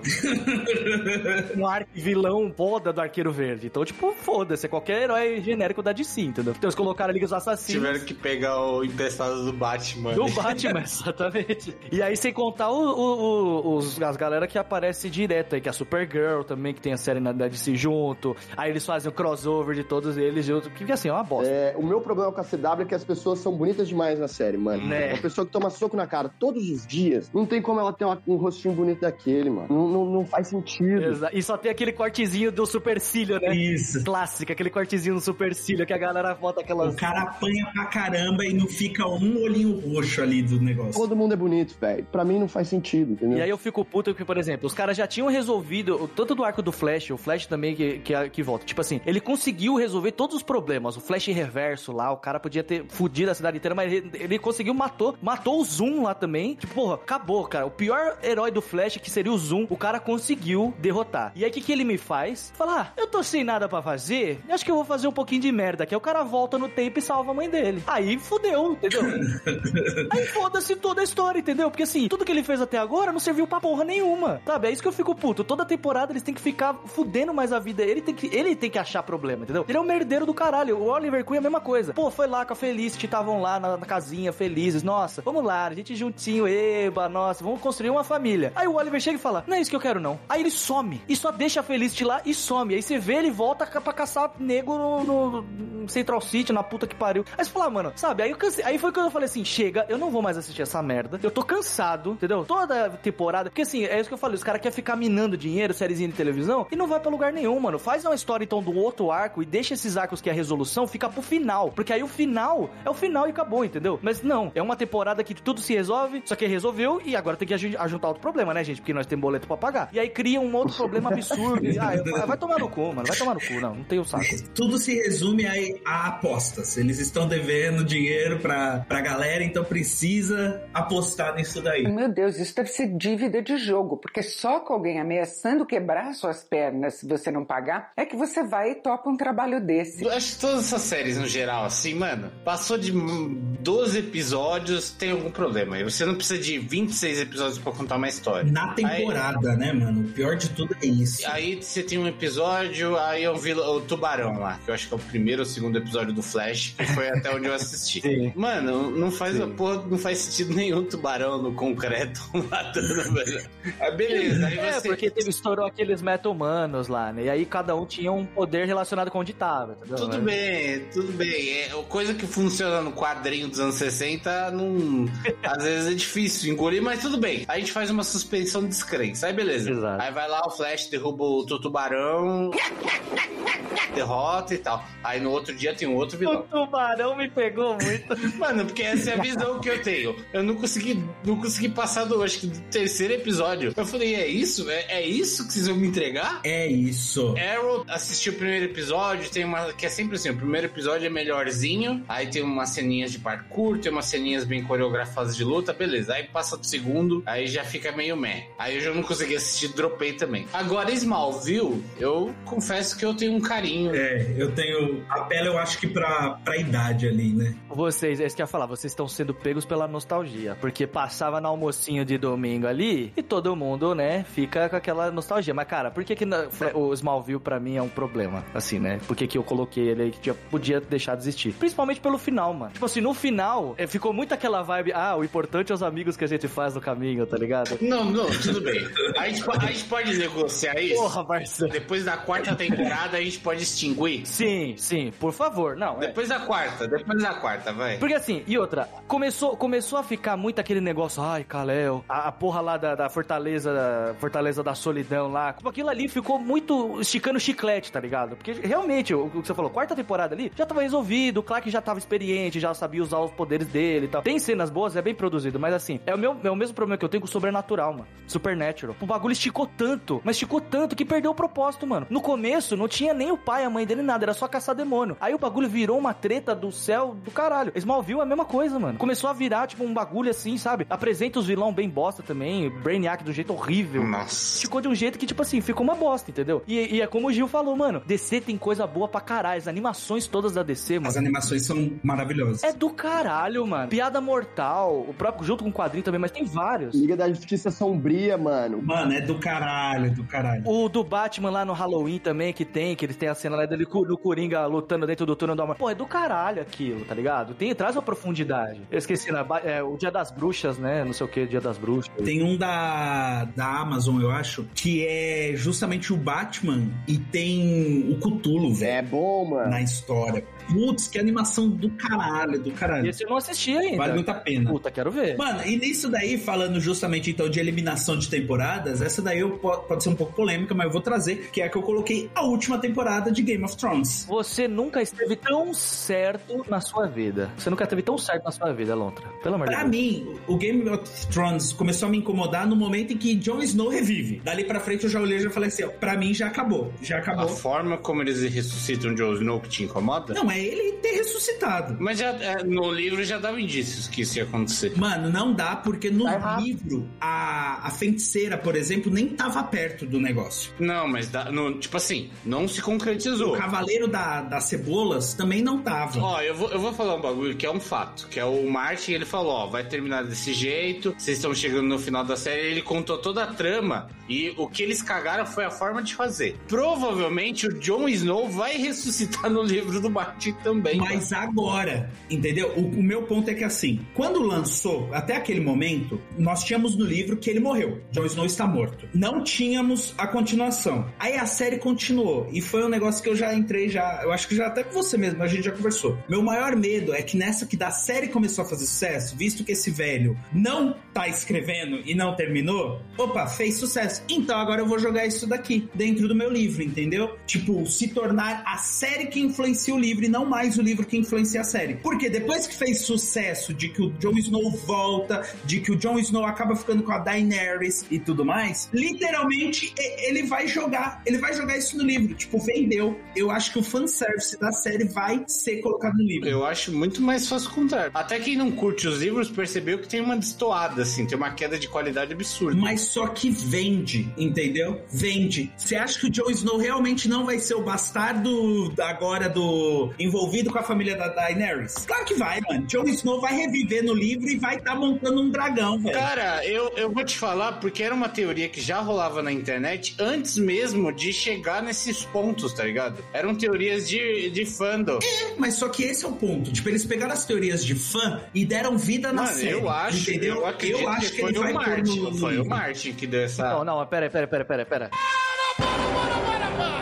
um 1.57 1.67
arco 1.67 1.91
vilão 1.95 2.51
poda 2.51 2.93
do 2.93 3.01
Arqueiro 3.01 3.33
Verde. 3.33 3.67
Então, 3.67 3.85
tipo, 3.85 4.13
foda-se. 4.13 4.67
É 4.67 4.69
qualquer 4.69 5.03
herói 5.03 5.41
genérico 5.41 5.83
da 5.83 5.93
DC, 5.93 6.21
entendeu? 6.21 6.55
Então 6.57 6.69
eles 6.69 6.75
colocaram 6.75 7.11
a 7.11 7.13
Liga 7.13 7.27
dos 7.27 7.33
Assassinos. 7.33 7.83
Tiveram 7.83 8.05
que 8.05 8.15
pegar 8.29 8.61
o 8.61 8.85
emprestado 8.85 9.45
do 9.45 9.53
Batman. 9.53 10.13
Do 10.15 10.27
Batman, 10.29 10.81
exatamente. 10.85 11.75
E 11.91 12.03
aí, 12.03 12.17
sem 12.17 12.33
contar 12.33 12.71
o- 12.71 12.91
o- 12.95 13.21
o- 13.21 13.77
os, 13.77 14.01
as 14.03 14.17
galera 14.17 14.47
que 14.47 14.59
aparece 14.59 15.09
direto 15.09 15.55
aí, 15.55 15.61
que 15.61 15.69
é 15.69 15.71
a 15.71 15.73
Supergirl 15.73 16.43
também, 16.43 16.75
que 16.75 16.81
tem 16.81 16.93
a 16.93 16.97
série 16.97 17.21
na 17.21 17.33
DC 17.33 17.75
junto. 17.75 18.37
Aí 18.57 18.71
eles 18.71 18.85
fazem 18.85 19.11
o 19.11 19.15
crossover 19.15 19.75
de 19.75 19.83
todos 19.85 20.17
eles 20.19 20.45
junto, 20.45 20.69
que 20.71 20.91
assim, 20.93 21.09
é 21.09 21.13
uma 21.13 21.25
bosta. 21.25 21.51
É, 21.51 21.75
o 21.77 21.83
meu 21.83 22.01
problema 22.01 22.31
com 22.33 22.41
a 22.41 22.45
CW 22.45 22.83
é 22.83 22.85
que 22.85 22.95
as 22.95 23.05
pessoas 23.05 23.39
são 23.39 23.53
bonitas 23.57 23.89
demais 23.89 24.19
na 24.19 24.29
série, 24.29 24.59
mano. 24.59 24.87
Né? 24.87 25.13
Uma 25.15 25.23
pessoa 25.23 25.47
que 25.47 25.53
toma 25.53 25.71
soco 25.71 25.97
na 25.97 26.07
cara 26.07 26.29
todos 26.39 26.69
os 26.71 26.87
dias, 26.87 27.31
não 27.33 27.47
tem 27.47 27.63
como 27.63 27.81
ela 27.81 27.93
ter 27.93 28.05
uma- 28.05 28.21
um 28.27 28.37
rostinho 28.37 28.75
bonito 28.75 29.01
daquele, 29.01 29.49
mano. 29.49 29.69
Não, 29.71 29.89
não, 29.89 30.05
não 30.05 30.27
faz 30.27 30.49
sentido. 30.49 31.03
Exa- 31.05 31.31
E 31.33 31.43
só 31.43 31.57
tem 31.57 31.71
aquele 31.71 31.93
cortezinho 31.93 32.53
do 32.53 32.67
supercílio, 32.67 33.41
né? 33.41 33.55
Isso. 33.55 34.05
Clássico, 34.05 34.53
aquele 34.53 34.71
cortezinho 34.71 35.15
no 35.15 35.21
supercílio 35.21 35.87
que 35.87 35.93
a 35.93 35.99
galera 35.99 36.35
bota 36.35 36.61
aquelas. 36.61 36.95
O 36.95 36.97
cara 36.97 37.23
apanha 37.23 37.67
pra 37.73 37.87
caramba 38.11 38.45
e 38.45 38.53
não 38.53 38.67
fica 38.67 39.07
um 39.07 39.43
olhinho 39.43 39.79
roxo 39.81 40.23
ali 40.23 40.43
do 40.43 40.61
negócio. 40.61 40.93
Todo 40.95 41.15
mundo 41.17 41.33
é 41.35 41.37
bonito, 41.37 41.77
velho. 41.81 42.05
Pra 42.11 42.25
mim 42.25 42.39
não 42.39 42.49
faz 42.49 42.69
sentido, 42.69 43.13
entendeu? 43.13 43.39
E 43.39 43.43
aí 43.43 43.51
eu 43.51 43.59
fico 43.59 43.85
puto 43.85 44.11
porque, 44.11 44.25
por 44.25 44.37
exemplo, 44.37 44.67
os 44.67 44.75
caras 44.75 44.97
já 44.97 45.07
tinham 45.07 45.29
resolvido 45.29 46.03
o- 46.05 46.09
tanto 46.09 46.35
do 46.35 46.45
arco 46.45 46.63
do 46.63 46.73
Flash, 46.73 47.11
o 47.11 47.17
Flash 47.17 47.47
também 47.47 47.75
que, 47.75 47.99
que, 47.99 48.31
que 48.31 48.43
volta. 48.43 48.65
Tipo 48.65 48.81
assim, 48.81 49.01
ele 49.07 49.21
conseguiu 49.21 49.75
resolver 49.77 50.13
todos 50.13 50.37
os 50.37 50.43
problemas. 50.43 50.97
O 50.97 51.01
Flash 51.01 51.27
reverso 51.27 51.93
lá, 51.93 52.11
o 52.13 52.17
cara 52.17 52.41
podia 52.41 52.63
ter 52.63 52.85
fudido 52.89 53.31
a 53.31 53.35
cidade 53.35 53.57
inteira, 53.59 53.75
mas 53.75 53.93
ele, 53.93 54.11
ele 54.15 54.39
conseguiu, 54.39 54.75
matou. 54.75 55.17
Matou 55.23 55.61
o 55.61 55.65
Zoom 55.65 56.03
lá 56.03 56.15
também. 56.15 56.55
Tipo, 56.55 56.75
porra, 56.75 56.95
acabou, 56.95 57.45
cara. 57.47 57.67
O 57.67 57.71
pior 57.71 58.19
herói 58.23 58.51
do 58.51 58.61
Flash, 58.63 58.97
que 58.99 59.11
seria 59.11 59.33
o 59.33 59.39
Zoom, 59.39 59.67
o 59.69 59.77
cara 59.77 60.01
conseguiu 60.01 60.73
derrotar. 60.79 61.33
E 61.35 61.45
aí 61.45 61.51
o 61.51 61.53
que, 61.53 61.61
que 61.61 61.73
ele 61.73 61.85
me 61.85 61.99
faz? 61.99 62.53
Falar, 62.57 62.93
ah, 62.97 63.01
eu 63.01 63.07
tô 63.07 63.23
sem 63.23 63.45
nada 63.45 63.69
pra 63.69 63.83
fazer, 63.83 64.41
acho 64.49 64.65
que 64.65 64.71
eu 64.71 64.75
vou 64.77 64.85
fazer 64.85 65.09
um 65.09 65.13
pouquinho 65.13 65.41
de 65.41 65.51
merda. 65.53 65.87
Que 65.87 65.95
aí 65.95 65.99
o 65.99 66.01
cara 66.01 66.23
volta 66.23 66.59
no 66.59 66.69
tempo 66.69 66.99
e 66.99 67.03
salva 67.03 67.31
a 67.31 67.35
mãe 67.35 67.49
dele. 67.49 67.83
Aí 67.99 68.19
fudeu, 68.19 68.73
entendeu? 68.73 69.03
Aí 70.11 70.27
foda-se 70.27 70.77
toda 70.77 71.01
a 71.01 71.05
história, 71.05 71.39
entendeu? 71.41 71.71
Porque 71.71 71.83
assim, 71.83 72.09
tudo 72.09 72.25
que 72.25 72.33
ele 72.33 72.43
fez 72.43 72.61
até 72.61 72.79
agora 72.79 73.13
não 73.13 73.19
serviu 73.21 73.47
pra 73.47 73.61
porra 73.61 73.85
nenhuma. 73.85 74.41
Sabe? 74.47 74.69
É 74.69 74.71
isso 74.71 74.83
que 74.83 74.89
eu 74.89 74.93
fico 74.93 75.15
puto. 75.15 75.43
Toda 75.45 75.65
temporada 75.65 76.13
eles 76.13 76.23
têm 76.23 76.35
que 76.35 76.41
ficar 76.41 76.75
fudendo 76.87 77.35
mais 77.35 77.53
a 77.53 77.59
vida. 77.59 77.83
Ele 77.83 78.01
tem 78.01 78.15
que, 78.15 78.27
ele 78.35 78.55
tem 78.55 78.71
que 78.71 78.79
achar 78.79 79.03
problema, 79.03 79.43
entendeu? 79.45 79.65
Ele 79.69 79.77
é 79.77 79.81
um 79.81 79.85
merdeiro 79.85 80.25
do 80.25 80.33
caralho. 80.35 80.79
O 80.79 80.87
Oliver 80.89 81.25
Queen 81.25 81.37
é 81.37 81.39
a 81.39 81.43
mesma 81.43 81.61
coisa. 81.61 81.93
Pô, 81.93 82.11
foi 82.11 82.27
lá 82.27 82.45
com 82.45 82.53
a 82.53 82.57
Felicity, 82.57 83.07
estavam 83.07 83.41
lá 83.41 83.59
na, 83.59 83.77
na 83.77 83.87
casinha, 83.87 84.33
felizes. 84.33 84.83
Nossa, 84.83 85.21
vamos 85.23 85.45
lá, 85.45 85.67
a 85.67 85.75
gente 85.75 85.95
juntinho, 85.97 86.47
eba, 86.47 87.09
nossa, 87.09 87.43
vamos 87.43 87.61
construir 87.61 87.91
uma 87.91 88.05
família. 88.05 88.53
Aí 88.55 88.67
o 88.69 88.75
Oliver 88.77 89.01
chega 89.01 89.17
e 89.17 89.21
fala: 89.21 89.45
Não 89.47 89.57
é 89.57 89.61
isso 89.61 89.71
que 89.71 89.77
eu 89.77 89.81
quero, 89.81 90.01
não. 90.01 90.19
Aí 90.29 90.41
ele 90.41 90.51
some. 90.51 91.03
E 91.09 91.17
só 91.17 91.31
deixa 91.31 91.61
a 91.61 91.63
Felicity 91.63 92.05
lá 92.05 92.21
e 92.25 92.33
some. 92.35 92.75
Aí 92.75 92.83
você 92.83 92.99
vê 92.99 93.15
ele 93.15 93.31
volta 93.31 93.67
pra 93.67 93.93
caçar 93.93 94.31
nego 94.39 94.77
no, 94.77 95.05
no- 95.05 95.43
no 95.43 95.89
Central 95.89 96.21
City, 96.21 96.53
na 96.53 96.63
puta 96.63 96.87
que 96.87 96.95
pariu. 96.95 97.25
Aí 97.37 97.45
você 97.45 97.51
fala, 97.51 97.67
ah, 97.67 97.71
mano, 97.71 97.88
sabe? 97.97 98.23
Aí, 98.23 98.31
eu 98.31 98.37
cansei- 98.37 98.65
aí 98.65 98.79
foi 98.79 98.93
quando 98.93 99.07
eu 99.07 99.11
falei 99.11 99.27
assim: 99.27 99.45
chega, 99.45 99.87
eu 99.89 99.99
não 99.99 100.11
vou 100.11 100.23
mais 100.23 100.37
assistir 100.37 100.63
essa 100.63 100.83
merda. 100.83 101.19
Eu 101.23 101.31
tô 101.31 101.43
cansado, 101.43 102.13
entendeu? 102.13 102.45
Toda 102.45 102.91
temporada. 102.91 103.51
Porque 103.51 103.63
assim, 103.63 103.85
é 103.85 103.99
isso 104.01 104.09
que 104.09 104.15
eu 104.15 104.19
falei: 104.19 104.35
os 104.37 104.43
caras 104.45 104.61
querem 104.61 104.75
ficar 104.75 104.97
minando 104.97 105.37
dinheiro, 105.37 105.73
sériezinha 105.75 106.09
de 106.09 106.15
televisão, 106.15 106.67
e 106.71 106.77
não 106.77 106.87
vai 106.87 107.01
pra 107.01 107.11
lugar 107.11 107.33
nenhum, 107.33 107.59
mano. 107.61 107.79
Faz 107.79 108.05
uma 108.05 108.15
história 108.15 108.45
então 108.45 108.63
do 108.63 108.75
outro 108.77 109.11
arco 109.11 109.43
e 109.43 109.47
deixa 109.47 109.75
esses 109.75 109.97
arcos 109.97 110.21
que 110.21 110.29
é 110.29 110.33
a 110.33 110.35
resolução 110.35 110.87
ficar 110.87 111.09
pro 111.09 111.23
final. 111.23 111.71
Porque 111.73 111.93
aí 111.93 112.03
o 112.03 112.09
final 112.09 112.71
é 112.85 112.91
o 112.91 112.95
final 112.95 113.27
e 113.27 113.31
acabou, 113.31 113.65
entendeu? 113.65 113.99
Mas 114.03 114.23
não, 114.23 114.51
é 114.55 114.63
uma 114.63 114.77
temporada 114.77 115.23
que 115.25 115.35
tudo 115.35 115.61
se 115.61 115.75
resolve, 115.75 116.23
só 116.25 116.35
que 116.35 116.47
resolveu 116.47 117.01
e 117.05 117.15
agora 117.17 117.37
tem 117.37 117.47
que 117.49 117.55
aju- 117.55 117.77
ajuntar 117.79 118.09
outro 118.09 118.21
problema, 118.23 118.53
né, 118.55 118.65
gente? 118.65 118.81
Porque 118.81 118.93
nós 118.95 119.07
temos 119.07 119.23
boleto 119.23 119.47
pra 119.47 119.57
pagar. 119.57 119.89
E 119.93 119.99
aí 120.01 120.09
cria 120.09 120.41
um 120.41 120.55
outro 120.55 120.77
problema 120.77 121.11
absurdo. 121.13 121.65
E, 121.67 121.79
ah, 121.79 122.25
vai 122.27 122.37
tomar 122.37 122.59
no 122.59 122.69
cu, 122.69 122.93
mano. 122.95 123.05
Vai 123.07 123.17
tomar 123.17 123.35
no 123.35 123.41
cu, 123.41 123.55
não. 123.61 123.75
Não 123.75 123.85
tem 123.85 123.99
o 123.99 124.05
saco. 124.05 124.25
Tudo 124.55 124.79
se 124.79 124.95
resume 124.95 125.47
a 125.85 126.07
apostas. 126.09 126.77
Eles 126.77 126.99
estão 126.99 127.27
devendo 127.29 127.78
devendo 127.79 127.85
dinheiro 127.85 128.39
pra, 128.39 128.85
pra 128.89 129.01
galera, 129.01 129.45
então 129.45 129.65
precisa 129.65 130.63
apostar 130.73 131.35
nisso 131.35 131.61
daí. 131.61 131.87
Meu 131.91 132.09
Deus, 132.09 132.39
isso 132.39 132.55
deve 132.55 132.69
ser 132.69 132.89
dívida 132.97 133.43
de 133.43 133.57
jogo, 133.59 133.97
porque 133.97 134.23
só 134.23 134.61
com 134.61 134.75
alguém 134.75 135.01
ameaçando 135.01 135.67
quebrar 135.67 136.15
suas 136.15 136.43
pernas 136.43 136.95
se 136.95 137.07
você 137.07 137.31
não 137.31 137.45
pagar, 137.45 137.93
é 137.97 138.05
que 138.05 138.17
você 138.17 138.43
vai 138.43 138.73
e 138.73 138.75
topa 138.77 139.09
um 139.09 139.17
trabalho 139.17 139.61
desse. 139.61 140.05
Eu 140.05 140.13
acho 140.13 140.35
que 140.35 140.41
todas 140.41 140.67
essas 140.67 140.83
séries 140.83 141.19
no 141.19 141.27
geral, 141.27 141.65
assim, 141.65 141.95
mano, 141.95 142.31
passou 142.45 142.79
de 142.79 142.93
12 142.93 143.99
episódios, 143.99 144.91
tem 144.91 145.11
algum 145.11 145.31
problema. 145.31 145.79
E 145.79 145.85
você 145.85 146.05
não 146.05 146.15
precisa 146.15 146.41
de 146.41 146.59
26 146.59 147.21
episódios 147.21 147.59
pra 147.59 147.73
contar 147.73 147.97
uma 147.97 148.09
história. 148.09 148.51
Na 148.51 148.73
temporada, 148.75 149.57
né, 149.57 149.73
mano? 149.73 150.01
O 150.01 150.13
pior 150.13 150.37
de 150.37 150.49
tudo 150.51 150.77
é 150.83 150.87
isso. 150.87 151.29
Aí 151.29 151.57
você 151.57 151.83
tem 151.83 151.99
um 151.99 152.07
episódio, 152.07 152.97
aí 152.99 153.25
eu 153.25 153.37
vi 153.37 153.53
o 153.53 153.81
Tubarão 153.81 154.39
lá, 154.39 154.59
que 154.65 154.71
eu 154.71 154.75
acho 154.75 154.89
que 154.89 154.95
é 154.95 154.97
o 154.97 155.01
primeiro 155.01 155.43
ou 155.43 155.47
segundo 155.47 155.77
episódio 155.79 156.13
do 156.13 156.23
Flash, 156.23 156.75
que 156.77 156.87
foi 156.87 157.09
até 157.09 157.35
onde 157.35 157.47
eu 157.47 157.55
assisti. 157.55 157.68
Sim. 157.77 158.33
Mano, 158.35 158.91
não 158.91 159.11
faz 159.11 159.41
a 159.41 159.47
porra, 159.47 159.83
não 159.87 159.99
faz 159.99 160.19
sentido 160.19 160.55
nenhum 160.55 160.85
tubarão 160.85 161.41
no 161.43 161.53
concreto 161.55 162.21
matando, 162.51 163.13
velho. 163.15 163.49
Aí 163.81 163.97
beleza, 163.97 164.47
aí 164.47 164.59
É, 164.59 164.73
você. 164.73 164.89
porque 164.89 165.11
teve, 165.11 165.31
estourou 165.31 165.67
aqueles 165.67 166.01
meta-humanos 166.03 166.89
lá, 166.89 167.13
né? 167.13 167.25
E 167.25 167.31
aí 167.31 167.45
cada 167.45 167.75
um 167.77 167.85
tinha 167.87 168.11
um 168.13 168.25
poder 168.25 168.67
relacionado 168.67 169.11
com 169.11 169.19
onde 169.19 169.33
tava, 169.33 169.73
entendeu? 169.75 169.97
Tudo 169.97 170.19
bem, 170.21 170.85
tudo 170.93 171.13
bem. 171.13 171.51
É, 171.63 171.69
coisa 171.89 172.15
que 172.15 172.27
funciona 172.27 172.81
no 172.81 172.93
quadrinho 172.93 173.49
dos 173.49 173.61
anos 173.61 173.75
60, 173.77 174.51
não, 174.53 175.07
às 175.43 175.63
vezes 175.65 175.93
é 175.93 175.95
difícil 175.95 176.53
engolir, 176.53 176.83
mas 176.83 177.01
tudo 177.03 177.19
bem. 177.19 177.45
A 177.49 177.59
gente 177.59 177.73
faz 177.73 177.91
uma 177.91 178.05
suspensão 178.05 178.63
de 178.63 178.69
descrença. 178.69 179.27
Aí 179.27 179.33
beleza. 179.33 179.71
Exato. 179.71 180.03
Aí 180.03 180.13
vai 180.13 180.29
lá, 180.29 180.43
o 180.47 180.51
Flash 180.51 180.87
derruba 180.89 181.25
o 181.25 181.45
tubarão, 181.45 182.51
derrota 183.95 184.55
e 184.55 184.59
tal. 184.59 184.85
Aí 185.03 185.21
no 185.21 185.31
outro 185.31 185.55
dia 185.55 185.75
tem 185.75 185.89
um 185.89 185.95
outro 185.97 186.17
O 186.17 186.19
vilão. 186.19 186.43
tubarão 186.43 187.17
me 187.17 187.29
pegou 187.29 187.58
muito. 187.59 188.39
Mano, 188.39 188.65
porque 188.65 188.83
essa 188.83 189.11
é 189.11 189.15
a 189.15 189.23
visão 189.23 189.61
que 189.61 189.69
eu 189.69 189.83
tenho. 189.83 190.17
Eu 190.33 190.43
não 190.43 190.55
consegui, 190.55 191.03
não 191.25 191.37
consegui 191.37 191.69
passar 191.69 192.05
do, 192.05 192.23
acho 192.23 192.41
que, 192.41 192.47
do 192.47 192.61
terceiro 192.71 193.15
episódio. 193.15 193.73
Eu 193.77 193.87
falei, 193.87 194.15
é 194.15 194.27
isso? 194.27 194.71
É, 194.71 195.01
é 195.01 195.07
isso 195.07 195.47
que 195.47 195.53
vocês 195.53 195.67
vão 195.67 195.77
me 195.77 195.89
entregar? 195.89 196.41
É 196.45 196.67
isso. 196.67 197.35
Arrow, 197.37 197.85
assisti 197.89 198.31
o 198.31 198.35
primeiro 198.35 198.67
episódio, 198.67 199.31
tem 199.31 199.45
uma. 199.45 199.73
Que 199.73 199.87
é 199.87 199.89
sempre 199.89 200.17
assim, 200.17 200.31
o 200.31 200.37
primeiro 200.37 200.67
episódio 200.67 201.07
é 201.07 201.11
melhorzinho, 201.11 202.05
aí 202.09 202.27
tem 202.27 202.43
umas 202.43 202.71
ceninhas 202.71 203.13
de 203.13 203.19
parkour, 203.19 203.79
tem 203.79 203.91
umas 203.91 204.07
ceninhas 204.07 204.45
bem 204.45 204.63
coreografadas 204.63 205.37
de 205.37 205.45
luta, 205.45 205.73
beleza. 205.73 206.15
Aí 206.15 206.25
passa 206.25 206.57
do 206.57 206.67
segundo, 206.67 207.23
aí 207.27 207.47
já 207.47 207.65
fica 207.65 207.93
meio 207.93 208.17
meh. 208.17 208.47
Aí 208.59 208.77
eu 208.77 208.81
já 208.81 208.95
não 208.95 209.03
consegui 209.03 209.37
assistir, 209.37 209.69
dropei 209.69 210.13
também. 210.13 210.47
Agora, 210.53 210.91
Smallville, 210.93 211.83
eu 211.99 212.35
confesso 212.45 212.97
que 212.97 213.05
eu 213.05 213.15
tenho 213.15 213.35
um 213.35 213.41
carinho. 213.41 213.95
É, 213.95 214.35
eu 214.37 214.53
tenho. 214.53 215.05
Apela, 215.09 215.47
eu 215.47 215.59
acho 215.59 215.79
que 215.79 215.87
pra, 215.87 216.39
pra 216.45 216.57
idade 216.57 217.07
ali, 217.07 217.33
né? 217.33 217.48
Vocês, 217.69 218.21
é 218.21 218.27
isso 218.27 218.35
que 218.37 218.43
eu 218.43 218.45
ia 218.45 218.49
falar, 218.49 218.67
vocês 218.67 218.93
estão 218.93 219.07
sendo 219.09 219.33
pegos 219.35 219.65
pela 219.65 219.87
nostalgia. 219.89 220.57
Porque 220.61 220.87
passava 220.87 221.41
no 221.41 221.49
almocinho 221.49 222.05
de 222.05 222.19
domingo 222.19 222.67
ali 222.67 223.13
e 223.17 223.23
todo 223.23 223.55
mundo, 223.57 223.95
né, 223.95 224.25
fica 224.25 224.69
com 224.69 224.77
aquela 224.77 225.11
nostalgia. 225.11 225.55
Mas, 225.55 225.67
cara, 225.69 225.91
por 225.91 226.05
que, 226.05 226.15
que 226.17 226.25
na- 226.25 226.47
o 226.75 226.93
Smallville 226.95 227.39
pra 227.41 227.59
mim 227.61 227.77
é 227.77 227.83
um 227.83 227.89
problema? 227.89 228.45
Assim, 228.55 228.79
né? 228.79 228.99
Por 229.07 229.17
que, 229.17 229.27
que 229.27 229.39
eu 229.39 229.43
coloquei 229.43 229.89
ele 229.89 230.03
aí 230.05 230.11
que 230.11 230.27
já 230.27 230.35
podia 230.51 230.81
deixar 230.81 231.15
de 231.15 231.23
existir? 231.23 231.53
Principalmente 231.55 232.01
pelo 232.01 232.19
final, 232.19 232.53
mano. 232.55 232.73
Tipo 232.73 232.87
assim, 232.87 233.01
no 233.01 233.15
final, 233.15 233.75
eh, 233.79 233.87
ficou 233.87 234.13
muito 234.13 234.33
aquela 234.35 234.63
vibe, 234.63 234.93
ah, 234.93 235.17
o 235.17 235.25
importante 235.25 235.73
é 235.73 235.75
os 235.75 235.83
amigos 235.83 236.17
que 236.17 236.25
a 236.25 236.29
gente 236.29 236.49
faz 236.49 236.75
no 236.75 236.81
caminho, 236.81 237.27
tá 237.27 237.37
ligado? 237.37 237.79
Não, 237.81 238.05
não, 238.05 238.27
tudo 238.27 238.61
bem. 238.61 238.87
A 239.17 239.29
gente, 239.29 239.45
a 239.51 239.67
gente 239.67 239.85
pode 239.85 240.17
negociar 240.17 240.79
isso? 240.81 241.01
Porra, 241.01 241.23
Marcelo. 241.25 241.71
Depois 241.73 242.05
da 242.05 242.17
quarta 242.17 242.55
temporada, 242.55 243.17
a 243.17 243.21
gente 243.21 243.39
pode 243.41 243.63
extinguir? 243.63 244.27
Sim, 244.27 244.75
sim, 244.77 245.13
por 245.19 245.33
favor. 245.33 245.77
Não, 245.77 245.97
é. 246.03 246.09
Depois 246.09 246.29
da 246.29 246.41
quarta, 246.41 246.87
depois 246.89 247.23
da 247.23 247.35
quarta, 247.39 247.73
vai. 247.73 247.99
Porque 247.99 248.15
assim, 248.15 248.43
e 248.47 248.59
outra, 248.59 248.89
começou, 249.07 249.57
começou 249.57 249.99
a 249.99 250.03
ficar 250.03 250.37
muito 250.37 250.61
aquele 250.61 250.81
negócio, 250.81 251.23
ai, 251.23 251.45
Kalel, 251.45 252.05
a, 252.09 252.29
a 252.29 252.33
porra 252.33 252.61
lá 252.61 252.77
da, 252.77 252.95
da 252.95 253.09
Fortaleza, 253.09 253.73
da 253.73 254.15
Fortaleza 254.19 254.63
da 254.63 254.75
Solidão 254.75 255.31
lá. 255.31 255.55
Aquilo 255.65 255.89
ali 255.89 256.09
ficou 256.09 256.39
muito 256.39 257.01
esticando 257.01 257.39
chiclete, 257.41 257.93
tá 257.93 258.01
ligado? 258.01 258.37
Porque 258.37 258.53
realmente, 258.53 259.15
o, 259.15 259.27
o 259.27 259.31
que 259.31 259.47
você 259.47 259.55
falou, 259.55 259.71
quarta 259.71 259.95
temporada 259.95 260.35
ali, 260.35 260.53
já 260.55 260.67
tava 260.67 260.83
resolvido, 260.83 261.39
o 261.39 261.43
Clark 261.43 261.71
já 261.71 261.81
tava 261.81 261.99
experiente, 261.99 262.61
já 262.61 262.73
sabia 262.75 263.03
usar 263.03 263.19
os 263.19 263.31
poderes 263.31 263.69
dele 263.69 264.07
e 264.07 264.09
tal. 264.09 264.23
Tem 264.23 264.39
cenas 264.39 264.71
boas, 264.71 264.97
é 264.97 265.03
bem 265.03 265.15
produzido, 265.15 265.59
mas 265.59 265.75
assim, 265.75 266.01
é 266.07 266.15
o, 266.15 266.19
meu, 266.19 266.37
é 266.43 266.51
o 266.51 266.57
mesmo 266.57 266.75
problema 266.75 266.99
que 266.99 267.05
eu 267.05 267.09
tenho 267.09 267.21
com 267.21 267.27
o 267.27 267.31
Sobrenatural, 267.31 267.93
mano. 267.93 268.07
Supernatural. 268.27 268.97
O 269.01 269.07
bagulho 269.07 269.33
esticou 269.33 269.67
tanto, 269.67 270.21
mas 270.25 270.37
esticou 270.37 270.61
tanto 270.61 270.97
que 270.97 271.05
perdeu 271.05 271.31
o 271.31 271.35
propósito, 271.35 271.87
mano. 271.87 272.07
No 272.11 272.21
começo, 272.21 272.77
não 272.77 272.89
tinha 272.89 273.15
nem 273.15 273.31
o 273.31 273.37
pai, 273.37 273.65
a 273.65 273.71
mãe 273.71 273.87
dele, 273.87 274.03
nada, 274.03 274.25
era 274.25 274.35
só 274.35 274.47
caçar 274.47 274.75
demônio. 274.75 275.17
Aí 275.21 275.35
o 275.35 275.39
bagulho 275.39 275.69
virou 275.69 275.99
uma 275.99 276.15
treta 276.15 276.55
do 276.55 276.71
céu 276.73 277.17
do 277.29 277.35
caralho. 277.35 277.73
Smallville 277.75 278.21
é 278.21 278.23
a 278.23 278.27
mesma 278.27 278.45
coisa, 278.45 278.79
mano. 278.79 278.99
Começou 278.99 279.29
a 279.29 279.33
virar, 279.33 279.67
tipo, 279.67 279.85
um 279.85 279.93
bagulho 279.93 280.31
assim, 280.31 280.57
sabe? 280.57 280.87
Apresenta 280.89 281.39
os 281.39 281.47
vilão 281.47 281.73
bem 281.73 281.89
bosta 281.89 282.23
também, 282.23 282.71
Brainiac 282.71 283.23
do 283.23 283.33
jeito 283.33 283.53
horrível. 283.53 284.03
Nossa. 284.05 284.61
Ficou 284.61 284.81
de 284.81 284.89
um 284.89 284.95
jeito 284.95 285.19
que, 285.19 285.27
tipo 285.27 285.43
assim, 285.43 285.61
ficou 285.61 285.85
uma 285.85 285.95
bosta, 285.95 286.31
entendeu? 286.31 286.63
E, 286.67 286.97
e 286.97 287.03
é 287.03 287.07
como 287.07 287.29
o 287.29 287.33
Gil 287.33 287.47
falou, 287.47 287.77
mano, 287.77 288.03
DC 288.07 288.41
tem 288.41 288.57
coisa 288.57 288.87
boa 288.87 289.07
pra 289.07 289.21
caralho. 289.21 289.59
As 289.59 289.69
animações 289.69 290.27
todas 290.27 290.55
da 290.55 290.63
DC, 290.63 290.99
mano. 290.99 291.09
As 291.09 291.17
animações 291.17 291.67
são 291.67 291.93
maravilhosas. 292.03 292.65
É 292.65 292.73
do 292.73 292.91
caralho, 292.91 293.67
mano. 293.67 293.89
Piada 293.89 294.21
Mortal, 294.21 295.05
o 295.09 295.15
próprio 295.15 295.45
junto 295.45 295.65
com 295.65 295.71
o 295.71 295.73
quadrinho 295.73 296.05
também, 296.05 296.21
mas 296.21 296.31
tem 296.31 296.45
vários. 296.45 296.95
Liga 296.95 297.17
da 297.17 297.29
Justiça 297.29 297.71
Sombria, 297.71 298.39
mano. 298.39 298.81
Mano, 298.83 299.13
é 299.13 299.21
do 299.21 299.39
caralho, 299.39 300.07
é 300.07 300.11
do 300.11 300.25
caralho. 300.25 300.63
O 300.65 300.89
do 300.89 301.05
Batman 301.05 301.51
lá 301.51 301.65
no 301.65 301.73
Halloween 301.73 302.19
também, 302.19 302.53
que 302.53 302.65
tem, 302.65 302.97
que 302.97 303.05
eles 303.05 303.17
têm 303.17 303.29
a 303.29 303.35
cena 303.35 303.57
lá 303.57 303.67
dele 303.67 303.85
do 303.85 304.19
Coringa 304.19 304.67
lutando 304.67 305.07
dentro 305.07 305.27
do 305.27 305.37
túnel 305.37 305.57
do 305.57 305.63
amor. 305.63 305.77
Pô, 305.77 305.91
é 305.91 305.95
do 305.95 306.07
caralho 306.07 306.63
aquilo, 306.63 307.05
tá 307.09 307.15
ligado? 307.15 307.55
Tem, 307.55 307.75
traz 307.75 307.97
uma 307.97 308.03
profundidade. 308.03 308.81
Eu 308.91 308.99
esqueci, 308.99 309.33
né? 309.33 309.45
É, 309.65 309.83
o 309.83 309.97
Dia 309.97 310.11
das 310.11 310.31
Bruxas, 310.31 310.79
né? 310.79 311.05
Não 311.05 311.13
sei 311.13 311.27
o 311.27 311.29
que, 311.29 311.47
Dia 311.47 311.61
das 311.61 311.79
Bruxas. 311.79 312.13
Tem 312.25 312.43
um 312.43 312.57
da, 312.57 313.45
da 313.57 313.67
Amazon, 313.81 314.21
eu 314.21 314.31
acho, 314.31 314.65
que 314.75 315.07
é 315.07 315.53
justamente 315.57 316.13
o 316.13 316.17
Batman 316.17 316.89
e 317.07 317.19
tem 317.19 318.07
o 318.11 318.17
Cthulhu, 318.19 318.75
velho, 318.75 318.89
É 318.99 319.03
bom, 319.03 319.45
mano. 319.47 319.71
na 319.71 319.81
história. 319.83 320.45
Putz, 320.71 321.09
que 321.09 321.19
animação 321.19 321.69
do 321.69 321.89
caralho, 321.91 322.61
do 322.61 322.71
caralho. 322.73 323.09
Esse 323.09 323.25
eu 323.25 323.31
não 323.31 323.39
assisti 323.39 323.75
ainda. 323.75 323.97
Vale 323.97 324.13
muito 324.13 324.29
a 324.31 324.35
pena. 324.35 324.71
Puta, 324.71 324.91
quero 324.91 325.11
ver. 325.11 325.37
Mano, 325.39 325.65
e 325.65 325.77
nisso 325.79 326.11
daí, 326.11 326.37
falando 326.37 326.79
justamente 326.79 327.31
então 327.31 327.49
de 327.49 327.59
eliminação 327.59 328.19
de 328.19 328.29
temporadas, 328.29 329.01
essa 329.01 329.23
daí 329.23 329.39
eu, 329.39 329.53
po- 329.59 329.79
pode 329.79 330.03
ser 330.03 330.11
um 330.11 330.15
pouco 330.15 330.35
polêmica, 330.35 330.75
mas 330.75 330.87
eu 330.87 330.93
vou 330.93 331.01
trazer, 331.01 331.49
que 331.51 331.63
é 331.63 331.65
a 331.65 331.69
que 331.71 331.77
eu 331.77 331.83
coloquei 331.83 332.31
a 332.35 332.43
última 332.45 332.79
temporada 332.79 333.33
de 333.33 333.41
Game 333.43 333.65
of 333.65 333.77
Thrones. 333.79 334.27
Você 334.29 334.69
nunca 334.69 335.01
esteve 335.01 335.37
tão 335.37 335.73
certo 335.73 336.65
na 336.69 336.81
sua 336.83 336.98
vida. 337.07 337.51
Você 337.57 337.71
nunca 337.71 337.85
esteve 337.85 338.03
tão 338.03 338.19
certo 338.19 338.45
na 338.45 338.51
sua 338.51 338.73
vida, 338.73 338.95
Lontra. 338.95 339.27
Pelo 339.43 339.55
amor 339.55 339.69
de 339.69 339.75
Pra 339.75 339.85
Deus. 339.85 339.91
mim, 339.91 340.35
o 340.47 340.57
Game 340.57 340.89
of 340.89 341.27
Thrones 341.29 341.73
começou 341.73 342.09
a 342.09 342.11
me 342.11 342.19
incomodar 342.19 342.67
no 342.67 342.75
momento 342.77 343.13
em 343.13 343.17
que 343.17 343.35
Jon 343.35 343.63
Snow 343.63 343.89
revive. 343.89 344.41
Dali 344.45 344.65
pra 344.65 344.81
frente 344.81 345.05
eu 345.05 345.11
já 345.11 345.21
olhei 345.21 345.39
e 345.39 345.41
já 345.43 345.51
falei 345.51 345.69
assim, 345.69 345.85
ó, 345.85 345.89
pra 345.89 346.17
mim 346.17 346.33
já 346.35 346.47
acabou, 346.47 346.93
já 347.03 347.17
A 347.17 347.19
acabou. 347.21 347.49
forma 347.49 347.97
como 347.99 348.23
eles 348.23 348.43
ressuscitam 348.43 349.15
Jon 349.15 349.35
Snow 349.35 349.61
que 349.61 349.69
te 349.69 349.83
incomoda? 349.85 350.35
Não, 350.35 350.51
é 350.51 350.59
ele 350.61 350.93
ter 350.95 351.13
ressuscitado. 351.13 351.97
Mas 352.01 352.19
já, 352.19 352.31
é, 352.31 352.63
no 352.65 352.91
livro 352.93 353.23
já 353.25 353.39
dava 353.39 353.61
indícios 353.61 354.09
que 354.09 354.23
isso 354.23 354.39
ia 354.39 354.45
acontecer. 354.45 354.93
Mano, 354.97 355.31
não 355.31 355.53
dá, 355.53 355.77
porque 355.77 356.11
no 356.11 356.25
Tá 356.25 356.59
livro, 356.61 357.09
a, 357.21 357.87
a 357.87 357.91
feiticeira, 357.91 358.57
por 358.59 358.77
exemplo, 358.77 359.11
nem 359.13 359.29
tava 359.29 359.63
perto 359.63 360.07
do 360.07 360.19
negócio. 360.21 360.73
Não, 360.79 361.07
mas 361.09 361.29
dá- 361.29 361.51
no- 361.51 361.79
tipo 361.79 361.97
assim, 361.97 362.31
não 362.45 362.67
se 362.69 362.81
O 362.81 362.83
concretizou. 362.83 363.53
Cavaleiro 363.57 364.07
da, 364.09 364.43
das 364.43 364.65
Cebolas 364.65 365.35
também 365.35 365.63
não 365.63 365.81
tava. 365.83 366.21
Ó, 366.21 366.41
eu 366.41 366.55
vou, 366.55 366.69
eu 366.71 366.79
vou 366.81 366.88
falar 366.93 367.15
um 367.15 367.21
bagulho 367.21 367.57
que 367.57 367.67
é 367.67 367.71
um 367.71 367.81
fato, 367.81 368.29
que 368.29 368.39
é 368.39 368.45
o 368.45 368.69
Martin, 368.71 369.13
ele 369.13 369.25
falou, 369.25 369.53
ó, 369.53 369.67
vai 369.67 369.85
terminar 369.85 370.25
desse 370.25 370.53
jeito, 370.53 371.15
vocês 371.17 371.39
estão 371.39 371.55
chegando 371.55 371.87
no 371.87 371.99
final 371.99 372.25
da 372.25 372.37
série, 372.37 372.69
ele 372.69 372.83
contou 372.83 373.19
toda 373.19 373.45
a 373.45 373.47
trama 373.47 374.09
e 374.29 374.53
o 374.57 374.69
que 374.69 374.83
eles 374.83 375.03
cagaram 375.03 375.47
foi 375.47 375.65
a 375.65 375.71
forma 375.71 376.03
de 376.03 376.15
fazer. 376.15 376.57
Provavelmente 376.69 377.67
o 377.67 377.81
Jon 377.81 378.09
Snow 378.09 378.49
vai 378.49 378.77
ressuscitar 378.79 379.51
no 379.51 379.63
livro 379.63 380.01
do 380.01 380.11
Martin 380.11 380.53
também. 380.63 380.99
Mas 380.99 381.33
agora, 381.33 382.11
entendeu? 382.29 382.73
O, 382.77 382.81
o 382.81 383.03
meu 383.03 383.23
ponto 383.23 383.51
é 383.51 383.55
que 383.55 383.65
assim, 383.65 384.01
quando 384.15 384.41
lançou, 384.41 385.09
até 385.13 385.37
aquele 385.37 385.61
momento, 385.61 386.21
nós 386.37 386.63
tínhamos 386.65 386.97
no 386.97 387.05
livro 387.05 387.37
que 387.37 387.49
ele 387.49 387.61
morreu. 387.61 388.01
Jon 388.13 388.27
Snow 388.27 388.47
está 388.47 388.67
morto. 388.67 389.09
Não 389.15 389.43
tínhamos 389.43 390.15
a 390.19 390.27
continuação. 390.27 391.07
Aí 391.19 391.37
a 391.37 391.47
série 391.47 391.79
continuou. 391.79 392.49
E 392.53 392.61
foi 392.61 392.85
um 392.85 392.89
negócio 392.89 393.23
que 393.23 393.29
eu 393.29 393.37
já 393.37 393.55
entrei 393.55 393.89
já. 393.89 394.21
Eu 394.23 394.33
acho 394.33 394.47
que 394.47 394.55
já 394.55 394.67
até 394.67 394.83
com 394.83 394.93
você 394.93 395.17
mesmo, 395.17 395.43
a 395.43 395.47
gente 395.47 395.65
já 395.65 395.73
conversou. 395.73 396.19
Meu 396.29 396.43
maior 396.43 396.77
medo 396.79 397.15
é 397.15 397.23
que 397.23 397.37
nessa 397.37 397.67
que 397.67 397.77
da 397.77 397.91
série 397.91 398.29
começou 398.29 398.65
a 398.65 398.69
fazer 398.69 398.87
sucesso, 398.87 399.37
visto 399.37 399.65
que 399.65 399.73
esse 399.73 399.91
velho 399.91 400.39
não 400.53 400.95
tá 401.13 401.29
escrevendo 401.29 402.01
e 402.05 402.15
não 402.15 402.35
terminou, 402.35 403.01
opa, 403.17 403.47
fez 403.47 403.77
sucesso. 403.77 404.23
Então 404.29 404.59
agora 404.59 404.81
eu 404.81 404.87
vou 404.87 404.99
jogar 404.99 405.27
isso 405.27 405.47
daqui, 405.47 405.89
dentro 405.95 406.29
do 406.29 406.35
meu 406.35 406.51
livro, 406.51 406.83
entendeu? 406.83 407.37
Tipo, 407.47 407.87
se 407.87 408.09
tornar 408.09 408.63
a 408.67 408.79
série 408.79 409.27
que 409.27 409.41
influencia 409.41 409.95
o 409.95 409.99
livro 409.99 410.25
e 410.25 410.29
não 410.29 410.45
mais 410.45 410.79
o 410.79 410.83
livro 410.83 411.07
que 411.07 411.17
influencia 411.17 411.61
a 411.61 411.65
série. 411.65 411.97
Porque 411.97 412.29
depois 412.29 412.67
que 412.67 412.75
fez 412.75 413.03
sucesso 413.03 413.75
de 413.75 413.89
que 413.89 414.03
o 414.03 414.11
Jon 414.19 414.37
Snow 414.39 414.71
volta, 414.87 415.47
de 415.65 415.81
que 415.81 415.93
o 415.93 415.97
Jon 415.97 416.19
Snow 416.19 416.45
acaba 416.45 416.77
ficando 416.77 417.03
com 417.03 417.13
a 417.13 417.19
Daenerys 417.19 418.07
e 418.11 418.19
tudo 418.19 418.45
mais, 418.45 418.89
literalmente 418.93 419.93
ele 419.99 420.45
vai 420.45 420.67
jogar, 420.69 421.23
ele 421.27 421.39
vai 421.39 421.53
jogar 421.55 421.77
isso 421.77 421.97
no 421.97 422.05
livro. 422.05 422.35
Tipo, 422.35 422.59
vendeu. 422.59 423.19
Eu 423.35 423.51
acho 423.51 423.73
que 423.73 423.79
o 423.79 423.83
fanservice 423.83 424.59
da 424.59 424.73
série 424.73 425.05
vai 425.05 425.45
ser 425.47 425.81
colocado 425.81 426.15
no 426.15 426.25
livro. 426.25 426.49
Eu 426.49 426.65
acho 426.69 426.93
muito 426.93 427.21
mais 427.21 427.49
fácil 427.49 427.71
o 427.71 427.75
contrário. 427.75 428.11
Até 428.15 428.39
quem 428.39 428.57
não 428.57 428.71
curte 428.71 429.09
os 429.09 429.21
livros 429.21 429.51
percebeu 429.51 429.99
que 429.99 430.09
tem 430.09 430.21
uma 430.21 430.37
destoada, 430.37 431.03
assim, 431.03 431.27
tem 431.27 431.37
uma 431.37 431.51
queda 431.51 431.79
de 431.79 431.89
qualidade 431.89 432.33
absurda. 432.33 432.79
Mas 432.81 433.01
só 433.01 433.27
que 433.29 433.51
vende, 433.51 434.33
entendeu? 434.37 435.03
Vende. 435.11 435.73
Você 435.77 435.97
acha 435.97 436.19
que 436.19 436.27
o 436.27 436.31
Jon 436.31 436.51
Snow 436.51 436.79
realmente 436.79 437.29
não 437.29 437.45
vai 437.45 437.59
ser 437.59 437.75
o 437.75 437.83
bastardo 437.83 438.93
agora 439.01 439.49
do 439.49 440.13
envolvido 440.19 440.71
com 440.71 440.79
a 440.79 440.83
família 440.83 441.17
da 441.17 441.29
Daenerys? 441.29 441.95
Claro 442.07 442.25
que 442.25 442.35
vai, 442.35 442.61
mano. 442.69 442.87
Jon 442.87 443.05
Snow 443.05 443.41
vai 443.41 443.55
reviver 443.55 444.05
no 444.05 444.15
livro 444.15 444.49
e 444.49 444.57
vai 444.57 444.77
estar 444.77 444.95
montando 444.95 445.41
um 445.41 445.51
dragão, 445.51 445.99
velho. 445.99 446.15
Cara, 446.15 446.65
eu, 446.67 446.93
eu 446.97 447.11
vou 447.11 447.25
te 447.25 447.37
falar 447.37 447.73
porque 447.75 448.03
era 448.03 448.15
uma 448.15 448.29
teoria 448.29 448.69
que 448.69 448.81
já 448.81 449.01
rolava 449.01 449.43
na 449.43 449.53
internet 449.53 450.15
antes 450.19 450.59
mesmo 450.59 451.13
de 451.13 451.33
chegar 451.33 451.83
nesses 451.83 452.25
pontos, 452.25 452.73
tá 452.73 452.85
ligado? 452.85 453.23
Eram 453.33 453.55
teorias 453.55 454.09
de, 454.09 454.51
de 454.51 454.65
fandom. 454.67 455.19
Mas 455.57 455.75
só 455.75 455.89
que 455.89 456.05
esse 456.05 456.25
é 456.25 456.29
o 456.29 456.33
ponto. 456.33 456.58
Tipo, 456.63 456.89
eles 456.89 457.05
pegaram 457.05 457.33
as 457.33 457.45
teorias 457.45 457.85
de 457.85 457.95
fã 457.95 458.41
e 458.55 458.65
deram 458.65 458.97
vida 458.97 459.33
na 459.33 459.43
Mano, 459.43 459.55
série. 459.55 459.73
eu 459.73 459.89
acho, 459.89 460.31
entendeu? 460.31 460.57
eu 460.57 460.67
acredito 460.67 461.09
acho 461.09 461.31
que, 461.31 461.37
que, 461.37 461.41
foi 461.41 461.51
ele 461.51 461.59
o 461.59 461.63
vai 461.63 461.73
pôr 461.73 461.87
Martin, 461.87 462.21
no, 462.21 462.31
no 462.31 462.39
foi 462.39 462.59
o. 462.59 462.65
Martin 462.65 463.13
que 463.13 463.27
deu 463.27 463.43
essa... 463.43 463.71
Não, 463.71 463.85
não, 463.85 464.07
pera, 464.07 464.31
pera, 464.31 464.47
pera, 464.47 464.65
pera, 464.65 464.87
pera. 464.87 465.11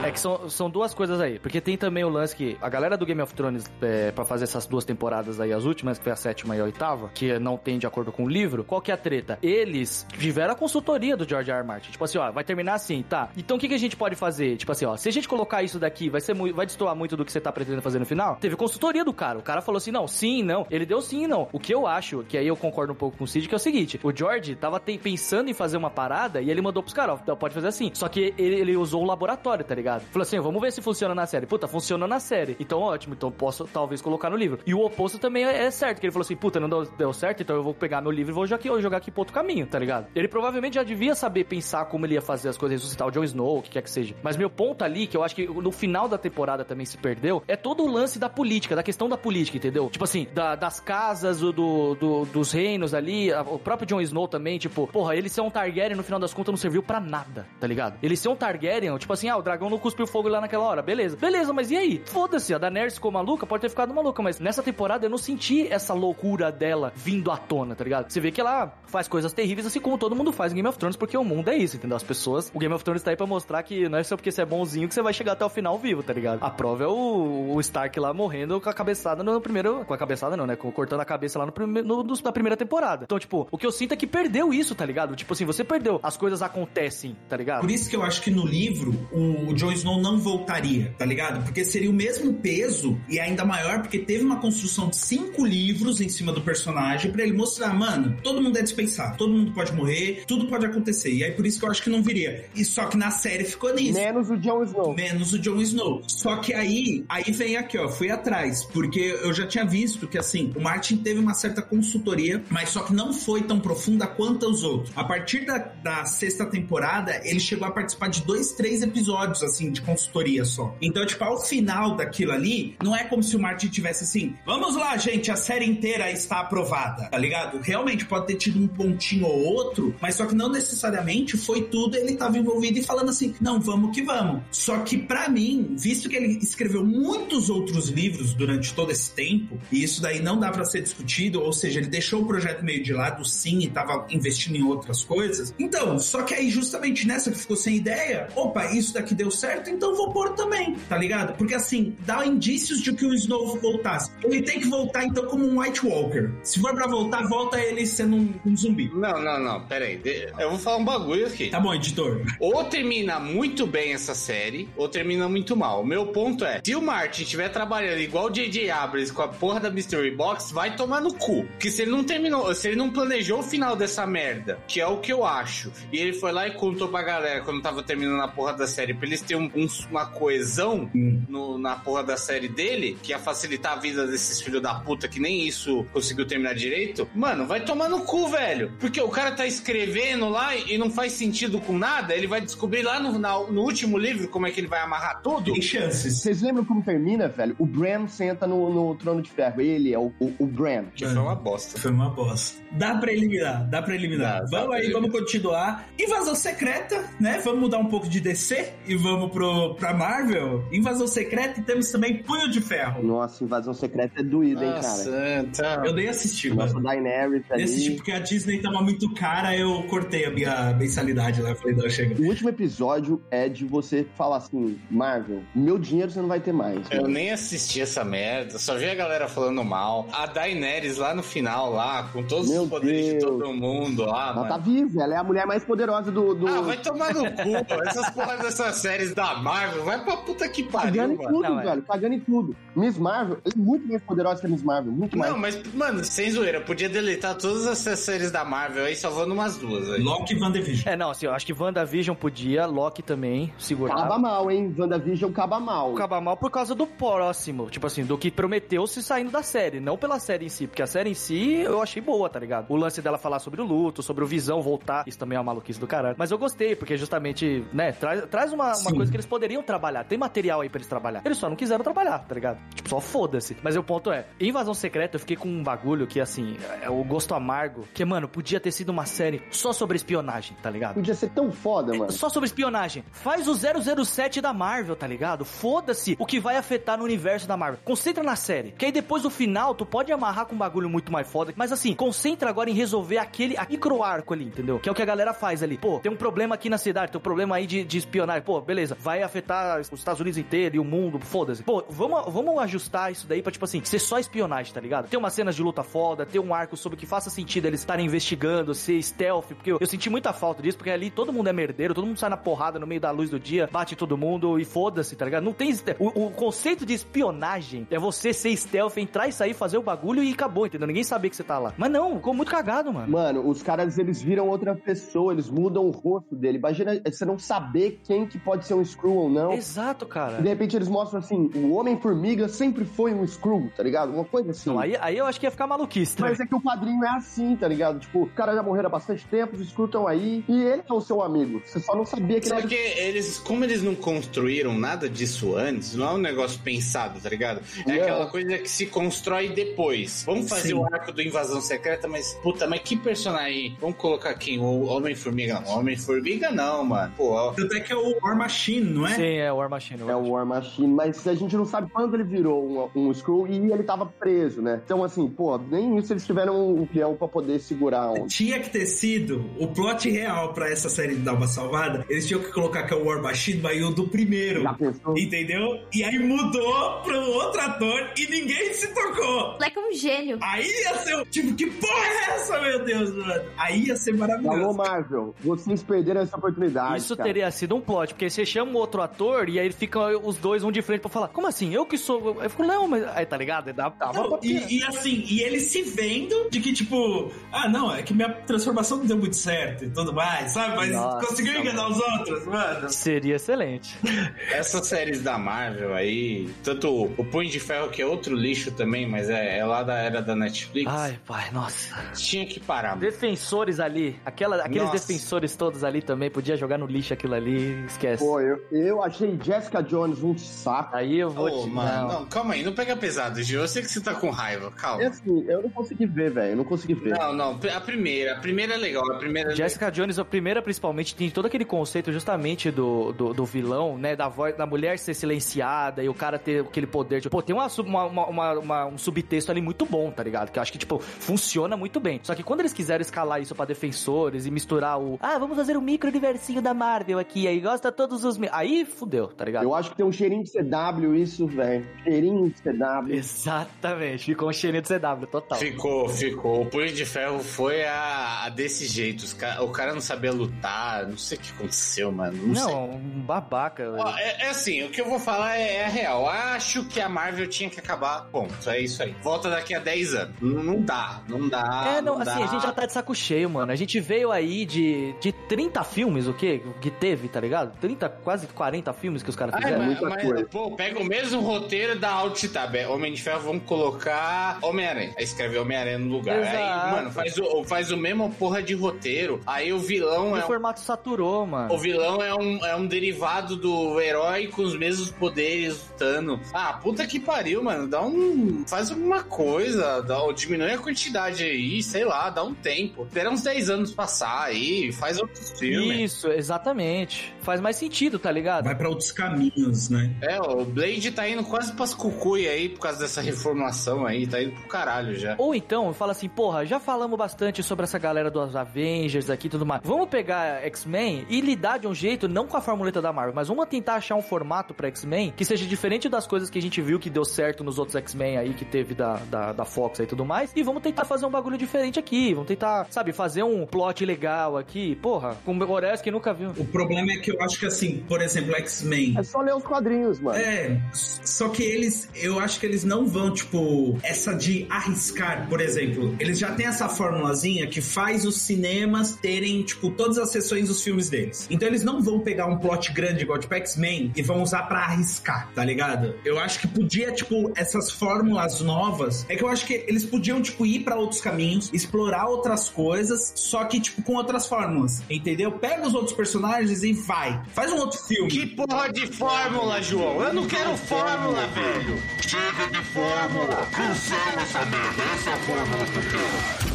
É 0.07 0.11
que 0.12 0.20
são, 0.20 0.49
são 0.49 0.70
duas 0.70 0.95
coisas 0.95 1.20
aí. 1.20 1.39
Porque 1.39 1.61
tem 1.61 1.77
também 1.77 2.05
o 2.05 2.09
lance 2.09 2.35
que 2.35 2.57
a 2.61 2.69
galera 2.69 2.97
do 2.97 3.05
Game 3.05 3.20
of 3.20 3.35
Thrones, 3.35 3.65
é, 3.83 4.12
pra 4.12 4.24
fazer 4.24 4.45
essas 4.45 4.65
duas 4.66 4.85
temporadas 4.85 5.41
aí, 5.41 5.53
as 5.53 5.65
últimas, 5.65 5.99
que 5.99 6.05
foi 6.05 6.12
a 6.12 6.16
sétima 6.16 6.55
e 6.57 6.61
a 6.61 6.65
oitava, 6.65 7.09
que 7.15 7.39
não 7.41 7.57
tem 7.57 7.77
de 7.78 7.87
acordo 7.87 8.12
com 8.12 8.24
o 8.24 8.28
livro, 8.28 8.62
qual 8.62 8.81
que 8.81 8.91
é 8.91 8.95
a 8.95 8.97
treta? 8.97 9.39
Eles 9.43 10.07
tiveram 10.16 10.53
a 10.53 10.57
consultoria 10.57 11.16
do 11.16 11.28
George 11.28 11.51
R. 11.51 11.59
R. 11.59 11.66
Martin. 11.66 11.91
Tipo 11.91 12.05
assim, 12.05 12.19
ó, 12.19 12.31
vai 12.31 12.45
terminar 12.45 12.74
assim, 12.74 13.03
tá? 13.03 13.31
Então 13.37 13.57
o 13.57 13.61
que, 13.61 13.66
que 13.69 13.74
a 13.74 13.78
gente 13.78 13.97
pode 13.97 14.15
fazer? 14.15 14.57
Tipo 14.57 14.70
assim, 14.73 14.85
ó, 14.85 14.97
se 14.97 15.09
a 15.09 15.12
gente 15.12 15.28
colocar 15.28 15.62
isso 15.62 15.78
daqui, 15.78 16.09
vai 16.09 16.20
ser 16.20 16.35
muito, 16.35 16.55
vai 16.55 16.66
destoar 16.66 16.95
muito 16.95 17.16
do 17.16 17.24
que 17.24 17.33
você 17.33 17.41
tá 17.41 17.51
pretendendo 17.51 17.83
fazer 17.83 17.99
no 17.99 18.07
final? 18.07 18.37
Teve 18.37 18.55
consultoria 18.55 19.05
do 19.05 19.12
cara. 19.12 19.39
O 19.39 19.43
cara 19.43 19.61
falou 19.61 19.78
assim, 19.78 19.91
não, 19.91 20.07
sim, 20.07 20.43
não. 20.43 20.66
Ele 20.70 20.87
deu 20.87 21.01
sim, 21.01 21.27
não. 21.27 21.49
O 21.53 21.59
que 21.59 21.74
eu 21.74 21.87
acho, 21.87 22.23
que 22.28 22.39
aí 22.39 22.47
eu 22.47 22.57
concordo 22.57 22.93
um 22.93 22.97
pouco 22.97 23.16
com 23.19 23.24
o 23.24 23.27
Cid, 23.27 23.49
que 23.49 23.55
é 23.55 23.57
o 23.57 23.59
seguinte: 23.59 23.99
o 24.05 24.15
George 24.15 24.55
tava 24.55 24.78
te- 24.78 24.99
pensando 24.99 25.51
em 25.51 25.55
fazer 25.55 25.77
uma 25.77 25.91
parada 25.91 26.41
e 26.41 26.51
ele 26.51 26.62
mandou 26.62 26.83
pros 26.83 26.95
caras, 26.95 27.19
ó, 27.27 27.35
pode 27.35 27.55
fazer 27.55 27.69
assim. 27.69 27.91
Só 27.93 28.09
que 28.09 28.33
ele, 28.39 28.57
ele 28.61 28.77
usou 28.77 29.03
o 29.03 29.07
laboratório, 29.07 29.65
tá 29.65 29.74
ligado? 29.74 29.95
Falou 30.01 30.23
assim, 30.23 30.39
vamos 30.40 30.60
ver 30.60 30.73
se 30.73 30.81
funciona 30.82 31.14
na 31.14 31.27
série. 31.27 31.47
Puta, 31.47 31.66
funciona 31.68 32.06
na 32.06 32.20
série. 32.20 32.56
Então 32.60 32.81
ótimo, 32.81 33.14
então 33.14 33.31
posso 33.31 33.64
talvez 33.73 34.01
colocar 34.02 34.31
no 34.31 34.36
livro. 34.36 34.59
E 34.66 34.74
o 34.74 34.81
oposto 34.85 35.18
também 35.18 35.44
é, 35.44 35.64
é 35.64 35.70
certo, 35.70 36.01
que 36.01 36.06
ele 36.06 36.12
falou 36.12 36.24
assim, 36.24 36.36
puta, 36.36 36.59
não 36.60 36.68
deu, 36.68 37.12
certo, 37.12 37.43
então 37.43 37.56
eu 37.56 37.62
vou 37.62 37.74
pegar 37.74 38.01
meu 38.01 38.10
livro 38.10 38.32
e 38.32 38.35
vou 38.35 38.47
jogar 38.47 38.56
aqui, 38.56 38.68
vou 38.68 38.81
jogar 38.81 38.98
aqui 38.98 39.10
pro 39.10 39.20
outro 39.23 39.35
caminho, 39.35 39.66
tá 39.66 39.78
ligado? 39.78 40.06
Ele 40.14 40.28
provavelmente 40.28 40.74
já 40.74 40.82
devia 40.82 41.14
saber 41.14 41.44
pensar 41.44 41.85
como 41.86 42.05
ele 42.06 42.14
ia 42.14 42.23
fazer 42.23 42.48
as 42.48 42.56
coisas, 42.56 42.81
ressuscitar 42.81 43.09
o 43.09 43.10
Jon 43.10 43.24
Snow, 43.24 43.59
o 43.59 43.62
que 43.62 43.70
quer 43.70 43.82
que 43.82 43.90
seja. 43.90 44.14
Mas 44.23 44.36
meu 44.36 44.51
ponto 44.51 44.82
ali, 44.85 45.06
que 45.06 45.16
eu 45.16 45.23
acho 45.24 45.35
que 45.35 45.47
no 45.47 45.70
final 45.73 46.09
da 46.09 46.18
temporada 46.18 46.64
também 46.64 46.85
se 46.86 46.97
perdeu, 46.98 47.43
é 47.48 47.56
todo 47.56 47.82
o 47.85 47.90
lance 47.90 48.18
da 48.18 48.28
política, 48.28 48.74
da 48.77 48.82
questão 48.82 49.09
da 49.09 49.16
política, 49.16 49.56
entendeu? 49.56 49.89
Tipo 49.90 50.05
assim, 50.05 50.27
da- 50.35 50.55
das 50.55 50.81
casas, 50.81 51.40
do, 51.40 51.52
do- 51.94 52.24
dos 52.27 52.52
reinos 52.52 52.94
ali, 52.94 53.32
o 53.32 53.59
próprio 53.59 53.86
Jon 53.86 54.01
Snow 54.01 54.27
também, 54.28 54.59
tipo, 54.59 54.86
porra, 54.86 55.14
ele 55.16 55.28
ser 55.28 55.40
um 55.40 55.51
Targaryen 55.51 55.97
no 55.97 56.02
final 56.02 56.18
das 56.20 56.32
contas 56.35 56.52
não 56.52 56.56
serviu 56.56 56.82
pra 56.82 57.01
nada, 57.01 57.47
tá 57.60 57.66
ligado? 57.66 57.98
Ele 58.02 58.16
ser 58.16 58.28
um 58.28 58.36
Targaryen, 58.36 58.97
tipo 58.98 59.12
assim, 59.12 59.28
ah, 59.28 59.36
o 59.36 59.43
dragão 59.43 59.68
não 59.70 59.78
cuspiu 59.87 60.07
fogo 60.07 60.29
lá 60.29 60.41
naquela 60.41 60.65
hora, 60.65 60.83
beleza. 60.83 61.17
Beleza, 61.17 61.53
mas 61.53 61.71
e 61.71 61.77
aí? 61.77 62.03
Foda-se, 62.07 62.53
a 62.53 62.59
Daenerys 62.59 62.95
ficou 62.95 63.11
maluca, 63.13 63.47
pode 63.47 63.61
ter 63.63 63.69
ficado 63.69 63.95
maluca, 63.95 64.23
mas 64.23 64.41
nessa 64.41 64.63
temporada 64.63 65.07
eu 65.07 65.11
não 65.11 65.19
senti 65.19 65.67
essa 65.73 65.95
loucura 65.95 66.51
dela 66.51 66.93
vindo 66.97 67.31
à 67.31 67.37
tona, 67.37 67.75
tá 67.75 67.85
ligado? 67.85 68.11
Você 68.11 68.21
vê 68.21 68.31
que 68.31 68.41
ela 68.41 68.73
faz 68.87 69.07
coisas 69.09 69.33
terríveis 69.33 69.67
assim 69.67 69.81
como 69.81 69.97
todo 69.97 70.15
mundo 70.17 70.33
faz 70.33 70.53
em 70.53 70.57
Game 70.57 70.69
of 70.69 70.79
Thrones, 70.79 70.97
porque 70.97 71.17
o 71.17 71.25
mundo 71.25 71.49
é 71.51 71.57
isso, 71.57 71.77
entendeu? 71.77 71.97
As 71.97 72.03
pessoas, 72.03 72.51
o 72.55 72.59
Game 72.59 72.75
of 72.75 72.83
Thrones 72.85 73.03
tá 73.03 73.11
aí 73.11 73.17
pra 73.17 73.27
mostrar 73.27 73.63
que 73.63 73.89
não 73.89 73.99
é 73.99 74.03
só 74.03 74.17
porque 74.17 74.31
você 74.31 74.43
é 74.43 74.45
bonzinho 74.45 74.89
que 74.89 74.95
você 74.95 75.03
vai 75.03 75.13
chegar 75.13 75.33
até 75.33 75.45
o 75.45 75.49
final 75.49 75.79
vivo, 75.79 76.03
tá 76.03 76.13
ligado? 76.13 76.43
A 76.43 76.51
prova 76.51 76.85
é 76.85 76.87
o, 76.89 77.53
o 77.55 77.61
Stark 77.61 77.99
lá 78.01 78.13
morrendo 78.13 78.61
com 78.61 78.69
a 78.69 78.75
cabeçada 78.75 79.23
no 79.23 79.41
primeiro, 79.41 79.85
com 79.85 79.95
a 79.95 79.99
cabeçada 79.99 80.37
não, 80.37 80.47
né? 80.47 80.57
Cortando 80.57 81.01
a 81.01 81.05
cabeça 81.05 81.39
lá 81.39 81.47
no, 81.47 81.53
prime- 81.53 81.83
no, 81.83 82.03
na 82.03 82.33
primeira 82.33 82.57
temporada. 82.57 83.05
Então, 83.05 83.19
tipo, 83.19 83.47
o 83.51 83.57
que 83.59 83.67
eu 83.67 83.73
sinto 83.73 83.93
é 83.93 83.97
que 83.97 84.07
perdeu 84.07 84.53
isso, 84.53 84.75
tá 84.75 84.85
ligado? 84.85 85.15
Tipo 85.15 85.33
assim, 85.33 85.45
você 85.45 85.63
perdeu, 85.63 86.01
as 86.03 86.17
coisas 86.17 86.43
acontecem, 86.43 87.17
tá 87.29 87.37
ligado? 87.37 87.61
Por 87.61 87.71
isso 87.71 87.89
que 87.89 87.95
eu 87.97 88.03
acho 88.03 88.21
que 88.23 88.31
no 88.31 88.45
livro 88.47 88.93
o 89.13 89.55
Jon 89.55 89.71
Snow 89.77 90.01
não 90.01 90.19
voltaria, 90.19 90.94
tá 90.98 91.05
ligado? 91.05 91.44
Porque 91.44 91.65
seria 91.65 91.90
o 91.90 91.94
mesmo 91.94 92.35
peso 92.35 92.98
e 93.09 93.20
ainda 93.20 93.44
maior, 93.44 93.81
porque 93.81 93.98
teve 93.98 94.24
uma 94.24 94.40
construção 94.40 94.89
de 94.89 94.97
cinco 94.97 95.44
livros 95.44 96.01
em 96.01 96.09
cima 96.09 96.32
do 96.32 96.40
personagem 96.40 97.11
pra 97.11 97.23
ele 97.23 97.32
mostrar, 97.32 97.73
mano, 97.73 98.16
todo 98.23 98.43
mundo 98.43 98.59
é 98.59 98.62
dispensável, 98.62 99.16
todo 99.16 99.32
mundo 99.32 99.53
pode 99.53 99.73
morrer, 99.73 100.24
tudo 100.27 100.47
pode 100.47 100.66
acontecer. 100.66 101.12
E 101.12 101.24
aí 101.24 101.32
por 101.32 101.47
isso 101.47 101.59
que 101.59 101.66
eu 101.66 101.70
acho 101.70 101.82
que 101.82 101.90
não 101.90 102.03
viria. 102.03 102.47
E 102.55 102.65
só 102.65 102.86
que 102.86 102.97
na 102.97 103.11
série 103.11 103.44
ficou 103.44 103.74
nisso. 103.74 103.98
Menos 103.98 104.31
o 104.31 104.36
Jon 104.36 104.62
Snow. 104.65 104.94
Menos 104.94 105.32
o 105.32 105.39
Jon 105.39 105.61
Snow. 105.61 106.03
Só 106.07 106.36
que 106.36 106.53
aí, 106.53 107.05
aí 107.09 107.31
vem 107.31 107.57
aqui, 107.57 107.78
ó, 107.78 107.89
fui 107.89 108.11
atrás, 108.11 108.65
porque 108.65 109.01
eu 109.23 109.32
já 109.32 109.47
tinha 109.47 109.65
visto 109.65 110.07
que 110.09 110.19
assim, 110.19 110.53
o 110.57 110.61
Martin 110.61 110.97
teve 110.97 111.20
uma 111.20 111.35
certa 111.35 111.62
consultoria, 111.62 112.43
mas 112.51 112.70
só 112.70 112.82
que 112.82 112.93
não 112.93 113.12
foi 113.12 113.43
tão 113.43 113.61
profunda 113.61 114.07
quanto 114.07 114.48
os 114.48 114.62
outros. 114.62 114.93
A 114.97 115.05
partir 115.05 115.44
da, 115.44 115.59
da 115.59 116.05
sexta 116.05 116.47
temporada, 116.47 117.20
ele 117.24 117.40
chegou 117.40 117.66
a 117.66 117.70
participar 117.70 118.09
de 118.09 118.23
dois, 118.23 118.53
três 118.53 118.82
episódios, 118.82 119.43
assim, 119.43 119.66
de 119.71 119.81
consultoria 119.81 120.45
só. 120.45 120.75
Então, 120.81 121.05
tipo, 121.07 121.23
ao 121.25 121.41
final 121.41 121.97
daquilo 121.97 122.33
ali, 122.33 122.77
não 122.83 122.95
é 122.95 123.05
como 123.05 123.23
se 123.23 123.37
o 123.37 123.41
Martin 123.41 123.69
tivesse 123.69 124.05
assim, 124.05 124.35
vamos 124.45 124.77
lá, 124.77 124.97
gente, 124.97 125.31
a 125.31 125.37
série 125.37 125.67
inteira 125.67 126.11
está 126.11 126.41
aprovada, 126.41 127.09
tá 127.11 127.19
ligado? 127.19 127.59
Realmente 127.61 128.05
pode 128.05 128.27
ter 128.27 128.37
tido 128.37 128.61
um 128.61 128.67
pontinho 128.67 129.27
ou 129.27 129.45
outro, 129.45 129.95
mas 130.01 130.15
só 130.15 130.27
que 130.27 130.35
não 130.35 130.51
necessariamente 130.51 131.37
foi 131.37 131.63
tudo, 131.63 131.97
ele 131.97 132.17
tava 132.17 132.39
envolvido 132.39 132.79
e 132.79 132.83
falando 132.83 133.11
assim, 133.11 133.35
não, 133.41 133.61
vamos 133.61 133.95
que 133.95 134.03
vamos. 134.03 134.43
Só 134.51 134.79
que 134.79 134.99
pra 134.99 135.29
mim, 135.29 135.75
visto 135.79 136.09
que 136.09 136.17
ele 136.17 136.39
escreveu 136.39 136.85
muitos 136.85 137.51
outros 137.51 137.89
livros 137.89 138.35
durante 138.35 138.75
todo 138.75 138.91
esse 138.91 139.11
tempo, 139.11 139.59
e 139.71 139.83
isso 139.83 140.01
daí 140.01 140.21
não 140.21 140.39
dá 140.39 140.51
pra 140.51 140.65
ser 140.65 140.83
discutido, 140.83 141.43
ou 141.43 141.53
seja, 141.53 141.81
ele 141.81 141.89
deixou 141.89 142.23
o 142.23 142.27
projeto 142.27 142.65
meio 142.65 142.83
de 142.83 142.93
lado, 142.93 143.25
sim, 143.25 143.61
e 143.61 143.69
tava 143.69 144.07
investindo 144.11 144.57
em 144.57 144.63
outras 144.63 145.03
coisas. 145.03 145.55
Então, 145.59 145.99
só 145.99 146.23
que 146.23 146.35
aí 146.35 146.51
justamente 146.51 147.07
nessa 147.07 147.31
que 147.31 147.39
ficou 147.39 147.57
sem 147.57 147.77
ideia, 147.77 148.29
opa, 148.35 148.67
isso 148.73 148.95
daqui 148.95 149.15
deu 149.15 149.31
certo, 149.31 149.45
então 149.66 149.94
vou 149.94 150.12
pôr 150.12 150.35
também, 150.35 150.74
tá 150.89 150.97
ligado? 150.97 151.36
Porque 151.36 151.55
assim, 151.55 151.97
dá 152.01 152.24
indícios 152.27 152.82
de 152.82 152.93
que 152.93 153.05
o 153.05 153.14
Snow 153.14 153.56
voltasse. 153.59 154.10
Ele 154.23 154.43
tem 154.43 154.60
que 154.60 154.68
voltar 154.68 155.05
então 155.05 155.27
como 155.27 155.47
um 155.47 155.60
White 155.60 155.86
Walker. 155.86 156.31
Se 156.43 156.60
for 156.60 156.74
pra 156.74 156.86
voltar, 156.86 157.27
volta 157.28 157.60
ele 157.60 157.86
sendo 157.86 158.16
um, 158.16 158.35
um 158.44 158.56
zumbi. 158.56 158.90
Não, 158.94 159.20
não, 159.23 159.39
não, 159.40 159.60
pera 159.66 159.85
aí. 159.85 160.01
Eu 160.39 160.51
vou 160.51 160.59
falar 160.59 160.78
um 160.78 160.85
bagulho 160.85 161.27
aqui. 161.27 161.48
Tá 161.48 161.60
bom, 161.60 161.74
editor. 161.74 162.23
Ou 162.40 162.64
termina 162.64 163.18
muito 163.18 163.66
bem 163.66 163.93
essa 163.93 164.14
série, 164.14 164.68
ou 164.77 164.89
termina 164.89 165.28
muito 165.28 165.56
mal. 165.56 165.82
O 165.82 165.86
meu 165.86 166.06
ponto 166.06 166.44
é, 166.44 166.60
se 166.64 166.74
o 166.74 166.82
Martin 166.82 167.23
estiver 167.23 167.48
trabalhando 167.48 168.01
igual 168.01 168.27
o 168.27 168.31
J.J. 168.31 168.70
Abrams 168.70 169.12
com 169.12 169.23
a 169.23 169.28
porra 169.28 169.60
da 169.60 169.70
Mystery 169.70 170.10
Box, 170.10 170.52
vai 170.52 170.77
tomar 170.77 171.01
no 171.01 171.14
cu. 171.14 171.44
Porque 171.44 171.70
se 171.70 171.82
ele 171.82 171.90
não 171.90 172.05
terminou, 172.05 172.55
se 172.55 172.68
ele 172.68 172.77
não 172.77 172.90
planejou 172.90 173.40
o 173.40 173.43
final 173.43 173.77
dessa 173.77 174.06
merda, 174.06 174.59
que 174.66 174.81
é 174.81 174.86
o 174.86 174.98
que 174.98 175.12
eu 175.12 175.24
acho, 175.24 175.73
e 175.93 175.98
ele 175.98 176.12
foi 176.12 176.32
lá 176.32 176.47
e 176.47 176.52
contou 176.52 176.89
pra 176.89 177.02
galera 177.02 177.40
quando 177.43 177.62
tava 177.62 177.82
terminando 177.82 178.20
a 178.20 178.28
porra 178.28 178.52
da 178.52 178.66
série, 178.66 178.94
pra 178.94 179.06
eles 179.06 179.20
terem 179.20 179.36
um- 179.37 179.51
um- 179.55 179.69
uma 179.91 180.07
coesão 180.07 180.91
no- 181.29 181.59
na 181.59 181.77
porra 181.77 182.03
da 182.03 182.17
série 182.17 182.49
dele, 182.49 182.97
que 183.03 183.11
ia 183.13 183.19
facilitar 183.19 183.73
a 183.73 183.77
vida 183.77 184.07
desses 184.07 184.41
filhos 184.41 184.63
da 184.63 184.75
puta, 184.75 185.09
que 185.09 185.21
nem 185.21 185.47
isso 185.47 185.85
conseguiu 185.93 186.27
terminar 186.27 186.55
direito, 186.55 187.09
mano, 187.15 187.47
vai 187.47 187.65
tomar 187.65 187.89
no 187.89 188.01
cu, 188.01 188.29
velho. 188.29 188.73
Porque 188.81 189.01
o 189.01 189.09
cara 189.09 189.33
tá 189.33 189.47
escrevendo 189.47 190.29
lá 190.29 190.57
e 190.57 190.77
não 190.79 190.91
faz 190.91 191.13
sentido 191.13 191.61
com 191.61 191.77
nada, 191.77 192.15
ele 192.15 192.27
vai 192.27 192.41
descobrir 192.41 192.83
lá 192.83 192.99
no, 193.01 193.19
na- 193.19 193.39
no 193.39 193.63
último 193.63 193.99
livro 193.99 194.29
como 194.29 194.47
é 194.47 194.51
que 194.51 194.61
ele 194.61 194.69
vai 194.69 194.81
amarrar 194.81 195.21
tudo. 195.23 195.53
Tem 195.53 195.63
chances. 195.63 196.19
Vocês 196.21 196.43
lembram 196.43 196.65
como 196.65 196.83
termina, 196.83 197.29
velho? 197.29 197.55
O 197.59 197.67
Bran 197.67 198.07
senta 198.09 198.47
no, 198.47 198.73
no 198.73 198.95
trono 198.97 199.23
de 199.23 199.31
ferro. 199.31 199.61
Ele 199.61 199.93
é 199.93 199.99
o, 199.99 200.13
o, 200.21 200.35
o 200.39 200.47
Bran. 200.47 200.85
Que 200.95 201.05
foi 201.07 201.17
uma 201.19 201.35
bosta. 201.35 201.79
Foi 201.81 201.91
uma 201.91 202.11
bosta. 202.11 202.61
Dá 202.73 202.95
pra 202.97 203.13
eliminar, 203.13 203.69
dá 203.69 203.81
pra 203.83 203.95
eliminar. 203.95 204.41
Dá, 204.41 204.41
dá 204.41 204.47
vamos 204.51 204.67
pra 204.67 204.77
aí, 204.77 204.83
eliminar. 204.85 205.03
vamos 205.03 205.21
continuar. 205.21 205.89
Invasão 205.99 206.35
secreta, 206.35 207.05
né? 207.21 207.41
Vamos 207.45 207.61
mudar 207.61 207.79
um 207.79 207.87
pouco 207.87 208.09
de 208.09 208.21
DC 208.21 208.73
e 208.87 208.95
vamos 208.97 209.26
pro, 209.28 209.74
pra 209.74 209.93
Marvel. 209.94 210.65
Invasão 210.73 211.07
secreta 211.07 211.61
e 211.61 211.62
temos 211.62 211.90
também 211.90 212.23
Punho 212.23 212.51
de 212.51 212.61
Ferro. 212.61 213.03
Nossa, 213.03 213.44
invasão 213.44 213.74
secreta 213.74 214.20
é 214.20 214.23
doída, 214.23 214.65
hein, 214.65 214.73
cara? 214.73 214.82
Santa. 214.82 215.82
Eu 215.85 215.93
nem 215.94 216.09
assisti, 216.09 216.51
Nossa, 216.53 216.74
mano. 216.74 216.86
Daenerys 216.86 217.43
Nem 217.51 217.65
assisti 217.65 217.86
ali. 217.89 217.97
porque 217.97 218.12
a 218.12 218.19
Disney 218.19 218.61
tava 218.61 218.81
muito 218.82 219.12
cara, 219.15 219.57
eu 219.57 219.82
cortei 219.85 220.24
a 220.27 220.31
minha 220.31 220.73
mensalidade 220.74 221.40
lá. 221.43 221.51
Eu 221.51 221.57
falei, 221.57 221.77
não, 221.77 221.89
chega. 221.89 222.20
O 222.20 222.27
último 222.27 222.48
episódio 222.48 223.20
é 223.31 223.48
de 223.48 223.65
você 223.65 224.07
falar 224.16 224.36
assim, 224.39 224.78
Marvel, 224.90 225.43
meu 225.55 225.78
dinheiro 225.78 226.11
você 226.11 226.20
não 226.20 226.28
vai 226.28 226.40
ter 226.40 226.53
mais. 226.53 226.81
Eu 226.90 227.03
mano. 227.03 227.15
nem 227.15 227.31
assisti 227.32 227.81
essa 227.81 228.05
merda, 228.05 228.59
só 228.59 228.74
vi 228.77 228.86
a 228.89 228.94
galera 228.94 229.28
falando 229.28 229.62
mal. 229.65 230.07
A 230.12 230.27
Daenerys 230.27 230.98
lá 230.98 231.15
no 231.15 231.23
final, 231.23 231.73
lá, 231.73 232.05
com 232.12 232.23
todos 232.23 232.48
Meu 232.51 232.62
os 232.62 232.69
poderes 232.69 233.05
de 233.07 233.11
Deus. 233.19 233.24
todo 233.24 233.53
mundo 233.53 234.05
lá, 234.05 234.31
Ela 234.36 234.44
tá 234.48 234.59
mano. 234.59 234.62
viva, 234.65 235.03
ela 235.03 235.15
é 235.15 235.16
a 235.19 235.24
mulher 235.24 235.47
mais 235.47 235.65
poderosa 235.65 236.11
do. 236.11 236.35
do... 236.35 236.47
Ah, 236.48 236.61
vai 236.61 236.77
tomar 236.77 237.12
no 237.15 237.24
cu. 237.31 237.74
Essas 237.86 238.11
porras 238.11 238.40
dessas 238.40 238.77
séries 238.77 239.15
da 239.17 239.35
Marvel, 239.37 239.83
vai 239.83 240.05
pra 240.05 240.19
puta 240.19 240.47
que 240.47 240.63
pariu, 240.63 241.03
Cagando 241.03 241.15
em 241.15 241.27
tudo, 241.27 241.41
Não, 241.43 241.61
é. 241.61 241.65
velho. 241.65 241.83
Cagando 241.83 242.15
em 242.15 242.21
tudo. 242.21 242.57
Miss 242.77 242.99
Marvel 242.99 243.39
é 243.47 243.51
muito 243.57 243.89
mais 243.89 244.03
poderosa 244.03 244.41
que 244.43 244.47
a 244.47 244.51
Miss 244.51 244.63
Marvel. 244.63 244.93
Muito 244.93 245.17
mais. 245.17 245.33
Não, 245.33 245.39
mas, 245.39 245.75
mano, 245.75 246.05
sem 246.05 246.31
zoeira, 246.31 246.61
podia 246.61 246.87
deletar 246.87 247.35
todas 247.35 247.67
essas 247.67 247.99
séries 248.01 248.31
da 248.31 248.45
Marvel 248.45 248.85
aí, 248.85 248.95
salvando 248.95 249.33
umas 249.33 249.57
duas 249.57 249.91
aí. 249.91 250.03
Loki 250.03 250.35
e 250.35 250.41
WandaVision. 250.41 250.93
É, 250.93 250.97
não, 250.97 251.11
assim, 251.11 251.25
eu 251.25 251.33
acho 251.33 251.47
que 251.47 251.55
WandaVision 251.55 252.15
podia, 252.15 252.67
Loki 252.67 253.03
também, 253.03 253.51
segurar. 253.59 253.95
Caba 253.95 254.19
mal, 254.19 254.51
hein? 254.51 254.75
WandaVision 254.79 255.33
caba 255.33 255.59
mal. 255.59 255.95
Acaba 255.95 256.21
mal 256.21 256.37
por 256.37 256.51
causa 256.51 256.75
do 256.75 256.87
próximo, 256.87 257.71
tipo 257.71 257.87
assim, 257.87 258.05
do 258.05 258.19
que 258.19 258.31
prometeu 258.31 258.87
se 258.87 259.03
saindo 259.03 259.31
da 259.31 259.43
série, 259.43 259.81
não 259.81 259.97
pela 259.97 260.19
série 260.19 260.45
em 260.45 260.51
si, 260.51 260.67
porque 260.67 260.83
a 260.83 260.87
série 260.87 261.09
em 261.09 261.15
si 261.15 261.53
eu 261.53 261.81
achei 261.81 262.03
boa, 262.03 262.29
tá 262.29 262.39
ligado? 262.39 262.71
O 262.71 262.77
lance 262.77 263.01
dela 263.01 263.17
falar 263.17 263.39
sobre 263.39 263.63
o 263.63 263.65
luto, 263.65 264.03
sobre 264.03 264.23
o 264.23 264.27
Visão 264.27 264.61
voltar, 264.61 265.05
isso 265.07 265.19
também 265.19 265.37
é 265.37 265.41
uma 265.41 265.47
maluquice 265.47 265.81
do 265.81 265.87
caralho. 265.87 266.17
Mas 266.19 266.31
eu 266.31 266.37
gostei, 266.37 266.77
porque 266.77 266.99
justamente, 266.99 267.65
né, 267.73 267.93
traz, 267.93 268.27
traz 268.27 268.53
uma, 268.53 268.67
uma 268.67 268.75
Sim. 268.75 269.06
Coisa 269.07 269.11
que 269.11 269.16
eles 269.16 269.27
poderiam 269.27 269.62
trabalhar. 269.62 270.05
Tem 270.05 270.19
material 270.19 270.61
aí 270.61 270.69
pra 270.69 270.78
eles 270.78 270.89
trabalhar. 270.89 271.23
Eles 271.24 271.39
só 271.39 271.49
não 271.49 271.57
quiseram 271.57 271.83
trabalhar, 271.83 272.19
tá 272.20 272.35
ligado? 272.35 272.59
Tipo, 272.74 272.89
só 272.89 273.01
foda-se. 273.01 273.57
Mas 273.62 273.77
o 273.77 273.83
ponto 273.83 274.11
é, 274.11 274.27
Invasão 274.41 274.74
Secreta 274.74 275.16
eu 275.16 275.20
fiquei 275.20 275.37
com 275.37 275.49
um 275.49 275.62
bagulho 275.62 276.07
que, 276.07 276.20
assim, 276.20 276.57
é 276.83 276.91
o 276.91 277.03
gosto 277.05 277.35
amargo, 277.35 277.87
que, 277.95 278.05
mano, 278.05 278.28
podia 278.28 278.61
ter 278.61 278.73
sido 278.73 278.91
uma 278.91 279.07
série 279.07 279.43
só 279.51 279.73
sobre 279.73 279.97
espionagem, 279.97 280.57
tá 280.62 280.70
ligado? 280.70 280.95
Podia 280.95 281.15
ser 281.15 281.31
tão 281.31 281.51
foda, 281.51 281.95
mano. 281.95 282.12
Só 282.12 282.28
sobre 282.28 282.47
espionagem. 282.47 283.05
Faz 283.12 283.47
o 283.49 283.55
007 283.55 284.41
da 284.41 284.53
Marvel, 284.53 284.97
tá 284.97 285.07
ligado? 285.07 285.45
Foda-se 285.45 286.16
o 286.19 286.27
que 286.27 286.41
vai 286.41 286.57
afetar 286.57 286.99
no 286.99 287.05
universo 287.05 287.47
da 287.47 287.57
Marvel. 287.57 287.81
Concentra 287.85 288.23
na 288.23 288.37
série. 288.37 288.73
Que 288.73 288.87
aí 288.87 288.93
depois 288.93 289.23
do 289.23 289.31
final, 289.31 289.74
tu 289.74 289.87
pode 289.87 290.12
amarrar 290.12 290.47
com 290.47 290.55
um 290.55 290.59
bagulho 290.59 290.89
muito 290.89 291.12
mais 291.12 291.31
foda. 291.31 291.53
Mas 291.57 291.73
assim, 291.73 291.95
concentra 291.95 292.51
agora 292.51 292.70
em 292.70 292.74
resolver 292.74 293.19
aquele 293.19 293.57
micro 293.69 294.03
arco 294.03 294.35
ali, 294.35 294.45
entendeu? 294.45 294.78
Que 294.78 294.89
é 294.89 294.93
o 294.93 294.95
que 294.95 295.03
a 295.03 295.07
galera 295.07 295.33
faz 295.33 295.62
ali. 295.62 295.78
Pô, 295.78 295.99
tem 296.01 296.11
um 296.11 296.16
problema 296.16 296.55
aqui 296.55 296.69
na 296.69 296.78
cidade, 296.78 297.12
tem 297.12 297.19
um 297.19 297.23
problema 297.23 297.57
aí 297.57 297.66
de, 297.66 297.85
de 297.85 297.99
espionagem. 297.99 298.43
Pô, 298.43 298.61
beleza. 298.61 298.95
Vai 298.98 299.23
afetar 299.23 299.81
os 299.81 299.93
Estados 299.93 300.20
Unidos 300.20 300.39
inteiro 300.39 300.77
e 300.77 300.78
o 300.78 300.85
mundo. 300.85 301.18
Foda-se. 301.20 301.62
Pô, 301.62 301.85
vamos, 301.89 302.32
vamos 302.32 302.59
ajustar 302.59 303.12
isso 303.12 303.27
daí 303.27 303.43
pra, 303.43 303.52
tipo 303.52 303.64
assim, 303.64 303.82
ser 303.85 303.98
só 303.98 304.18
espionagem, 304.18 304.73
tá 304.73 304.81
ligado? 304.81 305.09
Ter 305.09 305.16
umas 305.16 305.32
cenas 305.32 305.55
de 305.55 305.62
luta 305.62 305.82
foda, 305.82 306.27
ter 306.27 306.39
um 306.39 306.55
arco 306.55 306.77
sobre 306.77 306.98
que 306.98 307.06
faça 307.06 307.31
sentido 307.31 307.66
eles 307.66 307.81
estarem 307.81 308.06
investigando, 308.06 308.74
ser 308.74 309.01
stealth. 309.02 309.48
Porque 309.48 309.73
eu, 309.73 309.78
eu 309.81 309.86
senti 309.86 310.09
muita 310.10 310.32
falta 310.32 310.62
disso, 310.62 310.77
porque 310.78 310.90
ali 310.90 311.10
todo 311.10 311.32
mundo 311.32 311.48
é 311.48 311.52
merdeiro, 311.52 311.94
todo 311.94 312.06
mundo 312.06 312.18
sai 312.18 312.31
na 312.31 312.36
porrada 312.36 312.78
no 312.78 312.86
meio 312.86 313.01
da 313.01 313.10
luz 313.10 313.31
do 313.31 313.39
dia, 313.39 313.68
bate 313.70 313.97
todo 313.97 314.16
mundo 314.16 314.59
e 314.59 314.64
foda-se, 314.64 315.16
tá 315.16 315.24
ligado? 315.24 315.44
Não 315.44 315.52
tem. 315.52 315.66
O, 315.98 316.27
o 316.27 316.31
conceito 316.31 316.86
de 316.86 316.94
espionagem 316.94 317.86
é 317.90 317.98
você 317.98 318.32
ser 318.32 318.56
stealth, 318.56 318.97
entrar 318.97 319.28
e 319.28 319.32
sair, 319.32 319.55
fazer 319.55 319.78
o 319.78 319.82
bagulho 319.82 320.23
e 320.23 320.32
acabou, 320.32 320.66
entendeu? 320.66 320.86
Ninguém 320.86 321.05
saber 321.05 321.31
que 321.31 321.36
você 321.36 321.44
tá 321.44 321.59
lá. 321.59 321.74
Mas 321.77 321.90
não, 321.90 322.16
ficou 322.16 322.32
muito 322.32 322.51
cagado, 322.51 322.93
mano. 322.93 323.10
Mano, 323.10 323.48
os 323.48 323.62
caras, 323.62 323.98
eles 323.98 324.23
viram 324.23 324.48
outra 324.48 324.74
pessoa, 324.74 325.32
eles 325.32 325.51
mudam 325.51 325.85
o 325.85 325.90
rosto 325.90 326.35
dele. 326.35 326.59
Imagina 326.59 327.01
você 327.05 327.24
não 327.24 327.39
saber 327.39 328.01
quem 328.05 328.27
que 328.27 328.39
pode 328.39 328.66
ser 328.66 328.74
um 328.74 328.82
Screw 328.87 329.15
ou 329.15 329.29
não. 329.29 329.53
Exato, 329.53 330.07
cara. 330.07 330.39
E 330.39 330.43
de 330.43 330.49
repente 330.49 330.77
eles 330.77 330.89
mostram 330.89 331.21
assim, 331.21 331.51
o 331.55 331.75
Homem-Formiga 331.75 332.49
sempre 332.49 332.85
foi 332.85 333.13
um 333.13 333.27
Screw, 333.27 333.71
tá 333.77 333.83
ligado? 333.83 334.13
Uma 334.13 334.25
coisa 334.25 334.51
assim. 334.51 334.71
Não, 334.71 334.79
aí, 334.79 334.97
aí 335.01 335.17
eu 335.17 335.27
acho 335.27 335.39
que 335.41 335.47
ia 335.47 335.51
ficar 335.51 335.67
maluquice, 335.67 336.17
tá? 336.17 336.27
Mas 336.27 336.41
é 336.41 336.47
que 336.47 336.55
o 336.55 336.61
quadrinho 336.61 337.05
é 337.05 337.11
assim, 337.11 337.57
tá 337.57 337.69
ligado? 337.69 337.99
Tipo, 338.01 338.23
o 338.23 338.29
cara 338.29 338.55
já 338.55 338.63
morreram 338.63 338.87
há 338.87 338.91
bastante 338.91 339.25
tempo, 339.27 339.57
os 339.57 339.69
Screw 339.69 339.87
estão 339.87 340.07
aí, 340.07 340.45
e 340.49 340.63
ele 340.63 340.83
é 340.89 340.93
o 340.93 341.01
seu 341.01 341.23
amigo. 341.23 341.61
Você 341.65 341.81
só 341.81 341.95
não 341.95 342.05
sabia 342.05 342.41
que 342.41 342.49
Só 342.49 342.59
ele 342.59 342.63
era... 342.63 342.69
que 342.69 343.01
eles, 343.01 343.39
como 343.39 343.65
eles 343.65 343.83
não 343.83 343.95
construíram 343.95 344.79
nada 344.79 345.09
disso 345.09 345.57
antes, 345.57 345.95
não 345.95 346.09
é 346.09 346.13
um 346.13 346.19
negócio 346.19 346.61
pensado, 346.61 347.21
tá 347.21 347.29
ligado? 347.29 347.61
É 347.87 347.93
aquela 347.95 348.27
coisa 348.27 348.59
que 348.59 348.71
se 348.71 348.87
constrói 348.87 349.49
depois. 349.49 350.25
Vamos 350.27 350.49
fazer 350.49 350.69
Sim. 350.69 350.75
o 350.75 350.85
arco 350.85 351.13
do 351.13 351.23
Invasão 351.23 351.61
Secreta, 351.61 352.09
mas, 352.09 352.35
puta, 352.43 352.67
mas 352.67 352.81
que 352.81 352.97
personagem? 352.97 353.77
Vamos 353.81 353.97
colocar 353.97 354.35
quem? 354.35 354.59
O 354.59 354.85
Homem-Formiga? 354.85 355.61
Não, 355.61 355.79
Homem-Formiga 355.79 356.51
não, 356.51 356.85
mano. 356.85 357.13
Pô, 357.17 357.33
ó, 357.33 357.53
Tanto 357.53 357.75
é 357.75 357.81
que 357.81 357.93
é 357.93 357.97
o 357.97 358.19
War 358.23 358.37
Machine, 358.37 358.76
não 358.81 359.07
é? 359.07 359.15
Sim, 359.15 359.36
é 359.36 359.53
o 359.53 359.57
War 359.57 359.70
Machine. 359.70 360.03
É 360.09 360.16
o 360.16 360.31
War 360.31 360.47
Machine, 360.47 360.89
mas 360.89 361.27
a 361.27 361.35
gente 361.35 361.57
não 361.57 361.65
sabe 361.65 361.90
quando 361.90 362.15
ele 362.15 362.24
virou 362.24 362.90
um, 362.94 363.09
um 363.09 363.15
Screw 363.15 363.47
e 363.47 363.73
ele 363.73 363.82
tava 363.82 364.07
preso, 364.07 364.62
né? 364.62 364.81
Então, 364.85 365.03
assim, 365.03 365.28
pô, 365.28 365.59
nem 365.59 365.97
isso 365.98 366.12
eles 366.12 366.27
tiveram 366.27 366.77
um 366.77 366.86
peão 366.86 367.15
pra 367.15 367.28
poder 367.28 367.59
segurar 367.61 368.12
um. 368.12 368.27
Tinha 368.27 368.61
que 368.61 368.70
ter 368.70 368.86
sido 368.86 369.44
o 369.59 369.69
plot 369.69 370.09
real 370.11 370.53
pra 370.53 370.70
essa 370.70 370.89
série 370.89 371.15
de 371.15 371.23
dar 371.23 371.35
uma 371.35 371.47
salvada. 371.47 372.05
Eles 372.09 372.27
tinham 372.27 372.40
que 372.40 372.53
colocar 372.53 372.85
que 372.85 372.94
é 372.94 372.97
o 372.97 373.05
War 373.05 373.23
Machine, 373.23 373.61
mas 373.61 373.82
o 373.82 373.90
do 373.90 374.09
primeiro. 374.09 374.62
Já 374.62 374.74
pensou? 374.74 375.16
Entendeu? 375.16 375.81
E 375.94 376.05
aí 376.05 376.19
mudou 376.19 377.03
pro 377.03 377.20
outro 377.32 377.61
ator 377.61 378.11
e 378.16 378.27
ninguém 378.31 378.73
se 378.73 378.89
tocou. 378.94 379.53
Moleque 379.53 379.78
é 379.78 379.81
um 379.81 379.93
gênio. 379.93 380.39
Aí 380.43 380.66
ia 380.66 380.94
ser. 380.98 381.27
Tipo, 381.27 381.55
que 381.55 381.66
porra 381.66 382.07
é 382.07 382.35
essa, 382.35 382.61
meu 382.61 382.85
Deus, 382.85 383.15
mano? 383.15 383.44
Aí 383.57 383.86
ia 383.86 383.97
ser 383.97 384.11
Alô, 384.11 384.19
maravilhoso. 384.20 384.77
Marvel, 384.77 385.35
vocês 385.40 385.82
perderam 385.82 386.20
essa 386.20 386.36
oportunidade. 386.36 386.98
Isso 386.98 387.16
cara. 387.16 387.28
teria 387.28 387.51
sido 387.51 387.74
um 387.74 387.81
plot, 387.81 388.15
porque 388.15 388.28
você 388.28 388.44
chama 388.44 388.66
um 388.67 388.75
outro 388.77 389.01
ator 389.03 389.49
e 389.49 389.59
aí 389.59 389.71
fica 389.73 390.19
os 390.19 390.37
dois 390.37 390.63
um 390.65 390.71
de 390.73 390.83
frente 390.83 391.01
pra 391.01 391.11
falar, 391.11 391.29
como 391.29 391.47
assim? 391.47 391.73
Eu 391.75 391.87
que 391.87 391.97
sou. 391.99 392.43
Eu 392.43 392.51
fico, 392.51 392.65
não, 392.65 392.87
mas. 392.89 393.05
Aí 393.17 393.25
tá 393.27 393.37
ligado? 393.37 393.73
Dá, 393.73 393.89
dá 393.89 394.13
Não, 394.13 394.39
e, 394.43 394.79
e 394.79 394.85
assim, 394.85 395.25
e 395.29 395.41
ele 395.41 395.61
se 395.61 395.83
vendo 395.83 396.49
de 396.51 396.61
que, 396.61 396.73
tipo, 396.73 397.31
ah, 397.53 397.69
não, 397.69 397.95
é 397.95 398.03
que 398.03 398.13
minha 398.15 398.29
transformação 398.31 398.99
não 398.99 399.07
deu 399.07 399.17
muito 399.19 399.37
certo 399.37 399.85
e 399.85 399.91
tudo 399.91 400.13
mais, 400.13 400.53
sabe? 400.53 400.77
Mas 400.77 400.93
Nossa, 400.93 401.27
conseguiu 401.27 401.61
enganar 401.61 401.89
os 401.89 401.99
outros, 402.01 402.47
mano. 402.47 402.89
Seria 402.91 403.37
excelente. 403.37 403.97
essas 404.53 404.87
séries 404.87 405.23
da 405.23 405.39
Marvel 405.39 405.95
aí, 405.95 406.49
tanto 406.63 406.89
o- 406.89 407.15
o 407.17 407.25
Punho 407.25 407.51
de 407.51 407.61
Ferro, 407.61 407.89
que 407.91 408.01
é 408.03 408.07
outro 408.07 408.35
lixo 408.35 408.71
também, 408.73 409.09
mas 409.09 409.29
é, 409.31 409.59
é 409.59 409.65
lá 409.65 409.83
da 409.83 409.95
era 409.99 410.21
da 410.23 410.35
Netflix, 410.37 410.91
Ai, 410.93 411.19
pai, 411.27 411.51
nossa. 411.53 411.95
tinha 412.15 412.47
que 412.47 412.61
parar. 412.61 412.91
mano. 412.91 413.01
Defensores 413.01 413.81
ali, 413.81 414.17
aquela, 414.25 414.57
aqueles 414.57 414.85
Nossa. 414.85 415.07
defensores 415.07 415.57
todos 415.57 415.83
ali 415.85 416.03
também, 416.03 416.31
podia 416.31 416.57
jogar 416.57 416.79
no 416.79 416.87
lixo 416.87 417.13
aquilo 417.13 417.35
ali, 417.35 417.85
esquece. 417.87 418.23
Pô, 418.25 418.41
eu, 418.47 418.78
eu 418.78 419.02
achei 419.02 419.39
Jessica 419.43 419.82
Jones 419.82 420.23
um 420.23 420.36
saco. 420.36 420.94
Aí 420.97 421.18
eu 421.18 421.31
vou 421.31 421.47
Ô, 421.47 421.64
te. 421.64 421.70
mano, 421.70 422.09
não. 422.09 422.20
não, 422.20 422.27
calma 422.27 422.55
aí, 422.55 422.62
não 422.64 422.73
pega 422.73 422.97
pesado, 422.97 423.43
Gil. 423.43 423.60
Eu 423.60 423.68
sei 423.68 423.82
que 423.82 423.89
você 423.90 424.01
tá 424.01 424.14
com 424.14 424.31
raiva, 424.31 424.70
calma. 424.70 425.02
É 425.02 425.06
assim, 425.06 425.44
eu 425.48 425.62
não 425.62 425.70
consegui 425.70 426.06
ver, 426.06 426.31
velho. 426.31 426.51
Eu 426.52 426.56
não 426.56 426.64
consegui 426.64 426.94
ver. 426.94 427.10
Não, 427.18 427.32
não, 427.32 427.59
a 427.74 427.81
primeira, 427.81 428.35
a 428.35 428.40
primeira 428.40 428.74
é 428.74 428.77
legal, 428.77 429.10
a 429.12 429.18
primeira 429.18 429.52
é 429.52 429.55
Jessica 429.56 429.90
Jones, 429.90 430.18
a 430.18 430.24
primeira 430.24 430.60
principalmente, 430.62 431.14
tem 431.14 431.31
todo 431.31 431.47
aquele 431.47 431.64
conceito 431.64 432.12
justamente 432.12 432.70
do, 432.70 433.12
do, 433.12 433.32
do 433.35 433.44
vilão, 433.44 433.97
né? 433.98 434.14
Da 434.16 434.28
voz 434.28 434.56
da 434.56 434.66
mulher 434.66 434.98
ser 434.98 435.14
silenciada 435.14 436.02
e 436.02 436.09
o 436.09 436.14
cara 436.14 436.39
ter 436.39 436.60
aquele 436.62 436.86
poder. 436.86 437.20
Tipo, 437.20 437.36
pô, 437.36 437.43
tem 437.43 437.55
uma, 437.55 437.66
uma, 437.78 438.06
uma- 438.27 438.52
uma- 438.59 438.86
um 438.86 438.98
subtexto 438.98 439.51
ali 439.51 439.60
muito 439.60 439.85
bom, 439.85 440.10
tá 440.10 440.23
ligado? 440.23 440.51
Que 440.51 440.59
eu 440.59 440.62
acho 440.62 440.73
que, 440.73 440.78
tipo, 440.78 440.98
funciona 440.98 441.77
muito 441.77 442.01
bem. 442.01 442.20
Só 442.23 442.35
que 442.35 442.43
quando 442.43 442.60
eles 442.60 442.73
quiseram 442.73 443.02
escalar 443.02 443.40
isso 443.40 443.55
pra 443.55 443.64
defensores 443.64 444.47
e 444.47 444.51
misturar 444.51 445.01
o. 445.01 445.18
Ah, 445.20 445.39
vamos 445.39 445.56
fazer 445.56 445.77
o 445.77 445.81
micro-universinho 445.81 446.60
da 446.62 446.73
Marvel 446.74 447.18
aqui, 447.18 447.47
aí 447.47 447.60
gosta 447.60 447.90
todos 447.93 448.24
os. 448.24 448.36
Mi-" 448.39 448.49
Aí 448.53 448.85
fudeu, 448.85 449.29
tá 449.29 449.45
ligado? 449.45 449.65
Eu 449.65 449.75
acho 449.75 449.91
que 449.91 449.97
tem 449.97 450.07
um 450.07 450.13
cheirinho 450.13 450.43
de 450.45 450.51
CW 450.53 451.15
isso, 451.17 451.47
velho. 451.47 451.87
Cheirinho 452.05 452.49
de 452.51 452.55
CW. 452.63 453.15
Exatamente, 453.15 454.25
ficou 454.27 454.49
um 454.49 454.53
cheirinho 454.53 454.83
de 454.83 454.89
CW, 454.89 455.27
total. 455.31 455.59
Ficou, 455.59 456.09
ficou. 456.09 456.63
O 456.63 456.67
Punho 456.67 456.93
de 456.93 457.05
Ferro 457.05 457.39
foi 457.41 457.85
a, 457.85 458.45
a 458.45 458.49
desse 458.49 458.87
jeito. 458.87 459.21
Os 459.25 459.33
ca- 459.33 459.63
o 459.63 459.71
cara 459.71 459.93
não 459.95 460.01
sabia 460.01 460.33
lutar, 460.33 461.07
não 461.07 461.17
sei 461.17 461.39
o 461.39 461.41
que 461.41 461.53
aconteceu, 461.53 462.13
mano. 462.13 462.37
Não, 462.47 462.55
sei. 462.55 462.65
Não, 462.75 462.91
um 462.91 463.21
babaca. 463.21 463.91
Ó, 463.97 464.17
é, 464.19 464.43
é 464.45 464.49
assim, 464.51 464.83
o 464.85 464.91
que 464.91 465.01
eu 465.01 465.09
vou 465.09 465.19
falar 465.19 465.57
é, 465.59 465.77
é 465.77 465.85
a 465.85 465.89
real. 465.89 466.29
Acho 466.29 466.85
que 466.87 467.01
a 467.01 467.09
Marvel 467.09 467.47
tinha 467.49 467.71
que 467.71 467.79
acabar. 467.81 468.27
Ponto, 468.31 468.69
é 468.69 468.81
isso 468.81 469.03
aí. 469.03 469.15
Volta 469.23 469.49
daqui 469.51 469.75
a 469.75 469.79
10 469.79 470.15
anos. 470.15 470.35
Não, 470.41 470.63
não 470.63 470.81
dá, 470.83 471.21
não 471.29 471.49
dá. 471.49 471.95
É, 471.97 472.01
não, 472.01 472.19
dá. 472.19 472.33
assim, 472.33 472.43
a 472.43 472.47
gente 472.47 472.63
já 472.63 472.73
tá 472.73 472.87
de 472.87 472.93
saco 472.93 473.15
cheio, 473.15 473.49
mano. 473.49 473.73
A 473.73 473.77
gente 473.77 473.99
veio 474.01 474.31
aí 474.33 474.65
de, 474.65 475.15
de 475.21 475.33
30 475.33 475.83
filmes, 475.85 476.27
o 476.27 476.35
quê? 476.35 476.63
Que 476.81 476.91
teve, 476.91 477.29
tá 477.29 477.41
ligado? 477.41 477.77
30, 477.81 478.09
quase 478.27 478.48
40 478.48 478.93
filmes 478.93 479.23
que 479.23 479.31
os 479.31 479.36
caras 479.36 479.55
Ai, 479.55 479.62
fizeram. 479.62 479.85
mas, 479.85 479.86
muita 479.86 480.09
mas, 480.09 480.24
coisa. 480.24 480.44
pô, 480.47 480.73
pega 480.73 480.98
o 480.98 481.05
mesmo 481.05 481.40
roteiro 481.40 481.97
da 481.97 482.11
Altitab. 482.11 482.74
Homem 482.89 483.12
de 483.12 483.23
Ferro, 483.23 483.43
vamos 483.43 483.62
colocar 483.62 484.59
Homem-Aranha. 484.62 485.15
Aí 485.16 485.23
escreve 485.23 485.57
Homem-Aranha 485.57 486.01
no 486.01 486.09
lugar. 486.11 486.36
Aí, 486.36 486.48
Exato. 486.48 486.97
mano, 486.97 487.12
faz 487.12 487.39
o, 487.39 487.62
faz 487.62 487.93
o 487.93 487.97
mesmo 487.97 488.28
porra 488.32 488.61
de 488.61 488.74
roteiro. 488.74 489.40
Aí 489.47 489.73
o 489.73 489.78
vilão 489.78 490.32
o 490.32 490.36
é 490.36 490.40
um 490.40 490.47
formato 490.48 490.81
saturou, 490.81 491.47
mano. 491.47 491.73
O 491.73 491.78
vilão 491.78 492.20
é 492.20 492.35
um, 492.35 492.66
é 492.66 492.74
um 492.74 492.85
derivado 492.85 493.55
do 493.55 494.01
herói 494.01 494.48
com 494.48 494.62
os 494.62 494.77
mesmos 494.77 495.09
poderes 495.12 495.86
lutando. 495.90 496.40
Ah, 496.53 496.73
puta 496.73 497.07
que 497.07 497.20
pariu, 497.20 497.62
mano. 497.62 497.86
Dá 497.86 498.03
um. 498.03 498.65
Faz 498.66 498.90
alguma 498.90 499.23
coisa. 499.23 500.03
Dá, 500.03 500.19
diminui 500.35 500.73
a 500.73 500.78
quantidade 500.78 501.44
aí, 501.44 501.81
sei 501.81 502.05
lá, 502.05 502.28
dá 502.28 502.43
um 502.43 502.55
tempo. 502.55 503.05
Espera 503.05 503.31
uns 503.31 503.43
10 503.43 503.70
anos 503.70 503.93
passar 503.93 504.47
aí, 504.47 504.90
faz 504.90 505.19
outros 505.20 505.53
filmes. 505.53 506.12
Isso, 506.12 506.28
exatamente. 506.28 507.32
Faz 507.40 507.61
mais 507.61 507.77
sentido, 507.77 508.16
tá 508.19 508.31
ligado? 508.31 508.65
Vai 508.65 508.75
pra 508.75 508.89
outros 508.89 509.13
caminhos, 509.13 509.89
né? 509.89 510.15
É, 510.21 510.41
o 510.41 510.65
Blade 510.65 511.11
tá 511.11 511.29
indo 511.29 511.45
quase 511.45 511.73
pras 511.73 511.95
cucuia 511.95 512.51
aí 512.51 512.69
por 512.69 512.81
causa 512.81 512.99
dessa 512.99 513.21
reformulação 513.21 514.07
aí, 514.07 514.27
tá 514.27 514.43
indo 514.43 514.53
pro 514.53 514.69
caralho 514.69 515.15
já. 515.19 515.35
Ou 515.39 515.55
então, 515.55 515.93
fala 515.93 516.13
assim, 516.13 516.29
porra, 516.29 516.65
já 516.65 516.79
falamos 516.79 517.19
bastante 517.19 517.63
sobre 517.63 517.85
essa 517.85 517.99
galera 517.99 518.31
dos 518.31 518.55
Avengers 518.55 519.31
aqui 519.31 519.47
e 519.47 519.51
tudo 519.51 519.67
mais. 519.67 519.81
Vamos 519.85 520.09
pegar 520.09 520.65
X-Men 520.65 521.27
e 521.29 521.41
lidar 521.41 521.79
de 521.79 521.87
um 521.87 521.95
jeito, 521.95 522.29
não 522.29 522.47
com 522.47 522.57
a 522.57 522.61
formuleta 522.61 523.01
da 523.01 523.13
Marvel, 523.13 523.35
mas 523.35 523.49
vamos 523.49 523.67
tentar 523.69 523.95
achar 523.95 524.15
um 524.15 524.23
formato 524.23 524.75
pra 524.75 524.89
X-Men 524.89 525.33
que 525.37 525.45
seja 525.45 525.67
diferente 525.67 526.09
das 526.09 526.27
coisas 526.27 526.51
que 526.51 526.59
a 526.59 526.63
gente 526.63 526.81
viu 526.81 526.99
que 526.99 527.11
deu 527.11 527.25
certo 527.25 527.65
nos 527.65 527.79
outros 527.79 527.97
X-Men 527.97 528.39
aí, 528.39 528.55
que 528.55 528.65
teve 528.65 528.95
da, 528.95 529.17
da, 529.31 529.53
da 529.53 529.65
Fox 529.65 530.01
aí 530.01 530.07
e 530.07 530.09
tudo 530.09 530.25
mais. 530.25 530.53
E 530.55 530.63
vamos 530.63 530.83
tentar 530.83 531.05
fazer 531.05 531.27
um 531.27 531.31
bagulho 531.31 531.59
diferente 531.59 531.99
aqui. 531.99 532.33
Vamos 532.33 532.49
tentar, 532.49 532.87
sabe, 532.91 533.13
fazer 533.13 533.43
um 533.43 533.67
plot 533.67 534.05
legal 534.05 534.57
aqui. 534.57 534.97
Porra, 534.97 535.37
com 535.45 535.57
o 535.57 535.71
Orez 535.71 536.01
que 536.01 536.11
nunca 536.11 536.33
viu. 536.33 536.51
O 536.57 536.65
problema 536.65 537.13
é 537.13 537.17
que 537.17 537.31
eu 537.31 537.41
acho 537.43 537.59
que 537.59 537.67
assim, 537.67 538.05
por 538.07 538.23
exemplo, 538.23 538.55
X-Men. 538.57 539.15
É 539.19 539.23
só 539.23 539.41
ler 539.41 539.55
os 539.55 539.65
quadrinhos, 539.65 540.20
mano. 540.20 540.39
É, 540.39 540.81
só 540.93 541.49
que 541.49 541.62
eles, 541.62 542.09
eu 542.15 542.39
acho 542.39 542.61
que 542.61 542.66
eles 542.66 542.85
não 542.85 543.07
vão, 543.07 543.33
tipo, 543.33 543.99
essa 544.03 544.35
de 544.35 544.66
arriscar, 544.70 545.49
por 545.49 545.61
exemplo. 545.61 546.15
Eles 546.19 546.39
já 546.39 546.53
têm 546.53 546.66
essa 546.66 546.89
formulazinha 546.89 547.66
que 547.66 547.81
faz 547.81 548.24
os 548.24 548.41
cinemas 548.43 549.16
terem, 549.16 549.62
tipo, 549.62 549.91
todas 549.91 550.19
as 550.19 550.31
sessões 550.31 550.69
dos 550.69 550.83
filmes 550.83 551.09
deles. 551.09 551.47
Então 551.51 551.69
eles 551.69 551.83
não 551.83 552.01
vão 552.01 552.20
pegar 552.20 552.47
um 552.47 552.59
plot 552.59 552.93
grande 552.93 553.23
igual 553.23 553.39
tipo 553.39 553.55
X-Men 553.55 554.12
e 554.15 554.23
vão 554.23 554.43
usar 554.43 554.62
pra 554.62 554.81
arriscar, 554.81 555.51
tá 555.55 555.65
ligado? 555.65 556.15
Eu 556.24 556.39
acho 556.39 556.61
que 556.61 556.69
podia, 556.69 557.12
tipo, 557.12 557.53
essas 557.55 557.91
fórmulas 557.91 558.61
novas. 558.61 559.27
É 559.28 559.37
que 559.37 559.43
eu 559.43 559.49
acho 559.49 559.66
que 559.66 559.85
eles 559.87 560.05
podiam, 560.05 560.41
tipo, 560.41 560.65
ir 560.65 560.81
pra 560.81 560.97
outros 560.97 561.20
caminhos, 561.20 561.70
explorar 561.73 562.27
outras 562.27 562.69
coisas, 562.69 563.33
só 563.35 563.65
que, 563.65 563.81
tipo, 563.81 564.03
com 564.03 564.15
outras 564.15 564.47
fórmulas. 564.47 565.03
Entendeu? 565.11 565.53
Pega 565.53 565.87
os 565.87 565.95
outros 565.95 566.12
personagens 566.12 566.83
e 566.83 566.93
vai. 566.93 567.43
Faz 567.53 567.73
um 567.73 567.77
outro 567.77 567.95
filme. 567.97 568.31
Que 568.31 568.47
porra 568.47 568.93
de 568.93 569.06
fórmula, 569.06 569.82
João? 569.82 570.23
Eu 570.23 570.35
não 570.35 570.47
quero 570.47 570.77
fórmula, 570.77 571.47
velho. 571.48 571.98
Chega 572.20 572.68
de 572.70 572.85
fórmula. 572.86 573.68
Cancela 573.73 574.43
essa 574.43 574.64
merda. 574.66 575.02
Essa 575.14 575.31
é 575.31 575.32
a 575.32 575.36
fórmula 575.39 575.85
que 575.86 575.97
eu 575.97 576.02
quero. 576.02 576.66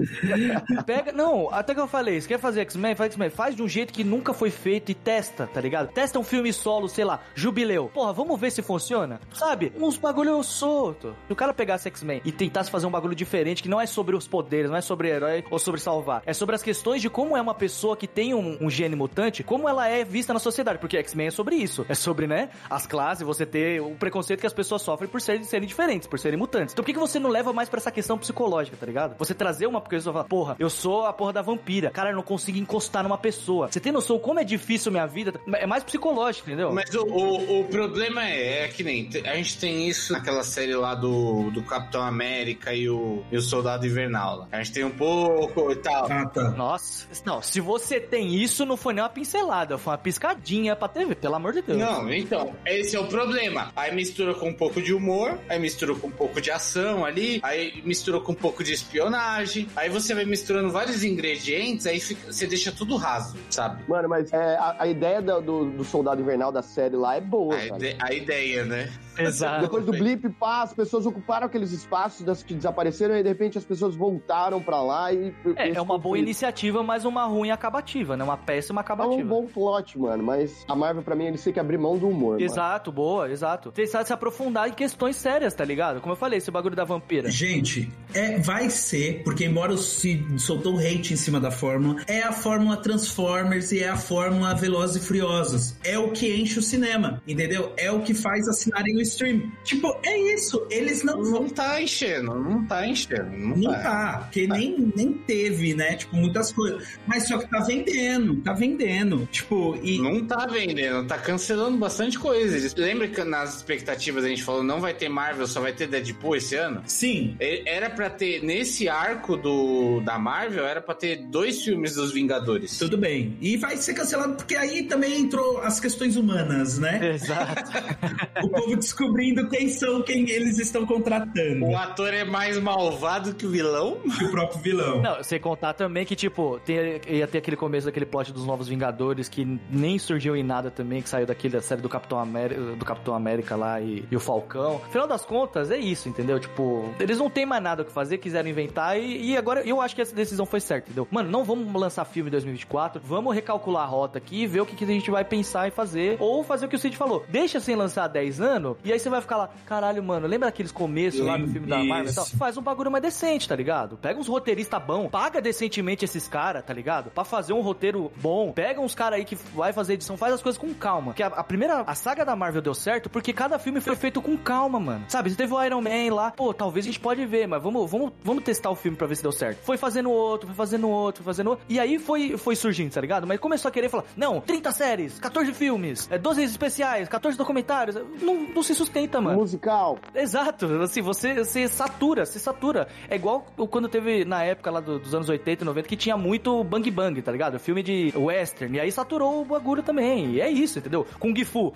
Pega. 0.86 1.12
Não, 1.12 1.52
até 1.52 1.74
que 1.74 1.80
eu 1.80 1.86
falei, 1.86 2.20
você 2.20 2.28
quer 2.28 2.38
fazer 2.38 2.60
X-Men? 2.62 2.94
Faz 2.94 3.12
X-Men. 3.12 3.30
Faz 3.30 3.56
de 3.56 3.62
um 3.62 3.68
jeito 3.68 3.92
que 3.92 4.04
nunca 4.04 4.32
foi 4.32 4.50
feito 4.50 4.90
e 4.90 4.94
testa, 4.94 5.46
tá 5.46 5.60
ligado? 5.60 5.92
Testa 5.92 6.18
um 6.18 6.24
filme 6.24 6.52
solo, 6.52 6.88
sei 6.88 7.04
lá, 7.04 7.20
jubileu. 7.34 7.90
Porra, 7.92 8.12
vamos 8.12 8.40
ver 8.40 8.50
se 8.50 8.62
funciona? 8.62 9.20
Sabe? 9.32 9.72
Uns 9.76 9.96
bagulho 9.96 10.42
solto. 10.42 11.14
Se 11.26 11.32
o 11.32 11.36
cara 11.36 11.52
pegasse 11.52 11.88
X-Men 11.88 12.20
e 12.24 12.32
tentasse 12.32 12.70
fazer 12.70 12.86
um 12.86 12.90
bagulho 12.90 13.14
diferente, 13.14 13.62
que 13.62 13.68
não 13.68 13.80
é 13.80 13.86
sobre 13.86 14.16
os 14.16 14.26
poderes, 14.26 14.70
não 14.70 14.76
é 14.76 14.80
sobre 14.80 15.08
herói 15.08 15.44
ou 15.50 15.58
sobre 15.58 15.80
salvar. 15.80 16.22
É 16.26 16.32
sobre 16.32 16.54
as 16.54 16.62
questões 16.62 17.00
de 17.00 17.10
como 17.10 17.36
é 17.36 17.40
uma 17.40 17.54
pessoa 17.54 17.96
que 17.96 18.06
tem 18.06 18.34
um, 18.34 18.58
um 18.60 18.70
gene 18.70 18.96
mutante, 18.96 19.42
como 19.42 19.68
ela 19.68 19.88
é 19.88 20.04
vista 20.04 20.32
na 20.32 20.38
sociedade. 20.38 20.78
Porque 20.78 20.96
X-Men 20.96 21.28
é 21.28 21.30
sobre 21.30 21.56
isso. 21.56 21.84
É 21.88 21.94
sobre, 21.94 22.26
né? 22.26 22.50
As 22.68 22.86
classes, 22.86 23.24
você 23.24 23.46
ter 23.46 23.80
o 23.80 23.94
preconceito 23.94 24.40
que 24.40 24.46
as 24.46 24.52
pessoas 24.52 24.82
sofrem 24.82 25.08
por 25.08 25.20
serem, 25.20 25.44
serem 25.44 25.68
diferentes, 25.68 26.08
por 26.08 26.18
serem 26.18 26.38
mutantes. 26.38 26.72
Então 26.72 26.82
por 26.82 26.86
que, 26.86 26.94
que 26.94 26.98
você 26.98 27.18
não 27.18 27.30
leva 27.30 27.52
mais 27.52 27.68
pra 27.68 27.78
essa 27.78 27.90
questão 27.90 28.18
psicológica, 28.18 28.76
tá 28.76 28.86
ligado? 28.86 29.16
Você 29.18 29.34
trazer 29.34 29.66
uma 29.66 29.80
pessoa 29.90 30.12
e 30.12 30.14
falar, 30.14 30.24
porra, 30.24 30.56
eu 30.58 30.70
sou 30.70 31.04
a 31.04 31.12
porra 31.12 31.32
da 31.32 31.42
vampira. 31.42 31.90
Cara, 31.90 32.10
eu 32.10 32.16
não 32.16 32.22
consigo 32.22 32.58
encostar 32.58 33.02
numa 33.02 33.18
pessoa. 33.18 33.70
Você 33.70 33.80
tem 33.80 33.92
noção 33.92 34.18
como 34.18 34.40
é 34.40 34.44
difícil 34.44 34.92
minha 34.92 35.06
vida? 35.06 35.34
É 35.54 35.66
mais 35.66 35.84
psicológico, 35.84 36.48
entendeu? 36.48 36.72
Mas 36.72 36.94
o, 36.94 37.04
o, 37.04 37.60
o 37.60 37.64
problema 37.64 38.24
é, 38.24 38.64
é 38.64 38.68
que 38.68 38.82
nem 38.82 39.08
a 39.24 39.36
gente 39.36 39.58
tem 39.58 39.88
isso 39.88 40.12
naquela 40.12 40.42
série 40.42 40.74
lá 40.74 40.94
do, 40.94 41.50
do 41.50 41.62
Capitão 41.62 42.02
América 42.02 42.74
e 42.74 42.88
o, 42.88 43.22
e 43.30 43.36
o 43.36 43.42
Soldado 43.42 43.86
Invernal. 43.86 44.38
Lá. 44.38 44.48
A 44.52 44.62
gente 44.62 44.72
tem 44.72 44.84
um 44.84 44.90
pouco 44.90 45.72
e 45.72 45.76
tal. 45.76 46.06
Ah, 46.10 46.26
tá. 46.26 46.50
Nossa, 46.50 47.06
não, 47.24 47.42
se 47.42 47.60
você 47.60 48.00
tem 48.00 48.34
isso, 48.34 48.64
não 48.64 48.76
foi 48.76 48.94
nem 48.94 49.02
uma 49.02 49.08
pincelada, 49.08 49.78
foi 49.78 49.92
uma 49.92 49.98
piscadinha 49.98 50.76
pra 50.76 50.88
TV, 50.88 51.14
pelo 51.14 51.34
amor 51.34 51.52
de 51.52 51.62
Deus. 51.62 51.78
Não, 51.78 52.12
então, 52.12 52.54
esse 52.64 52.96
é 52.96 53.00
o 53.00 53.06
problema. 53.06 53.72
Aí 53.76 53.94
mistura 53.94 54.34
com 54.34 54.48
um 54.48 54.54
pouco 54.54 54.80
de 54.80 54.92
humor, 54.92 55.38
aí 55.48 55.58
mistura 55.58 55.94
com 55.94 56.08
um 56.08 56.12
pouco 56.12 56.40
de 56.40 56.50
ação 56.50 57.04
ali, 57.04 57.40
aí 57.42 57.82
mistura 57.84 58.20
com 58.20 58.32
um 58.32 58.36
pouco 58.36 58.62
de 58.62 58.72
espionagem, 58.72 59.68
aí 59.76 59.88
você 59.88 60.14
vai 60.14 60.24
misturando 60.24 60.70
vários 60.70 61.02
ingredientes, 61.04 61.86
aí 61.86 62.00
fica- 62.00 62.32
você 62.32 62.46
deixa 62.46 62.70
tudo 62.72 62.96
raso, 62.96 63.36
sabe? 63.50 63.82
Mano, 63.88 64.08
mas 64.08 64.32
é, 64.32 64.56
a, 64.56 64.76
a 64.80 64.86
ideia 64.86 65.20
do, 65.20 65.40
do, 65.40 65.64
do 65.70 65.84
Soldado 65.84 66.20
Invernal 66.20 66.52
da 66.52 66.62
série 66.62 66.96
lá 66.96 67.16
é 67.16 67.20
boa, 67.20 67.54
A, 67.56 67.68
cara. 67.68 67.76
ide- 67.76 67.96
a 68.00 68.12
ideia, 68.12 68.64
né? 68.64 68.92
Exato. 69.18 69.62
Depois 69.62 69.84
do 69.84 69.92
blip, 69.92 70.28
pá, 70.30 70.62
as 70.62 70.72
pessoas 70.72 71.06
ocuparam 71.06 71.46
aqueles 71.46 71.72
espaços 71.72 72.22
das 72.24 72.42
que 72.42 72.54
desapareceram 72.54 73.16
e 73.16 73.22
de 73.22 73.28
repente 73.28 73.58
as 73.58 73.64
pessoas 73.64 73.94
voltaram 73.94 74.60
pra 74.62 74.82
lá 74.82 75.12
e. 75.12 75.34
É, 75.56 75.70
é 75.70 75.80
uma 75.80 75.98
boa 75.98 76.18
iniciativa. 76.18 76.82
mas 76.82 77.04
uma 77.04 77.24
ruim 77.24 77.50
acabativa, 77.50 78.16
né? 78.16 78.24
Uma 78.24 78.36
péssima 78.36 78.80
É 78.80 78.82
um 78.82 78.84
acabativa. 78.84 79.28
bom 79.28 79.46
plot, 79.46 79.98
mano, 79.98 80.22
mas 80.22 80.64
a 80.68 80.74
Marvel, 80.74 81.02
pra 81.02 81.14
mim, 81.14 81.26
eles 81.26 81.42
têm 81.42 81.52
que 81.52 81.60
abrir 81.60 81.78
mão 81.78 81.96
do 81.96 82.08
humor. 82.08 82.32
mano. 82.34 82.42
Exato, 82.42 82.90
boa, 82.92 83.30
exato. 83.30 83.72
Precisa 83.72 84.04
se 84.04 84.12
aprofundar 84.12 84.68
em 84.68 84.72
questões 84.72 85.16
sérias, 85.16 85.54
tá 85.54 85.64
ligado? 85.64 86.00
Como 86.00 86.12
eu 86.12 86.16
falei, 86.16 86.38
esse 86.38 86.50
bagulho 86.50 86.76
da 86.76 86.84
vampira. 86.84 87.30
Gente, 87.30 87.90
é, 88.12 88.38
vai 88.38 88.70
ser, 88.70 89.22
porque 89.24 89.44
embora 89.44 89.76
se 89.76 90.24
soltou 90.38 90.78
hate 90.78 91.12
em 91.12 91.16
cima 91.16 91.40
da 91.40 91.50
fórmula, 91.50 92.00
é 92.06 92.22
a 92.22 92.32
fórmula 92.32 92.76
Transformers 92.76 93.72
e 93.72 93.80
é 93.80 93.88
a 93.88 93.96
fórmula 93.96 94.54
Velozes 94.54 95.02
e 95.02 95.06
Furiosos. 95.06 95.76
É 95.84 95.98
o 95.98 96.10
que 96.10 96.34
enche 96.34 96.58
o 96.58 96.62
cinema, 96.62 97.22
entendeu? 97.26 97.72
É 97.76 97.90
o 97.90 98.00
que 98.00 98.14
faz 98.14 98.46
assinarem 98.48 98.96
o 98.96 99.00
stream. 99.04 99.52
Tipo, 99.64 99.96
é 100.04 100.34
isso. 100.34 100.66
Eles 100.70 101.02
não 101.02 101.22
vão 101.22 101.42
Não 101.44 101.48
tá 101.48 101.80
enchendo, 101.80 102.34
não 102.34 102.64
tá 102.66 102.86
enchendo. 102.86 103.30
Não, 103.30 103.56
Não 103.56 103.72
tá. 103.72 103.80
tá, 103.82 104.18
porque 104.24 104.46
nem, 104.46 104.92
nem 104.96 105.12
teve, 105.12 105.74
né? 105.74 105.96
Tipo, 105.96 106.16
muitas 106.16 106.52
coisas. 106.52 106.98
Mas 107.06 107.28
só 107.28 107.38
que 107.38 107.48
tá 107.48 107.60
vendendo, 107.60 108.36
tá 108.42 108.52
vendendo. 108.52 109.28
Tipo, 109.30 109.78
e. 109.82 109.98
Não 109.98 110.24
tá 110.26 110.46
vendendo, 110.46 111.06
tá 111.06 111.18
cancelando 111.18 111.76
bastante 111.78 112.18
coisa. 112.18 112.56
Eles- 112.56 112.74
Lembra 112.74 113.08
que 113.08 113.22
nas 113.24 113.56
expectativas 113.56 114.24
a 114.24 114.28
gente 114.28 114.42
falou 114.42 114.62
não 114.62 114.80
vai 114.80 114.92
ter 114.94 115.08
Marvel, 115.08 115.46
só 115.46 115.60
vai 115.60 115.72
ter 115.72 115.86
Deadpool 115.86 116.36
esse 116.36 116.54
ano? 116.56 116.82
Sim, 116.86 117.36
Era 117.40 117.88
pra 117.90 118.10
ter, 118.10 118.42
nesse 118.42 118.88
arco 118.88 119.36
do, 119.36 120.00
da 120.00 120.18
Marvel, 120.18 120.64
era 120.66 120.80
pra 120.80 120.94
ter 120.94 121.16
dois 121.28 121.62
filmes 121.62 121.94
dos 121.94 122.12
Vingadores. 122.12 122.78
tudo 122.78 122.96
bem. 122.98 123.36
E 123.40 123.56
vai 123.56 123.76
ser 123.76 123.94
cancelado 123.94 124.34
porque 124.36 124.56
aí 124.56 124.82
também 124.84 125.20
entrou 125.20 125.58
as 125.60 125.78
questões 125.80 126.16
humanas, 126.16 126.78
né? 126.78 127.14
Exato. 127.14 127.62
o 128.42 128.48
povo 128.48 128.76
descobrindo 128.98 129.48
quem 129.48 129.68
são, 129.68 130.00
quem 130.02 130.28
eles 130.30 130.58
estão 130.58 130.86
contratando. 130.86 131.66
O 131.66 131.76
ator 131.76 132.14
é 132.14 132.24
mais 132.24 132.58
malvado 132.60 133.34
que 133.34 133.44
o 133.44 133.50
vilão? 133.50 133.98
Que 134.18 134.24
o 134.24 134.30
próprio 134.30 134.60
vilão. 134.60 135.02
Não, 135.02 135.22
sem 135.22 135.40
contar 135.40 135.72
também 135.74 136.04
que, 136.06 136.14
tipo, 136.14 136.60
tem- 136.64 137.00
ia 137.08 137.26
ter 137.26 137.38
aquele 137.38 137.56
começo 137.56 137.86
daquele 137.86 138.06
plot 138.06 138.32
dos 138.32 138.46
Novos 138.46 138.68
Vingadores 138.68 139.28
que 139.28 139.58
nem 139.70 139.98
surgiu 139.98 140.36
em 140.36 140.42
nada 140.44 140.70
também, 140.70 141.02
que 141.02 141.08
saiu 141.08 141.26
daquele 141.26 141.54
da 141.54 141.60
série 141.60 141.82
do 141.82 141.88
Capitão 141.88 142.18
América, 142.18 142.60
do 142.60 142.84
Capitão 142.84 143.14
América 143.14 143.56
lá 143.56 143.80
e, 143.80 144.04
e 144.10 144.16
o 144.16 144.20
Falcão. 144.20 144.80
Afinal 144.86 145.06
das 145.08 145.24
contas, 145.24 145.70
é 145.70 145.76
isso, 145.76 146.08
entendeu? 146.08 146.38
Tipo, 146.38 146.88
eles 147.00 147.18
não 147.18 147.28
tem 147.28 147.44
mais 147.44 147.62
nada 147.62 147.82
o 147.82 147.84
que 147.84 147.92
fazer, 147.92 148.18
quiseram 148.18 148.48
inventar 148.48 148.98
e, 148.98 149.30
e 149.32 149.36
agora 149.36 149.62
eu 149.66 149.80
acho 149.80 149.94
que 149.94 150.02
essa 150.02 150.14
decisão 150.14 150.46
foi 150.46 150.60
certa, 150.60 150.86
entendeu? 150.88 151.08
Mano, 151.10 151.28
não 151.30 151.42
vamos 151.44 151.72
lançar 151.80 152.04
filme 152.04 152.28
em 152.28 152.32
2024, 152.32 153.00
vamos 153.04 153.34
recalcular 153.34 153.82
a 153.82 153.86
rota 153.86 154.18
aqui 154.18 154.42
e 154.42 154.46
ver 154.46 154.60
o 154.60 154.66
que, 154.66 154.76
que 154.76 154.84
a 154.84 154.86
gente 154.86 155.10
vai 155.10 155.24
pensar 155.24 155.66
em 155.66 155.70
fazer 155.70 156.16
ou 156.20 156.44
fazer 156.44 156.66
o 156.66 156.68
que 156.68 156.76
o 156.76 156.78
Cid 156.78 156.96
falou. 156.96 157.24
Deixa 157.28 157.58
sem 157.60 157.74
lançar 157.74 158.04
há 158.04 158.08
10 158.08 158.40
anos 158.40 158.76
e 158.84 158.92
aí 158.92 158.98
você 158.98 159.08
vai 159.08 159.20
ficar 159.20 159.36
lá, 159.36 159.50
caralho, 159.66 160.02
mano, 160.02 160.26
lembra 160.26 160.48
daqueles 160.48 160.72
começos 160.72 161.20
lá 161.20 161.36
do 161.36 161.48
filme 161.48 161.66
da 161.66 161.82
Marvel 161.82 162.12
e 162.12 162.14
tal? 162.14 162.26
Faz 162.26 162.56
um 162.56 162.62
bagulho 162.62 162.90
mais 162.90 163.02
decente, 163.02 163.48
tá 163.48 163.56
ligado? 163.56 163.96
Pega 163.96 164.18
uns 164.18 164.28
roteiristas 164.28 164.82
bons, 164.82 165.08
paga 165.10 165.40
decentemente 165.40 166.04
esses 166.04 166.28
caras, 166.28 166.64
tá 166.64 166.72
ligado? 166.72 167.10
Pra 167.10 167.24
fazer 167.24 167.52
um 167.52 167.60
roteiro 167.60 168.12
bom. 168.16 168.52
Pega 168.52 168.80
uns 168.80 168.94
caras 168.94 169.18
aí 169.18 169.24
que 169.24 169.34
vai 169.34 169.72
fazer 169.72 169.94
edição, 169.94 170.16
faz 170.16 170.34
as 170.34 170.42
coisas 170.42 170.60
com 170.60 170.72
calma. 170.74 171.14
Que 171.14 171.22
a, 171.22 171.28
a 171.28 171.44
primeira, 171.44 171.80
a 171.80 171.94
saga 171.94 172.24
da 172.24 172.36
Marvel 172.36 172.62
deu 172.62 172.74
certo 172.74 173.08
porque 173.08 173.32
cada 173.32 173.58
filme 173.58 173.80
foi 173.80 173.96
feito 173.96 174.20
com 174.20 174.36
calma, 174.36 174.78
mano. 174.78 175.04
Sabe? 175.08 175.30
Você 175.30 175.36
teve 175.36 175.52
o 175.52 175.62
Iron 175.62 175.80
Man 175.80 176.14
lá, 176.14 176.30
pô, 176.30 176.52
talvez 176.52 176.84
a 176.84 176.88
gente 176.88 177.00
pode 177.00 177.24
ver, 177.26 177.46
mas 177.46 177.62
vamos, 177.62 177.90
vamos, 177.90 178.12
vamos 178.22 178.44
testar 178.44 178.70
o 178.70 178.74
filme 178.74 178.96
pra 178.96 179.06
ver 179.06 179.16
se 179.16 179.22
deu 179.22 179.32
certo. 179.32 179.58
Foi 179.62 179.76
fazendo 179.76 180.10
outro, 180.10 180.46
foi 180.48 180.56
fazendo 180.56 180.88
outro, 180.88 181.22
foi 181.22 181.32
fazendo 181.32 181.50
outro. 181.50 181.64
E 181.68 181.80
aí 181.80 181.98
foi, 181.98 182.36
foi 182.36 182.56
surgindo, 182.56 182.92
tá 182.92 183.00
ligado? 183.00 183.26
Mas 183.26 183.40
começou 183.40 183.68
a 183.68 183.72
querer 183.72 183.88
falar, 183.88 184.04
não, 184.16 184.40
30 184.40 184.72
séries, 184.72 185.18
14 185.18 185.52
filmes, 185.52 186.08
é, 186.10 186.18
12 186.18 186.42
especiais, 186.42 187.08
14 187.08 187.38
documentários. 187.38 187.96
Não, 188.20 188.48
não 188.54 188.62
se 188.62 188.73
sustenta, 188.74 189.20
mano. 189.20 189.38
Musical. 189.38 189.98
Exato, 190.14 190.66
assim, 190.82 191.00
você, 191.02 191.34
você 191.34 191.68
satura, 191.68 192.24
você 192.26 192.38
satura. 192.38 192.88
É 193.08 193.16
igual 193.16 193.46
quando 193.70 193.88
teve 193.88 194.24
na 194.24 194.42
época 194.44 194.70
lá 194.70 194.80
do- 194.80 194.98
dos 194.98 195.14
anos 195.14 195.28
80 195.28 195.62
e 195.62 195.66
90 195.66 195.88
que 195.88 195.96
tinha 195.96 196.16
muito 196.16 196.62
Bang 196.64 196.90
Bang, 196.90 197.20
tá 197.22 197.30
ligado? 197.32 197.58
Filme 197.58 197.82
de 197.82 198.12
western, 198.16 198.76
e 198.76 198.80
aí 198.80 198.90
saturou 198.92 199.42
o 199.42 199.44
bagulho 199.44 199.82
também. 199.82 200.32
E 200.32 200.40
é 200.40 200.50
isso, 200.50 200.78
entendeu? 200.78 201.06
Kung 201.18 201.34
Fu, 201.44 201.72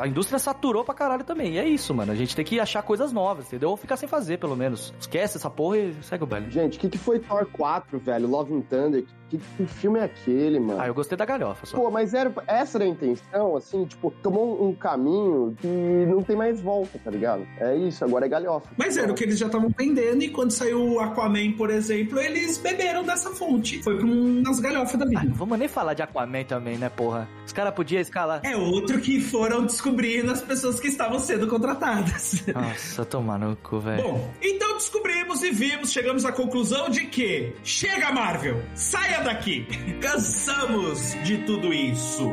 a 0.00 0.06
indústria 0.06 0.38
saturou 0.38 0.84
pra 0.84 0.94
caralho 0.94 1.24
também. 1.24 1.54
E 1.54 1.58
é 1.58 1.66
isso, 1.68 1.94
mano. 1.94 2.12
A 2.12 2.14
gente 2.14 2.34
tem 2.34 2.44
que 2.44 2.58
achar 2.60 2.82
coisas 2.82 3.12
novas, 3.12 3.46
entendeu? 3.48 3.70
Ou 3.70 3.76
ficar 3.76 3.96
sem 3.96 4.08
fazer, 4.08 4.38
pelo 4.38 4.56
menos. 4.56 4.94
Esquece 5.00 5.36
essa 5.36 5.50
porra 5.50 5.78
e 5.78 5.94
segue 6.02 6.24
o 6.24 6.26
baile. 6.26 6.50
Gente, 6.50 6.76
o 6.78 6.80
que, 6.80 6.88
que 6.88 6.98
foi 6.98 7.18
Thor 7.18 7.46
4, 7.52 7.98
velho? 7.98 8.28
Love 8.28 8.54
and 8.54 8.60
Thunder? 8.62 9.04
Que, 9.27 9.27
que 9.28 9.66
filme 9.66 9.98
é 9.98 10.04
aquele, 10.04 10.58
mano? 10.60 10.80
Ah, 10.80 10.86
eu 10.86 10.94
gostei 10.94 11.16
da 11.16 11.24
galhofa 11.24 11.66
só. 11.66 11.76
Pô, 11.76 11.90
mas 11.90 12.14
era, 12.14 12.32
essa 12.46 12.78
era 12.78 12.84
a 12.84 12.88
intenção, 12.88 13.56
assim, 13.56 13.84
tipo, 13.84 14.10
tomou 14.22 14.62
um, 14.64 14.68
um 14.68 14.74
caminho 14.74 15.54
que 15.60 15.66
não 15.66 16.22
tem 16.22 16.36
mais 16.36 16.60
volta, 16.60 16.98
tá 16.98 17.10
ligado? 17.10 17.46
É 17.58 17.76
isso, 17.76 18.04
agora 18.04 18.26
é 18.26 18.28
galhofa. 18.28 18.68
Mas 18.76 18.96
era 18.96 19.10
o 19.10 19.14
que 19.14 19.24
eles 19.24 19.38
já 19.38 19.46
estavam 19.46 19.70
vendendo 19.76 20.22
e 20.22 20.28
quando 20.30 20.50
saiu 20.50 20.94
o 20.94 21.00
Aquaman, 21.00 21.52
por 21.52 21.70
exemplo, 21.70 22.18
eles 22.18 22.58
beberam 22.58 23.02
dessa 23.04 23.30
fonte. 23.30 23.82
Foi 23.82 23.98
com 24.00 24.06
nas 24.06 24.60
galhofas 24.60 24.98
da 24.98 25.04
Ah, 25.04 25.08
vida. 25.08 25.22
não 25.24 25.34
vamos 25.34 25.58
nem 25.58 25.68
falar 25.68 25.94
de 25.94 26.02
Aquaman 26.02 26.44
também, 26.44 26.78
né, 26.78 26.88
porra? 26.88 27.28
Os 27.46 27.52
caras 27.52 27.74
podiam 27.74 28.00
escalar. 28.00 28.40
É 28.44 28.56
outro 28.56 29.00
que 29.00 29.20
foram 29.20 29.64
descobrindo 29.66 30.30
as 30.32 30.40
pessoas 30.40 30.80
que 30.80 30.88
estavam 30.88 31.18
sendo 31.18 31.46
contratadas. 31.46 32.44
Nossa, 32.54 33.04
tomar 33.04 33.38
no 33.38 33.56
cu, 33.56 33.80
velho. 33.80 34.02
Bom, 34.02 34.30
então 34.42 34.74
descobrimos 34.76 35.42
e 35.42 35.50
vimos, 35.50 35.90
chegamos 35.92 36.24
à 36.24 36.32
conclusão 36.32 36.88
de 36.88 37.06
que 37.06 37.52
chega 37.62 38.12
Marvel, 38.12 38.62
saia 38.74 39.17
daqui. 39.20 39.66
Cansamos 40.00 41.14
de 41.24 41.38
tudo 41.38 41.72
isso. 41.72 42.30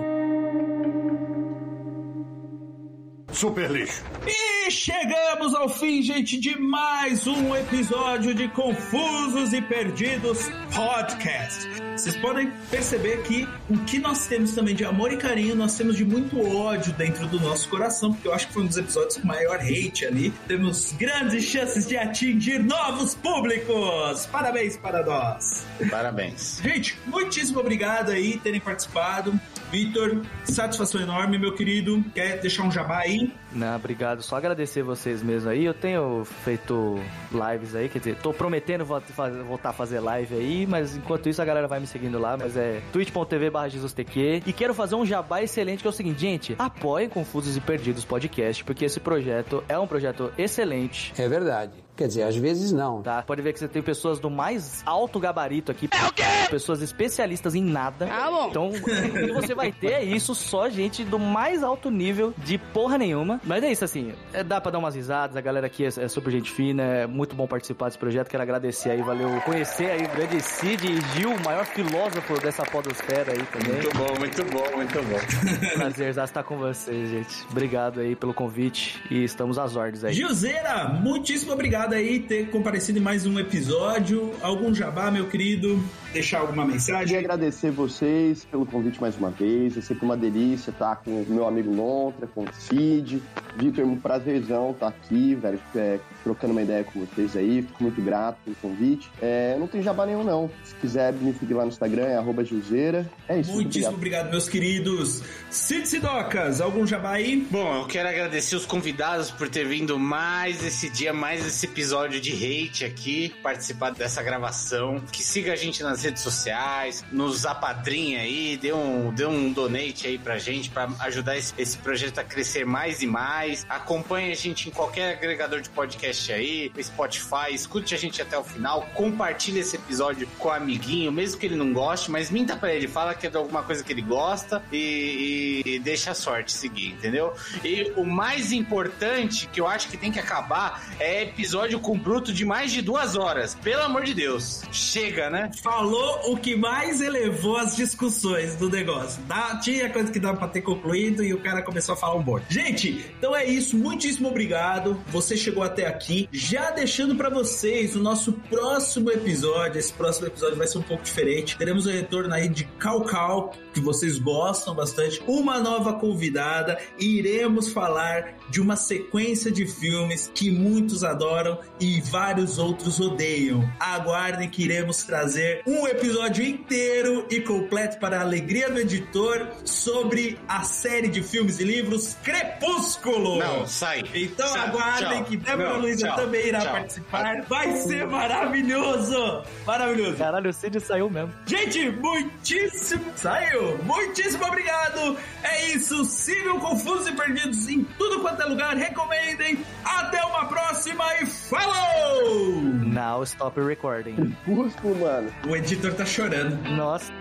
Super 3.35 3.69
lixo. 3.69 4.01
E 4.25 4.71
chegamos 4.71 5.53
ao 5.53 5.67
fim, 5.67 6.01
gente, 6.01 6.39
de 6.39 6.57
mais 6.57 7.27
um 7.27 7.53
episódio 7.53 8.33
de 8.33 8.47
Confusos 8.47 9.51
e 9.51 9.61
Perdidos 9.61 10.39
Podcast. 10.73 11.69
Vocês 11.91 12.15
podem 12.17 12.49
perceber 12.71 13.21
que 13.23 13.47
o 13.69 13.77
que 13.79 13.99
nós 13.99 14.25
temos 14.27 14.53
também 14.53 14.73
de 14.73 14.85
amor 14.85 15.11
e 15.11 15.17
carinho, 15.17 15.53
nós 15.53 15.77
temos 15.77 15.97
de 15.97 16.05
muito 16.05 16.39
ódio 16.57 16.93
dentro 16.93 17.27
do 17.27 17.39
nosso 17.39 17.67
coração, 17.67 18.13
porque 18.13 18.27
eu 18.27 18.33
acho 18.33 18.47
que 18.47 18.53
foi 18.53 18.63
um 18.63 18.67
dos 18.67 18.77
episódios 18.77 19.17
com 19.17 19.27
maior 19.27 19.59
hate 19.59 20.05
ali. 20.05 20.33
Temos 20.47 20.93
grandes 20.93 21.43
chances 21.43 21.85
de 21.85 21.97
atingir 21.97 22.59
novos 22.63 23.15
públicos. 23.15 24.25
Parabéns 24.27 24.77
para 24.77 25.05
nós. 25.05 25.65
Parabéns. 25.91 26.61
Gente, 26.63 26.97
muitíssimo 27.05 27.59
obrigado 27.59 28.11
aí 28.11 28.37
terem 28.39 28.61
participado. 28.61 29.37
Vitor, 29.71 30.21
satisfação 30.45 31.01
enorme, 31.01 31.37
meu 31.37 31.53
querido. 31.53 32.03
Quer 32.13 32.39
deixar 32.39 32.63
um 32.63 32.71
jabá 32.71 32.99
aí? 32.99 33.24
Não, 33.51 33.75
obrigado. 33.75 34.21
Só 34.21 34.35
agradecer 34.35 34.83
vocês 34.83 35.23
mesmo 35.23 35.49
aí. 35.49 35.65
Eu 35.65 35.73
tenho 35.73 36.25
feito 36.25 36.99
lives 37.31 37.75
aí, 37.75 37.89
quer 37.89 37.99
dizer, 37.99 38.15
tô 38.17 38.33
prometendo 38.33 38.85
voltar 38.85 39.69
a 39.69 39.73
fazer 39.73 39.99
live 39.99 40.35
aí, 40.35 40.67
mas 40.67 40.95
enquanto 40.97 41.29
isso 41.29 41.41
a 41.41 41.45
galera 41.45 41.67
vai 41.67 41.79
me 41.79 41.87
seguindo 41.87 42.19
lá, 42.19 42.37
mas 42.37 42.57
é 42.57 42.81
twitch.tv 42.91 43.49
barra 43.49 43.69
JesusTQ. 43.69 44.43
E 44.45 44.53
quero 44.53 44.73
fazer 44.73 44.95
um 44.95 45.05
jabá 45.05 45.41
excelente, 45.41 45.81
que 45.81 45.87
é 45.87 45.89
o 45.89 45.93
seguinte, 45.93 46.19
gente, 46.19 46.55
apoiem 46.57 47.07
Confusos 47.09 47.55
e 47.55 47.61
Perdidos 47.61 48.03
Podcast, 48.03 48.63
porque 48.63 48.85
esse 48.85 48.99
projeto 48.99 49.63
é 49.69 49.77
um 49.77 49.87
projeto 49.87 50.31
excelente. 50.37 51.13
É 51.17 51.27
verdade. 51.27 51.84
Quer 51.95 52.07
dizer, 52.07 52.23
às 52.23 52.35
vezes 52.35 52.71
não. 52.71 53.01
Tá? 53.01 53.21
Pode 53.21 53.41
ver 53.41 53.53
que 53.53 53.59
você 53.59 53.67
tem 53.67 53.81
pessoas 53.81 54.19
do 54.19 54.29
mais 54.29 54.83
alto 54.85 55.19
gabarito 55.19 55.71
aqui. 55.71 55.89
É 55.91 56.07
o 56.07 56.13
quê? 56.13 56.23
Pessoas 56.49 56.81
especialistas 56.81 57.55
em 57.55 57.63
nada. 57.63 58.07
Ah, 58.11 58.29
bom. 58.29 58.47
Então, 58.49 58.67
o 58.69 58.73
que 58.73 59.31
você 59.31 59.55
vai 59.55 59.71
ter 59.71 59.93
é 59.93 60.03
isso, 60.03 60.35
só 60.35 60.69
gente 60.69 61.03
do 61.03 61.17
mais 61.17 61.63
alto 61.63 61.89
nível 61.89 62.33
de 62.37 62.57
porra 62.57 62.97
nenhuma. 62.97 63.39
Mas 63.43 63.63
é 63.63 63.71
isso, 63.71 63.85
assim, 63.85 64.13
é, 64.33 64.43
dá 64.43 64.59
pra 64.59 64.71
dar 64.71 64.79
umas 64.79 64.95
risadas, 64.95 65.35
a 65.35 65.41
galera 65.41 65.67
aqui 65.67 65.85
é, 65.85 65.87
é 65.87 66.07
super 66.07 66.31
gente 66.31 66.51
fina, 66.51 66.83
é 66.83 67.07
muito 67.07 67.35
bom 67.35 67.47
participar 67.47 67.87
desse 67.87 67.97
projeto, 67.97 68.29
quero 68.29 68.43
agradecer 68.43 68.91
aí, 68.91 69.01
valeu 69.01 69.29
conhecer 69.41 69.89
aí 69.89 70.03
o 70.05 70.09
grande 70.09 70.41
Cid 70.41 70.85
e 70.85 71.01
Gil, 71.13 71.31
o 71.31 71.43
maior 71.43 71.65
filósofo 71.65 72.39
dessa 72.39 72.63
podosfera 72.63 73.31
aí 73.31 73.43
também. 73.45 73.81
Muito 73.81 73.97
bom, 73.97 74.19
muito 74.19 74.45
bom, 74.45 74.75
muito 74.75 75.03
bom. 75.03 75.75
Prazer 75.75 76.09
estar 76.17 76.43
com 76.43 76.57
vocês, 76.57 77.09
gente. 77.09 77.45
Obrigado 77.49 77.99
aí 77.99 78.15
pelo 78.15 78.33
convite 78.33 79.01
e 79.09 79.23
estamos 79.23 79.57
às 79.57 79.75
ordens 79.75 80.03
aí. 80.03 80.13
Gilzeira, 80.13 80.89
muitíssimo 80.89 81.53
obrigado 81.53 81.84
aí 81.93 82.19
ter 82.19 82.49
comparecido 82.49 82.97
em 82.97 83.01
mais 83.01 83.25
um 83.25 83.39
episódio. 83.39 84.33
Algum 84.41 84.73
jabá, 84.73 85.11
meu 85.11 85.27
querido? 85.27 85.83
Deixar 86.11 86.39
alguma 86.39 86.65
mensagem? 86.65 87.07
Queria 87.07 87.19
agradecer 87.19 87.71
vocês 87.71 88.45
pelo 88.45 88.65
convite 88.65 89.01
mais 89.01 89.17
uma 89.17 89.29
vez. 89.29 89.77
É 89.77 89.81
sempre 89.81 90.05
uma 90.05 90.15
delícia 90.15 90.71
estar 90.71 90.95
com 90.95 91.11
o 91.11 91.25
meu 91.27 91.45
amigo 91.45 91.69
Lontra, 91.75 92.25
com 92.25 92.45
o 92.45 92.53
Cid. 92.53 93.21
Vitor, 93.57 93.83
é 93.83 93.87
um 93.87 93.97
prazerzão 93.97 94.71
estar 94.71 94.87
aqui, 94.87 95.35
velho, 95.35 95.59
é, 95.75 95.99
trocando 96.23 96.53
uma 96.53 96.61
ideia 96.61 96.85
com 96.85 97.05
vocês 97.05 97.35
aí. 97.35 97.61
Fico 97.61 97.83
muito 97.83 98.01
grato 98.01 98.37
pelo 98.45 98.55
convite. 98.55 99.11
É, 99.21 99.57
não 99.59 99.67
tem 99.67 99.81
jabá 99.81 100.05
nenhum, 100.05 100.23
não. 100.23 100.49
Se 100.63 100.73
quiser 100.75 101.11
me 101.13 101.33
seguir 101.33 101.53
lá 101.53 101.63
no 101.63 101.69
Instagram, 101.69 102.05
é 102.05 102.15
arroba 102.15 102.45
Gilzeira. 102.45 103.09
É 103.27 103.37
isso, 103.39 103.51
muito 103.51 103.65
Muitíssimo 103.65 103.95
obrigado, 103.95 104.29
meus 104.31 104.47
queridos. 104.47 105.21
Cid 105.49 105.87
Sidocas, 105.87 106.61
algum 106.61 106.87
jabá 106.87 107.11
aí? 107.11 107.45
Bom, 107.51 107.81
eu 107.81 107.87
quero 107.87 108.07
agradecer 108.07 108.55
os 108.55 108.65
convidados 108.65 109.31
por 109.31 109.49
ter 109.49 109.67
vindo 109.67 109.99
mais 109.99 110.63
esse 110.63 110.89
dia, 110.89 111.11
mais 111.11 111.45
esse 111.45 111.67
episódio 111.75 112.21
de 112.21 112.31
hate 112.31 112.85
aqui, 112.85 113.35
participar 113.43 113.89
dessa 113.91 114.23
gravação. 114.23 115.01
Que 115.11 115.21
siga 115.21 115.51
a 115.51 115.55
gente 115.57 115.83
nas 115.83 116.01
redes 116.01 116.23
sociais, 116.23 117.03
nos 117.11 117.45
apadrinha 117.45 118.21
aí, 118.21 118.55
dê 118.55 118.71
um, 118.71 119.13
dê 119.13 119.25
um 119.25 119.51
donate 119.51 120.07
aí 120.07 120.17
pra 120.17 120.37
gente, 120.37 120.69
pra 120.69 120.89
ajudar 120.99 121.37
esse, 121.37 121.53
esse 121.57 121.77
projeto 121.77 122.19
a 122.19 122.23
crescer 122.23 122.65
mais 122.65 123.01
e 123.01 123.07
mais. 123.07 123.65
Acompanhe 123.67 124.31
a 124.31 124.35
gente 124.35 124.69
em 124.69 124.71
qualquer 124.71 125.17
agregador 125.17 125.59
de 125.59 125.69
podcast 125.69 126.31
aí, 126.31 126.71
Spotify, 126.81 127.53
escute 127.53 127.93
a 127.93 127.97
gente 127.97 128.21
até 128.21 128.37
o 128.37 128.43
final, 128.43 128.89
compartilhe 128.93 129.59
esse 129.59 129.75
episódio 129.75 130.29
com 130.39 130.47
o 130.47 130.51
amiguinho, 130.51 131.11
mesmo 131.11 131.37
que 131.37 131.45
ele 131.45 131.57
não 131.57 131.73
goste, 131.73 132.09
mas 132.09 132.31
minta 132.31 132.55
pra 132.55 132.73
ele, 132.73 132.87
fala 132.87 133.13
que 133.13 133.27
é 133.27 133.29
de 133.29 133.35
alguma 133.35 133.63
coisa 133.63 133.83
que 133.83 133.91
ele 133.91 134.01
gosta 134.01 134.63
e, 134.71 135.61
e 135.65 135.79
deixa 135.79 136.11
a 136.11 136.15
sorte 136.15 136.53
seguir, 136.53 136.93
entendeu? 136.93 137.33
E 137.65 137.91
o 137.97 138.05
mais 138.05 138.53
importante 138.53 139.49
que 139.51 139.59
eu 139.59 139.67
acho 139.67 139.89
que 139.89 139.97
tem 139.97 140.09
que 140.09 140.19
acabar 140.19 140.81
é 140.99 141.23
episódio 141.23 141.64
com 141.79 141.97
bruto 141.97 142.31
de 142.31 142.45
mais 142.45 142.71
de 142.71 142.81
duas 142.81 143.15
horas. 143.15 143.55
Pelo 143.55 143.83
amor 143.83 144.03
de 144.03 144.13
Deus. 144.13 144.61
Chega, 144.71 145.29
né? 145.29 145.51
Falou 145.63 146.31
o 146.31 146.37
que 146.37 146.55
mais 146.55 147.01
elevou 147.01 147.57
as 147.57 147.75
discussões 147.75 148.55
do 148.55 148.69
negócio. 148.69 149.21
Dá, 149.23 149.57
tinha 149.57 149.89
coisa 149.89 150.11
que 150.11 150.19
dava 150.19 150.37
pra 150.37 150.47
ter 150.47 150.61
concluído 150.61 151.23
e 151.23 151.33
o 151.33 151.39
cara 151.39 151.61
começou 151.61 151.93
a 151.93 151.97
falar 151.97 152.15
um 152.15 152.23
monte. 152.23 152.45
Gente, 152.49 153.05
então 153.17 153.35
é 153.35 153.45
isso. 153.45 153.77
Muitíssimo 153.77 154.27
obrigado. 154.27 155.01
Você 155.07 155.35
chegou 155.35 155.63
até 155.63 155.87
aqui. 155.87 156.29
Já 156.31 156.71
deixando 156.71 157.15
pra 157.15 157.29
vocês 157.29 157.95
o 157.95 157.99
nosso 157.99 158.33
próximo 158.49 159.11
episódio. 159.11 159.79
Esse 159.79 159.93
próximo 159.93 160.27
episódio 160.27 160.57
vai 160.57 160.67
ser 160.67 160.77
um 160.77 160.83
pouco 160.83 161.03
diferente. 161.03 161.57
Teremos 161.57 161.85
o 161.85 161.89
retorno 161.89 162.33
aí 162.33 162.47
de 162.47 162.65
Cal 162.79 163.01
Cal, 163.03 163.53
que 163.75 163.81
vocês 163.81 164.17
gostam 164.17 164.73
bastante. 164.73 165.21
Uma 165.27 165.59
nova 165.59 165.93
convidada. 165.93 166.79
E 166.97 167.19
iremos 167.19 167.71
falar 167.73 168.37
de 168.49 168.61
uma 168.61 168.77
sequência 168.77 169.51
de 169.51 169.67
filmes 169.67 170.31
que 170.33 170.49
muitos 170.49 171.03
adoram 171.03 171.59
e 171.79 171.99
vários 172.01 172.57
outros 172.57 172.99
odeiam. 173.01 173.69
Aguardem 173.79 174.49
que 174.49 174.63
iremos 174.63 175.03
trazer 175.03 175.61
um 175.67 175.85
episódio 175.87 176.43
inteiro 176.45 177.27
e 177.29 177.41
completo 177.41 177.99
para 177.99 178.19
a 178.19 178.21
alegria 178.21 178.69
do 178.71 178.79
editor 178.79 179.47
sobre 179.65 180.39
a 180.47 180.63
série 180.63 181.09
de 181.09 181.21
filmes 181.21 181.59
e 181.59 181.65
livros 181.65 182.15
Crepúsculo. 182.23 183.39
Não, 183.39 183.67
sai. 183.67 184.03
Então 184.13 184.47
Sai. 184.47 184.67
aguardem 184.69 185.17
Tchau. 185.17 185.25
que 185.25 185.37
Débora 185.37 185.69
Não, 185.73 185.79
Luiza 185.81 186.07
tchau. 186.07 186.15
também 186.15 186.47
irá 186.47 186.59
Tchau. 186.61 186.71
participar. 186.71 187.41
Vai 187.49 187.75
ser 187.81 188.07
maravilhoso! 188.07 189.43
Maravilhoso. 189.65 190.15
Caralho, 190.17 190.49
o 190.49 190.53
Cid 190.53 190.79
saiu 190.79 191.09
mesmo. 191.09 191.33
Gente, 191.45 191.89
muitíssimo. 191.89 193.03
Saiu! 193.17 193.64
Muitíssimo 193.83 194.45
obrigado! 194.45 195.17
É 195.43 195.71
isso, 195.73 196.05
sigam 196.05 196.59
Confusos 196.59 197.07
e 197.07 197.11
Perdidos 197.13 197.67
em 197.67 197.83
tudo 197.83 198.21
quanto 198.21 198.41
é 198.41 198.45
lugar, 198.45 198.75
recomendem. 198.75 199.63
Até 199.83 200.23
uma 200.25 200.45
próxima 200.45 201.03
e 201.21 201.25
falou! 201.25 202.61
Now 202.61 203.23
stop 203.23 203.59
recording. 203.59 204.15
Crepúsculo, 204.15 204.95
mano. 204.95 205.31
O 205.47 205.55
editor 205.55 205.93
tá 205.93 206.05
chorando. 206.05 206.55
Nossa. 206.75 207.11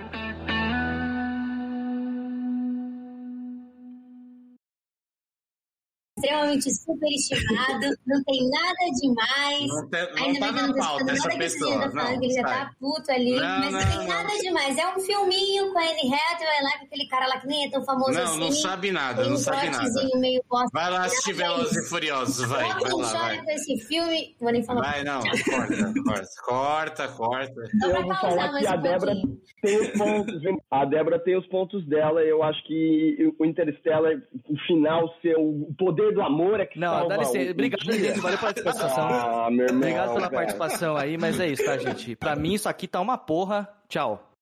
Extremamente 6.24 6.74
superestimado, 6.74 7.96
não 8.06 8.22
tem 8.24 8.50
nada 8.50 8.84
demais. 9.00 9.66
Não 9.68 9.88
tá- 9.88 10.10
não 10.16 10.24
Ainda 10.24 10.40
tá 10.40 10.52
bem 10.52 10.62
que 10.62 10.68
não 10.68 10.74
pauta 10.74 11.12
essa 11.12 11.28
nada 11.28 11.38
que 11.38 11.44
esse 11.44 11.58
pessoa, 11.58 11.74
tá 11.74 11.90
falando, 11.90 11.94
não, 12.12 12.18
que 12.18 12.24
ele 12.26 12.34
já 12.34 12.42
sai. 12.42 12.58
tá 12.64 12.70
puto 12.80 13.12
ali. 13.12 13.30
Não, 13.36 13.40
mas 13.40 13.72
não, 13.72 13.80
não, 13.80 13.86
tem 13.88 13.98
não. 13.98 14.06
nada 14.06 14.38
demais. 14.38 14.78
É 14.78 14.88
um 14.96 15.00
filminho 15.00 15.72
com 15.72 15.78
a 15.78 15.82
Anne 15.82 16.14
Hathaway 16.14 16.62
lá, 16.62 16.78
com 16.78 16.84
aquele 16.86 17.08
cara 17.08 17.26
lá 17.26 17.40
que 17.40 17.46
nem 17.46 17.66
é 17.66 17.70
tão 17.70 17.84
famoso 17.84 18.12
Não, 18.12 18.22
assim. 18.24 18.40
não 18.40 18.52
sabe 18.52 18.90
nada, 18.92 19.20
Tem 19.22 19.30
não 19.30 19.36
um 19.36 19.38
sabe 19.40 19.70
nada. 19.70 19.90
meio 20.18 20.42
bosta. 20.48 20.70
Vai 20.72 20.90
lá 20.90 21.04
assistir 21.04 21.32
Velozes 21.34 21.76
e 21.86 21.88
Furiosos, 21.88 22.48
vai, 22.48 22.64
vai 22.68 22.74
lá, 22.74 22.88
chora 22.90 23.18
vai. 23.18 23.44
com 23.44 23.50
esse 23.50 23.76
filme, 23.86 24.36
vou 24.40 24.52
nem 24.52 24.62
falar. 24.64 24.80
Vai, 24.82 25.04
não, 25.04 25.20
corta, 25.20 25.94
corta, 26.04 26.28
corta, 26.44 27.08
corta. 27.08 27.62
Então 27.74 27.90
eu 27.90 28.02
vou 28.02 28.14
falar 28.16 28.58
que 28.58 28.66
a 28.66 28.74
um 28.74 28.82
Débora 28.82 29.14
tem 29.62 29.80
os 29.80 29.88
pontos. 29.98 30.34
A 30.70 30.84
Débora 30.84 31.18
tem 31.18 31.36
os 31.36 31.46
pontos 31.48 31.86
dela. 31.86 32.22
Eu 32.22 32.42
acho 32.42 32.62
que 32.66 33.32
o 33.38 33.44
Interstellar, 33.44 34.12
o 34.48 34.56
final 34.66 35.08
ser 35.20 35.36
o 35.36 35.72
poder 35.78 36.13
do 36.14 36.22
amor 36.22 36.60
é 36.60 36.66
que 36.66 36.78
Não, 36.78 37.06
dá 37.08 37.16
licença. 37.16 37.50
Obrigado, 37.50 37.84
gente. 37.84 38.20
Valeu 38.20 38.38
pela 38.38 38.52
participação. 38.52 39.08
Ah, 39.08 39.48
meu 39.50 39.66
irmão, 39.66 39.78
Obrigado 39.80 40.06
pela 40.14 40.20
velho. 40.20 40.32
participação 40.32 40.96
aí, 40.96 41.18
mas 41.18 41.38
é 41.40 41.48
isso, 41.48 41.64
tá, 41.64 41.76
gente? 41.76 42.16
Pra 42.16 42.34
mim, 42.36 42.54
isso 42.54 42.68
aqui 42.68 42.86
tá 42.88 43.00
uma 43.00 43.18
porra. 43.18 43.68
Tchau. 43.88 44.33